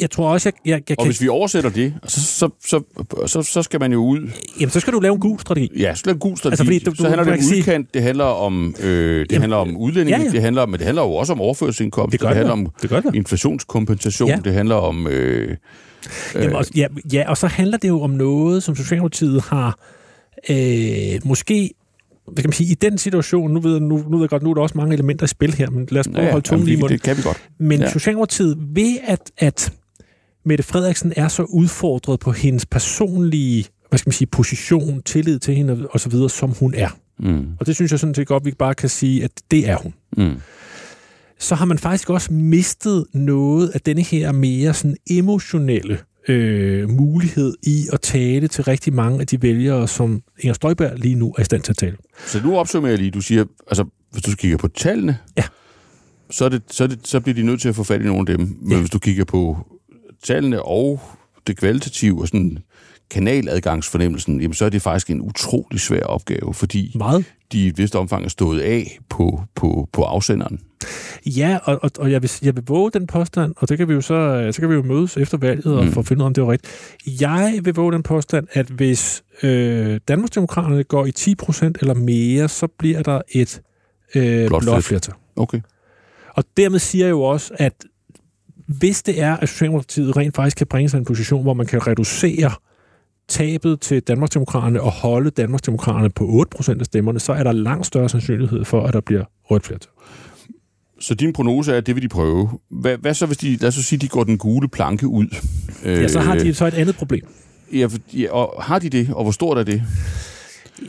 jeg 0.01 0.11
tror 0.11 0.29
også, 0.33 0.49
jeg, 0.49 0.71
jeg, 0.71 0.81
jeg 0.89 0.95
Og 0.99 1.03
kan... 1.03 1.11
hvis 1.11 1.21
vi 1.21 1.27
oversætter 1.27 1.69
det, 1.69 1.93
så, 2.07 2.19
så, 2.21 2.49
så, 2.65 2.81
så, 3.27 3.41
så 3.41 3.61
skal 3.63 3.79
man 3.79 3.91
jo 3.93 3.99
ud 4.05 4.29
Jamen, 4.59 4.69
så 4.69 4.79
skal 4.79 4.93
du 4.93 4.99
lave 4.99 5.13
en 5.13 5.19
god 5.19 5.39
strategi. 5.39 5.69
Ja, 5.79 5.95
så 5.95 6.01
det 6.05 6.11
en 6.13 6.19
god 6.19 6.37
strategi. 6.37 6.51
Altså, 6.51 6.63
fordi 6.63 6.79
du- 6.79 6.95
så 6.95 7.03
du- 7.03 7.09
handler 7.09 7.25
man 7.25 7.33
det 7.33 7.39
om 7.43 7.49
sige- 7.49 7.59
udkant, 7.59 7.93
det 7.93 8.01
handler 8.03 8.25
om, 8.25 8.75
øh, 8.79 9.19
det 9.19 9.31
Jamen, 9.31 9.41
handler 9.41 9.57
om 9.57 9.77
udlændinge, 9.77 10.19
ja, 10.19 10.25
ja. 10.25 10.31
Det, 10.31 10.41
handler, 10.41 10.65
men 10.65 10.79
det 10.79 10.85
handler 10.85 11.01
jo 11.03 11.11
også 11.13 11.33
om 11.33 11.41
overførselsindkomst, 11.41 12.11
Det 12.11 12.19
det, 12.19 12.27
det 12.29 12.35
handler 12.37 12.53
om 12.53 12.67
Det 12.81 12.89
det 12.89 13.15
inflationskompensation, 13.15 14.29
Ja. 14.29 14.39
det 14.43 14.53
handler 14.53 14.75
om... 14.75 15.07
Øh, 15.07 15.57
Jamen, 16.35 16.55
og, 16.55 16.65
ja, 16.75 16.87
ja, 17.13 17.29
og 17.29 17.37
så 17.37 17.47
handler 17.47 17.77
det 17.77 17.87
jo 17.87 18.01
om 18.01 18.09
noget, 18.09 18.63
som 18.63 18.75
Socialdemokratiet 18.75 19.41
har 19.41 19.79
øh, 20.49 21.19
måske 21.25 21.69
hvad 22.33 22.43
kan 22.43 22.47
man 22.49 22.53
sige, 22.53 22.71
i 22.71 22.73
den 22.73 22.97
situation, 22.97 23.51
nu 23.51 23.59
ved, 23.59 23.71
jeg, 23.71 23.81
nu, 23.81 23.97
nu 24.09 24.17
ved 24.17 24.23
jeg 24.23 24.29
godt, 24.29 24.43
nu 24.43 24.49
er 24.49 24.53
der 24.53 24.61
også 24.61 24.77
mange 24.77 24.93
elementer 24.93 25.23
i 25.25 25.27
spil 25.27 25.53
her, 25.53 25.69
men 25.69 25.87
lad 25.91 25.99
os 25.99 26.07
prøve 26.07 26.19
ja, 26.19 26.25
at 26.25 26.31
holde 26.31 26.47
tungen 26.47 26.65
lige 26.67 26.77
i 26.77 26.81
munden. 26.81 26.97
det 26.97 27.03
kan 27.03 27.17
vi 27.17 27.21
godt. 27.21 27.49
Men 27.59 27.79
ja. 27.79 27.89
Socialdemokratiet, 27.91 28.57
ved 28.73 28.97
at, 29.07 29.31
at 29.37 29.73
Mette 30.45 30.63
Frederiksen 30.63 31.13
er 31.15 31.27
så 31.27 31.43
udfordret 31.43 32.19
på 32.19 32.31
hendes 32.31 32.65
personlige 32.65 33.65
hvad 33.89 33.97
skal 33.99 34.09
man 34.09 34.13
sige, 34.13 34.27
position, 34.31 35.01
tillid 35.01 35.39
til 35.39 35.55
hende 35.55 35.87
og 35.91 35.99
så 35.99 36.09
videre, 36.09 36.29
som 36.29 36.49
hun 36.59 36.73
er. 36.73 36.89
Mm, 37.19 37.45
Og 37.59 37.65
det 37.65 37.75
synes 37.75 37.91
jeg 37.91 37.99
sådan 37.99 38.15
set 38.15 38.27
godt, 38.27 38.45
vi 38.45 38.51
bare 38.59 38.73
kan 38.75 38.89
sige, 38.89 39.23
at 39.23 39.31
det 39.51 39.69
er 39.69 39.77
hun. 39.77 39.93
mm, 40.17 40.35
så 41.39 41.55
har 41.55 41.65
man 41.65 41.77
faktisk 41.77 42.09
også 42.09 42.33
mistet 42.33 43.05
noget 43.13 43.69
af 43.69 43.81
denne 43.81 44.01
her 44.01 44.31
mere 44.31 44.73
sådan 44.73 44.95
emotionelle 45.09 45.99
øh, 46.27 46.89
mulighed 46.89 47.53
i 47.63 47.87
at 47.93 48.01
tale 48.01 48.47
til 48.47 48.63
rigtig 48.63 48.93
mange 48.93 49.19
af 49.21 49.27
de 49.27 49.41
vælgere, 49.41 49.87
som 49.87 50.21
Inger 50.39 50.53
Støjberg 50.53 50.91
lige 50.99 51.15
nu 51.15 51.33
er 51.37 51.41
i 51.41 51.45
stand 51.45 51.61
til 51.61 51.71
at 51.71 51.77
tale. 51.77 51.97
Så 52.25 52.41
nu 52.43 52.57
opsummerer 52.57 52.91
jeg 52.91 52.99
lige, 52.99 53.11
du 53.11 53.21
siger, 53.21 53.45
altså, 53.67 53.85
hvis 54.11 54.23
du 54.23 54.31
kigger 54.35 54.57
på 54.57 54.67
tallene, 54.67 55.17
Ja. 55.37 55.43
så, 56.29 56.45
er 56.45 56.49
det, 56.49 56.61
så, 56.71 56.83
er 56.83 56.87
det, 56.87 56.99
så 57.07 57.19
bliver 57.19 57.35
de 57.35 57.43
nødt 57.43 57.61
til 57.61 57.69
at 57.69 57.75
få 57.75 57.83
fat 57.83 58.01
i 58.01 58.03
nogle 58.05 58.31
af 58.31 58.37
dem. 58.37 58.57
Men 58.61 58.71
Ja. 58.71 58.79
hvis 58.79 58.89
du 58.89 58.99
kigger 58.99 59.25
på 59.25 59.57
tallene 60.23 60.63
og 60.63 61.01
det 61.47 61.57
kvalitative 61.57 62.21
og 62.21 62.27
sådan 62.27 62.57
kanaladgangsfornemmelsen, 63.09 64.41
jamen 64.41 64.53
så 64.53 64.65
er 64.65 64.69
det 64.69 64.81
faktisk 64.81 65.09
en 65.09 65.21
utrolig 65.21 65.79
svær 65.79 66.03
opgave, 66.03 66.53
fordi 66.53 66.91
Meget. 66.95 67.25
de 67.51 67.63
i 67.63 67.67
et 67.67 67.77
vist 67.77 67.95
omfang 67.95 68.25
er 68.25 68.29
stået 68.29 68.59
af 68.61 68.99
på, 69.09 69.41
på, 69.55 69.89
på 69.93 70.03
afsenderen. 70.03 70.59
Ja, 71.25 71.57
og, 71.63 71.79
og, 71.83 71.91
og 71.99 72.11
jeg, 72.11 72.21
vil, 72.21 72.31
jeg 72.41 72.55
vil 72.55 72.63
våge 72.67 72.91
den 72.91 73.07
påstand, 73.07 73.53
og 73.57 73.69
det 73.69 73.77
kan 73.77 73.87
vi 73.87 73.93
jo 73.93 74.01
så, 74.01 74.13
øh, 74.13 74.53
så 74.53 74.59
kan 74.61 74.69
vi 74.69 74.73
jo 74.75 74.81
mødes 74.83 75.17
efter 75.17 75.37
valget 75.37 75.65
og 75.65 75.85
Mm. 75.85 75.91
få 75.91 76.01
finde 76.01 76.19
ud 76.21 76.23
af, 76.23 76.27
om 76.27 76.33
det 76.33 76.43
var 76.43 76.51
rigtigt. 76.51 76.73
Jeg 77.21 77.59
vil 77.63 77.75
våge 77.75 77.91
den 77.93 78.03
påstand, 78.03 78.47
at 78.51 78.65
hvis 78.65 79.23
øh, 79.43 79.99
Danmarksdemokraterne 80.07 80.83
går 80.83 81.05
i 81.05 81.11
10% 81.41 81.63
eller 81.81 81.93
mere, 81.93 82.49
så 82.49 82.67
bliver 82.79 83.01
der 83.03 83.21
et 83.31 83.61
øh, 84.15 84.47
Blåt 84.47 84.83
flertal. 84.83 85.13
Okay. 85.35 85.61
Og 86.35 86.43
dermed 86.57 86.79
siger 86.79 87.05
jeg 87.05 87.11
jo 87.11 87.21
også, 87.21 87.53
at 87.57 87.73
hvis 88.77 89.03
det 89.03 89.21
er, 89.21 89.37
at 89.37 89.49
Socialdemokratiet 89.49 90.17
rent 90.17 90.35
faktisk 90.35 90.57
kan 90.57 90.67
bringe 90.67 90.89
sig 90.89 90.97
i 90.97 90.99
en 90.99 91.05
position, 91.05 91.41
hvor 91.43 91.53
man 91.53 91.65
kan 91.65 91.87
reducere 91.87 92.51
tabet 93.27 93.81
til 93.81 94.01
Danmarksdemokraterne 94.01 94.81
og 94.81 94.91
holde 94.91 95.29
Danmarksdemokraterne 95.29 96.09
på 96.09 96.45
8% 96.55 96.79
af 96.79 96.85
stemmerne, 96.85 97.19
så 97.19 97.33
er 97.33 97.43
der 97.43 97.51
langt 97.51 97.85
større 97.85 98.09
sandsynlighed 98.09 98.65
for, 98.65 98.87
at 98.87 98.93
der 98.93 99.01
bliver 99.01 99.23
rødt 99.43 99.65
flertal. 99.65 99.89
Så 100.99 101.15
din 101.15 101.33
prognose 101.33 101.73
er, 101.73 101.77
at 101.77 101.87
det 101.87 101.95
vil 101.95 102.03
de 102.03 102.09
prøve. 102.09 102.49
Hvad, 102.69 102.97
hvad 102.97 103.13
så, 103.13 103.25
hvis 103.25 103.37
de, 103.37 103.55
lad 103.55 103.67
os 103.67 103.75
så 103.75 103.83
sige, 103.83 103.99
de 103.99 104.07
går 104.07 104.23
den 104.23 104.37
gule 104.37 104.69
planke 104.69 105.07
ud? 105.07 105.35
Ja, 105.85 106.07
så 106.07 106.19
har 106.19 106.35
de 106.35 106.53
så 106.53 106.65
et 106.65 106.73
andet 106.73 106.95
problem. 106.95 107.27
Ja, 107.73 107.85
for, 107.85 107.97
ja, 108.13 108.31
og 108.31 108.63
har 108.63 108.79
de 108.79 108.89
det, 108.89 109.09
og 109.13 109.23
hvor 109.23 109.31
stort 109.31 109.57
er 109.57 109.63
det? 109.63 109.83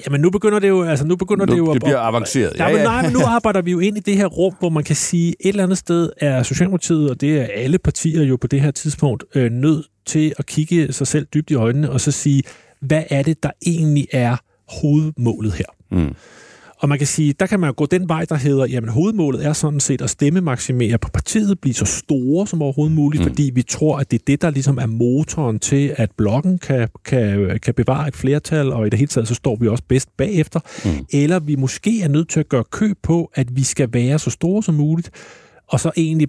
Jamen 0.07 0.21
nu 0.21 0.31
begynder 0.31 0.59
det 0.59 0.69
jo, 0.69 0.83
altså 0.83 1.07
nu 1.07 1.17
begynder 1.17 1.47
Nu, 1.47 1.53
det 1.53 1.59
jo 1.59 1.67
det 1.67 1.77
at- 1.77 1.83
bliver 1.83 1.99
avanceret. 1.99 2.53
Ja, 2.59 2.73
men 2.73 2.83
nej, 2.83 3.03
men 3.03 3.13
nu 3.13 3.19
arbejder 3.37 3.63
vi 3.63 3.71
jo 3.71 3.79
ind 3.79 3.97
i 3.97 4.01
det 4.01 4.17
her 4.17 4.27
rum, 4.27 4.55
hvor 4.59 4.69
man 4.69 4.85
kan 4.85 4.97
sige, 4.97 5.29
et 5.41 5.49
eller 5.49 5.63
andet 5.63 5.79
sted 5.79 6.11
er 6.21 6.43
Socialdemokratiet, 6.43 7.11
og 7.11 7.21
det 7.21 7.41
er 7.41 7.47
alle 7.55 7.79
partier 7.79 8.23
jo 8.23 8.37
på 8.37 8.47
det 8.47 8.61
her 8.61 8.71
tidspunkt, 8.71 9.25
øh, 9.35 9.51
nødt 9.53 9.87
til 10.07 10.35
at 10.39 10.47
kigge 10.47 10.93
sig 10.93 11.07
selv 11.07 11.27
dybt 11.35 11.51
i 11.51 11.55
øjnene, 11.55 11.91
og 11.91 12.01
så 12.01 12.11
sige, 12.11 12.43
hvad 12.81 13.03
er 13.11 13.23
det, 13.23 13.43
der 13.43 13.51
egentlig 13.67 14.07
er 14.13 14.37
hovedmålet 14.81 15.53
her? 15.53 15.65
Mm. 15.91 16.15
Og 16.83 16.89
man 16.89 16.99
kan 16.99 17.07
sige, 17.07 17.35
der 17.41 17.47
kan 17.47 17.61
man 17.61 17.69
jo 17.69 17.75
gå 17.77 17.87
den 17.87 18.09
vej, 18.09 18.25
der 18.29 18.35
hedder, 18.35 18.67
jamen 18.67 18.91
hovedmålet 18.91 19.47
er 19.47 19.53
sådan 19.53 19.81
set 19.81 20.03
at 20.03 20.11
stemmemaksimere 20.11 20.99
på 20.99 21.09
partiet, 21.15 21.61
blive 21.61 21.75
så 21.75 21.85
store 21.85 22.47
som 22.47 22.63
overhovedet 22.63 22.97
muligt, 22.97 23.21
Mm. 23.21 23.25
mm. 23.25 23.31
fordi 23.31 23.51
vi 23.55 23.63
tror, 23.63 23.99
at 23.99 24.11
det 24.11 24.19
er 24.19 24.25
det, 24.27 24.43
der 24.43 24.51
ligesom 24.51 24.79
er 24.79 24.87
motoren 24.87 25.59
til, 25.59 25.95
at 25.97 26.11
blokken 26.19 26.59
kan, 26.59 26.89
kan, 27.05 27.59
kan 27.63 27.75
bevare 27.75 28.09
et 28.09 28.17
flertal, 28.17 28.73
og 28.73 28.87
i 28.87 28.91
det 28.91 28.99
hele 28.99 29.09
taget, 29.09 29.29
så 29.29 29.35
står 29.35 29.57
vi 29.57 29.69
også 29.69 29.85
bedst 29.89 30.17
bagefter. 30.17 30.61
Mm. 30.85 31.07
Eller 31.13 31.39
vi 31.41 31.57
måske 31.57 32.03
er 32.03 32.09
nødt 32.09 32.29
til 32.29 32.41
at 32.41 32.49
gøre 32.49 32.65
køb 32.65 32.97
på, 33.03 33.31
at 33.35 33.57
vi 33.57 33.63
skal 33.65 33.89
være 33.93 34.19
så 34.19 34.31
store 34.31 34.63
som 34.63 34.75
muligt, 34.75 35.11
og 35.69 35.81
så 35.81 35.91
egentlig 35.97 36.29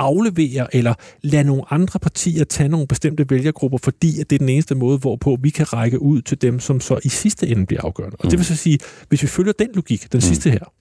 aflevere 0.00 0.76
eller 0.76 0.94
lade 1.22 1.44
nogle 1.44 1.62
andre 1.70 2.00
partier 2.00 2.44
tage 2.44 2.68
nogle 2.68 2.86
bestemte 2.86 3.30
vælgergrupper, 3.30 3.78
fordi 3.78 4.20
at 4.20 4.30
det 4.30 4.36
er 4.36 4.38
den 4.38 4.48
eneste 4.48 4.74
måde, 4.74 4.98
hvorpå 4.98 5.38
vi 5.42 5.50
kan 5.50 5.72
række 5.72 6.02
ud 6.02 6.22
til 6.22 6.42
dem, 6.42 6.60
som 6.60 6.80
så 6.80 6.98
i 7.04 7.08
sidste 7.08 7.46
ende 7.46 7.66
bliver 7.66 7.82
afgørende. 7.84 8.16
Og 8.20 8.30
det 8.30 8.38
vil 8.38 8.46
så 8.46 8.56
sige, 8.56 8.78
hvis 9.08 9.22
vi 9.22 9.26
følger 9.26 9.52
den 9.52 9.68
logik, 9.74 10.12
den 10.12 10.20
sidste 10.20 10.50
her, 10.50 10.72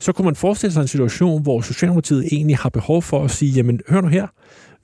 så 0.00 0.12
kunne 0.12 0.24
man 0.24 0.36
forestille 0.36 0.72
sig 0.72 0.80
en 0.80 0.88
situation, 0.88 1.42
hvor 1.42 1.60
Socialdemokratiet 1.60 2.28
egentlig 2.32 2.56
har 2.56 2.68
behov 2.68 3.02
for 3.02 3.24
at 3.24 3.30
sige, 3.30 3.52
jamen 3.52 3.80
hør 3.88 4.00
nu 4.00 4.08
her, 4.08 4.26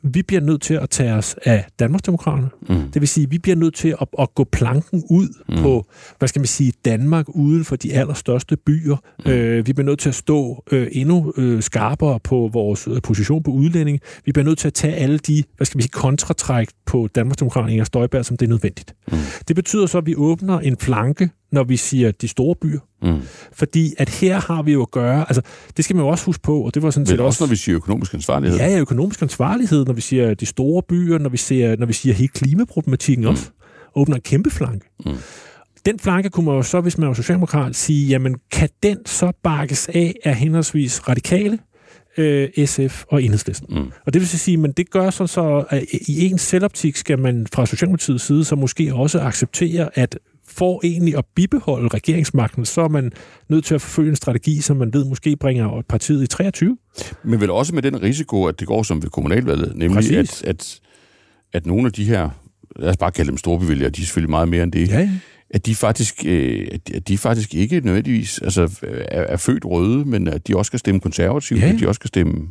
vi 0.03 0.23
bliver 0.23 0.41
nødt 0.41 0.63
til 0.63 0.75
at 0.75 0.91
tage 0.91 1.13
os 1.13 1.37
af 1.45 1.65
Danmarksdemokraterne. 1.79 2.49
Mm. 2.69 2.91
Det 2.91 3.01
vil 3.03 3.09
sige, 3.09 3.25
at 3.25 3.31
vi 3.31 3.39
bliver 3.39 3.57
nødt 3.57 3.75
til 3.75 3.95
at, 4.01 4.09
at 4.19 4.35
gå 4.35 4.45
planken 4.45 5.05
ud 5.11 5.29
Mm. 5.49 5.57
på, 5.63 5.87
hvad 6.19 6.29
skal 6.29 6.41
man 6.41 6.47
sige, 6.47 6.73
Danmark 6.85 7.29
uden 7.29 7.65
for 7.65 7.77
de 7.77 7.93
allerstørste 7.95 8.57
byer. 8.57 8.97
Mm. 9.25 9.31
Øh, 9.31 9.67
vi 9.67 9.73
bliver 9.73 9.87
nødt 9.87 9.99
til 9.99 10.09
at 10.09 10.15
stå 10.15 10.65
øh, 10.73 10.89
endnu 10.93 11.33
øh, 11.37 11.63
skarpere 11.63 12.21
på 12.21 12.51
vores 12.53 12.89
øh, 12.89 13.03
position 13.03 13.43
på 13.43 13.51
udlænding. 13.51 14.01
Vi 14.25 14.33
bliver 14.33 14.45
nødt 14.45 14.59
til 14.59 14.67
at 14.67 14.75
tage 14.75 14.95
alle 14.95 15.19
de, 15.19 15.45
hvad 15.57 15.65
skal 15.65 15.77
man 15.79 15.83
sige, 15.83 15.91
kontratræk 15.91 16.69
på 16.87 17.09
Danmarksdemokraterne 17.15 17.73
Inger 17.73 17.85
Støjberg, 17.85 18.25
som 18.25 18.37
det 18.37 18.47
er 18.47 18.51
nødvendigt. 18.51 18.95
Mm. 19.13 19.19
Det 19.49 19.57
betyder 19.57 19.87
så, 19.87 19.99
at 19.99 20.07
vi 20.07 20.15
åbner 20.17 20.59
en 20.59 20.77
flanke, 20.77 21.31
når 21.53 21.65
vi 21.65 21.77
siger 21.77 22.11
de 22.11 22.29
store 22.29 22.55
byer. 22.63 22.81
Mm. 23.03 23.21
Fordi 23.53 23.95
at 23.99 24.09
her 24.09 24.41
har 24.41 24.63
vi 24.63 24.73
jo 24.73 24.83
at 24.83 24.91
gøre, 24.91 25.21
altså 25.21 25.43
det 25.77 25.85
skal 25.85 25.97
man 25.97 26.05
jo 26.05 26.09
også 26.09 26.25
huske 26.27 26.43
på, 26.43 26.61
og 26.61 26.75
det 26.75 26.83
var 26.83 26.91
sådan 26.91 27.01
Men 27.01 27.07
set 27.07 27.21
også, 27.21 27.45
når 27.45 27.49
vi 27.49 27.57
siger 27.57 27.77
økonomisk 27.77 28.15
ansvarlighed. 28.15 28.59
Ja, 28.59 28.69
ja, 28.69 28.79
økonomisk 28.79 29.23
ansvarlighed, 29.23 29.85
når 29.85 29.93
vi 29.93 30.01
siger 30.01 30.35
de 30.35 30.47
store 30.47 30.83
byer, 30.89 31.19
når 31.19 31.31
vi 31.31 31.37
siger, 31.37 31.77
når 31.77 31.87
vi 31.87 31.93
siger 31.93 32.15
hele 32.15 32.29
klimaproblematikken 32.29 33.25
mm. 33.25 33.31
også, 33.31 33.51
åbner 33.95 34.17
en 34.17 34.23
kæmpe 34.23 34.51
flanke. 34.51 34.91
Mm. 35.07 35.13
Den 35.87 35.99
flanke 35.99 36.31
kunne 36.31 36.47
man 36.47 36.55
jo 36.55 36.63
så, 36.63 36.81
hvis 36.81 36.99
man 36.99 37.09
var 37.09 37.15
socialdemokrat, 37.15 37.77
sige, 37.77 38.09
jamen 38.09 38.37
kan 38.51 38.69
den 38.83 38.99
så 39.07 39.33
bakkes 39.43 39.89
af 39.89 40.15
af 40.25 40.35
henholdsvis 40.35 41.09
radikale, 41.09 41.59
øh, 42.17 42.67
SF 42.67 43.05
og 43.09 43.23
enhedslisten. 43.23 43.67
Mm. 43.71 43.93
Og 44.07 44.13
det 44.13 44.21
vil 44.21 44.29
så 44.29 44.39
sige, 44.39 44.57
men 44.57 44.73
det 44.73 44.91
gør 44.91 45.11
så, 45.11 45.27
så 45.27 45.65
at 45.71 45.85
i 45.93 46.27
en 46.27 46.39
selvoptik 46.39 46.97
skal 46.97 47.19
man 47.19 47.47
fra 47.53 47.67
Socialdemokratiets 47.67 48.25
side 48.25 48.45
så 48.45 48.57
måske 48.57 48.95
også 48.95 49.21
acceptere, 49.21 49.99
at 49.99 50.19
for 50.57 50.81
egentlig 50.85 51.17
at 51.19 51.25
bibeholde 51.35 51.89
regeringsmagten, 51.89 52.65
så 52.65 52.81
er 52.81 52.89
man 52.89 53.13
nødt 53.49 53.65
til 53.65 53.75
at 53.75 53.81
forfølge 53.81 54.11
en 54.11 54.17
strategi, 54.17 54.61
som 54.61 54.77
man 54.77 54.93
ved 54.93 55.05
måske 55.05 55.37
bringer 55.37 55.83
partiet 55.89 56.23
i 56.23 56.27
23. 56.27 56.77
Men 57.25 57.41
vel 57.41 57.51
også 57.51 57.75
med 57.75 57.83
den 57.83 58.03
risiko, 58.03 58.45
at 58.45 58.61
det 58.61 58.67
går 58.69 58.83
som 58.83 59.03
ved 59.03 59.11
kommunalvalget, 59.11 59.77
nemlig 59.77 60.19
at, 60.19 60.45
at, 60.45 60.81
at 61.53 61.67
nogle 61.67 61.87
af 61.87 61.93
de 61.93 62.05
her, 62.05 62.29
lad 62.77 62.89
os 62.91 62.97
bare 62.97 63.11
kalde 63.13 63.29
dem 63.31 63.37
storbyvælgere, 63.39 63.91
de 63.91 64.01
er 64.03 64.05
selvfølgelig 64.07 64.31
meget 64.31 64.49
mere 64.49 64.63
end 64.63 64.73
det, 64.73 64.89
Ja, 64.89 64.99
ja. 65.01 65.11
at 65.51 65.67
de 65.67 65.75
faktisk, 65.75 66.23
øh, 66.27 66.69
at 66.95 67.09
de- 67.09 67.19
faktisk 67.19 67.55
ikke 67.55 67.81
nødvendigvis 67.81 68.39
altså, 68.39 68.63
er, 68.83 69.23
er 69.23 69.37
født 69.37 69.65
røde, 69.65 70.05
men 70.05 70.29
at 70.29 70.49
de 70.49 70.57
også 70.57 70.69
skal 70.69 70.79
stemme 70.79 71.01
konservativt, 71.01 71.61
ja. 71.61 71.69
at 71.69 71.79
de 71.81 71.89
også 71.89 71.99
skal 71.99 72.09
stemme... 72.09 72.49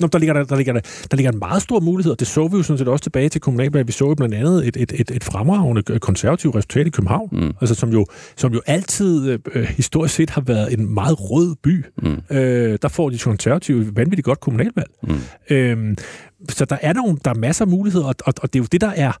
Nå, 0.00 0.06
der 0.06 0.18
ligger, 0.18 0.34
der, 0.34 0.44
der, 0.44 0.56
ligger, 0.56 0.72
der, 0.72 0.80
der 1.10 1.16
ligger 1.16 1.32
en 1.32 1.38
meget 1.38 1.62
stor 1.62 1.80
mulighed, 1.80 2.12
og 2.12 2.20
det 2.20 2.28
så 2.28 2.48
vi 2.48 2.56
jo 2.56 2.62
sådan 2.62 2.78
set 2.78 2.88
også 2.88 3.02
tilbage 3.02 3.28
til 3.28 3.40
kommunalvalget. 3.40 3.86
Vi 3.86 3.92
så 3.92 4.04
jo 4.08 4.14
blandt 4.14 4.34
andet 4.34 4.68
et, 4.68 4.76
et, 4.76 4.92
et, 5.00 5.10
et 5.10 5.24
fremragende 5.24 5.82
konservativt 5.98 6.54
resultat 6.54 6.86
i 6.86 6.90
København, 6.90 7.28
mm. 7.32 7.52
altså, 7.60 7.74
som, 7.74 7.90
jo, 7.90 8.06
som 8.36 8.52
jo 8.52 8.60
altid 8.66 9.38
øh, 9.54 9.64
historisk 9.64 10.14
set 10.14 10.30
har 10.30 10.40
været 10.40 10.72
en 10.72 10.94
meget 10.94 11.16
rød 11.18 11.56
by. 11.62 11.84
Mm. 12.02 12.36
Øh, 12.36 12.78
der 12.82 12.88
får 12.88 13.10
de 13.10 13.18
konservative 13.18 13.96
vanvittigt 13.96 14.24
godt 14.24 14.40
kommunalvalg. 14.40 14.90
Mm. 15.02 15.14
Øh, 15.50 15.96
så 16.48 16.64
der 16.64 16.76
er, 16.82 16.92
nogle, 16.92 17.18
der 17.24 17.30
er 17.30 17.34
masser 17.34 17.64
af 17.64 17.68
muligheder, 17.68 18.04
og, 18.04 18.14
og, 18.24 18.34
og 18.42 18.52
det 18.52 18.58
er 18.58 18.62
jo 18.62 18.66
det, 18.72 18.80
der 18.80 18.92
er 18.96 19.12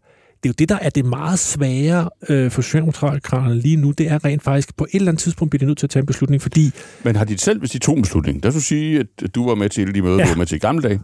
det 0.42 0.48
er 0.48 0.50
jo 0.50 0.54
det, 0.58 0.68
der 0.68 0.78
er 0.78 0.90
det 0.90 1.04
meget 1.04 1.38
svære 1.38 2.10
øh, 2.28 2.50
for 2.50 2.62
Socialdemokraterne 2.62 3.54
lige 3.60 3.76
nu. 3.76 3.90
Det 3.90 4.08
er 4.10 4.24
rent 4.24 4.42
faktisk, 4.42 4.76
på 4.76 4.84
et 4.84 4.94
eller 4.96 5.08
andet 5.08 5.22
tidspunkt 5.22 5.50
bliver 5.50 5.58
de 5.58 5.66
nødt 5.66 5.78
til 5.78 5.86
at 5.86 5.90
tage 5.90 6.00
en 6.00 6.06
beslutning, 6.06 6.42
fordi 6.42 6.70
Men 7.04 7.16
har 7.16 7.24
de 7.24 7.38
selv, 7.38 7.58
hvis 7.58 7.70
de 7.70 7.78
tog 7.78 7.96
en 7.96 8.02
beslutning, 8.02 8.42
der 8.42 8.50
skulle 8.50 8.64
sige, 8.64 9.00
at 9.00 9.34
du 9.34 9.48
var 9.48 9.54
med 9.54 9.68
til 9.68 9.94
de 9.94 10.02
møder, 10.02 10.16
ja. 10.18 10.24
Du 10.24 10.28
var 10.28 10.36
med 10.36 10.46
til 10.46 10.56
i 10.56 10.58
gamle 10.58 10.82
dage, 10.82 11.00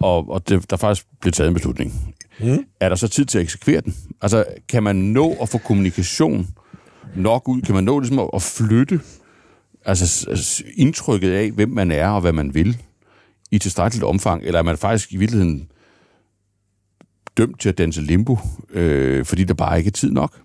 og, 0.00 0.30
og 0.30 0.48
det, 0.48 0.70
der 0.70 0.76
faktisk 0.76 1.06
blev 1.20 1.32
taget 1.32 1.48
en 1.48 1.54
beslutning. 1.54 2.14
Mm. 2.40 2.58
Er 2.80 2.88
der 2.88 2.96
så 2.96 3.08
tid 3.08 3.24
til 3.24 3.38
at 3.38 3.42
eksekvere 3.42 3.80
den? 3.80 3.94
Altså, 4.22 4.44
kan 4.68 4.82
man 4.82 4.96
nå 4.96 5.32
at 5.42 5.48
få 5.48 5.58
kommunikation 5.58 6.46
nok 7.16 7.48
ud? 7.48 7.60
Kan 7.62 7.74
man 7.74 7.84
nå 7.84 7.98
ligesom 7.98 8.18
at, 8.18 8.30
at 8.34 8.42
flytte 8.42 9.00
altså, 9.84 10.06
s- 10.36 10.62
indtrykket 10.76 11.32
af, 11.32 11.50
hvem 11.50 11.68
man 11.68 11.90
er 11.90 12.08
og 12.08 12.20
hvad 12.20 12.32
man 12.32 12.54
vil 12.54 12.76
i 13.50 13.58
tilstrækkeligt 13.58 14.04
omfang? 14.04 14.42
Eller 14.44 14.58
er 14.58 14.62
man 14.62 14.76
faktisk 14.78 15.12
i 15.12 15.16
virkeligheden 15.16 15.68
dømt 17.36 17.60
til 17.60 17.68
at 17.68 17.78
danse 17.78 18.00
limbo, 18.00 18.38
øh, 18.70 19.24
fordi 19.24 19.44
der 19.44 19.54
bare 19.54 19.78
ikke 19.78 19.88
er 19.88 19.92
tid 19.92 20.10
nok? 20.10 20.40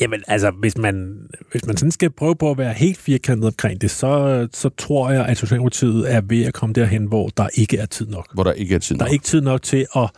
Jamen, 0.00 0.22
altså, 0.28 0.50
hvis 0.50 0.78
man, 0.78 1.26
hvis 1.50 1.66
man 1.66 1.76
sådan 1.76 1.90
skal 1.90 2.10
prøve 2.10 2.36
på 2.36 2.50
at 2.50 2.58
være 2.58 2.72
helt 2.72 2.98
firkantet 2.98 3.46
omkring 3.46 3.80
det, 3.80 3.90
så, 3.90 4.48
så 4.52 4.68
tror 4.68 5.10
jeg, 5.10 5.26
at 5.26 5.36
Socialdemokratiet 5.38 6.14
er 6.14 6.20
ved 6.20 6.44
at 6.44 6.54
komme 6.54 6.72
derhen, 6.72 7.04
hvor 7.04 7.28
der 7.28 7.48
ikke 7.54 7.78
er 7.78 7.86
tid 7.86 8.06
nok. 8.06 8.34
Hvor 8.34 8.44
der 8.44 8.52
ikke 8.52 8.74
er 8.74 8.78
tid 8.78 8.94
Der 8.94 9.02
nok? 9.04 9.08
er 9.08 9.12
ikke 9.12 9.24
tid 9.24 9.40
nok 9.40 9.62
til 9.62 9.86
at... 9.96 10.10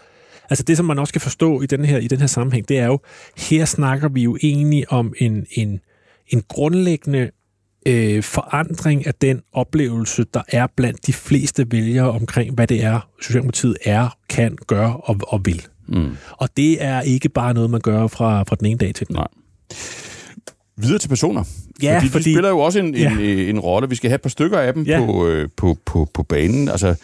Altså 0.51 0.65
det, 0.65 0.77
som 0.77 0.87
man 0.87 0.99
også 0.99 1.09
skal 1.11 1.21
forstå 1.21 1.63
i 1.63 1.67
den 1.67 1.85
her, 1.85 1.99
i 1.99 2.09
den 2.09 2.19
her 2.19 2.27
sammenhæng, 2.27 2.69
det 2.69 2.79
er 2.79 2.87
jo, 2.87 2.99
her 3.37 3.65
snakker 3.65 4.09
vi 4.09 4.23
jo 4.23 4.39
egentlig 4.43 4.93
om 4.93 5.15
en, 5.19 5.47
en, 5.51 5.81
en 6.29 6.43
grundlæggende 6.49 7.31
øh, 7.87 8.23
forandring 8.23 9.07
af 9.07 9.15
den 9.15 9.41
oplevelse, 9.53 10.25
der 10.35 10.43
er 10.49 10.67
blandt 10.77 11.07
de 11.07 11.13
fleste 11.13 11.67
vælgere 11.71 12.11
omkring, 12.11 12.55
hvad 12.55 12.67
det 12.67 12.85
er, 12.85 13.09
Socialdemokratiet 13.23 13.77
er, 13.85 14.17
kan, 14.29 14.57
gør 14.67 14.87
og, 14.89 15.17
og 15.29 15.41
vil. 15.45 15.67
Mm. 15.89 16.17
Og 16.31 16.49
det 16.57 16.85
er 16.85 17.01
ikke 17.01 17.29
bare 17.29 17.55
noget, 17.55 17.71
man 17.71 17.81
gør 17.81 18.07
fra, 18.07 18.43
fra 18.43 18.57
den 18.57 18.67
ene 18.67 18.79
dag 18.79 18.95
til 18.95 19.07
den. 19.09 19.17
Nej. 19.17 19.27
Videre 20.77 20.99
til 20.99 21.09
personer. 21.09 21.45
Ja, 21.83 21.99
fordi, 21.99 22.09
fordi- 22.11 22.25
de 22.31 22.35
spiller 22.35 22.49
jo 22.49 22.59
også 22.59 22.79
en, 22.79 22.95
Ja. 22.95 23.13
en, 23.13 23.21
en, 23.21 23.39
en 23.39 23.61
rolle. 23.61 23.89
Vi 23.89 23.95
skal 23.95 24.11
have 24.11 24.15
et 24.15 24.23
par 24.23 24.29
stykker 24.29 24.59
af 24.59 24.75
dem 24.75 24.83
Ja. 24.83 24.99
på, 25.07 25.27
øh, 25.29 25.49
på, 25.57 25.79
på, 25.87 26.09
på 26.15 26.23
banen. 26.23 26.69
Altså, 26.69 26.95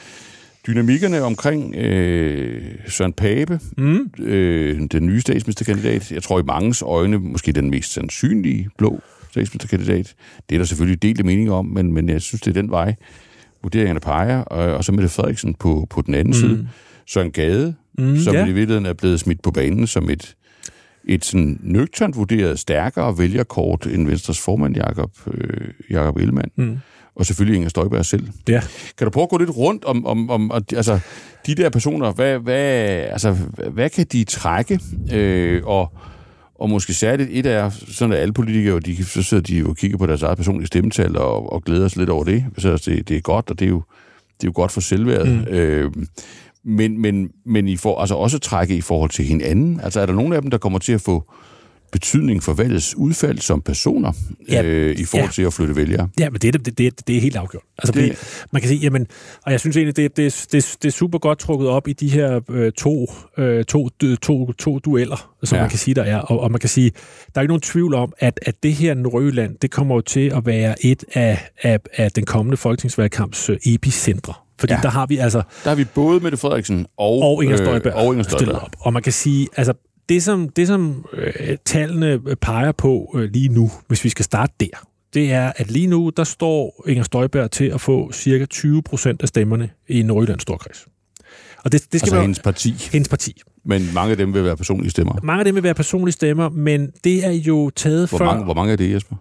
dynamikkerne 0.66 1.22
omkring 1.22 1.74
øh, 1.74 2.62
Søren 2.88 3.12
Pape, 3.12 3.60
Mm. 3.78 4.10
øh, 4.18 4.80
den 4.92 5.06
nye 5.06 5.20
statsministerkandidat. 5.20 6.12
Jeg 6.12 6.22
tror 6.22 6.40
i 6.40 6.42
mangens 6.42 6.82
øjne 6.82 7.18
måske 7.18 7.52
den 7.52 7.70
mest 7.70 7.92
sandsynlige 7.92 8.68
blå 8.78 9.00
statsministerkandidat. 9.32 10.14
Det 10.48 10.54
er 10.54 10.58
der 10.58 10.66
selvfølgelig 10.66 11.02
delte 11.02 11.22
meninger 11.22 11.52
om, 11.52 11.66
men, 11.66 11.92
men 11.92 12.08
jeg 12.08 12.22
synes, 12.22 12.40
det 12.40 12.56
er 12.56 12.62
den 12.62 12.70
vej, 12.70 12.94
vurderingerne 13.62 14.00
peger. 14.00 14.38
Og, 14.38 14.76
og 14.76 14.84
så 14.84 14.92
Mette 14.92 15.08
Frederiksen 15.08 15.54
på, 15.54 15.86
på 15.90 16.02
den 16.02 16.14
anden 16.14 16.30
mm. 16.30 16.40
side. 16.40 16.68
Søren 17.06 17.30
Gade, 17.30 17.74
Mm, 17.98 18.18
som 18.18 18.34
ja. 18.34 18.42
i 18.42 18.52
virkeligheden 18.52 18.86
er 18.86 18.92
blevet 18.92 19.20
smidt 19.20 19.42
på 19.42 19.50
banen 19.50 19.86
som 19.86 20.10
et, 20.10 20.34
et 21.04 21.24
sådan 21.24 21.58
nøgternt 21.62 22.16
vurderet 22.16 22.58
stærkere 22.58 23.18
vælgerkort 23.18 23.86
end 23.86 24.06
Venstres 24.08 24.40
formand 24.40 24.76
Jakob, 24.76 25.10
øh, 25.26 25.68
Jakob 25.90 26.16
Ellemann. 26.16 26.50
Mm. 26.56 26.78
Og 27.14 27.26
selvfølgelig 27.26 27.56
Inger 27.56 27.68
Støjberg 27.68 28.06
selv. 28.06 28.28
Ja. 28.48 28.62
Kan 28.98 29.04
du 29.04 29.10
prøve 29.10 29.22
at 29.22 29.28
gå 29.28 29.38
lidt 29.38 29.56
rundt 29.56 29.84
om, 29.84 30.06
om, 30.06 30.30
om 30.30 30.52
altså, 30.76 31.00
de 31.46 31.54
der 31.54 31.70
personer, 31.70 32.12
hvad, 32.12 32.38
hvad, 32.38 32.64
altså, 33.10 33.36
hvad 33.72 33.90
kan 33.90 34.06
de 34.12 34.24
trække? 34.24 34.80
Øh, 35.12 35.62
og, 35.64 35.92
og 36.62 36.70
måske 36.70 36.94
særligt 36.94 37.28
et 37.32 37.46
er, 37.46 37.70
sådan 37.70 38.12
at 38.12 38.18
alle 38.18 38.34
politikere, 38.34 38.80
de, 38.80 39.04
så 39.04 39.22
sidder 39.22 39.42
de 39.42 39.56
jo 39.56 39.68
og 39.68 39.76
kigger 39.76 39.98
på 39.98 40.06
deres 40.06 40.22
eget 40.22 40.36
personlige 40.36 40.66
stemmetal 40.66 41.18
og, 41.18 41.52
og 41.52 41.62
glæder 41.62 41.88
sig 41.88 41.98
lidt 41.98 42.10
over 42.10 42.24
det. 42.24 42.44
Så 42.58 42.82
det, 42.86 43.08
det 43.08 43.16
er 43.16 43.20
godt, 43.20 43.50
og 43.50 43.58
det 43.58 43.64
er 43.64 43.70
jo, 43.70 43.82
det 44.40 44.44
er 44.44 44.48
jo 44.48 44.52
godt 44.54 44.72
for 44.72 44.80
selvværdet. 44.80 45.48
Mm. 45.48 45.54
Øh, 45.54 45.92
men, 46.64 47.00
men, 47.00 47.30
men 47.46 47.68
I 47.68 47.76
får 47.76 48.00
altså 48.00 48.14
også 48.14 48.38
trække 48.38 48.76
i 48.76 48.80
forhold 48.80 49.10
til 49.10 49.24
hinanden. 49.24 49.80
Altså 49.80 50.00
er 50.00 50.06
der 50.06 50.12
nogle 50.12 50.36
af 50.36 50.42
dem, 50.42 50.50
der 50.50 50.58
kommer 50.58 50.78
til 50.78 50.92
at 50.92 51.00
få 51.00 51.32
betydning 51.92 52.42
for 52.42 52.52
valgets 52.52 52.94
udfald 52.96 53.38
som 53.38 53.60
personer 53.62 54.12
Ja. 54.48 54.62
øh, 54.62 54.96
i 54.98 55.04
forhold 55.04 55.28
Ja. 55.28 55.32
til 55.32 55.42
at 55.42 55.52
flytte 55.52 55.76
vælgere? 55.76 56.08
Ja, 56.20 56.30
men 56.30 56.40
det, 56.40 56.54
er- 56.54 56.58
det, 56.58 56.78
det, 56.78 57.06
det 57.08 57.16
er 57.16 57.20
helt 57.20 57.36
afgjort. 57.36 57.62
Altså, 57.78 57.92
Det- 57.92 58.44
man 58.52 58.62
kan 58.62 58.68
sige, 58.68 58.78
jamen, 58.80 59.06
og 59.46 59.52
jeg 59.52 59.60
synes 59.60 59.76
egentlig, 59.76 59.96
det, 59.96 60.16
det, 60.16 60.46
det, 60.52 60.76
det 60.82 60.88
er 60.88 60.92
super 60.92 61.18
godt 61.18 61.38
trukket 61.38 61.68
op 61.68 61.88
i 61.88 61.92
de 61.92 62.08
her 62.08 62.40
øh, 62.50 62.72
to, 62.72 63.12
øh, 63.38 63.64
to, 63.64 63.88
to, 64.22 64.52
to 64.52 64.78
dueller, 64.78 65.32
som 65.44 65.56
Ja. 65.56 65.62
man 65.62 65.70
kan 65.70 65.78
sige, 65.78 65.94
der 65.94 66.02
er. 66.02 66.18
Og, 66.18 66.40
og 66.40 66.50
man 66.50 66.60
kan 66.60 66.68
sige, 66.68 66.90
der 67.34 67.38
er 67.38 67.40
ikke 67.42 67.50
nogen 67.50 67.60
tvivl 67.60 67.94
om, 67.94 68.12
at, 68.18 68.40
at 68.46 68.54
det 68.62 68.72
her 68.72 68.94
Nordjylland, 68.94 69.56
det 69.62 69.70
kommer 69.70 69.94
jo 69.94 70.00
til 70.00 70.32
at 70.36 70.46
være 70.46 70.86
et 70.86 71.04
af, 71.14 71.48
af, 71.62 71.78
af 71.96 72.12
den 72.12 72.24
kommende 72.24 72.56
folketingsvalgkamps 72.56 73.50
øh, 73.50 73.56
epicentre. 73.66 74.34
Fordi 74.58 74.72
Ja. 74.72 74.78
der 74.82 74.88
har 74.90 75.06
vi 75.06 75.16
altså 75.16 75.42
Der 75.64 75.70
har 75.70 75.74
vi 75.76 75.84
både 75.84 76.20
Mette 76.20 76.38
Frederiksen 76.38 76.86
og, 76.96 77.22
og 77.22 77.44
Inger 77.44 77.56
Støjberg, 77.56 77.92
øh, 77.96 78.04
og 78.06 78.12
Inger 78.12 78.22
Støjberg. 78.22 78.54
op. 78.62 78.70
Og 78.80 78.92
man 78.92 79.02
kan 79.02 79.12
sige, 79.12 79.48
altså 79.56 79.72
det 80.08 80.22
som, 80.22 80.48
det, 80.48 80.66
som 80.66 81.04
øh, 81.12 81.56
tallene 81.64 82.20
peger 82.40 82.72
på 82.72 83.12
øh, 83.18 83.30
lige 83.32 83.48
nu, 83.48 83.70
hvis 83.88 84.04
vi 84.04 84.08
skal 84.08 84.24
starte 84.24 84.52
der, 84.60 84.86
det 85.14 85.32
er, 85.32 85.52
at 85.56 85.70
lige 85.70 85.86
nu, 85.86 86.10
der 86.16 86.24
står 86.24 86.84
Inger 86.88 87.02
Støjberg 87.04 87.50
til 87.50 87.64
at 87.64 87.80
få 87.80 88.12
cirka 88.12 88.44
20 88.44 88.82
procent 88.82 89.22
af 89.22 89.28
stemmerne 89.28 89.70
i 89.88 90.02
Nordjyllands 90.02 90.42
Storkreds. 90.42 90.86
Og 91.64 91.72
det, 91.72 91.80
det 91.80 91.84
skal 91.88 91.96
Altså 92.06 92.14
være 92.14 92.22
hendes 92.22 92.38
parti. 92.40 92.74
hendes 92.92 93.08
parti. 93.08 93.40
Men 93.64 93.82
mange 93.94 94.10
af 94.10 94.16
dem 94.16 94.34
vil 94.34 94.44
være 94.44 94.56
personlige 94.56 94.90
stemmer. 94.90 95.18
Mange 95.22 95.40
af 95.40 95.44
dem 95.44 95.54
vil 95.54 95.62
være 95.62 95.74
personlige 95.74 96.12
stemmer, 96.12 96.48
men 96.48 96.90
det 97.04 97.26
er 97.26 97.30
jo 97.30 97.70
taget 97.70 98.08
Hvor 98.08 98.18
før... 98.18 98.24
mange, 98.24 98.44
hvor 98.44 98.54
mange 98.54 98.72
er 98.72 98.76
det, 98.76 98.92
Jesper? 98.92 99.16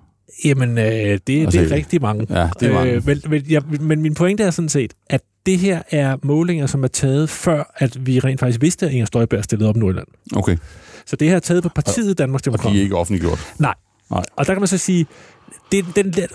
Jamen, 0.45 0.77
øh, 0.77 0.85
det, 0.85 1.27
det 1.27 1.41
Altså, 1.45 1.61
er 1.61 1.71
rigtig 1.71 2.01
mange. 2.01 2.27
ja, 2.29 2.49
det 2.59 2.69
er 2.69 2.73
mange. 2.73 2.91
Øh, 2.93 3.05
men, 3.05 3.21
men, 3.29 3.41
ja, 3.41 3.59
men 3.81 4.01
min 4.01 4.13
pointe 4.13 4.43
er 4.43 4.51
sådan 4.51 4.69
set, 4.69 4.93
at 5.09 5.21
det 5.45 5.57
her 5.57 5.81
er 5.91 6.17
målinger, 6.23 6.65
som 6.65 6.83
er 6.83 6.87
taget 6.87 7.29
før, 7.29 7.73
at 7.75 8.05
vi 8.05 8.19
rent 8.19 8.39
faktisk 8.39 8.61
vidste, 8.61 8.85
at 8.85 8.91
Inger 8.91 9.05
Støjberg 9.05 9.43
stillede 9.43 9.69
op 9.69 9.75
i 9.75 9.79
Nordjylland. 9.79 10.07
Okay. 10.35 10.57
Så 11.05 11.15
det 11.15 11.29
her 11.29 11.35
er 11.35 11.39
taget 11.39 11.63
på 11.63 11.69
partiet 11.69 12.17
Danmarks 12.17 12.47
Og 12.47 12.63
de 12.63 12.77
er 12.77 12.81
ikke 12.81 12.97
offentliggjort. 12.97 13.53
Nej. 13.59 13.73
Nej. 14.11 14.23
Og 14.35 14.47
der 14.47 14.53
kan 14.53 14.61
man 14.61 14.67
så 14.67 14.77
sige, 14.77 15.05
det, 15.71 15.85
den, 15.95 16.13
det, 16.13 16.27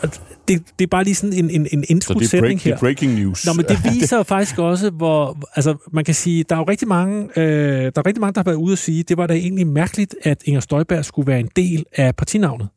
det, 0.48 0.84
er 0.84 0.86
bare 0.90 1.04
lige 1.04 1.14
sådan 1.14 1.32
en, 1.32 1.50
en, 1.50 1.66
en 1.72 1.84
introsætning 1.88 2.42
break, 2.42 2.52
det 2.52 2.62
her. 2.62 2.74
er 2.74 2.78
breaking 2.78 3.14
news. 3.14 3.46
Nå, 3.46 3.52
men 3.52 3.64
det 3.64 3.78
viser 3.92 4.16
jo 4.16 4.22
faktisk 4.22 4.58
også, 4.58 4.90
hvor... 4.90 5.38
Altså, 5.56 5.74
man 5.92 6.04
kan 6.04 6.14
sige, 6.14 6.44
der 6.48 6.54
er 6.54 6.58
jo 6.58 6.64
rigtig 6.64 6.88
mange, 6.88 7.28
øh, 7.36 7.44
der 7.44 7.90
er 7.96 8.06
rigtig 8.06 8.20
mange, 8.20 8.34
der 8.34 8.40
har 8.40 8.44
været 8.44 8.56
ude 8.56 8.72
og 8.72 8.78
sige, 8.78 9.02
det 9.02 9.16
var 9.16 9.26
da 9.26 9.34
egentlig 9.34 9.66
mærkeligt, 9.66 10.14
at 10.22 10.42
Inger 10.44 10.60
Støjberg 10.60 11.04
skulle 11.04 11.26
være 11.26 11.40
en 11.40 11.50
del 11.56 11.84
af 11.96 12.16
partinavnet. 12.16 12.68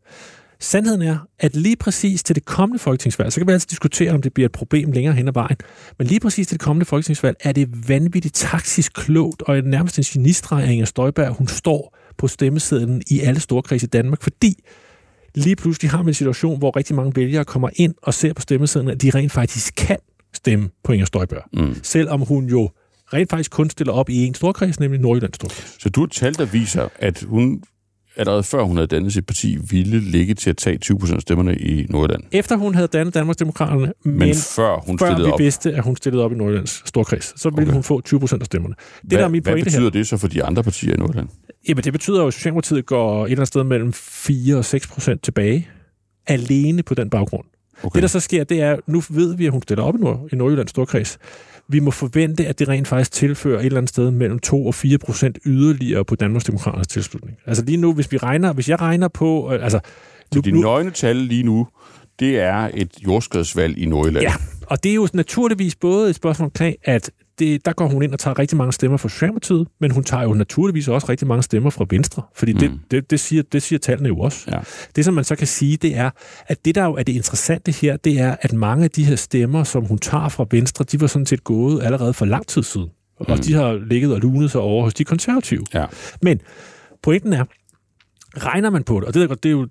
Sandheden 0.62 1.02
er, 1.02 1.18
at 1.40 1.56
lige 1.56 1.76
præcis 1.76 2.24
til 2.24 2.36
det 2.36 2.46
kommende 2.46 2.80
folketingsvalg, 2.80 3.34
så 3.34 3.40
kan 3.40 3.48
vi 3.48 3.52
altså 3.52 3.68
diskutere, 3.70 4.12
om 4.12 4.22
det 4.22 4.34
bliver 4.34 4.46
et 4.46 4.52
problem 4.52 4.92
længere 4.92 5.14
hen 5.14 5.28
ad 5.28 5.34
vejen, 5.34 5.58
men 5.98 6.08
lige 6.08 6.20
præcis 6.20 6.48
til 6.48 6.58
det 6.60 6.64
kommende 6.66 6.86
folketingsvalg 6.86 7.38
er 7.40 7.52
det 7.52 7.90
vanvittigt 7.90 8.36
taktisk 8.36 8.94
klogt 8.94 9.42
og 9.42 9.62
nærmest 9.62 9.98
en 9.98 10.04
genistreg 10.04 10.64
af 10.64 10.72
Inger 10.72 10.86
Støjberg, 10.86 11.34
hun 11.34 11.48
står 11.48 11.98
på 12.18 12.28
stemmesedlen 12.28 13.02
i 13.08 13.20
alle 13.20 13.40
storkredse 13.40 13.86
i 13.86 13.88
Danmark, 13.88 14.24
fordi 14.24 14.64
lige 15.36 15.56
pludselig 15.56 15.92
har 15.92 15.98
man 15.98 16.08
en 16.08 16.14
situation, 16.14 16.58
hvor 16.58 16.78
rigtig 16.78 16.96
mange 16.96 17.16
vælgere 17.16 17.46
kommer 17.46 17.70
ind 17.76 17.96
og 18.02 18.14
ser 18.14 18.34
på 18.34 18.42
stemmesedlen, 18.42 18.92
at 18.92 19.02
de 19.02 19.10
rent 19.10 19.32
faktisk 19.32 19.74
kan 19.78 19.98
stemme 20.34 20.70
på 20.84 20.92
Inger 20.92 21.06
Støjberg. 21.06 21.44
Mm. 21.54 21.76
Selvom 21.84 22.22
hun 22.22 22.46
jo 22.46 22.70
rent 23.14 23.30
faktisk 23.30 23.52
kun 23.52 23.70
stiller 23.70 23.94
op 23.94 24.10
i 24.10 24.26
en 24.26 24.34
storkreds, 24.34 24.80
nemlig 24.80 25.02
Nordjyllands 25.02 25.36
storkreds. 25.36 25.76
Så 25.80 25.90
du 25.90 26.00
har 26.00 26.08
tal, 26.08 26.34
der 26.34 26.46
viser, 26.46 26.88
at 27.00 27.24
hun 27.28 27.64
allerede 28.20 28.44
før 28.44 28.64
hun 28.64 28.78
havde 28.78 28.88
dannet 28.88 29.14
sit 29.14 29.26
parti, 29.26 29.58
ville 29.70 30.00
ligge 30.00 30.34
til 30.34 30.50
at 30.50 30.58
tage 30.58 30.78
20 30.78 31.00
procent 31.00 31.16
af 31.16 31.22
stemmerne 31.22 31.56
i 31.58 31.86
Nordjylland. 31.90 32.24
Efter 32.32 32.56
hun 32.56 32.76
havde 32.76 32.88
dannet 32.88 33.14
Danmarksdemokraterne, 33.14 33.94
men, 34.06 34.18
Men, 34.20 34.36
før 34.36 34.86
hun 34.86 35.00
før 35.00 35.06
stillede 35.06 35.26
vi 35.28 35.32
op. 35.32 35.40
vidste, 35.40 35.74
at 35.74 35.84
hun 35.84 35.96
stillede 35.96 36.24
op 36.24 36.32
i 36.32 36.36
Nordjyllands 36.36 36.82
storkreds, 36.86 37.42
så 37.42 37.50
ville 37.50 37.62
Okay. 37.64 37.74
hun 37.74 37.84
få 37.84 38.02
20 38.02 38.20
procent 38.20 38.42
af 38.42 38.46
stemmerne. 38.46 38.76
Det, 39.02 39.10
hvad, 39.10 39.18
der 39.18 39.24
er 39.26 39.30
min 39.30 39.44
hvad 39.44 39.54
pointe 39.54 39.64
betyder 39.66 39.82
her, 39.84 39.90
det 39.90 40.08
så 40.08 40.18
for 40.18 40.28
de 40.28 40.44
andre 40.44 40.64
partier 40.64 40.94
i 40.94 40.98
Nordjylland? 40.98 41.28
jamen 41.70 41.84
det 41.84 41.94
betyder 41.94 42.22
jo, 42.22 42.28
at 42.28 42.34
Socialdemokratiet 42.34 42.86
går 42.86 43.22
et 43.26 43.26
eller 43.32 43.38
andet 43.40 43.48
sted 43.48 43.64
mellem 43.64 43.94
4 43.94 44.56
og 44.58 44.66
6 44.66 44.88
procent 44.88 45.24
tilbage, 45.24 45.68
alene 46.28 46.84
på 46.84 46.94
den 46.94 47.10
baggrund. 47.10 47.46
Okay. 47.84 47.96
Det, 47.96 48.02
der 48.02 48.08
så 48.08 48.20
sker, 48.20 48.44
det 48.44 48.62
er, 48.62 48.78
nu 48.88 49.02
ved 49.10 49.36
vi, 49.36 49.46
at 49.46 49.52
hun 49.52 49.62
stiller 49.64 49.84
op 49.84 49.96
i, 49.96 49.98
Nord, 49.98 50.28
i 50.32 50.36
Nordjyllands 50.36 50.70
Storkreds. 50.70 51.18
Vi 51.72 51.80
må 51.80 51.92
forvente, 51.92 52.48
at 52.48 52.60
det 52.60 52.68
rent 52.68 52.88
faktisk 52.88 53.12
tilfører 53.12 53.60
et 53.60 53.66
eller 53.66 53.78
andet 53.78 53.90
sted 53.90 54.12
mellem 54.12 54.40
2 54.40 54.68
og 54.68 54.76
4 54.76 54.98
procent 54.98 55.38
yderligere 55.46 56.06
på 56.06 56.16
Danmarks 56.16 56.46
Demokraters 56.46 56.88
tilslutning. 56.88 57.38
Altså 57.46 57.66
lige 57.66 57.78
nu, 57.78 57.94
hvis 57.94 58.12
vi 58.12 58.18
regner, 58.18 58.54
hvis 58.54 58.70
jeg 58.70 58.82
regner 58.82 59.08
på, 59.08 59.54
øh, 59.54 59.64
altså... 59.64 59.80
Så 60.34 60.42
de 60.42 60.62
nøgne 60.62 60.92
tal 60.92 61.16
lige 61.16 61.44
nu, 61.44 61.68
det 62.20 62.40
er 62.40 62.70
et 62.74 62.92
jordskredsvalg 63.06 63.78
i 63.78 63.86
Nordjylland. 63.86 64.26
Ja, 64.26 64.34
og 64.70 64.84
det 64.84 64.90
er 64.90 64.96
jo 64.96 65.08
naturligvis 65.14 65.76
både 65.76 66.10
et 66.10 66.16
spørgsmål 66.16 66.46
omkring, 66.46 66.76
at 66.84 67.12
det, 67.40 67.66
der 67.66 67.74
går 67.74 67.88
hun 67.88 68.04
ind 68.04 68.14
og 68.14 68.20
tager 68.20 68.40
rigtig 68.40 68.58
mange 68.58 68.74
stemmer 68.74 68.98
fra 68.98 69.10
Socialdemokratiet, 69.10 69.68
men 69.80 69.92
hun 69.92 70.04
tager 70.04 70.24
jo 70.24 70.34
naturligvis 70.34 70.88
også 70.88 71.10
rigtig 71.10 71.28
mange 71.28 71.44
stemmer 71.44 71.70
fra 71.70 71.86
Venstre, 71.90 72.24
fordi 72.36 72.54
mm. 72.54 72.60
det, 72.60 72.72
det, 72.92 73.12
det, 73.12 73.20
siger, 73.20 73.44
det 73.44 73.62
siger 73.62 73.80
tallene 73.80 74.08
jo 74.08 74.20
også. 74.20 74.46
Ja. 74.52 74.60
Det, 74.96 75.06
som 75.06 75.14
man 75.14 75.24
så 75.24 75.36
kan 75.36 75.48
sige, 75.48 75.78
det 75.78 75.98
er, 75.98 76.10
at 76.48 76.66
det, 76.66 76.76
der 76.76 76.84
jo 76.84 76.94
er 76.94 77.04
det 77.04 77.14
interessante 77.14 77.72
her, 77.72 77.98
det 77.98 78.20
er, 78.20 78.36
at 78.42 78.54
mange 78.54 78.84
af 78.84 78.92
de 78.92 79.04
her 79.04 79.16
stemmer, 79.16 79.64
som 79.64 79.86
hun 79.86 79.98
tager 79.98 80.30
fra 80.30 80.46
Venstre, 80.52 80.86
de 80.92 81.02
var 81.02 81.08
sådan 81.08 81.26
set 81.26 81.44
gået 81.44 81.84
allerede 81.84 82.14
for 82.14 82.26
lang 82.26 82.48
tid 82.48 82.64
siden. 82.64 82.88
Mm. 83.20 83.26
Og 83.28 83.46
de 83.46 83.54
har 83.54 83.74
ligget 83.90 84.14
og 84.14 84.20
lunet 84.20 84.52
sig 84.52 84.62
over 84.62 84.84
hos 84.84 84.94
de 84.94 85.04
konservative. 85.04 85.66
Ja. 85.74 85.86
Men 86.22 86.42
pointen 87.04 87.34
er, 87.34 87.46
regner 88.38 88.70
man 88.70 88.84
på 88.84 89.00
det, 89.00 89.08
og 89.08 89.14
det 89.14 89.32
er, 89.32 89.36
det 89.36 89.46
er 89.46 89.54
jo, 89.54 89.68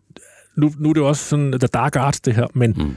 nu, 0.57 0.73
nu 0.79 0.89
er 0.89 0.93
det 0.93 1.01
jo 1.01 1.09
også 1.09 1.25
sådan 1.25 1.53
the 1.53 1.69
dark 1.69 1.97
arts 1.97 2.21
det 2.21 2.35
her, 2.35 2.47
men 2.55 2.75
mm 2.77 2.97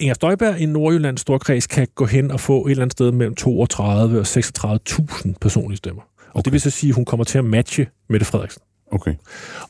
Inger 0.00 0.14
Støjberg 0.14 0.60
i 0.60 0.66
Nordjyllands 0.66 1.20
Storkreds 1.20 1.66
kan 1.66 1.88
gå 1.94 2.06
hen 2.06 2.30
og 2.30 2.40
få 2.40 2.66
et 2.66 2.70
eller 2.70 2.82
andet 2.82 2.92
sted 2.92 3.12
mellem 3.12 3.34
32 3.34 4.18
og 4.18 4.26
36.000 4.26 5.32
personlige 5.40 5.76
stemmer. 5.76 6.02
Og 6.02 6.28
okay. 6.34 6.44
det 6.44 6.52
vil 6.52 6.60
så 6.60 6.70
sige, 6.70 6.90
at 6.90 6.94
hun 6.94 7.04
kommer 7.04 7.24
til 7.24 7.38
at 7.38 7.44
matche 7.44 7.86
Mette 8.08 8.26
Frederiksen. 8.26 8.62
Okay. 8.92 9.14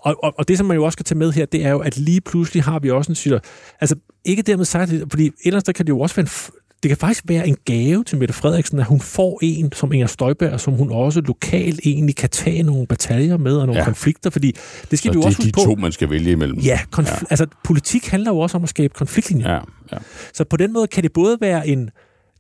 Og, 0.01 0.17
og, 0.23 0.35
og 0.39 0.49
det, 0.49 0.59
som 0.59 0.67
man 0.67 0.77
jo 0.77 0.85
også 0.85 0.97
skal 0.97 1.05
tage 1.05 1.19
med 1.19 1.33
her, 1.33 1.47
det 1.47 1.65
er 1.65 1.71
jo, 1.71 1.79
at 1.79 1.97
lige 1.97 2.21
pludselig 2.21 2.63
har 2.63 2.79
vi 2.79 2.91
også 2.91 3.13
en 3.13 3.15
situation... 3.15 3.41
Altså, 3.81 3.97
ikke 4.25 4.43
dermed 4.43 4.65
sagt, 4.65 4.91
fordi 5.11 5.27
et 5.27 5.33
eller 5.45 5.57
andet 5.57 5.61
sted 5.61 5.75
kan 5.75 5.87
det 5.87 5.91
jo 5.91 6.01
også 6.01 6.17
være 6.17 6.23
en, 6.23 6.53
det 6.85 6.89
kan 6.89 6.99
faktisk 6.99 7.25
være 7.29 7.49
en 7.49 7.57
gave 7.65 8.05
til 8.05 8.19
Mette 8.19 8.35
Frederiksen, 8.35 8.79
at 8.79 8.85
hun 8.85 9.01
får 9.01 9.39
en 9.43 9.73
som 9.73 9.93
Inger 9.93 10.07
Støjberg, 10.07 10.61
som 10.61 10.73
hun 10.73 10.91
også 10.91 11.21
lokalt 11.21 11.81
egentlig 11.85 12.17
kan 12.17 12.31
tage 12.31 12.63
nogle 12.63 12.87
bataljer 12.87 13.37
med 13.37 13.57
og 13.57 13.67
nogle 13.67 13.81
ja. 13.81 13.85
konflikter, 13.85 14.31
fordi 14.31 14.57
det 14.91 14.99
skal 14.99 15.09
så 15.09 15.13
vi 15.13 15.23
jo 15.23 15.27
også 15.27 15.43
det 15.43 15.49
er 15.49 15.53
de 15.53 15.65
to, 15.65 15.75
man 15.75 15.93
skal 15.93 16.11
vælge 16.11 16.31
imellem. 16.31 16.59
Ja, 16.59 16.81
konfl- 16.97 17.21
ja, 17.21 17.27
altså 17.31 17.47
politik 17.65 18.07
handler 18.07 18.31
jo 18.31 18.39
også 18.39 18.57
om 18.57 18.63
at 18.63 18.69
skabe 18.69 18.95
konfliktlinjer. 18.95 19.51
Ja, 19.51 19.61
ja. 19.93 19.99
Så 20.33 20.45
på 20.45 20.57
den 20.57 20.73
måde 20.73 20.87
kan 20.87 21.03
det 21.03 21.13
både 21.13 21.39
være 21.41 21.69
en, 21.69 21.91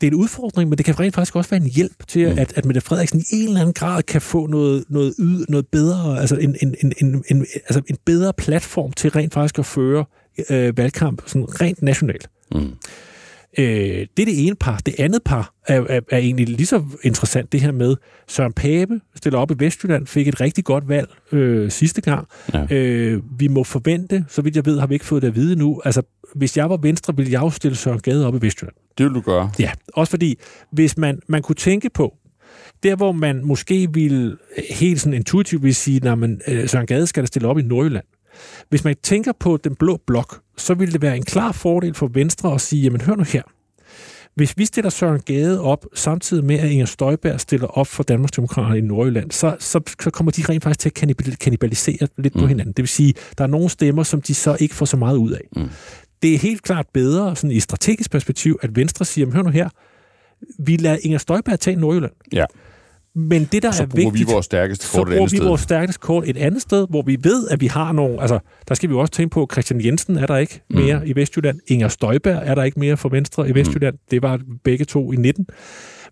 det 0.00 0.06
er 0.06 0.10
en 0.10 0.14
udfordring, 0.14 0.68
men 0.68 0.78
det 0.78 0.86
kan 0.86 1.00
rent 1.00 1.14
faktisk 1.14 1.36
også 1.36 1.50
være 1.50 1.60
en 1.60 1.70
hjælp 1.70 2.06
til, 2.08 2.32
mm. 2.32 2.38
at, 2.38 2.52
at 2.56 2.64
Mette 2.64 2.80
Frederiksen 2.80 3.20
i 3.20 3.24
en 3.32 3.48
eller 3.48 3.60
anden 3.60 3.74
grad 3.74 4.02
kan 4.02 4.20
få 4.20 4.46
noget, 4.46 4.84
noget, 4.88 5.14
yd, 5.18 5.44
noget 5.48 5.66
bedre, 5.66 6.20
altså 6.20 6.36
en, 6.36 6.56
en, 6.62 6.74
en, 6.82 6.92
en, 7.00 7.24
en, 7.28 7.46
altså 7.54 7.82
en 7.86 7.96
bedre 8.04 8.32
platform 8.32 8.92
til 8.92 9.10
rent 9.10 9.34
faktisk 9.34 9.58
at 9.58 9.66
føre 9.66 10.04
øh, 10.50 10.76
valgkamp 10.76 11.22
sådan 11.26 11.60
rent 11.60 11.82
nationalt. 11.82 12.28
Mm. 12.54 12.72
Øh, 13.58 13.64
det 14.16 14.22
er 14.22 14.24
det 14.24 14.46
ene 14.46 14.56
par. 14.56 14.78
Det 14.86 14.94
andet 14.98 15.22
par 15.24 15.54
er, 15.66 15.80
er, 15.88 16.00
er 16.10 16.18
egentlig 16.18 16.48
lige 16.48 16.66
så 16.66 16.82
interessant, 17.02 17.52
det 17.52 17.60
her 17.60 17.72
med 17.72 17.96
Søren 18.28 18.52
Pape 18.52 19.00
stiller 19.14 19.38
op 19.38 19.50
i 19.50 19.54
Vestjylland, 19.58 20.06
fik 20.06 20.28
et 20.28 20.40
rigtig 20.40 20.64
godt 20.64 20.88
valg 20.88 21.08
øh, 21.32 21.70
sidste 21.70 22.00
gang. 22.00 22.28
Ja. 22.54 22.66
Øh, 22.70 23.22
vi 23.38 23.48
må 23.48 23.64
forvente, 23.64 24.24
så 24.28 24.42
vidt 24.42 24.56
jeg 24.56 24.66
ved, 24.66 24.80
har 24.80 24.86
vi 24.86 24.94
ikke 24.94 25.06
fået 25.06 25.22
det 25.22 25.28
at 25.28 25.34
vide 25.34 25.56
nu, 25.56 25.80
altså 25.84 26.02
hvis 26.34 26.56
jeg 26.56 26.70
var 26.70 26.76
Venstre, 26.76 27.16
ville 27.16 27.32
jeg 27.32 27.42
jo 27.42 27.50
stille 27.50 27.76
Søren 27.76 28.00
Gade 28.00 28.26
op 28.26 28.34
i 28.34 28.46
Vestjylland. 28.46 28.74
Det 28.98 29.06
vil 29.06 29.14
du 29.14 29.20
gøre. 29.20 29.50
Ja, 29.58 29.70
også 29.94 30.10
fordi, 30.10 30.38
hvis 30.70 30.96
man, 30.96 31.20
man 31.28 31.42
kunne 31.42 31.56
tænke 31.56 31.90
på, 31.90 32.14
der 32.82 32.96
hvor 32.96 33.12
man 33.12 33.44
måske 33.44 33.88
ville 33.92 34.36
helt 34.70 35.00
sådan 35.00 35.14
intuitivt 35.14 35.62
vil 35.62 35.74
sige, 35.74 36.00
at 36.06 36.70
Søren 36.70 36.86
Gade 36.86 37.06
skal 37.06 37.22
der 37.22 37.26
stille 37.26 37.48
op 37.48 37.58
i 37.58 37.62
Nordjylland, 37.62 38.04
hvis 38.68 38.84
man 38.84 38.94
tænker 39.02 39.32
på 39.40 39.56
den 39.56 39.74
blå 39.74 40.00
blok, 40.06 40.40
så 40.56 40.74
vil 40.74 40.92
det 40.92 41.02
være 41.02 41.16
en 41.16 41.24
klar 41.24 41.52
fordel 41.52 41.94
for 41.94 42.10
Venstre 42.14 42.54
at 42.54 42.60
sige, 42.60 42.82
jamen 42.82 43.00
hør 43.00 43.14
nu 43.14 43.22
her, 43.22 43.42
hvis 44.34 44.58
vi 44.58 44.64
stiller 44.64 44.90
Søren 44.90 45.20
Gade 45.20 45.60
op, 45.60 45.86
samtidig 45.94 46.44
med 46.44 46.58
at 46.58 46.70
Inger 46.70 46.86
Støjberg 46.86 47.40
stiller 47.40 47.66
op 47.66 47.86
for 47.86 48.02
Danmarksdemokraterne 48.02 48.78
i 48.78 48.80
Nordjylland, 48.80 49.30
så, 49.30 49.56
så, 49.58 49.80
så 50.00 50.10
kommer 50.10 50.32
de 50.32 50.42
rent 50.48 50.62
faktisk 50.62 50.80
til 50.80 50.88
at 50.88 51.38
kannibalisere 51.38 52.08
lidt 52.18 52.34
mm. 52.34 52.40
på 52.40 52.46
hinanden. 52.46 52.72
Det 52.72 52.82
vil 52.82 52.88
sige, 52.88 53.14
der 53.38 53.44
er 53.44 53.48
nogle 53.48 53.68
stemmer, 53.68 54.02
som 54.02 54.22
de 54.22 54.34
så 54.34 54.56
ikke 54.60 54.74
får 54.74 54.86
så 54.86 54.96
meget 54.96 55.16
ud 55.16 55.32
af. 55.32 55.40
Mm. 55.56 55.68
Det 56.22 56.34
er 56.34 56.38
helt 56.38 56.62
klart 56.62 56.86
bedre 56.94 57.36
sådan 57.36 57.50
i 57.50 57.60
strategisk 57.60 58.10
perspektiv, 58.10 58.58
at 58.62 58.76
Venstre 58.76 59.04
siger, 59.04 59.30
hør 59.32 59.42
nu 59.42 59.50
her, 59.50 59.68
vi 60.58 60.76
lader 60.76 60.98
Inger 61.02 61.18
Støjberg 61.18 61.60
tage 61.60 61.76
Nordjylland. 61.76 62.12
Ja. 62.32 62.44
Men 63.14 63.48
det, 63.52 63.62
der 63.62 63.70
så 63.70 63.82
er 63.82 63.86
vigtigt... 63.86 64.28
vi 64.28 64.32
vores 64.32 64.44
stærkeste 64.44 64.86
kort 64.96 65.08
et 65.08 65.12
andet 65.12 65.30
sted. 65.30 65.38
Så 65.38 65.42
vi 65.42 65.48
vores 65.48 65.60
stærkeste 65.60 66.00
kort 66.00 66.28
et 66.28 66.36
andet 66.36 66.62
sted, 66.62 66.86
hvor 66.90 67.02
vi 67.02 67.18
ved, 67.22 67.48
at 67.48 67.60
vi 67.60 67.66
har 67.66 67.92
nogle... 67.92 68.20
Altså, 68.20 68.38
der 68.68 68.74
skal 68.74 68.90
vi 68.90 68.94
også 68.94 69.12
tænke 69.12 69.32
på, 69.32 69.48
Christian 69.52 69.84
Jensen 69.84 70.16
er 70.16 70.26
der 70.26 70.36
ikke 70.36 70.60
mm. 70.70 70.76
mere 70.76 70.98
mm. 70.98 71.06
i 71.06 71.12
Vestjylland. 71.12 71.60
Inger 71.66 71.88
Støjberg 71.88 72.42
er 72.44 72.54
der 72.54 72.62
ikke 72.62 72.80
mere 72.80 72.96
for 72.96 73.08
Venstre 73.08 73.48
i 73.48 73.52
mm. 73.52 73.54
Vestjylland. 73.54 73.94
Mm. 73.94 74.00
Det 74.10 74.22
var 74.22 74.40
begge 74.64 74.84
to 74.84 75.12
i 75.12 75.16
19. 75.16 75.46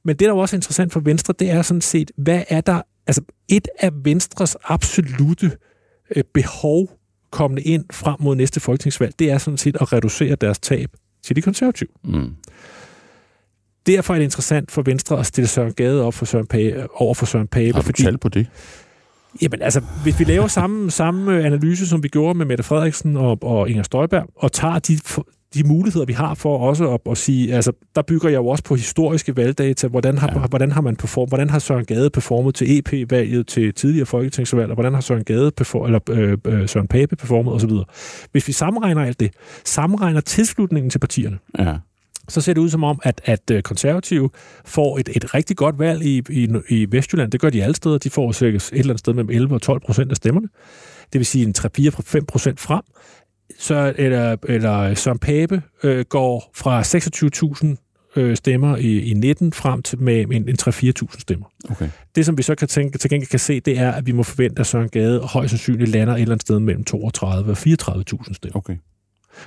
Men 0.04 0.16
det, 0.16 0.26
der 0.26 0.34
er 0.34 0.38
også 0.38 0.56
interessant 0.56 0.92
for 0.92 1.00
Venstre, 1.00 1.34
det 1.38 1.50
er 1.50 1.62
sådan 1.62 1.80
set, 1.80 2.10
hvad 2.16 2.42
er 2.48 2.60
der... 2.60 2.82
Altså, 3.06 3.22
et 3.48 3.68
af 3.78 3.90
Venstres 4.04 4.56
absolute 4.64 5.50
øh, 6.16 6.24
behov 6.34 6.90
kommende 7.30 7.62
ind 7.62 7.84
frem 7.92 8.16
mod 8.20 8.36
næste 8.36 8.60
folketingsvalg, 8.60 9.18
det 9.18 9.30
er 9.30 9.38
sådan 9.38 9.58
set 9.58 9.76
at 9.80 9.92
reducere 9.92 10.34
deres 10.34 10.58
tab 10.58 10.90
til 11.22 11.36
de 11.36 11.42
konservative. 11.42 11.88
Mm. 12.04 12.30
Derfor 13.86 14.14
er 14.14 14.18
det 14.18 14.24
interessant 14.24 14.70
for 14.70 14.82
Venstre 14.82 15.18
at 15.18 15.26
stille 15.26 15.48
Søren 15.48 15.72
Gade 15.72 16.04
op 16.04 16.14
for 16.14 16.24
Søren 16.24 16.46
Pape, 16.46 16.86
over 16.94 17.14
for 17.14 17.26
Søren 17.26 17.48
Pape. 17.48 17.72
Har 17.72 17.80
du 17.80 17.84
fordi, 17.84 18.02
tal 18.02 18.18
på 18.18 18.28
det? 18.28 18.46
Jamen 19.42 19.62
altså, 19.62 19.82
hvis 20.02 20.18
vi 20.18 20.24
laver 20.24 20.46
samme, 20.46 20.90
samme 20.90 21.44
analyse, 21.44 21.88
som 21.88 22.02
vi 22.02 22.08
gjorde 22.08 22.38
med 22.38 22.46
Mette 22.46 22.64
Frederiksen 22.64 23.16
og, 23.16 23.38
og 23.42 23.70
Inger 23.70 23.82
Støjberg, 23.82 24.26
og 24.36 24.52
tager 24.52 24.78
de, 24.78 24.98
de 25.54 25.68
muligheder, 25.68 26.06
vi 26.06 26.12
har 26.12 26.34
for 26.34 26.58
også 26.58 26.90
at, 26.94 27.00
at 27.10 27.18
sige, 27.18 27.54
altså, 27.54 27.72
der 27.94 28.02
bygger 28.02 28.28
jeg 28.28 28.36
jo 28.36 28.46
også 28.46 28.64
på 28.64 28.74
historiske 28.74 29.36
valgdata, 29.36 29.88
hvordan 29.88 30.18
har, 30.18 30.40
ja. 30.40 30.46
hvordan 30.46 30.72
har 30.72 30.80
man 30.80 30.96
performet, 30.96 31.30
hvordan 31.30 31.50
har 31.50 31.58
Søren 31.58 31.84
Gade 31.84 32.10
performet 32.10 32.54
til 32.54 32.78
EP-valget, 32.78 33.46
til 33.46 33.74
tidligere 33.74 34.06
folketingsvalg, 34.06 34.70
og 34.70 34.74
hvordan 34.74 34.94
har 34.94 35.00
Søren 35.00 35.24
Gade 35.24 35.50
performet, 35.50 35.86
eller 35.86 36.00
øh, 36.10 36.38
øh, 36.60 36.68
Søren 36.68 36.88
Pape 36.88 37.16
performet, 37.16 37.54
osv. 37.54 37.70
Hvis 38.32 38.48
vi 38.48 38.52
sammenregner 38.52 39.04
alt 39.04 39.20
det, 39.20 39.30
sammenregner 39.64 40.20
tilslutningen 40.20 40.90
til 40.90 40.98
partierne, 40.98 41.38
ja 41.58 41.74
så 42.28 42.40
ser 42.40 42.54
det 42.54 42.60
ud 42.60 42.70
som 42.70 42.84
om, 42.84 43.00
at, 43.02 43.20
at 43.24 43.50
øh, 43.50 43.62
konservative 43.62 44.30
får 44.64 44.98
et, 44.98 45.08
et 45.16 45.34
rigtig 45.34 45.56
godt 45.56 45.78
valg 45.78 46.02
i, 46.02 46.22
i, 46.30 46.48
i 46.68 46.86
Vestjylland. 46.90 47.30
Det 47.30 47.40
gør 47.40 47.50
de 47.50 47.64
alle 47.64 47.74
steder. 47.74 47.98
De 47.98 48.10
får 48.10 48.32
sikkert 48.32 48.62
et 48.62 48.78
eller 48.78 48.84
andet 48.84 48.98
sted 48.98 49.12
mellem 49.12 49.30
11 49.30 49.54
og 49.54 49.62
12 49.62 49.80
procent 49.80 50.10
af 50.10 50.16
stemmerne. 50.16 50.48
Det 51.12 51.18
vil 51.18 51.26
sige 51.26 51.46
en 51.46 51.54
3-4-5 51.58 52.24
procent 52.28 52.60
frem. 52.60 52.82
Så, 53.58 53.94
eller, 53.96 54.36
eller 54.48 54.94
Søren 54.94 55.18
Pape 55.18 55.62
øh, 55.82 56.04
går 56.04 56.50
fra 56.54 56.82
26.000 56.82 57.92
øh, 58.16 58.36
stemmer 58.36 58.76
i, 58.76 59.00
i 59.00 59.14
19 59.14 59.52
frem 59.52 59.82
til 59.82 60.00
med 60.00 60.20
en, 60.20 60.48
en 60.48 60.56
3-4.000 60.62 61.20
stemmer. 61.20 61.46
Okay. 61.70 61.88
Det, 62.14 62.26
som 62.26 62.38
vi 62.38 62.42
så 62.42 62.54
kan 62.54 62.68
tænke, 62.68 62.98
til 62.98 63.10
gengæld 63.10 63.28
kan 63.28 63.38
se, 63.38 63.60
det 63.60 63.78
er, 63.78 63.92
at 63.92 64.06
vi 64.06 64.12
må 64.12 64.22
forvente, 64.22 64.60
at 64.60 64.66
Søren 64.66 64.88
Gade 64.88 65.20
højst 65.20 65.50
sandsynligt 65.50 65.90
lander 65.90 66.14
et 66.14 66.20
eller 66.20 66.34
andet 66.34 66.42
sted 66.42 66.58
mellem 66.58 66.84
32 66.84 67.50
og 67.50 67.56
34.000 67.58 68.34
stemmer. 68.34 68.56
Okay. 68.56 68.76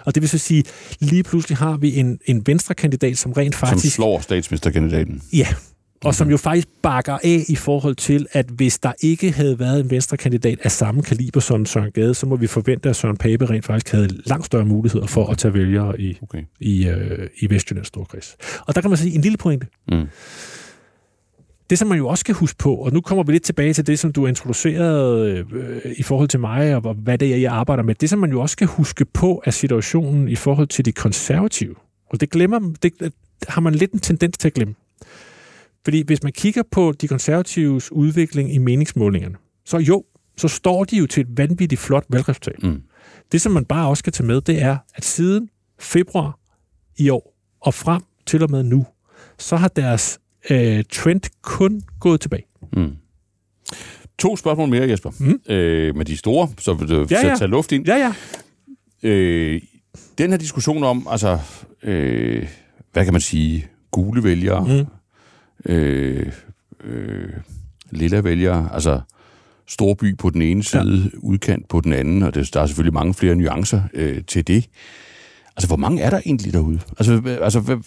Og 0.05 0.15
det 0.15 0.21
vil 0.21 0.29
så 0.29 0.37
sige, 0.37 0.63
lige 0.99 1.23
pludselig 1.23 1.57
har 1.57 1.77
vi 1.77 1.99
en, 1.99 2.19
en 2.25 2.47
venstrekandidat, 2.47 3.17
som 3.17 3.31
rent 3.31 3.55
faktisk... 3.55 3.95
Som 3.95 4.03
slår 4.03 4.19
statsministerkandidaten. 4.19 5.21
Ja, 5.33 5.47
og 6.05 6.09
okay. 6.09 6.17
som 6.17 6.29
jo 6.29 6.37
faktisk 6.37 6.67
bakker 6.81 7.17
af 7.23 7.43
i 7.47 7.55
forhold 7.55 7.95
til, 7.95 8.27
at 8.31 8.45
hvis 8.45 8.79
der 8.79 8.93
ikke 9.01 9.31
havde 9.31 9.59
været 9.59 9.79
en 9.79 9.91
venstrekandidat 9.91 10.59
af 10.63 10.71
samme 10.71 11.01
kaliber 11.03 11.39
som 11.39 11.65
Søren 11.65 11.91
Gade, 11.91 12.13
så 12.13 12.25
må 12.25 12.35
vi 12.35 12.47
forvente, 12.47 12.89
at 12.89 12.95
Søren 12.95 13.17
Pape 13.17 13.49
rent 13.49 13.65
faktisk 13.65 13.91
havde 13.91 14.07
langt 14.25 14.45
større 14.45 14.65
muligheder 14.65 15.07
for 15.07 15.27
at 15.27 15.37
tage 15.37 15.53
vælgere 15.53 16.01
i, 16.01 16.17
okay. 16.21 16.43
i, 16.59 16.87
øh, 16.87 17.29
i 17.39 17.49
Vestjyllands 17.49 17.87
Storkreds. 17.87 18.35
Og 18.67 18.75
der 18.75 18.81
kan 18.81 18.89
man 18.89 18.97
sige 18.97 19.15
en 19.15 19.21
lille 19.21 19.37
pointe. 19.37 19.67
Mm 19.87 20.07
det, 21.69 21.79
som 21.79 21.87
man 21.87 21.97
jo 21.97 22.07
også 22.07 22.19
skal 22.19 22.35
huske 22.35 22.57
på, 22.57 22.75
og 22.75 22.93
nu 22.93 23.01
kommer 23.01 23.23
vi 23.23 23.31
lidt 23.31 23.43
tilbage 23.43 23.73
til 23.73 23.87
det, 23.87 23.99
som 23.99 24.11
du 24.11 24.25
introducerede 24.25 25.45
øh, 25.51 25.93
i 25.97 26.03
forhold 26.03 26.27
til 26.27 26.39
mig, 26.39 26.75
og 26.75 26.93
hvad 26.93 27.17
det 27.17 27.33
er, 27.33 27.37
jeg 27.37 27.51
arbejder 27.51 27.83
med. 27.83 27.95
Det, 27.95 28.09
som 28.09 28.19
man 28.19 28.31
jo 28.31 28.41
også 28.41 28.53
skal 28.53 28.67
huske 28.67 29.05
på, 29.05 29.41
er 29.45 29.51
situationen 29.51 30.27
i 30.27 30.35
forhold 30.35 30.67
til 30.67 30.85
de 30.85 30.91
konservative. 30.91 31.75
Og 32.09 32.21
det 32.21 32.29
glemmer 32.29 32.59
det, 32.59 32.99
det 32.99 33.13
har 33.47 33.61
man 33.61 33.75
lidt 33.75 33.91
en 33.91 33.99
tendens 33.99 34.37
til 34.37 34.47
at 34.47 34.53
glemme. 34.53 34.75
Fordi 35.83 36.03
hvis 36.05 36.23
man 36.23 36.31
kigger 36.31 36.63
på 36.71 36.93
de 37.01 37.07
konservatives 37.07 37.91
udvikling 37.91 38.53
i 38.53 38.57
meningsmålingerne, 38.57 39.35
så 39.65 39.77
jo, 39.77 40.03
så 40.37 40.47
står 40.47 40.83
de 40.83 40.97
jo 40.97 41.07
til 41.07 41.21
et 41.21 41.37
vanvittigt 41.37 41.81
flot 41.81 42.05
valgresultat. 42.09 42.63
Mm. 42.63 42.81
Det, 43.31 43.41
som 43.41 43.51
man 43.51 43.65
bare 43.65 43.89
også 43.89 43.99
skal 43.99 44.13
tage 44.13 44.27
med, 44.27 44.41
det 44.41 44.61
er, 44.61 44.77
at 44.95 45.05
siden 45.05 45.49
februar 45.79 46.39
i 46.97 47.09
år 47.09 47.35
og 47.61 47.73
frem 47.73 48.01
til 48.25 48.43
og 48.43 48.51
med 48.51 48.63
nu, 48.63 48.85
så 49.37 49.55
har 49.55 49.67
deres 49.67 50.19
øh, 50.49 50.83
trend 50.91 51.21
kun 51.41 51.81
gået 51.99 52.21
tilbage. 52.21 52.43
Mm. 52.73 52.91
To 54.19 54.35
spørgsmål 54.35 54.69
mere, 54.69 54.89
Jesper. 54.89 55.11
Mm. 55.19 55.53
Øh, 55.53 55.95
med 55.95 56.05
de 56.05 56.17
store, 56.17 56.49
så 56.57 56.73
vil 56.73 56.89
du 56.89 57.07
ja, 57.11 57.27
ja. 57.27 57.35
tage 57.35 57.49
luft 57.49 57.71
ind. 57.71 57.87
Ja, 57.87 57.95
ja. 57.95 58.13
Øh, 59.03 59.61
den 60.17 60.31
her 60.31 60.37
diskussion 60.37 60.83
om, 60.83 61.07
altså, 61.09 61.39
øh, 61.83 62.47
hvad 62.93 63.03
kan 63.03 63.13
man 63.13 63.21
sige, 63.21 63.67
gule 63.91 64.23
vælgere, 64.23 64.85
mm. 65.65 65.71
øh, 65.73 66.31
øh, 66.83 67.29
lilla 67.91 68.19
vælgere, 68.19 68.69
altså 68.73 69.01
storby 69.67 70.17
på 70.17 70.29
den 70.29 70.41
ene 70.41 70.63
side, 70.63 71.11
ja. 71.13 71.17
udkant 71.17 71.67
på 71.67 71.81
den 71.81 71.93
anden, 71.93 72.23
og 72.23 72.35
det, 72.35 72.53
der 72.53 72.61
er 72.61 72.65
selvfølgelig 72.65 72.93
mange 72.93 73.13
flere 73.13 73.35
nuancer 73.35 73.81
øh, 73.93 74.23
til 74.23 74.47
det. 74.47 74.69
Altså, 75.55 75.67
hvor 75.67 75.77
mange 75.77 76.01
er 76.01 76.09
der 76.09 76.21
egentlig 76.25 76.53
derude? 76.53 76.79
Altså, 76.99 77.37
altså 77.41 77.59
hvad, 77.59 77.77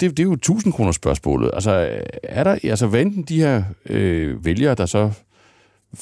det, 0.00 0.10
det 0.10 0.18
er 0.18 0.24
jo 0.24 0.32
1000 0.32 0.72
kroner 0.72 0.92
spørgsmålet. 0.92 1.50
Altså, 1.54 2.00
er 2.22 2.44
der, 2.44 2.58
altså, 2.62 2.86
hvad 2.86 3.00
enten 3.00 3.22
de 3.22 3.40
her 3.40 3.62
øh, 3.86 4.44
vælgere, 4.44 4.74
der 4.74 4.86
så 4.86 5.10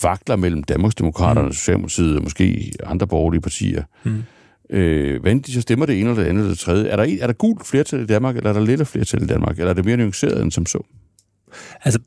vakler 0.02 0.36
mellem 0.36 0.62
Danmarksdemokraterne, 0.62 1.46
mm. 1.46 1.52
Socialdemokratiet 1.52 2.16
og 2.16 2.22
måske 2.22 2.72
andre 2.84 3.06
borgerlige 3.06 3.40
partier, 3.40 3.82
mm. 4.04 4.22
øh, 4.70 5.20
hvad 5.20 5.32
enten 5.32 5.46
de 5.46 5.52
så 5.52 5.60
stemmer 5.60 5.86
det 5.86 6.00
ene 6.00 6.10
eller 6.10 6.22
det 6.22 6.28
andet 6.28 6.40
eller 6.40 6.50
det 6.50 6.58
tredje, 6.58 6.88
er 6.88 6.96
der, 6.96 7.16
er 7.20 7.26
der 7.26 7.34
gult 7.34 7.66
flertal 7.66 8.00
i 8.00 8.06
Danmark, 8.06 8.36
eller 8.36 8.50
er 8.50 8.54
der 8.54 8.60
lidt 8.60 8.88
flertal 8.88 9.22
i 9.22 9.26
Danmark, 9.26 9.58
eller 9.58 9.70
er 9.70 9.74
det 9.74 9.84
mere 9.84 9.96
nuanceret 9.96 10.42
end 10.42 10.52
som 10.52 10.66
så? 10.66 10.82
Altså, 11.84 12.00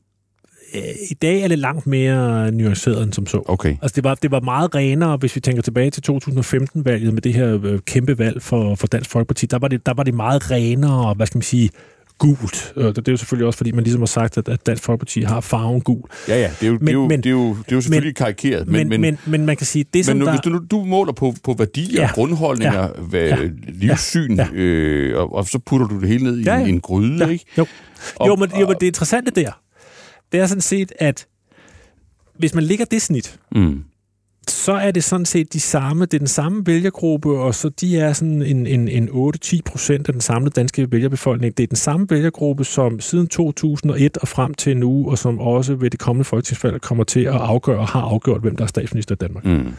øh, 0.74 0.82
i 1.10 1.14
dag 1.14 1.40
er 1.40 1.48
det 1.48 1.58
langt 1.58 1.86
mere 1.86 2.52
nuanceret 2.52 3.02
end 3.02 3.12
som 3.12 3.26
så. 3.26 3.42
Okay. 3.46 3.76
Altså 3.82 3.96
det 3.96 4.04
var, 4.04 4.14
det 4.14 4.30
var 4.30 4.40
meget 4.40 4.74
renere, 4.74 5.16
hvis 5.16 5.36
vi 5.36 5.40
tænker 5.40 5.62
tilbage 5.62 5.90
til 5.90 6.02
2015-valget 6.12 7.14
med 7.14 7.22
det 7.22 7.34
her 7.34 7.58
øh, 7.62 7.78
kæmpe 7.86 8.18
valg 8.18 8.42
for, 8.42 8.74
for 8.74 8.86
Dansk 8.86 9.10
Folkeparti. 9.10 9.46
Der 9.46 9.58
var, 9.58 9.68
det, 9.68 9.86
der 9.86 9.94
var 9.94 10.02
det 10.02 10.14
meget 10.14 10.50
renere, 10.50 11.14
hvad 11.14 11.26
skal 11.26 11.38
man 11.38 11.42
sige, 11.42 11.70
gult. 12.20 12.72
Og 12.76 12.96
det 12.96 13.08
er 13.08 13.12
jo 13.12 13.16
selvfølgelig 13.16 13.46
også, 13.46 13.56
fordi 13.56 13.72
man 13.72 13.84
ligesom 13.84 14.00
har 14.00 14.06
sagt, 14.06 14.38
at, 14.38 14.66
Dansk 14.66 14.82
Folkeparti 14.82 15.22
har 15.22 15.40
farven 15.40 15.80
gul. 15.80 16.02
Ja, 16.28 16.40
ja, 16.40 16.50
det 16.60 16.66
er 16.66 16.70
jo, 16.70 16.78
men, 16.80 16.86
det 16.86 16.88
er 16.88 16.92
jo, 16.92 17.08
men, 17.08 17.18
det 17.20 17.26
er 17.26 17.30
jo, 17.30 17.48
det 17.48 17.72
er 17.72 17.76
jo 17.76 17.80
selvfølgelig 17.80 18.08
men, 18.08 18.14
karikeret. 18.14 18.68
Men, 18.68 18.88
men, 18.88 19.00
men, 19.00 19.18
men 19.26 19.46
man 19.46 19.56
kan 19.56 19.66
sige, 19.66 19.84
det 19.94 20.04
som 20.04 20.16
men 20.16 20.18
nu, 20.18 20.24
der... 20.26 20.32
hvis 20.32 20.40
du, 20.40 20.60
du 20.70 20.84
måler 20.84 21.12
på, 21.12 21.34
på 21.44 21.54
værdier, 21.58 22.02
ja, 22.02 22.10
grundholdninger, 22.14 22.82
ja, 22.82 23.02
hvad, 23.02 23.28
ja, 23.28 23.36
livssyn, 23.68 24.36
ja, 24.36 24.48
øh, 24.52 25.18
og, 25.18 25.34
og 25.34 25.46
så 25.46 25.58
putter 25.58 25.86
du 25.86 26.00
det 26.00 26.08
hele 26.08 26.24
ned 26.24 26.38
i 26.38 26.42
ja, 26.42 26.58
ja. 26.58 26.66
en 26.66 26.80
gryde, 26.80 27.24
ja, 27.24 27.30
ikke? 27.30 27.44
Jo, 27.58 27.66
og, 28.16 28.28
jo, 28.28 28.36
men, 28.36 28.50
jo, 28.60 28.66
men 28.66 28.76
det 28.80 28.86
interessante 28.86 29.30
der, 29.30 29.60
det 30.32 30.40
er 30.40 30.46
sådan 30.46 30.60
set, 30.60 30.92
at 30.98 31.26
hvis 32.38 32.54
man 32.54 32.64
ligger 32.64 32.84
det 32.84 33.02
snit, 33.02 33.38
mm. 33.54 33.84
så 34.48 34.72
er 34.72 34.90
det 34.90 35.04
sådan 35.04 35.26
set 35.26 35.52
de 35.52 35.60
samme, 35.60 36.04
det 36.04 36.14
er 36.14 36.18
den 36.18 36.28
samme 36.28 36.66
vælgergruppe, 36.66 37.30
og 37.30 37.54
så 37.54 37.68
de 37.68 37.98
er 37.98 38.12
sådan 38.12 38.42
en, 38.42 38.66
en, 38.66 38.88
en 38.88 39.08
8-10 39.08 39.58
procent 39.64 40.08
af 40.08 40.12
den 40.12 40.20
samlede 40.20 40.50
danske 40.50 40.92
vælgerbefolkning. 40.92 41.56
Det 41.56 41.62
er 41.62 41.66
den 41.66 41.76
samme 41.76 42.06
vælgergruppe, 42.10 42.64
som 42.64 43.00
siden 43.00 43.28
2001 43.28 44.16
og 44.16 44.28
frem 44.28 44.54
til 44.54 44.76
nu, 44.76 45.10
og 45.10 45.18
som 45.18 45.38
også 45.38 45.74
ved 45.74 45.90
det 45.90 46.00
kommende 46.00 46.24
folketingsvalg 46.24 46.80
kommer 46.80 47.04
til 47.04 47.20
at 47.20 47.34
afgøre 47.34 47.78
og 47.78 47.88
har 47.88 48.00
afgjort, 48.00 48.40
hvem 48.40 48.56
der 48.56 48.64
er 48.64 48.68
statsminister 48.68 49.14
i 49.14 49.18
Danmark. 49.20 49.44
Mm. 49.44 49.74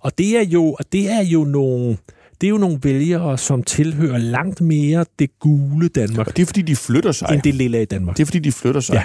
Og 0.00 0.18
det 0.18 0.36
er 0.36 0.44
jo, 0.44 0.64
og 0.64 0.84
det 0.92 1.10
er 1.10 1.22
jo 1.22 1.44
nogle 1.44 1.96
det 2.40 2.46
er 2.46 2.50
jo 2.50 2.58
nogle 2.58 2.78
vælgere, 2.82 3.38
som 3.38 3.62
tilhører 3.62 4.18
langt 4.18 4.60
mere 4.60 5.04
det 5.18 5.38
gule 5.38 5.88
Danmark. 5.88 6.26
Og 6.26 6.36
det 6.36 6.42
er, 6.42 6.46
fordi 6.46 6.62
de 6.62 6.76
flytter 6.76 7.12
sig. 7.12 7.28
End 7.32 7.42
det 7.42 7.54
lille 7.54 7.82
i 7.82 7.84
Danmark. 7.84 8.16
Det 8.16 8.22
er, 8.22 8.26
fordi 8.26 8.38
de 8.38 8.52
flytter 8.52 8.80
sig. 8.80 8.94
Ja. 8.94 9.04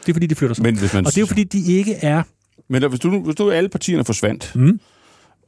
Det 0.00 0.08
er, 0.08 0.12
fordi 0.12 0.26
de 0.26 0.34
flytter 0.34 0.54
sig. 0.54 0.62
Men 0.62 0.78
hvis 0.78 0.94
man... 0.94 1.06
Og 1.06 1.12
det 1.12 1.18
er 1.18 1.22
jo, 1.22 1.26
fordi 1.26 1.44
de 1.44 1.72
ikke 1.72 1.94
er... 1.94 2.22
Men 2.68 2.88
hvis 2.88 3.00
du, 3.00 3.20
hvis 3.20 3.34
du 3.34 3.50
alle 3.50 3.68
partierne 3.68 4.04
forsvandt, 4.04 4.52
mm. 4.54 4.80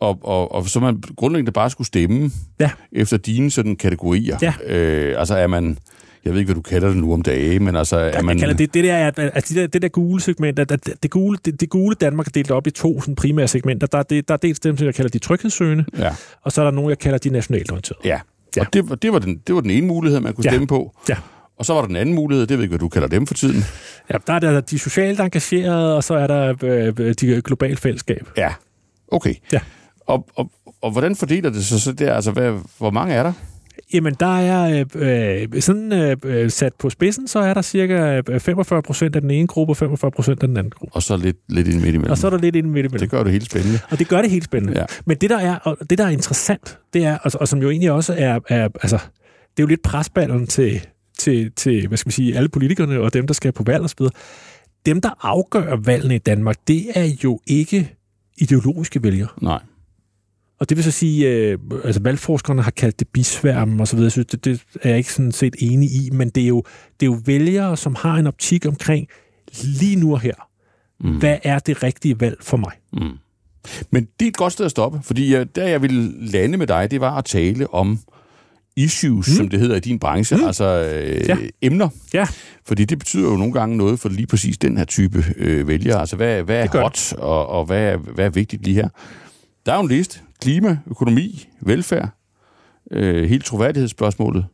og, 0.01 0.19
og, 0.23 0.53
og 0.53 0.69
så 0.69 0.81
man 0.81 1.03
grundlæggende 1.17 1.53
bare 1.53 1.71
skulle 1.71 1.87
stemme 1.87 2.31
ja. 2.61 2.71
efter 2.93 3.17
dine 3.17 3.51
sådan 3.51 3.77
kategorier, 3.77 4.39
ja. 4.43 4.55
øh, 4.67 5.19
altså 5.19 5.37
er 5.37 5.47
man... 5.47 5.79
Jeg 6.25 6.33
ved 6.33 6.41
ikke, 6.41 6.49
hvad 6.49 6.55
du 6.55 6.63
kalder 6.63 6.89
det 6.89 6.97
nu 6.97 7.13
om 7.13 7.23
dagen, 7.23 7.65
men 7.65 7.77
altså... 7.77 7.97
Er 7.97 8.23
man... 8.23 8.39
kalder 8.39 8.55
det, 8.55 8.75
det 8.75 8.85
der, 8.85 9.07
at, 9.07 9.19
altså 9.19 9.55
det, 9.55 9.57
der, 9.57 9.67
det 9.67 9.83
der 9.83 9.89
gule 9.89 10.21
segment, 10.21 10.59
at, 10.59 10.73
at 10.73 10.89
det, 11.03 11.11
gule, 11.11 11.39
det, 11.45 11.61
det 11.61 11.71
gule 11.71 11.95
Danmark 11.95 12.27
er 12.27 12.31
delt 12.31 12.51
op 12.51 12.67
i 12.67 12.71
to 12.71 13.01
sådan 13.01 13.15
primære 13.15 13.49
segmenter. 13.49 13.87
Der, 13.87 14.03
det, 14.03 14.29
der 14.29 14.35
er 14.35 14.39
dels 14.39 14.61
dem, 14.61 14.77
som 14.77 14.87
jeg 14.87 14.95
kalder 14.95 15.11
de 15.11 15.19
tryghedssøgende, 15.19 15.85
ja. 15.99 16.15
og 16.43 16.53
så 16.53 16.61
er 16.61 16.65
der 16.65 16.73
nogle, 16.73 16.91
jeg 16.91 16.99
kalder 16.99 17.19
de 17.19 17.31
nationalt 17.31 17.71
orienterede. 17.71 18.01
Ja, 18.05 18.21
ja. 18.57 18.61
og 18.61 18.73
det, 18.73 19.03
det, 19.03 19.13
var 19.13 19.19
den, 19.19 19.41
det 19.47 19.55
var 19.55 19.61
den 19.61 19.71
ene 19.71 19.87
mulighed, 19.87 20.21
man 20.21 20.35
kunne 20.35 20.45
ja. 20.45 20.51
stemme 20.51 20.67
på. 20.67 20.95
Ja. 21.09 21.17
Og 21.59 21.67
så 21.67 21.73
var 21.73 21.81
der 21.81 21.87
den 21.87 21.97
anden 21.97 22.15
mulighed, 22.15 22.47
det 22.47 22.59
ved 22.59 22.65
ikke, 22.65 22.71
hvad 22.73 22.79
du 22.79 22.89
kalder 22.89 23.09
dem 23.09 23.27
for 23.27 23.35
tiden. 23.35 23.65
Ja, 24.13 24.19
der 24.27 24.33
er 24.33 24.39
der 24.39 24.61
de 24.61 24.79
socialt 24.79 25.21
engagerede, 25.21 25.97
og 25.97 26.05
så 26.05 26.15
er 26.15 26.27
der 26.27 26.55
øh, 26.63 27.15
de 27.21 27.43
globale 27.43 27.77
fællesskab. 27.77 28.29
Ja, 28.37 28.55
okay. 29.09 29.35
Ja. 29.53 29.61
Og, 30.07 30.29
og, 30.37 30.51
og 30.83 30.91
hvordan 30.91 31.17
fordeler 31.17 31.51
det 31.51 31.65
sig 31.65 31.81
så 31.81 31.93
der? 31.93 32.15
Altså, 32.15 32.31
hvad, 32.31 32.53
hvor 32.79 32.91
mange 32.91 33.15
er 33.15 33.23
der? 33.23 33.33
Jamen, 33.95 34.15
der 34.21 34.39
er 34.39 34.85
øh, 34.95 35.63
sådan 35.63 36.17
øh, 36.25 36.51
sat 36.51 36.73
på 36.79 36.91
spidsen, 36.91 37.29
så 37.29 37.39
er 37.39 37.55
der 37.55 37.63
cirka 37.63 38.21
45 38.39 38.83
procent 38.83 39.17
af 39.17 39.23
den 39.23 39.31
ene 39.31 39.47
gruppe 39.47 39.73
og 39.73 39.77
45 39.77 40.11
procent 40.11 40.43
af 40.43 40.49
den 40.49 40.57
anden 40.57 40.71
gruppe. 40.71 40.97
Og 40.97 41.03
så 41.03 41.17
lidt, 41.17 41.37
lidt 41.49 41.69
ind 41.69 41.77
midt 41.77 41.95
imellem. 41.95 42.11
Og 42.11 42.19
så 42.19 42.27
er 42.27 42.31
der 42.31 42.39
lidt 42.39 42.57
ind 42.57 42.67
midt 42.67 42.87
imellem. 42.87 42.99
Det 42.99 43.11
gør 43.11 43.23
det 43.23 43.33
helt 43.33 43.45
spændende. 43.45 43.79
Og 43.91 43.99
det 43.99 44.09
gør 44.09 44.23
det 44.23 44.31
helt 44.31 44.45
spændende. 44.45 44.79
Ja. 44.79 44.85
Men 45.05 45.17
det, 45.17 45.31
der 45.31 45.39
er, 45.39 45.57
og 45.57 45.77
det, 45.91 45.99
der 45.99 46.05
er 46.05 46.09
interessant, 46.09 46.79
det 46.93 47.05
er, 47.05 47.19
og, 47.19 47.31
og 47.35 47.49
som 47.49 47.63
jo 47.63 47.71
egentlig 47.71 47.93
også 47.93 48.15
er, 48.19 48.39
er 48.49 48.69
altså, 48.83 48.97
det 49.57 49.59
er 49.59 49.63
jo 49.63 49.67
lidt 49.67 49.83
presballen 49.83 50.47
til, 50.47 50.87
til, 51.19 51.53
til 51.53 51.89
hvad 51.89 51.99
skal 51.99 52.09
man 52.09 52.13
sige, 52.13 52.37
alle 52.37 52.49
politikerne 52.49 53.01
og 53.01 53.13
dem, 53.13 53.27
der 53.27 53.35
skal 53.35 53.53
på 53.53 53.63
valg 53.63 53.85
osv., 53.85 54.07
dem, 54.87 55.01
der 55.01 55.11
afgør 55.27 55.77
valgene 55.77 56.15
i 56.15 56.19
Danmark, 56.19 56.57
det 56.69 56.87
er 56.95 57.09
jo 57.25 57.41
ikke 57.47 57.95
ideologiske 58.39 59.03
vælgere. 59.03 59.29
Nej. 59.41 59.61
Og 60.59 60.69
det 60.69 60.77
vil 60.77 60.85
så 60.85 60.91
sige, 60.91 61.29
øh, 61.29 61.59
altså 61.85 62.01
valgforskerne 62.03 62.63
har 62.63 62.71
kaldt 62.71 63.01
det 63.01 63.09
bisværmen 63.09 63.81
og 63.81 63.89
så 63.89 63.97
videre. 63.97 64.07
Jeg 64.07 64.13
synes, 64.13 64.27
det, 64.27 64.45
det 64.45 64.63
er 64.83 64.89
jeg 64.89 64.99
ikke 64.99 65.13
sådan 65.13 65.33
set 65.33 65.57
enig 65.59 65.89
i, 65.89 66.11
men 66.13 66.29
det 66.29 66.43
er, 66.43 66.47
jo, 66.49 66.63
det 67.01 67.07
er 67.07 67.11
jo 67.11 67.21
vælgere, 67.25 67.77
som 67.77 67.95
har 67.95 68.15
en 68.15 68.27
optik 68.27 68.67
omkring 68.67 69.09
lige 69.65 69.97
nu 69.97 70.13
og 70.13 70.21
her. 70.21 70.35
Mm. 71.01 71.19
Hvad 71.19 71.39
er 71.43 71.59
det 71.59 71.83
rigtige 71.83 72.21
valg 72.21 72.37
for 72.41 72.57
mig? 72.57 72.73
Mm. 72.93 73.19
Men 73.91 74.09
det 74.21 74.27
er 74.27 74.29
et 74.29 74.37
godt 74.37 74.53
sted 74.53 74.65
at 74.65 74.71
stoppe, 74.71 75.01
fordi 75.03 75.35
jeg, 75.35 75.57
der 75.57 75.67
jeg 75.67 75.83
ville 75.83 76.27
lande 76.27 76.59
med 76.59 76.67
dig, 76.67 76.91
det 76.91 77.01
var 77.01 77.19
at 77.19 77.25
tale 77.25 77.75
om 77.75 77.99
issues, 78.77 79.29
mm. 79.29 79.35
som 79.35 79.49
det 79.49 79.61
hedder 79.61 79.77
i 79.77 79.81
din 79.81 79.99
branche, 79.99 80.37
mm. 80.37 80.45
altså 80.45 80.65
øh, 80.65 81.29
ja. 81.29 81.37
emner. 81.63 81.89
Ja. 82.15 82.27
Fordi 82.65 82.85
det 82.85 82.99
betyder 82.99 83.31
jo 83.31 83.37
nogle 83.37 83.53
gange 83.53 83.77
noget 83.77 84.01
for 84.01 84.09
lige 84.09 84.27
præcis 84.27 84.59
den 84.59 84.77
her 84.77 84.85
type 84.85 85.25
øh, 85.37 85.69
vælgere. 85.69 86.01
Altså, 86.01 86.17
hvad, 86.17 86.43
hvad 86.43 86.63
er 86.63 86.83
hot, 86.83 87.13
og, 87.13 87.47
og 87.47 87.65
hvad, 87.65 87.83
er, 87.83 87.97
hvad 87.97 88.25
er 88.25 88.31
vigtigt 88.31 88.65
lige 88.65 88.75
her? 88.75 88.89
Der 89.67 89.73
er 89.73 89.77
jo 89.77 89.83
en 89.83 89.89
liste. 89.89 90.21
Klima, 90.41 90.79
økonomi, 90.91 91.49
velfærd, 91.61 92.09
øh, 92.91 93.29
hele 93.29 93.43
troværdighedsspørgsmålet, 93.43 94.45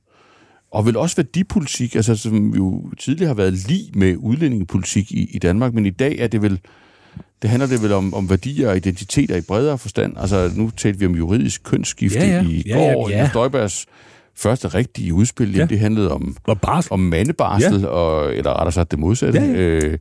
og 0.72 0.86
vel 0.86 0.96
også 0.96 1.16
værdipolitik, 1.16 1.94
altså, 1.94 2.16
som 2.16 2.54
jo 2.54 2.90
tidligere 2.98 3.28
har 3.28 3.34
været 3.34 3.68
lige 3.68 3.90
med 3.94 4.16
udlændingepolitik 4.18 5.12
i, 5.12 5.30
i 5.34 5.38
Danmark, 5.38 5.74
men 5.74 5.86
i 5.86 5.90
dag 5.90 6.18
er 6.18 6.26
det 6.26 6.42
vel, 6.42 6.60
det 7.42 7.50
handler 7.50 7.66
det 7.66 7.82
vel 7.82 7.92
om, 7.92 8.14
om 8.14 8.30
værdier 8.30 8.68
og 8.68 8.76
identiteter 8.76 9.36
i 9.36 9.40
bredere 9.40 9.78
forstand. 9.78 10.14
Altså, 10.16 10.50
nu 10.54 10.70
talte 10.76 10.98
vi 10.98 11.06
om 11.06 11.14
juridisk 11.14 11.62
kønsskifte 11.64 12.18
ja, 12.18 12.26
ja. 12.26 12.42
i 12.42 12.62
ja, 12.66 12.74
går, 12.74 13.08
ja, 13.08 13.18
ja. 13.18 13.28
Støjbergs 13.28 13.86
første 14.36 14.68
rigtige 14.68 15.14
udspil, 15.14 15.54
ja. 15.54 15.64
det 15.64 15.78
handlede 15.78 16.12
om, 16.12 16.36
om 16.90 17.00
mandebarsel, 17.00 17.80
ja. 17.80 17.86
og, 17.86 18.34
eller 18.34 18.50
rettere 18.50 18.72
sagt 18.72 18.90
det 18.90 18.98
modsatte. 18.98 19.40
Ja, 19.40 19.46
ja. 19.46 19.52
Øh, 19.52 19.98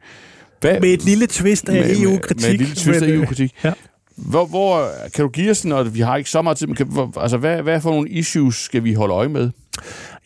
hvad, 0.62 0.80
med 0.80 0.90
et 0.90 1.06
lille 1.06 1.28
twist 1.28 1.70
af 1.70 1.92
EU-kritik. 2.00 2.46
Med 2.46 2.54
et 2.54 2.60
lille 2.60 2.76
twist 2.76 3.02
af 3.02 3.08
EU-kritik. 3.08 3.52
Ja. 3.64 3.74
Hvor, 4.16 4.46
hvor, 4.46 4.90
kan 5.16 5.24
du 5.24 5.30
give 5.30 5.52
os, 5.52 5.66
når 5.66 5.84
vi 5.84 6.00
har 6.00 6.18
ikke 6.18 6.30
så 6.30 6.42
meget 6.42 6.58
tid, 6.58 6.68
men 6.68 6.76
kan, 6.76 6.88
hvor, 6.88 7.20
altså, 7.20 7.38
hvad, 7.38 7.62
hvad 7.62 7.82
for 7.82 7.90
nogle 7.90 8.10
issues 8.10 8.56
skal 8.56 8.84
vi 8.84 8.94
holde 8.94 9.14
øje 9.14 9.28
med? 9.28 9.50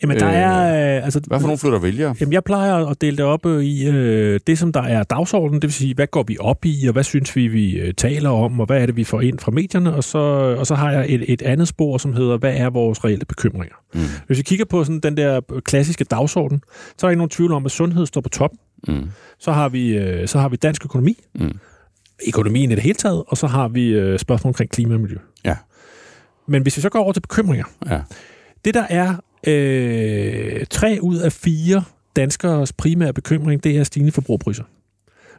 Jamen, 0.03 0.19
der 0.19 0.25
er... 0.25 0.97
Øh, 0.97 1.03
altså, 1.03 1.21
hvad 1.27 1.39
for 1.39 1.47
nogle 1.47 1.57
flytter 1.57 1.79
vælgere? 1.79 2.15
Jamen, 2.19 2.33
jeg 2.33 2.43
plejer 2.43 2.75
at 2.85 3.01
dele 3.01 3.17
det 3.17 3.25
op 3.25 3.45
øh, 3.45 3.63
i 3.63 3.87
øh, 3.87 4.39
det, 4.47 4.59
som 4.59 4.71
der 4.71 4.81
er 4.81 5.03
dagsordenen, 5.03 5.61
det 5.61 5.67
vil 5.67 5.73
sige, 5.73 5.95
hvad 5.95 6.07
går 6.07 6.23
vi 6.23 6.37
op 6.39 6.65
i, 6.65 6.87
og 6.87 6.93
hvad 6.93 7.03
synes 7.03 7.35
vi, 7.35 7.47
vi 7.47 7.79
øh, 7.79 7.93
taler 7.93 8.29
om, 8.29 8.59
og 8.59 8.65
hvad 8.65 8.81
er 8.81 8.85
det, 8.85 8.95
vi 8.95 9.03
får 9.03 9.21
ind 9.21 9.39
fra 9.39 9.51
medierne, 9.51 9.95
og 9.95 10.03
så, 10.03 10.17
og 10.57 10.67
så 10.67 10.75
har 10.75 10.91
jeg 10.91 11.05
et, 11.09 11.23
et 11.27 11.41
andet 11.41 11.67
spor, 11.67 11.97
som 11.97 12.13
hedder, 12.13 12.37
hvad 12.37 12.53
er 12.55 12.69
vores 12.69 13.05
reelle 13.05 13.25
bekymringer? 13.25 13.75
Mm. 13.93 14.01
Hvis 14.27 14.37
vi 14.37 14.43
kigger 14.43 14.65
på 14.65 14.83
sådan 14.83 14.99
den 14.99 15.17
der 15.17 15.41
klassiske 15.65 16.03
dagsorden, 16.03 16.61
så 16.97 17.05
er 17.05 17.07
der 17.07 17.09
ikke 17.09 17.17
nogen 17.17 17.29
tvivl 17.29 17.51
om, 17.51 17.65
at 17.65 17.71
sundhed 17.71 18.05
står 18.05 18.21
på 18.21 18.29
top. 18.29 18.51
Mm. 18.87 19.09
Så, 19.39 19.51
har 19.51 19.69
vi, 19.69 19.97
øh, 19.97 20.27
så 20.27 20.39
har 20.39 20.49
vi 20.49 20.55
dansk 20.55 20.85
økonomi, 20.85 21.17
mm. 21.35 21.59
økonomien 22.27 22.71
i 22.71 22.75
det 22.75 22.83
hele 22.83 22.95
taget, 22.95 23.23
og 23.27 23.37
så 23.37 23.47
har 23.47 23.67
vi 23.67 23.87
øh, 23.87 24.19
spørgsmål 24.19 24.49
omkring 24.49 24.71
klima 24.71 24.93
og 24.93 24.99
miljø. 24.99 25.17
Ja. 25.45 25.55
Men 26.47 26.61
hvis 26.61 26.77
vi 26.77 26.81
så 26.81 26.89
går 26.89 26.99
over 26.99 27.13
til 27.13 27.21
bekymringer, 27.21 27.65
ja. 27.89 28.01
det 28.65 28.73
der 28.73 28.85
er 28.89 29.15
øh, 29.47 30.65
tre 30.69 30.97
ud 31.01 31.17
af 31.17 31.31
fire 31.31 31.83
danskeres 32.15 32.73
primære 32.73 33.13
bekymring, 33.13 33.63
det 33.63 33.77
er 33.77 33.83
stigende 33.83 34.11
forbrugerpriser. 34.11 34.63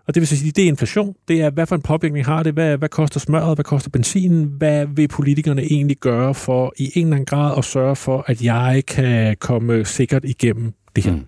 Og 0.07 0.15
det 0.15 0.21
vil 0.21 0.29
sige, 0.29 0.53
det 0.53 0.65
er 0.65 0.69
inflation. 0.69 1.15
Det 1.29 1.41
er, 1.41 1.51
hvad 1.51 1.67
for 1.67 1.77
en 1.77 1.83
påvirkning 1.83 2.27
har 2.27 2.43
det? 2.43 2.53
Hvad, 2.53 2.77
hvad 2.77 2.89
koster 2.89 3.21
smøret? 3.21 3.57
Hvad 3.57 3.65
koster 3.65 3.91
benzinen? 3.91 4.45
Hvad 4.45 4.87
vil 4.87 5.09
politikerne 5.09 5.63
egentlig 5.63 5.97
gøre 5.97 6.35
for 6.35 6.73
i 6.77 6.93
en 6.95 7.07
eller 7.07 7.17
anden 7.17 7.27
grad 7.27 7.59
at 7.59 7.65
sørge 7.65 7.97
for, 7.97 8.25
at 8.27 8.43
jeg 8.43 8.83
kan 8.89 9.37
komme 9.41 9.85
sikkert 9.85 10.25
igennem 10.25 10.73
det 10.97 11.05
her? 11.05 11.13
Mm. 11.13 11.25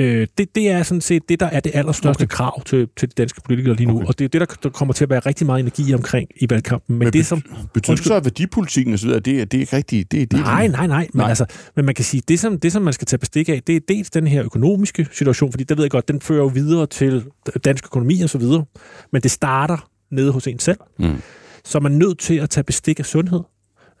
Øh, 0.00 0.26
det, 0.38 0.54
det 0.54 0.70
er 0.70 0.82
sådan 0.82 1.00
set 1.00 1.22
det, 1.28 1.40
der 1.40 1.46
er 1.46 1.60
det 1.60 1.72
allerstørste 1.74 2.22
okay. 2.22 2.26
krav 2.26 2.62
til, 2.64 2.88
til 2.96 3.08
de 3.08 3.14
danske 3.16 3.40
politikere 3.44 3.76
lige 3.76 3.86
nu, 3.86 3.96
okay. 3.96 4.06
og 4.06 4.18
det 4.18 4.24
er 4.24 4.28
det, 4.28 4.40
der, 4.40 4.46
der 4.62 4.68
kommer 4.68 4.94
til 4.94 5.04
at 5.04 5.10
være 5.10 5.20
rigtig 5.20 5.46
meget 5.46 5.60
energi 5.60 5.94
omkring 5.94 6.28
i 6.36 6.46
valgkampen. 6.50 6.98
Men, 6.98 7.04
men 7.06 7.12
det, 7.12 7.26
som, 7.26 7.42
betyder 7.74 7.96
det 7.96 8.04
så, 8.04 8.14
at 8.14 8.24
værdipolitikken 8.24 8.94
osv., 8.94 9.10
det, 9.10 9.24
det 9.24 9.54
er 9.54 9.58
ikke 9.58 9.76
rigtigt? 9.76 10.12
Det, 10.12 10.30
det, 10.30 10.40
nej, 10.40 10.66
nej, 10.66 10.86
nej, 10.86 11.08
men, 11.12 11.20
nej. 11.20 11.28
Altså, 11.28 11.46
men 11.76 11.84
man 11.84 11.94
kan 11.94 12.04
sige, 12.04 12.22
det 12.28 12.40
som, 12.40 12.60
det 12.60 12.72
som 12.72 12.82
man 12.82 12.92
skal 12.92 13.06
tage 13.06 13.18
bestik 13.18 13.48
af, 13.48 13.62
det 13.66 13.76
er 13.76 13.80
dels 13.88 14.10
den 14.10 14.26
her 14.26 14.44
økonomiske 14.44 15.06
situation, 15.12 15.52
fordi 15.52 15.64
det 15.64 15.76
ved 15.76 15.84
jeg 15.84 15.90
godt, 15.90 16.08
den 16.08 16.20
fører 16.20 16.42
jo 16.42 16.46
videre 16.46 16.86
til 16.86 17.24
dansk 17.64 17.84
økonomi 17.84 18.20
og 18.22 18.30
så 18.30 18.38
videre, 18.38 18.64
men 19.12 19.22
det 19.22 19.30
starter 19.30 19.90
nede 20.10 20.32
hos 20.32 20.46
en 20.46 20.58
selv. 20.58 20.78
Mm. 20.98 21.22
Så 21.64 21.80
man 21.80 21.92
er 21.92 21.96
nødt 21.96 22.18
til 22.18 22.34
at 22.34 22.50
tage 22.50 22.64
bestik 22.64 22.98
af 22.98 23.06
sundhed. 23.06 23.40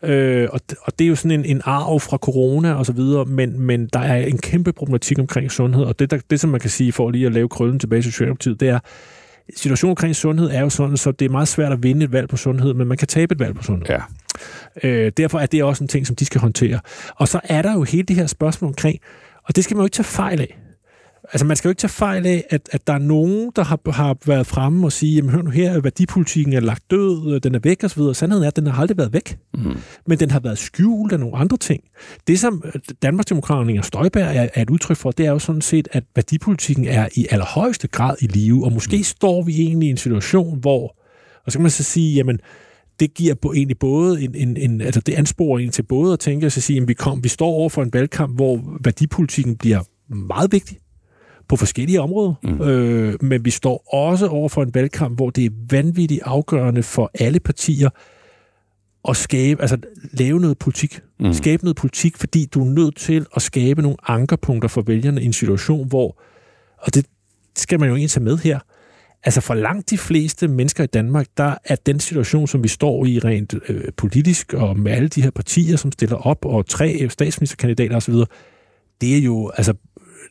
Øh, 0.02 0.48
og, 0.52 0.60
og 0.82 0.98
det 0.98 1.04
er 1.04 1.08
jo 1.08 1.16
sådan 1.16 1.40
en, 1.40 1.44
en 1.44 1.62
arv 1.64 2.00
fra 2.00 2.16
corona 2.16 2.72
og 2.72 2.86
så 2.86 2.92
videre, 2.92 3.24
men, 3.24 3.60
men 3.60 3.86
der 3.86 4.00
er 4.00 4.16
en 4.16 4.38
kæmpe 4.38 4.72
problematik 4.72 5.18
omkring 5.18 5.52
sundhed, 5.52 5.84
og 5.84 5.98
det, 5.98 6.10
der, 6.10 6.18
det 6.30 6.40
som 6.40 6.50
man 6.50 6.60
kan 6.60 6.70
sige 6.70 6.92
for 6.92 7.10
lige 7.10 7.26
at 7.26 7.32
lave 7.32 7.48
krøllen 7.48 7.78
tilbage 7.78 8.02
til 8.02 8.12
Socialdemokratiet, 8.12 8.60
det 8.60 8.68
er, 8.68 8.78
situationen 9.56 9.90
omkring 9.90 10.16
sundhed 10.16 10.50
er 10.50 10.60
jo 10.60 10.70
sådan, 10.70 10.96
så 10.96 11.12
det 11.12 11.24
er 11.24 11.28
meget 11.28 11.48
svært 11.48 11.72
at 11.72 11.82
vinde 11.82 12.04
et 12.04 12.12
valg 12.12 12.28
på 12.28 12.36
sundhed, 12.36 12.74
men 12.74 12.86
man 12.86 12.96
kan 12.96 13.08
tabe 13.08 13.32
et 13.32 13.40
valg 13.40 13.54
på 13.54 13.62
sundhed. 13.62 13.86
Ja. 13.88 14.00
Øh, 14.82 15.12
derfor 15.16 15.38
er 15.38 15.46
det 15.46 15.64
også 15.64 15.84
en 15.84 15.88
ting, 15.88 16.06
som 16.06 16.16
de 16.16 16.24
skal 16.24 16.40
håndtere. 16.40 16.80
Og 17.16 17.28
så 17.28 17.40
er 17.44 17.62
der 17.62 17.72
jo 17.72 17.82
hele 17.82 18.02
det 18.02 18.16
her 18.16 18.26
spørgsmål 18.26 18.68
omkring, 18.68 18.98
og 19.44 19.56
det 19.56 19.64
skal 19.64 19.76
man 19.76 19.82
jo 19.82 19.86
ikke 19.86 19.94
tage 19.94 20.04
fejl 20.04 20.40
af. 20.40 20.58
Altså, 21.32 21.46
man 21.46 21.56
skal 21.56 21.68
jo 21.68 21.70
ikke 21.70 21.80
tage 21.80 21.88
fejl 21.88 22.26
af, 22.26 22.44
at, 22.50 22.68
at 22.72 22.86
der 22.86 22.92
er 22.92 22.98
nogen, 22.98 23.50
der 23.56 23.64
har, 23.64 23.90
har 23.92 24.16
været 24.26 24.46
fremme 24.46 24.86
og 24.86 24.92
sige, 24.92 25.14
jamen 25.14 25.30
hør 25.30 25.42
nu 25.42 25.50
her, 25.50 25.80
værdipolitikken 25.80 26.52
er 26.54 26.60
lagt 26.60 26.90
død, 26.90 27.40
den 27.40 27.54
er 27.54 27.58
væk 27.62 27.84
osv. 27.84 28.02
Sandheden 28.14 28.44
er, 28.44 28.48
at 28.48 28.56
den 28.56 28.66
har 28.66 28.80
aldrig 28.80 28.98
været 28.98 29.12
væk. 29.12 29.38
Mm. 29.54 29.76
Men 30.06 30.20
den 30.20 30.30
har 30.30 30.40
været 30.40 30.58
skjult 30.58 31.12
af 31.12 31.20
nogle 31.20 31.36
andre 31.36 31.56
ting. 31.56 31.82
Det, 32.26 32.40
som 32.40 32.64
Danmarksdemokraterne 33.02 33.78
og 33.78 33.84
Støjberg 33.84 34.36
er, 34.36 34.48
er 34.54 34.62
et 34.62 34.70
udtryk 34.70 34.96
for, 34.96 35.10
det 35.10 35.26
er 35.26 35.30
jo 35.30 35.38
sådan 35.38 35.60
set, 35.60 35.88
at 35.92 36.04
værdipolitikken 36.14 36.84
er 36.84 37.08
i 37.14 37.26
allerhøjeste 37.30 37.88
grad 37.88 38.16
i 38.20 38.26
live, 38.26 38.64
og 38.64 38.72
måske 38.72 38.96
mm. 38.96 39.02
står 39.02 39.42
vi 39.42 39.60
egentlig 39.60 39.86
i 39.86 39.90
en 39.90 39.96
situation, 39.96 40.58
hvor, 40.60 40.96
og 41.46 41.52
så 41.52 41.58
kan 41.58 41.62
man 41.62 41.70
så 41.70 41.82
sige, 41.82 42.14
jamen, 42.14 42.38
det 43.00 43.14
giver 43.14 43.34
på, 43.34 43.52
egentlig 43.52 43.78
både 43.78 44.22
en, 44.22 44.34
en, 44.34 44.56
en, 44.56 44.80
altså 44.80 45.00
det 45.00 45.14
ansporer 45.14 45.58
en 45.58 45.70
til 45.70 45.82
både 45.82 46.12
at 46.12 46.18
tænke 46.18 46.46
og 46.46 46.52
sige, 46.52 46.82
at 46.82 46.88
vi, 46.88 46.94
kom, 46.94 47.24
vi 47.24 47.28
står 47.28 47.48
over 47.48 47.68
for 47.68 47.82
en 47.82 47.92
valgkamp, 47.92 48.36
hvor 48.36 48.78
værdipolitikken 48.84 49.56
bliver 49.56 49.80
meget 50.08 50.52
vigtig 50.52 50.78
på 51.50 51.56
forskellige 51.56 52.00
områder, 52.00 52.34
mm. 52.42 52.60
øh, 52.60 53.14
men 53.20 53.44
vi 53.44 53.50
står 53.50 53.94
også 53.94 54.26
over 54.28 54.48
for 54.48 54.62
en 54.62 54.74
valgkamp, 54.74 55.16
hvor 55.16 55.30
det 55.30 55.44
er 55.44 55.50
vanvittigt 55.70 56.22
afgørende 56.24 56.82
for 56.82 57.10
alle 57.14 57.40
partier 57.40 57.90
at 59.08 59.16
skabe, 59.16 59.62
altså 59.62 59.78
lave 60.12 60.40
noget 60.40 60.58
politik. 60.58 61.00
Mm. 61.20 61.32
Skabe 61.32 61.64
noget 61.64 61.76
politik, 61.76 62.16
fordi 62.16 62.46
du 62.46 62.60
er 62.60 62.70
nødt 62.70 62.96
til 62.96 63.26
at 63.36 63.42
skabe 63.42 63.82
nogle 63.82 63.96
ankerpunkter 64.08 64.68
for 64.68 64.82
vælgerne 64.82 65.22
i 65.22 65.24
en 65.24 65.32
situation, 65.32 65.88
hvor, 65.88 66.20
og 66.78 66.94
det 66.94 67.06
skal 67.56 67.80
man 67.80 67.88
jo 67.88 67.94
egentlig 67.94 68.10
tage 68.10 68.24
med 68.24 68.38
her, 68.38 68.58
Altså 69.24 69.40
for 69.40 69.54
langt 69.54 69.90
de 69.90 69.98
fleste 69.98 70.48
mennesker 70.48 70.84
i 70.84 70.86
Danmark, 70.86 71.26
der 71.36 71.54
er 71.64 71.76
den 71.76 72.00
situation, 72.00 72.46
som 72.46 72.62
vi 72.62 72.68
står 72.68 73.04
i 73.04 73.18
rent 73.18 73.54
øh, 73.68 73.84
politisk, 73.96 74.54
og 74.54 74.78
med 74.78 74.92
alle 74.92 75.08
de 75.08 75.22
her 75.22 75.30
partier, 75.30 75.76
som 75.76 75.92
stiller 75.92 76.16
op, 76.16 76.44
og 76.44 76.66
tre 76.66 77.08
statsministerkandidater 77.08 77.96
osv., 77.96 78.14
det 79.00 79.16
er 79.16 79.20
jo, 79.20 79.50
altså, 79.56 79.74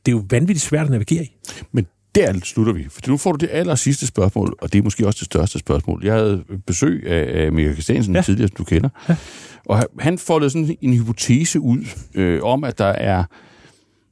det 0.06 0.12
er 0.12 0.16
jo 0.16 0.26
vanvittigt 0.30 0.66
svært 0.66 0.86
at 0.86 0.92
navigere 0.92 1.24
i. 1.24 1.36
Men 1.72 1.88
der 2.16 2.40
slutter 2.44 2.74
vi, 2.74 2.86
for 2.90 3.02
nu 3.08 3.18
får 3.18 3.32
du 3.32 3.38
det 3.38 3.50
aller 3.52 3.76
sidste 3.76 4.08
spørgsmål, 4.08 4.56
og 4.62 4.74
det 4.74 4.80
er 4.80 4.84
måske 4.84 5.08
også 5.08 5.18
det 5.20 5.26
største 5.26 5.60
spørgsmål. 5.60 6.02
Jeg 6.06 6.14
havde 6.14 6.44
besøg 6.68 7.04
af, 7.08 7.46
af 7.46 7.52
Michael 7.52 7.76
Christiansen 7.76 8.16
ja. 8.16 8.22
tidligere, 8.22 8.48
som 8.48 8.56
du 8.56 8.64
kender, 8.64 8.90
ja. 9.10 9.16
og 9.66 9.84
han 10.00 10.18
får 10.18 10.48
sådan 10.48 10.78
en 10.82 10.94
hypotese 10.94 11.60
ud 11.60 11.86
øh, 12.16 12.44
om, 12.44 12.64
at 12.64 12.78
der 12.78 12.86
er 12.86 13.24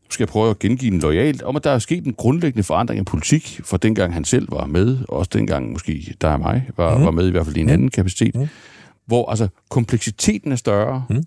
nu 0.08 0.12
skal 0.12 0.24
jeg 0.24 0.28
prøve 0.28 0.50
at 0.50 0.60
gengive 0.60 0.92
den 0.92 1.00
lojalt, 1.00 1.44
om 1.44 1.56
at 1.56 1.64
der 1.64 1.72
er 1.72 1.80
sket 1.80 2.06
en 2.06 2.14
grundlæggende 2.14 2.64
forandring 2.64 3.00
af 3.00 3.06
politik, 3.06 3.62
fra 3.64 3.78
dengang 3.78 4.14
han 4.14 4.26
selv 4.26 4.52
var 4.52 4.66
med, 4.66 4.98
og 5.10 5.18
også 5.18 5.30
dengang 5.34 5.72
måske 5.72 6.16
der 6.22 6.28
er 6.28 6.38
mig, 6.38 6.70
var, 6.78 6.98
mm. 6.98 7.06
var 7.06 7.12
med 7.12 7.28
i 7.28 7.32
hvert 7.32 7.46
fald 7.46 7.58
i 7.58 7.60
en 7.60 7.66
mm. 7.66 7.74
anden 7.74 7.90
kapacitet, 7.90 8.36
mm. 8.36 8.48
hvor 9.06 9.30
altså 9.30 9.48
kompleksiteten 9.70 10.52
er 10.52 10.56
større, 10.56 11.06
mm. 11.10 11.24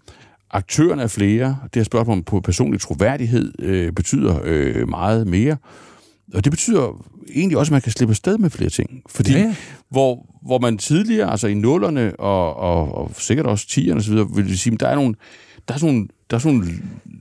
Aktørerne 0.50 1.02
er 1.02 1.06
flere, 1.06 1.58
det 1.62 1.80
her 1.80 1.84
spørgsmål 1.84 2.22
på 2.22 2.40
personlig 2.40 2.80
troværdighed 2.80 3.52
øh, 3.58 3.92
betyder 3.92 4.40
øh, 4.44 4.88
meget 4.88 5.26
mere, 5.26 5.56
og 6.34 6.44
det 6.44 6.52
betyder 6.52 7.04
egentlig 7.34 7.58
også, 7.58 7.70
at 7.70 7.72
man 7.72 7.80
kan 7.80 7.92
slippe 7.92 8.12
afsted 8.12 8.38
med 8.38 8.50
flere 8.50 8.70
ting. 8.70 9.02
Fordi 9.08 9.32
ja. 9.32 9.54
hvor, 9.90 10.26
hvor 10.42 10.58
man 10.58 10.78
tidligere, 10.78 11.30
altså 11.30 11.46
i 11.46 11.54
nullerne 11.54 12.20
og, 12.20 12.56
og, 12.56 12.94
og 12.94 13.10
sikkert 13.18 13.46
også 13.46 13.68
tierne 13.68 14.00
osv., 14.00 14.18
vil 14.34 14.58
sige, 14.58 14.74
at 14.74 14.80
der 14.80 14.88
er 14.88 14.94
nogle, 14.94 15.14
der 15.68 15.74
er 15.74 15.78
sådan 15.78 15.94
nogle, 15.94 16.08
der 16.30 16.36
er 16.36 16.40
sådan 16.40 16.58
nogle 16.58 16.72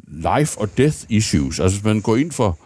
life 0.07 0.61
og 0.61 0.77
death 0.77 0.97
issues. 1.10 1.60
Altså 1.60 1.77
hvis 1.77 1.85
man 1.85 2.01
går 2.01 2.15
ind 2.15 2.31
for, 2.31 2.60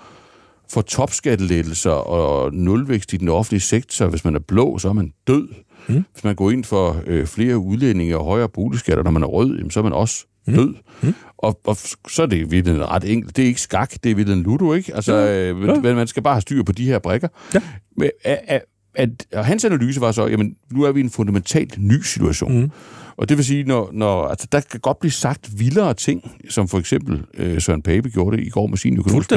for 0.70 0.82
topskattelettelser 0.82 1.92
og 1.92 2.54
nulvækst 2.54 3.14
i 3.14 3.18
den 3.18 3.30
offentlige 3.30 3.62
sektor, 3.62 4.08
hvis 4.08 4.26
man 4.26 4.36
er 4.36 4.40
blå, 4.40 4.78
så 4.78 4.90
er 4.90 4.94
man 4.94 5.14
død. 5.28 5.48
Mm. 5.88 6.04
Hvis 6.14 6.24
man 6.24 6.36
går 6.36 6.52
ind 6.52 6.64
for 6.64 7.02
øh, 7.08 7.28
flere 7.28 7.58
udlændinge 7.58 8.18
og 8.18 8.26
højere 8.26 8.50
boligskatter, 8.50 9.04
når 9.04 9.12
man 9.12 9.24
er 9.24 9.28
rød, 9.28 9.58
jamen, 9.58 9.72
så 9.72 9.80
er 9.80 9.84
man 9.84 9.94
også 9.94 10.26
mm. 10.48 10.54
død. 10.54 10.74
Mm. 11.02 11.14
Og, 11.38 11.60
og 11.66 11.78
så 12.08 12.22
er 12.22 12.26
det 12.26 12.52
virkelig 12.52 12.90
ret 12.90 13.12
enkelt. 13.12 13.36
Det 13.36 13.44
er 13.44 13.48
ikke 13.48 13.62
skak, 13.62 13.94
det 14.04 14.12
er 14.12 14.16
virkelig 14.16 14.38
ludo, 14.38 14.74
ikke? 14.74 14.96
Altså, 14.96 15.16
ja. 15.16 15.52
Øh, 15.52 15.68
ja. 15.68 15.96
man 15.96 16.08
skal 16.08 16.24
bare 16.24 16.34
have 16.34 16.42
styr 16.42 16.64
på 16.64 16.72
de 16.72 16.86
her 16.86 17.00
brækker. 17.00 17.28
Ja. 17.54 17.62
Men, 17.98 18.10
at, 18.24 18.40
at, 18.48 18.62
at, 18.96 19.10
og 19.34 19.46
hans 19.46 19.66
analyse 19.66 20.02
var 20.02 20.12
så, 20.12 20.28
jamen, 20.28 20.56
nu 20.72 20.84
er 20.84 20.92
vi 20.92 21.00
i 21.00 21.04
en 21.04 21.10
fundamentalt 21.10 21.78
ny 21.80 22.02
situation. 22.02 22.62
Mm. 22.62 22.72
Og 23.18 23.30
det 23.30 23.38
vil 23.38 23.46
sige, 23.46 23.64
når, 23.64 23.90
når 23.94 24.28
altså, 24.28 24.48
der 24.52 24.60
kan 24.60 24.80
godt 24.80 25.00
blive 25.00 25.12
sagt 25.12 25.60
vildere 25.60 25.94
ting, 25.94 26.32
som 26.50 26.68
for 26.68 26.80
eksempel 26.80 27.22
øh, 27.38 27.62
Søren 27.62 27.82
Pape 27.82 28.10
gjorde 28.10 28.38
det 28.38 28.44
i 28.44 28.50
går 28.50 28.68
med 28.68 28.78
sin 28.78 28.98
økonomisk 28.98 29.32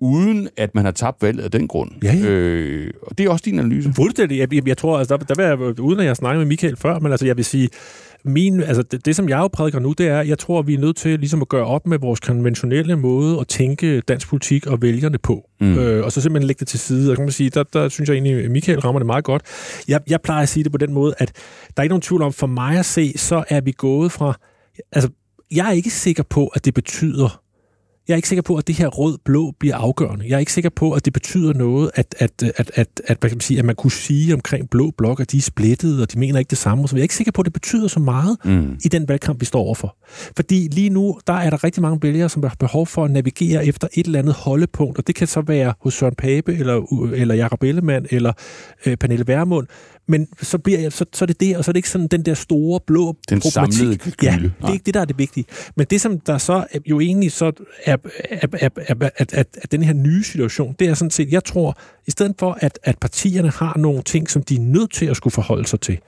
uden 0.00 0.48
at 0.56 0.74
man 0.74 0.84
har 0.84 0.92
tabt 0.92 1.22
valget 1.22 1.44
af 1.44 1.50
den 1.50 1.68
grund. 1.68 1.90
Ja, 2.02 2.14
ja. 2.14 2.28
Øh, 2.28 2.90
og 3.02 3.18
det 3.18 3.26
er 3.26 3.30
også 3.30 3.42
din 3.44 3.58
analyse. 3.58 3.92
Fuldstændig. 3.92 4.38
Jeg, 4.38 4.54
jeg, 4.54 4.68
jeg 4.68 4.76
tror, 4.76 4.98
altså, 4.98 5.16
der, 5.16 5.24
der 5.24 5.34
vil 5.34 5.44
jeg, 5.44 5.80
uden 5.80 6.00
at 6.00 6.06
jeg 6.06 6.16
snakker 6.16 6.38
med 6.38 6.46
Michael 6.46 6.76
før, 6.76 6.98
men 6.98 7.12
altså, 7.12 7.26
jeg 7.26 7.36
vil 7.36 7.44
sige, 7.44 7.68
min, 8.26 8.60
altså 8.60 8.82
det, 8.82 9.06
det, 9.06 9.16
som 9.16 9.28
jeg 9.28 9.38
jo 9.38 9.48
prædiker 9.48 9.78
nu, 9.78 9.92
det 9.92 10.06
er, 10.06 10.20
jeg 10.20 10.38
tror, 10.38 10.62
vi 10.62 10.74
er 10.74 10.78
nødt 10.78 10.96
til 10.96 11.18
ligesom 11.18 11.42
at 11.42 11.48
gøre 11.48 11.66
op 11.66 11.86
med 11.86 11.98
vores 11.98 12.20
konventionelle 12.20 12.96
måde 12.96 13.40
at 13.40 13.48
tænke 13.48 14.00
dansk 14.00 14.28
politik 14.28 14.66
og 14.66 14.82
vælgerne 14.82 15.18
på. 15.18 15.48
Mm. 15.60 15.78
Øh, 15.78 16.04
og 16.04 16.12
så 16.12 16.20
simpelthen 16.20 16.46
lægge 16.46 16.60
det 16.60 16.68
til 16.68 16.78
side. 16.78 17.10
Og 17.10 17.16
kan 17.16 17.24
man 17.24 17.32
sige, 17.32 17.50
der, 17.50 17.62
der 17.62 17.88
synes 17.88 18.08
jeg 18.08 18.14
egentlig, 18.14 18.44
at 18.44 18.50
Michael 18.50 18.80
rammer 18.80 18.98
det 18.98 19.06
meget 19.06 19.24
godt. 19.24 19.42
Jeg, 19.88 20.00
jeg 20.08 20.20
plejer 20.20 20.42
at 20.42 20.48
sige 20.48 20.64
det 20.64 20.72
på 20.72 20.78
den 20.78 20.92
måde, 20.92 21.14
at 21.18 21.32
der 21.66 21.80
er 21.80 21.82
ikke 21.82 21.92
nogen 21.92 22.02
tvivl 22.02 22.22
om, 22.22 22.32
for 22.32 22.46
mig 22.46 22.78
at 22.78 22.86
se, 22.86 23.12
så 23.16 23.44
er 23.48 23.60
vi 23.60 23.72
gået 23.76 24.12
fra... 24.12 24.38
Altså, 24.92 25.10
jeg 25.50 25.68
er 25.68 25.72
ikke 25.72 25.90
sikker 25.90 26.22
på, 26.22 26.46
at 26.46 26.64
det 26.64 26.74
betyder 26.74 27.45
jeg 28.08 28.14
er 28.14 28.16
ikke 28.16 28.28
sikker 28.28 28.42
på, 28.42 28.56
at 28.56 28.66
det 28.66 28.74
her 28.74 28.88
rød-blå 28.88 29.54
bliver 29.58 29.76
afgørende. 29.76 30.24
Jeg 30.28 30.34
er 30.34 30.38
ikke 30.38 30.52
sikker 30.52 30.70
på, 30.70 30.92
at 30.92 31.04
det 31.04 31.12
betyder 31.12 31.52
noget, 31.52 31.90
at, 31.94 32.14
at, 32.18 32.42
at, 32.42 32.70
at, 32.74 33.00
at, 33.04 33.16
hvad 33.20 33.30
kan 33.30 33.36
man, 33.36 33.40
sige, 33.40 33.58
at 33.58 33.64
man 33.64 33.74
kunne 33.74 33.92
sige 33.92 34.34
omkring 34.34 34.70
blå 34.70 34.90
blok, 34.98 35.20
at 35.20 35.32
de 35.32 35.36
er 35.36 35.42
splittet, 35.42 36.02
og 36.02 36.12
de 36.12 36.18
mener 36.18 36.38
ikke 36.38 36.50
det 36.50 36.58
samme. 36.58 36.88
Så 36.88 36.96
jeg 36.96 37.00
er 37.00 37.02
ikke 37.02 37.14
sikker 37.14 37.32
på, 37.32 37.40
at 37.40 37.44
det 37.44 37.52
betyder 37.52 37.88
så 37.88 38.00
meget 38.00 38.36
mm. 38.44 38.78
i 38.84 38.88
den 38.88 39.08
valgkamp, 39.08 39.40
vi 39.40 39.44
står 39.44 39.60
overfor. 39.60 39.96
Fordi 40.36 40.68
lige 40.72 40.90
nu, 40.90 41.18
der 41.26 41.32
er 41.32 41.50
der 41.50 41.64
rigtig 41.64 41.82
mange 41.82 41.98
vælgere, 42.02 42.28
som 42.28 42.42
har 42.42 42.56
behov 42.58 42.86
for 42.86 43.04
at 43.04 43.10
navigere 43.10 43.66
efter 43.66 43.88
et 43.94 44.06
eller 44.06 44.18
andet 44.18 44.34
holdepunkt, 44.34 44.98
og 44.98 45.06
det 45.06 45.14
kan 45.14 45.26
så 45.26 45.40
være 45.40 45.74
hos 45.80 45.94
Søren 45.94 46.14
Pape, 46.14 46.54
eller, 46.54 47.10
eller 47.14 47.34
Jacob 47.34 47.62
Ellemann, 47.62 48.06
eller 48.10 48.32
øh, 48.86 48.96
Pernille 48.96 49.26
Vermund. 49.26 49.66
Men 50.08 50.28
så, 50.42 50.58
bliver 50.58 50.80
jeg, 50.80 50.92
så, 50.92 51.04
så 51.12 51.24
er 51.24 51.26
det 51.26 51.40
det, 51.40 51.56
og 51.56 51.64
så 51.64 51.70
er 51.70 51.72
det 51.72 51.78
ikke 51.78 51.90
sådan 51.90 52.06
den 52.06 52.22
der 52.22 52.34
store 52.34 52.80
blå 52.86 53.16
den 53.28 53.40
problematik. 53.40 53.78
Samlede. 53.78 54.12
Ja, 54.22 54.38
det 54.42 54.68
er 54.68 54.72
ikke 54.72 54.86
det, 54.86 54.94
der 54.94 55.00
er 55.00 55.04
det 55.04 55.18
vigtige. 55.18 55.44
Men 55.76 55.86
det, 55.90 56.00
som 56.00 56.20
der 56.20 56.38
så 56.38 56.66
jo 56.86 57.00
egentlig 57.00 57.32
så 57.32 57.52
er, 57.84 57.95
af, 58.30 58.48
af, 58.52 58.62
af, 58.62 58.70
af, 58.76 59.10
at, 59.16 59.34
at, 59.34 59.48
at 59.62 59.72
den 59.72 59.82
her 59.82 59.92
nye 59.92 60.24
situation, 60.24 60.76
det 60.78 60.88
er 60.88 60.94
sådan 60.94 61.10
set, 61.10 61.32
jeg 61.32 61.44
tror, 61.44 61.78
i 62.06 62.10
stedet 62.10 62.34
for, 62.38 62.58
at, 62.60 62.78
at 62.82 62.98
partierne 62.98 63.50
har 63.50 63.78
nogle 63.78 64.02
ting, 64.02 64.30
som 64.30 64.42
de 64.42 64.54
er 64.54 64.60
nødt 64.60 64.92
til 64.92 65.06
at 65.06 65.16
skulle 65.16 65.32
forholde 65.32 65.66
sig 65.66 65.80
til, 65.80 65.98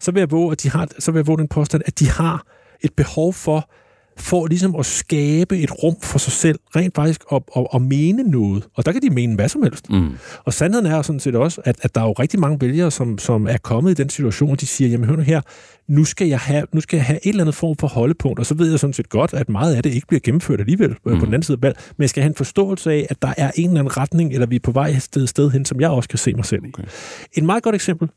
så 0.00 0.10
vil 0.12 0.20
jeg 0.20 0.30
våge, 0.30 0.52
at 0.52 0.62
de 0.62 0.70
har, 0.70 0.88
så 0.98 1.12
vil 1.12 1.18
jeg 1.18 1.26
våge 1.26 1.38
den 1.38 1.48
påstand, 1.48 1.82
at 1.86 1.98
de 1.98 2.10
har 2.10 2.46
et 2.80 2.92
behov 2.92 3.32
for 3.32 3.70
for 4.16 4.46
ligesom 4.46 4.76
at 4.76 4.86
skabe 4.86 5.58
et 5.58 5.82
rum 5.82 5.94
for 6.02 6.18
sig 6.18 6.32
selv, 6.32 6.58
rent 6.76 6.94
faktisk 6.94 7.24
at, 7.32 7.42
at, 7.56 7.66
at 7.74 7.82
mene 7.82 8.22
noget. 8.22 8.68
Og 8.74 8.86
der 8.86 8.92
kan 8.92 9.02
de 9.02 9.10
mene 9.10 9.34
hvad 9.34 9.48
som 9.48 9.62
helst. 9.62 9.90
Mm. 9.90 10.10
Og 10.44 10.52
sandheden 10.52 10.86
er 10.86 11.02
sådan 11.02 11.20
set 11.20 11.34
også, 11.34 11.60
at, 11.64 11.76
at 11.82 11.94
der 11.94 12.00
er 12.00 12.04
jo 12.04 12.12
rigtig 12.12 12.40
mange 12.40 12.60
vælgere, 12.60 12.90
som, 12.90 13.18
som 13.18 13.46
er 13.46 13.56
kommet 13.56 13.90
i 13.90 13.94
den 13.94 14.08
situation, 14.08 14.50
og 14.50 14.60
de 14.60 14.66
siger, 14.66 14.88
jamen 14.90 15.08
hør 15.08 15.16
nu 15.16 15.22
her, 15.22 15.40
nu 15.88 16.04
skal, 16.04 16.28
jeg 16.28 16.38
have, 16.38 16.66
nu 16.72 16.80
skal 16.80 16.96
jeg 16.96 17.04
have 17.04 17.18
et 17.22 17.28
eller 17.28 17.42
andet 17.42 17.54
form 17.54 17.76
for 17.76 17.86
holdepunkt, 17.86 18.38
og 18.38 18.46
så 18.46 18.54
ved 18.54 18.70
jeg 18.70 18.78
sådan 18.80 18.94
set 18.94 19.08
godt, 19.08 19.34
at 19.34 19.48
meget 19.48 19.74
af 19.74 19.82
det 19.82 19.94
ikke 19.94 20.06
bliver 20.06 20.20
gennemført 20.20 20.60
alligevel 20.60 20.90
mm. 20.90 21.18
på 21.18 21.24
den 21.26 21.34
anden 21.34 21.42
side 21.42 21.58
af 21.58 21.62
valg, 21.62 21.76
men 21.96 22.02
jeg 22.02 22.10
skal 22.10 22.22
have 22.22 22.28
en 22.28 22.36
forståelse 22.36 22.92
af, 22.92 23.06
at 23.10 23.22
der 23.22 23.34
er 23.36 23.50
en 23.54 23.68
eller 23.68 23.80
anden 23.80 23.96
retning, 23.96 24.32
eller 24.32 24.46
vi 24.46 24.56
er 24.56 24.60
på 24.60 24.72
vej 24.72 24.88
et 24.88 25.02
sted, 25.02 25.26
sted 25.26 25.50
hen, 25.50 25.64
som 25.64 25.80
jeg 25.80 25.90
også 25.90 26.08
kan 26.08 26.18
se 26.18 26.34
mig 26.34 26.44
selv 26.44 26.64
i. 26.64 26.68
Okay. 26.68 26.84
En 27.32 27.46
meget 27.46 27.62
godt 27.62 27.74
eksempel, 27.74 28.08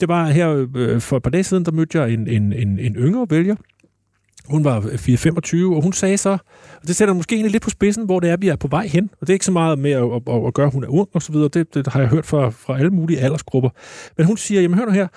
det 0.00 0.08
var 0.08 0.28
her 0.30 0.66
øh, 0.74 1.00
for 1.00 1.16
et 1.16 1.22
par 1.22 1.30
dage 1.30 1.44
siden, 1.44 1.64
der 1.64 1.72
mødte 1.72 2.00
jeg 2.00 2.12
en, 2.12 2.28
en, 2.28 2.52
en, 2.52 2.78
en 2.78 2.94
yngre 2.94 3.26
vælger, 3.30 3.56
hun 4.48 4.64
var 4.64 4.80
4-25, 4.80 5.76
og 5.76 5.82
hun 5.82 5.92
sagde 5.92 6.18
så, 6.18 6.30
og 6.82 6.88
det 6.88 6.96
sætter 6.96 7.14
måske 7.14 7.34
egentlig 7.34 7.52
lidt 7.52 7.62
på 7.62 7.70
spidsen, 7.70 8.04
hvor 8.04 8.20
det 8.20 8.30
er, 8.30 8.36
vi 8.36 8.48
er 8.48 8.56
på 8.56 8.68
vej 8.68 8.86
hen. 8.86 9.10
Og 9.20 9.26
det 9.26 9.28
er 9.28 9.34
ikke 9.34 9.44
så 9.44 9.52
meget 9.52 9.78
med 9.78 9.90
at, 9.90 10.04
at, 10.04 10.46
at 10.46 10.54
gøre, 10.54 10.66
at 10.66 10.72
hun 10.72 10.84
er 10.84 10.88
ung 10.88 11.08
og 11.14 11.22
så 11.22 11.32
videre. 11.32 11.48
Det, 11.48 11.74
det 11.74 11.86
har 11.86 12.00
jeg 12.00 12.08
hørt 12.08 12.26
fra, 12.26 12.50
fra 12.50 12.78
alle 12.78 12.90
mulige 12.90 13.20
aldersgrupper. 13.20 13.70
Men 14.16 14.26
hun 14.26 14.36
siger, 14.36 14.60
jamen 14.60 14.78
hør 14.78 14.84
nu 14.84 14.92
her, 14.92 15.08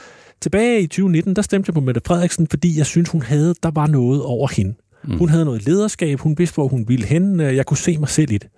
tilbage 0.42 0.82
i 0.82 0.88
2019, 0.88 1.36
der 1.36 1.42
stemte 1.42 1.70
jeg 1.70 1.74
på 1.74 1.80
Mette 1.82 2.02
Frederiksen, 2.08 2.48
fordi 2.48 2.78
jeg 2.78 2.86
synes, 2.86 3.10
hun 3.10 3.22
havde, 3.22 3.56
der 3.64 3.72
var 3.74 3.88
noget 3.88 4.24
over 4.24 4.48
hende. 4.48 4.74
Mm. 5.04 5.18
Hun 5.18 5.30
havde 5.30 5.46
noget 5.46 5.66
lederskab, 5.66 6.20
hun 6.20 6.36
vidste, 6.38 6.54
hvor 6.54 6.68
hun 6.68 6.86
ville 6.88 7.06
hen. 7.06 7.40
Jeg 7.40 7.66
kunne 7.66 7.78
se 7.78 7.98
mig 7.98 8.10
selv 8.10 8.32
i 8.32 8.38
det. 8.38 8.50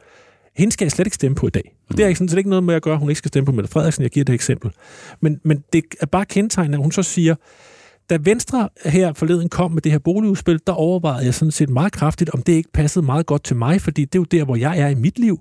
Hende 0.56 0.72
skal 0.72 0.86
jeg 0.86 0.92
slet 0.92 1.08
ikke 1.08 1.16
stemme 1.16 1.36
på 1.36 1.48
i 1.48 1.50
dag. 1.50 1.76
Mm. 1.90 1.96
Det 1.96 2.04
er 2.04 2.08
ikke, 2.08 2.18
sådan, 2.18 2.34
er 2.34 2.38
ikke 2.38 2.50
noget 2.50 2.64
med 2.64 2.76
at 2.76 2.82
gøre, 2.82 2.94
at 2.94 3.00
hun 3.00 3.10
ikke 3.10 3.18
skal 3.18 3.30
stemme 3.30 3.46
på 3.46 3.52
Mette 3.52 3.72
Frederiksen. 3.72 4.04
Jeg 4.04 4.12
giver 4.12 4.24
det 4.24 4.34
eksempel. 4.34 4.72
Men, 5.22 5.40
men 5.44 5.64
det 5.74 5.84
er 6.02 6.06
bare 6.06 6.26
kendetegnet, 6.26 6.74
at 6.74 6.82
hun 6.82 6.92
så 6.92 7.04
siger, 7.04 7.36
da 8.10 8.18
Venstre 8.22 8.70
her 8.86 9.14
forleden 9.14 9.50
kom 9.50 9.72
med 9.72 9.82
det 9.82 9.92
her 9.92 10.00
boligudspil, 10.00 10.60
der 10.68 10.74
overvejede 10.74 11.26
jeg 11.26 11.34
sådan 11.34 11.52
set 11.52 11.70
meget 11.70 11.92
kraftigt, 11.92 12.30
om 12.30 12.42
det 12.42 12.54
ikke 12.54 12.72
passede 12.74 13.06
meget 13.06 13.26
godt 13.26 13.44
til 13.44 13.56
mig, 13.56 13.82
fordi 13.82 14.06
det 14.06 14.16
er 14.16 14.20
jo 14.20 14.24
der, 14.24 14.46
hvor 14.46 14.56
jeg 14.56 14.80
er 14.80 14.88
i 14.88 14.96
mit 14.96 15.20
liv. 15.20 15.40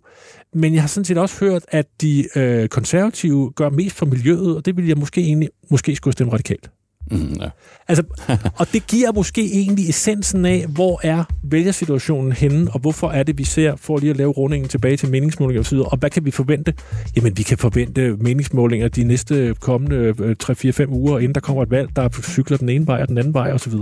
Men 0.55 0.75
jeg 0.75 0.83
har 0.83 0.89
sådan 0.89 1.05
set 1.05 1.19
også 1.19 1.45
hørt, 1.45 1.63
at 1.69 1.87
de 2.01 2.39
øh, 2.39 2.69
konservative 2.69 3.53
gør 3.57 3.71
mest 3.71 3.97
for 3.97 4.07
miljøet, 4.07 4.57
og 4.57 4.67
det 4.67 4.77
ville 4.77 4.89
jeg 4.89 4.99
måske 4.99 5.21
egentlig 5.21 5.49
måske 5.71 5.97
skulle 5.97 6.13
stemme 6.13 6.33
radikalt. 6.33 6.71
Mm, 7.11 7.37
ja. 7.41 7.49
altså, 7.89 8.05
og 8.61 8.67
det 8.73 8.87
giver 8.87 9.13
måske 9.13 9.53
egentlig 9.53 9.89
essensen 9.89 10.45
af, 10.45 10.67
hvor 10.69 11.01
er 11.03 11.25
vælgersituationen 11.43 12.33
henne, 12.33 12.71
og 12.71 12.81
hvorfor 12.81 13.11
er 13.11 13.23
det, 13.23 13.39
vi 13.39 13.45
ser, 13.45 13.77
for 13.77 13.99
lige 13.99 14.11
at 14.11 14.17
lave 14.17 14.31
rundingen 14.31 14.69
tilbage 14.69 14.97
til 14.97 15.11
meningsmålinger 15.11 15.61
osv., 15.61 15.79
og 15.79 15.99
hvad 15.99 16.11
kan 16.11 16.25
vi 16.25 16.31
forvente? 16.31 16.75
Jamen, 17.17 17.37
vi 17.37 17.43
kan 17.43 17.59
forvente 17.59 18.17
meningsmålinger 18.17 18.89
de 18.89 19.05
næste 19.05 19.55
kommende 19.61 20.15
øh, 20.19 20.37
3-4-5 20.43 20.89
uger, 20.89 21.19
inden 21.19 21.35
der 21.35 21.41
kommer 21.41 21.63
et 21.63 21.71
valg, 21.71 21.97
der 21.97 22.09
cykler 22.23 22.57
den 22.57 22.69
ene 22.69 22.87
vej 22.87 23.03
og 23.03 23.09
den 23.09 23.19
anden 23.19 23.35
vej 23.35 23.53
osv. 23.53 23.73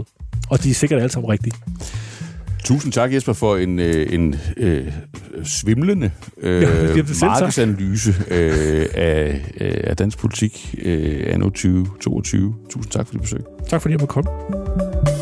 og 0.51 0.62
de 0.62 0.70
er 0.70 0.74
sikkert 0.74 1.01
alle 1.01 1.12
sammen 1.12 1.30
rigtige. 1.30 1.52
Tusind 2.65 2.93
tak, 2.93 3.12
Jesper, 3.12 3.32
for 3.32 3.57
en, 3.57 3.78
øh, 3.78 4.12
en 4.12 4.35
øh, 4.57 4.93
svimlende 5.45 6.11
øh, 6.43 6.62
Ja, 6.62 7.03
markedsanalyse 7.20 8.15
øh, 8.31 8.86
af, 8.95 9.41
øh, 9.61 9.81
af 9.85 9.97
dansk 9.97 10.19
politik 10.19 10.74
øh, 10.82 11.23
anno 11.27 11.45
2022. 11.45 12.55
Tusind 12.70 12.93
tak 12.93 13.07
for 13.07 13.12
dit 13.12 13.23
besøg. 13.23 13.41
Tak 13.69 13.82
fordi 13.82 13.93
jeg 13.93 14.01
måtte 14.01 14.12
komme. 14.12 15.14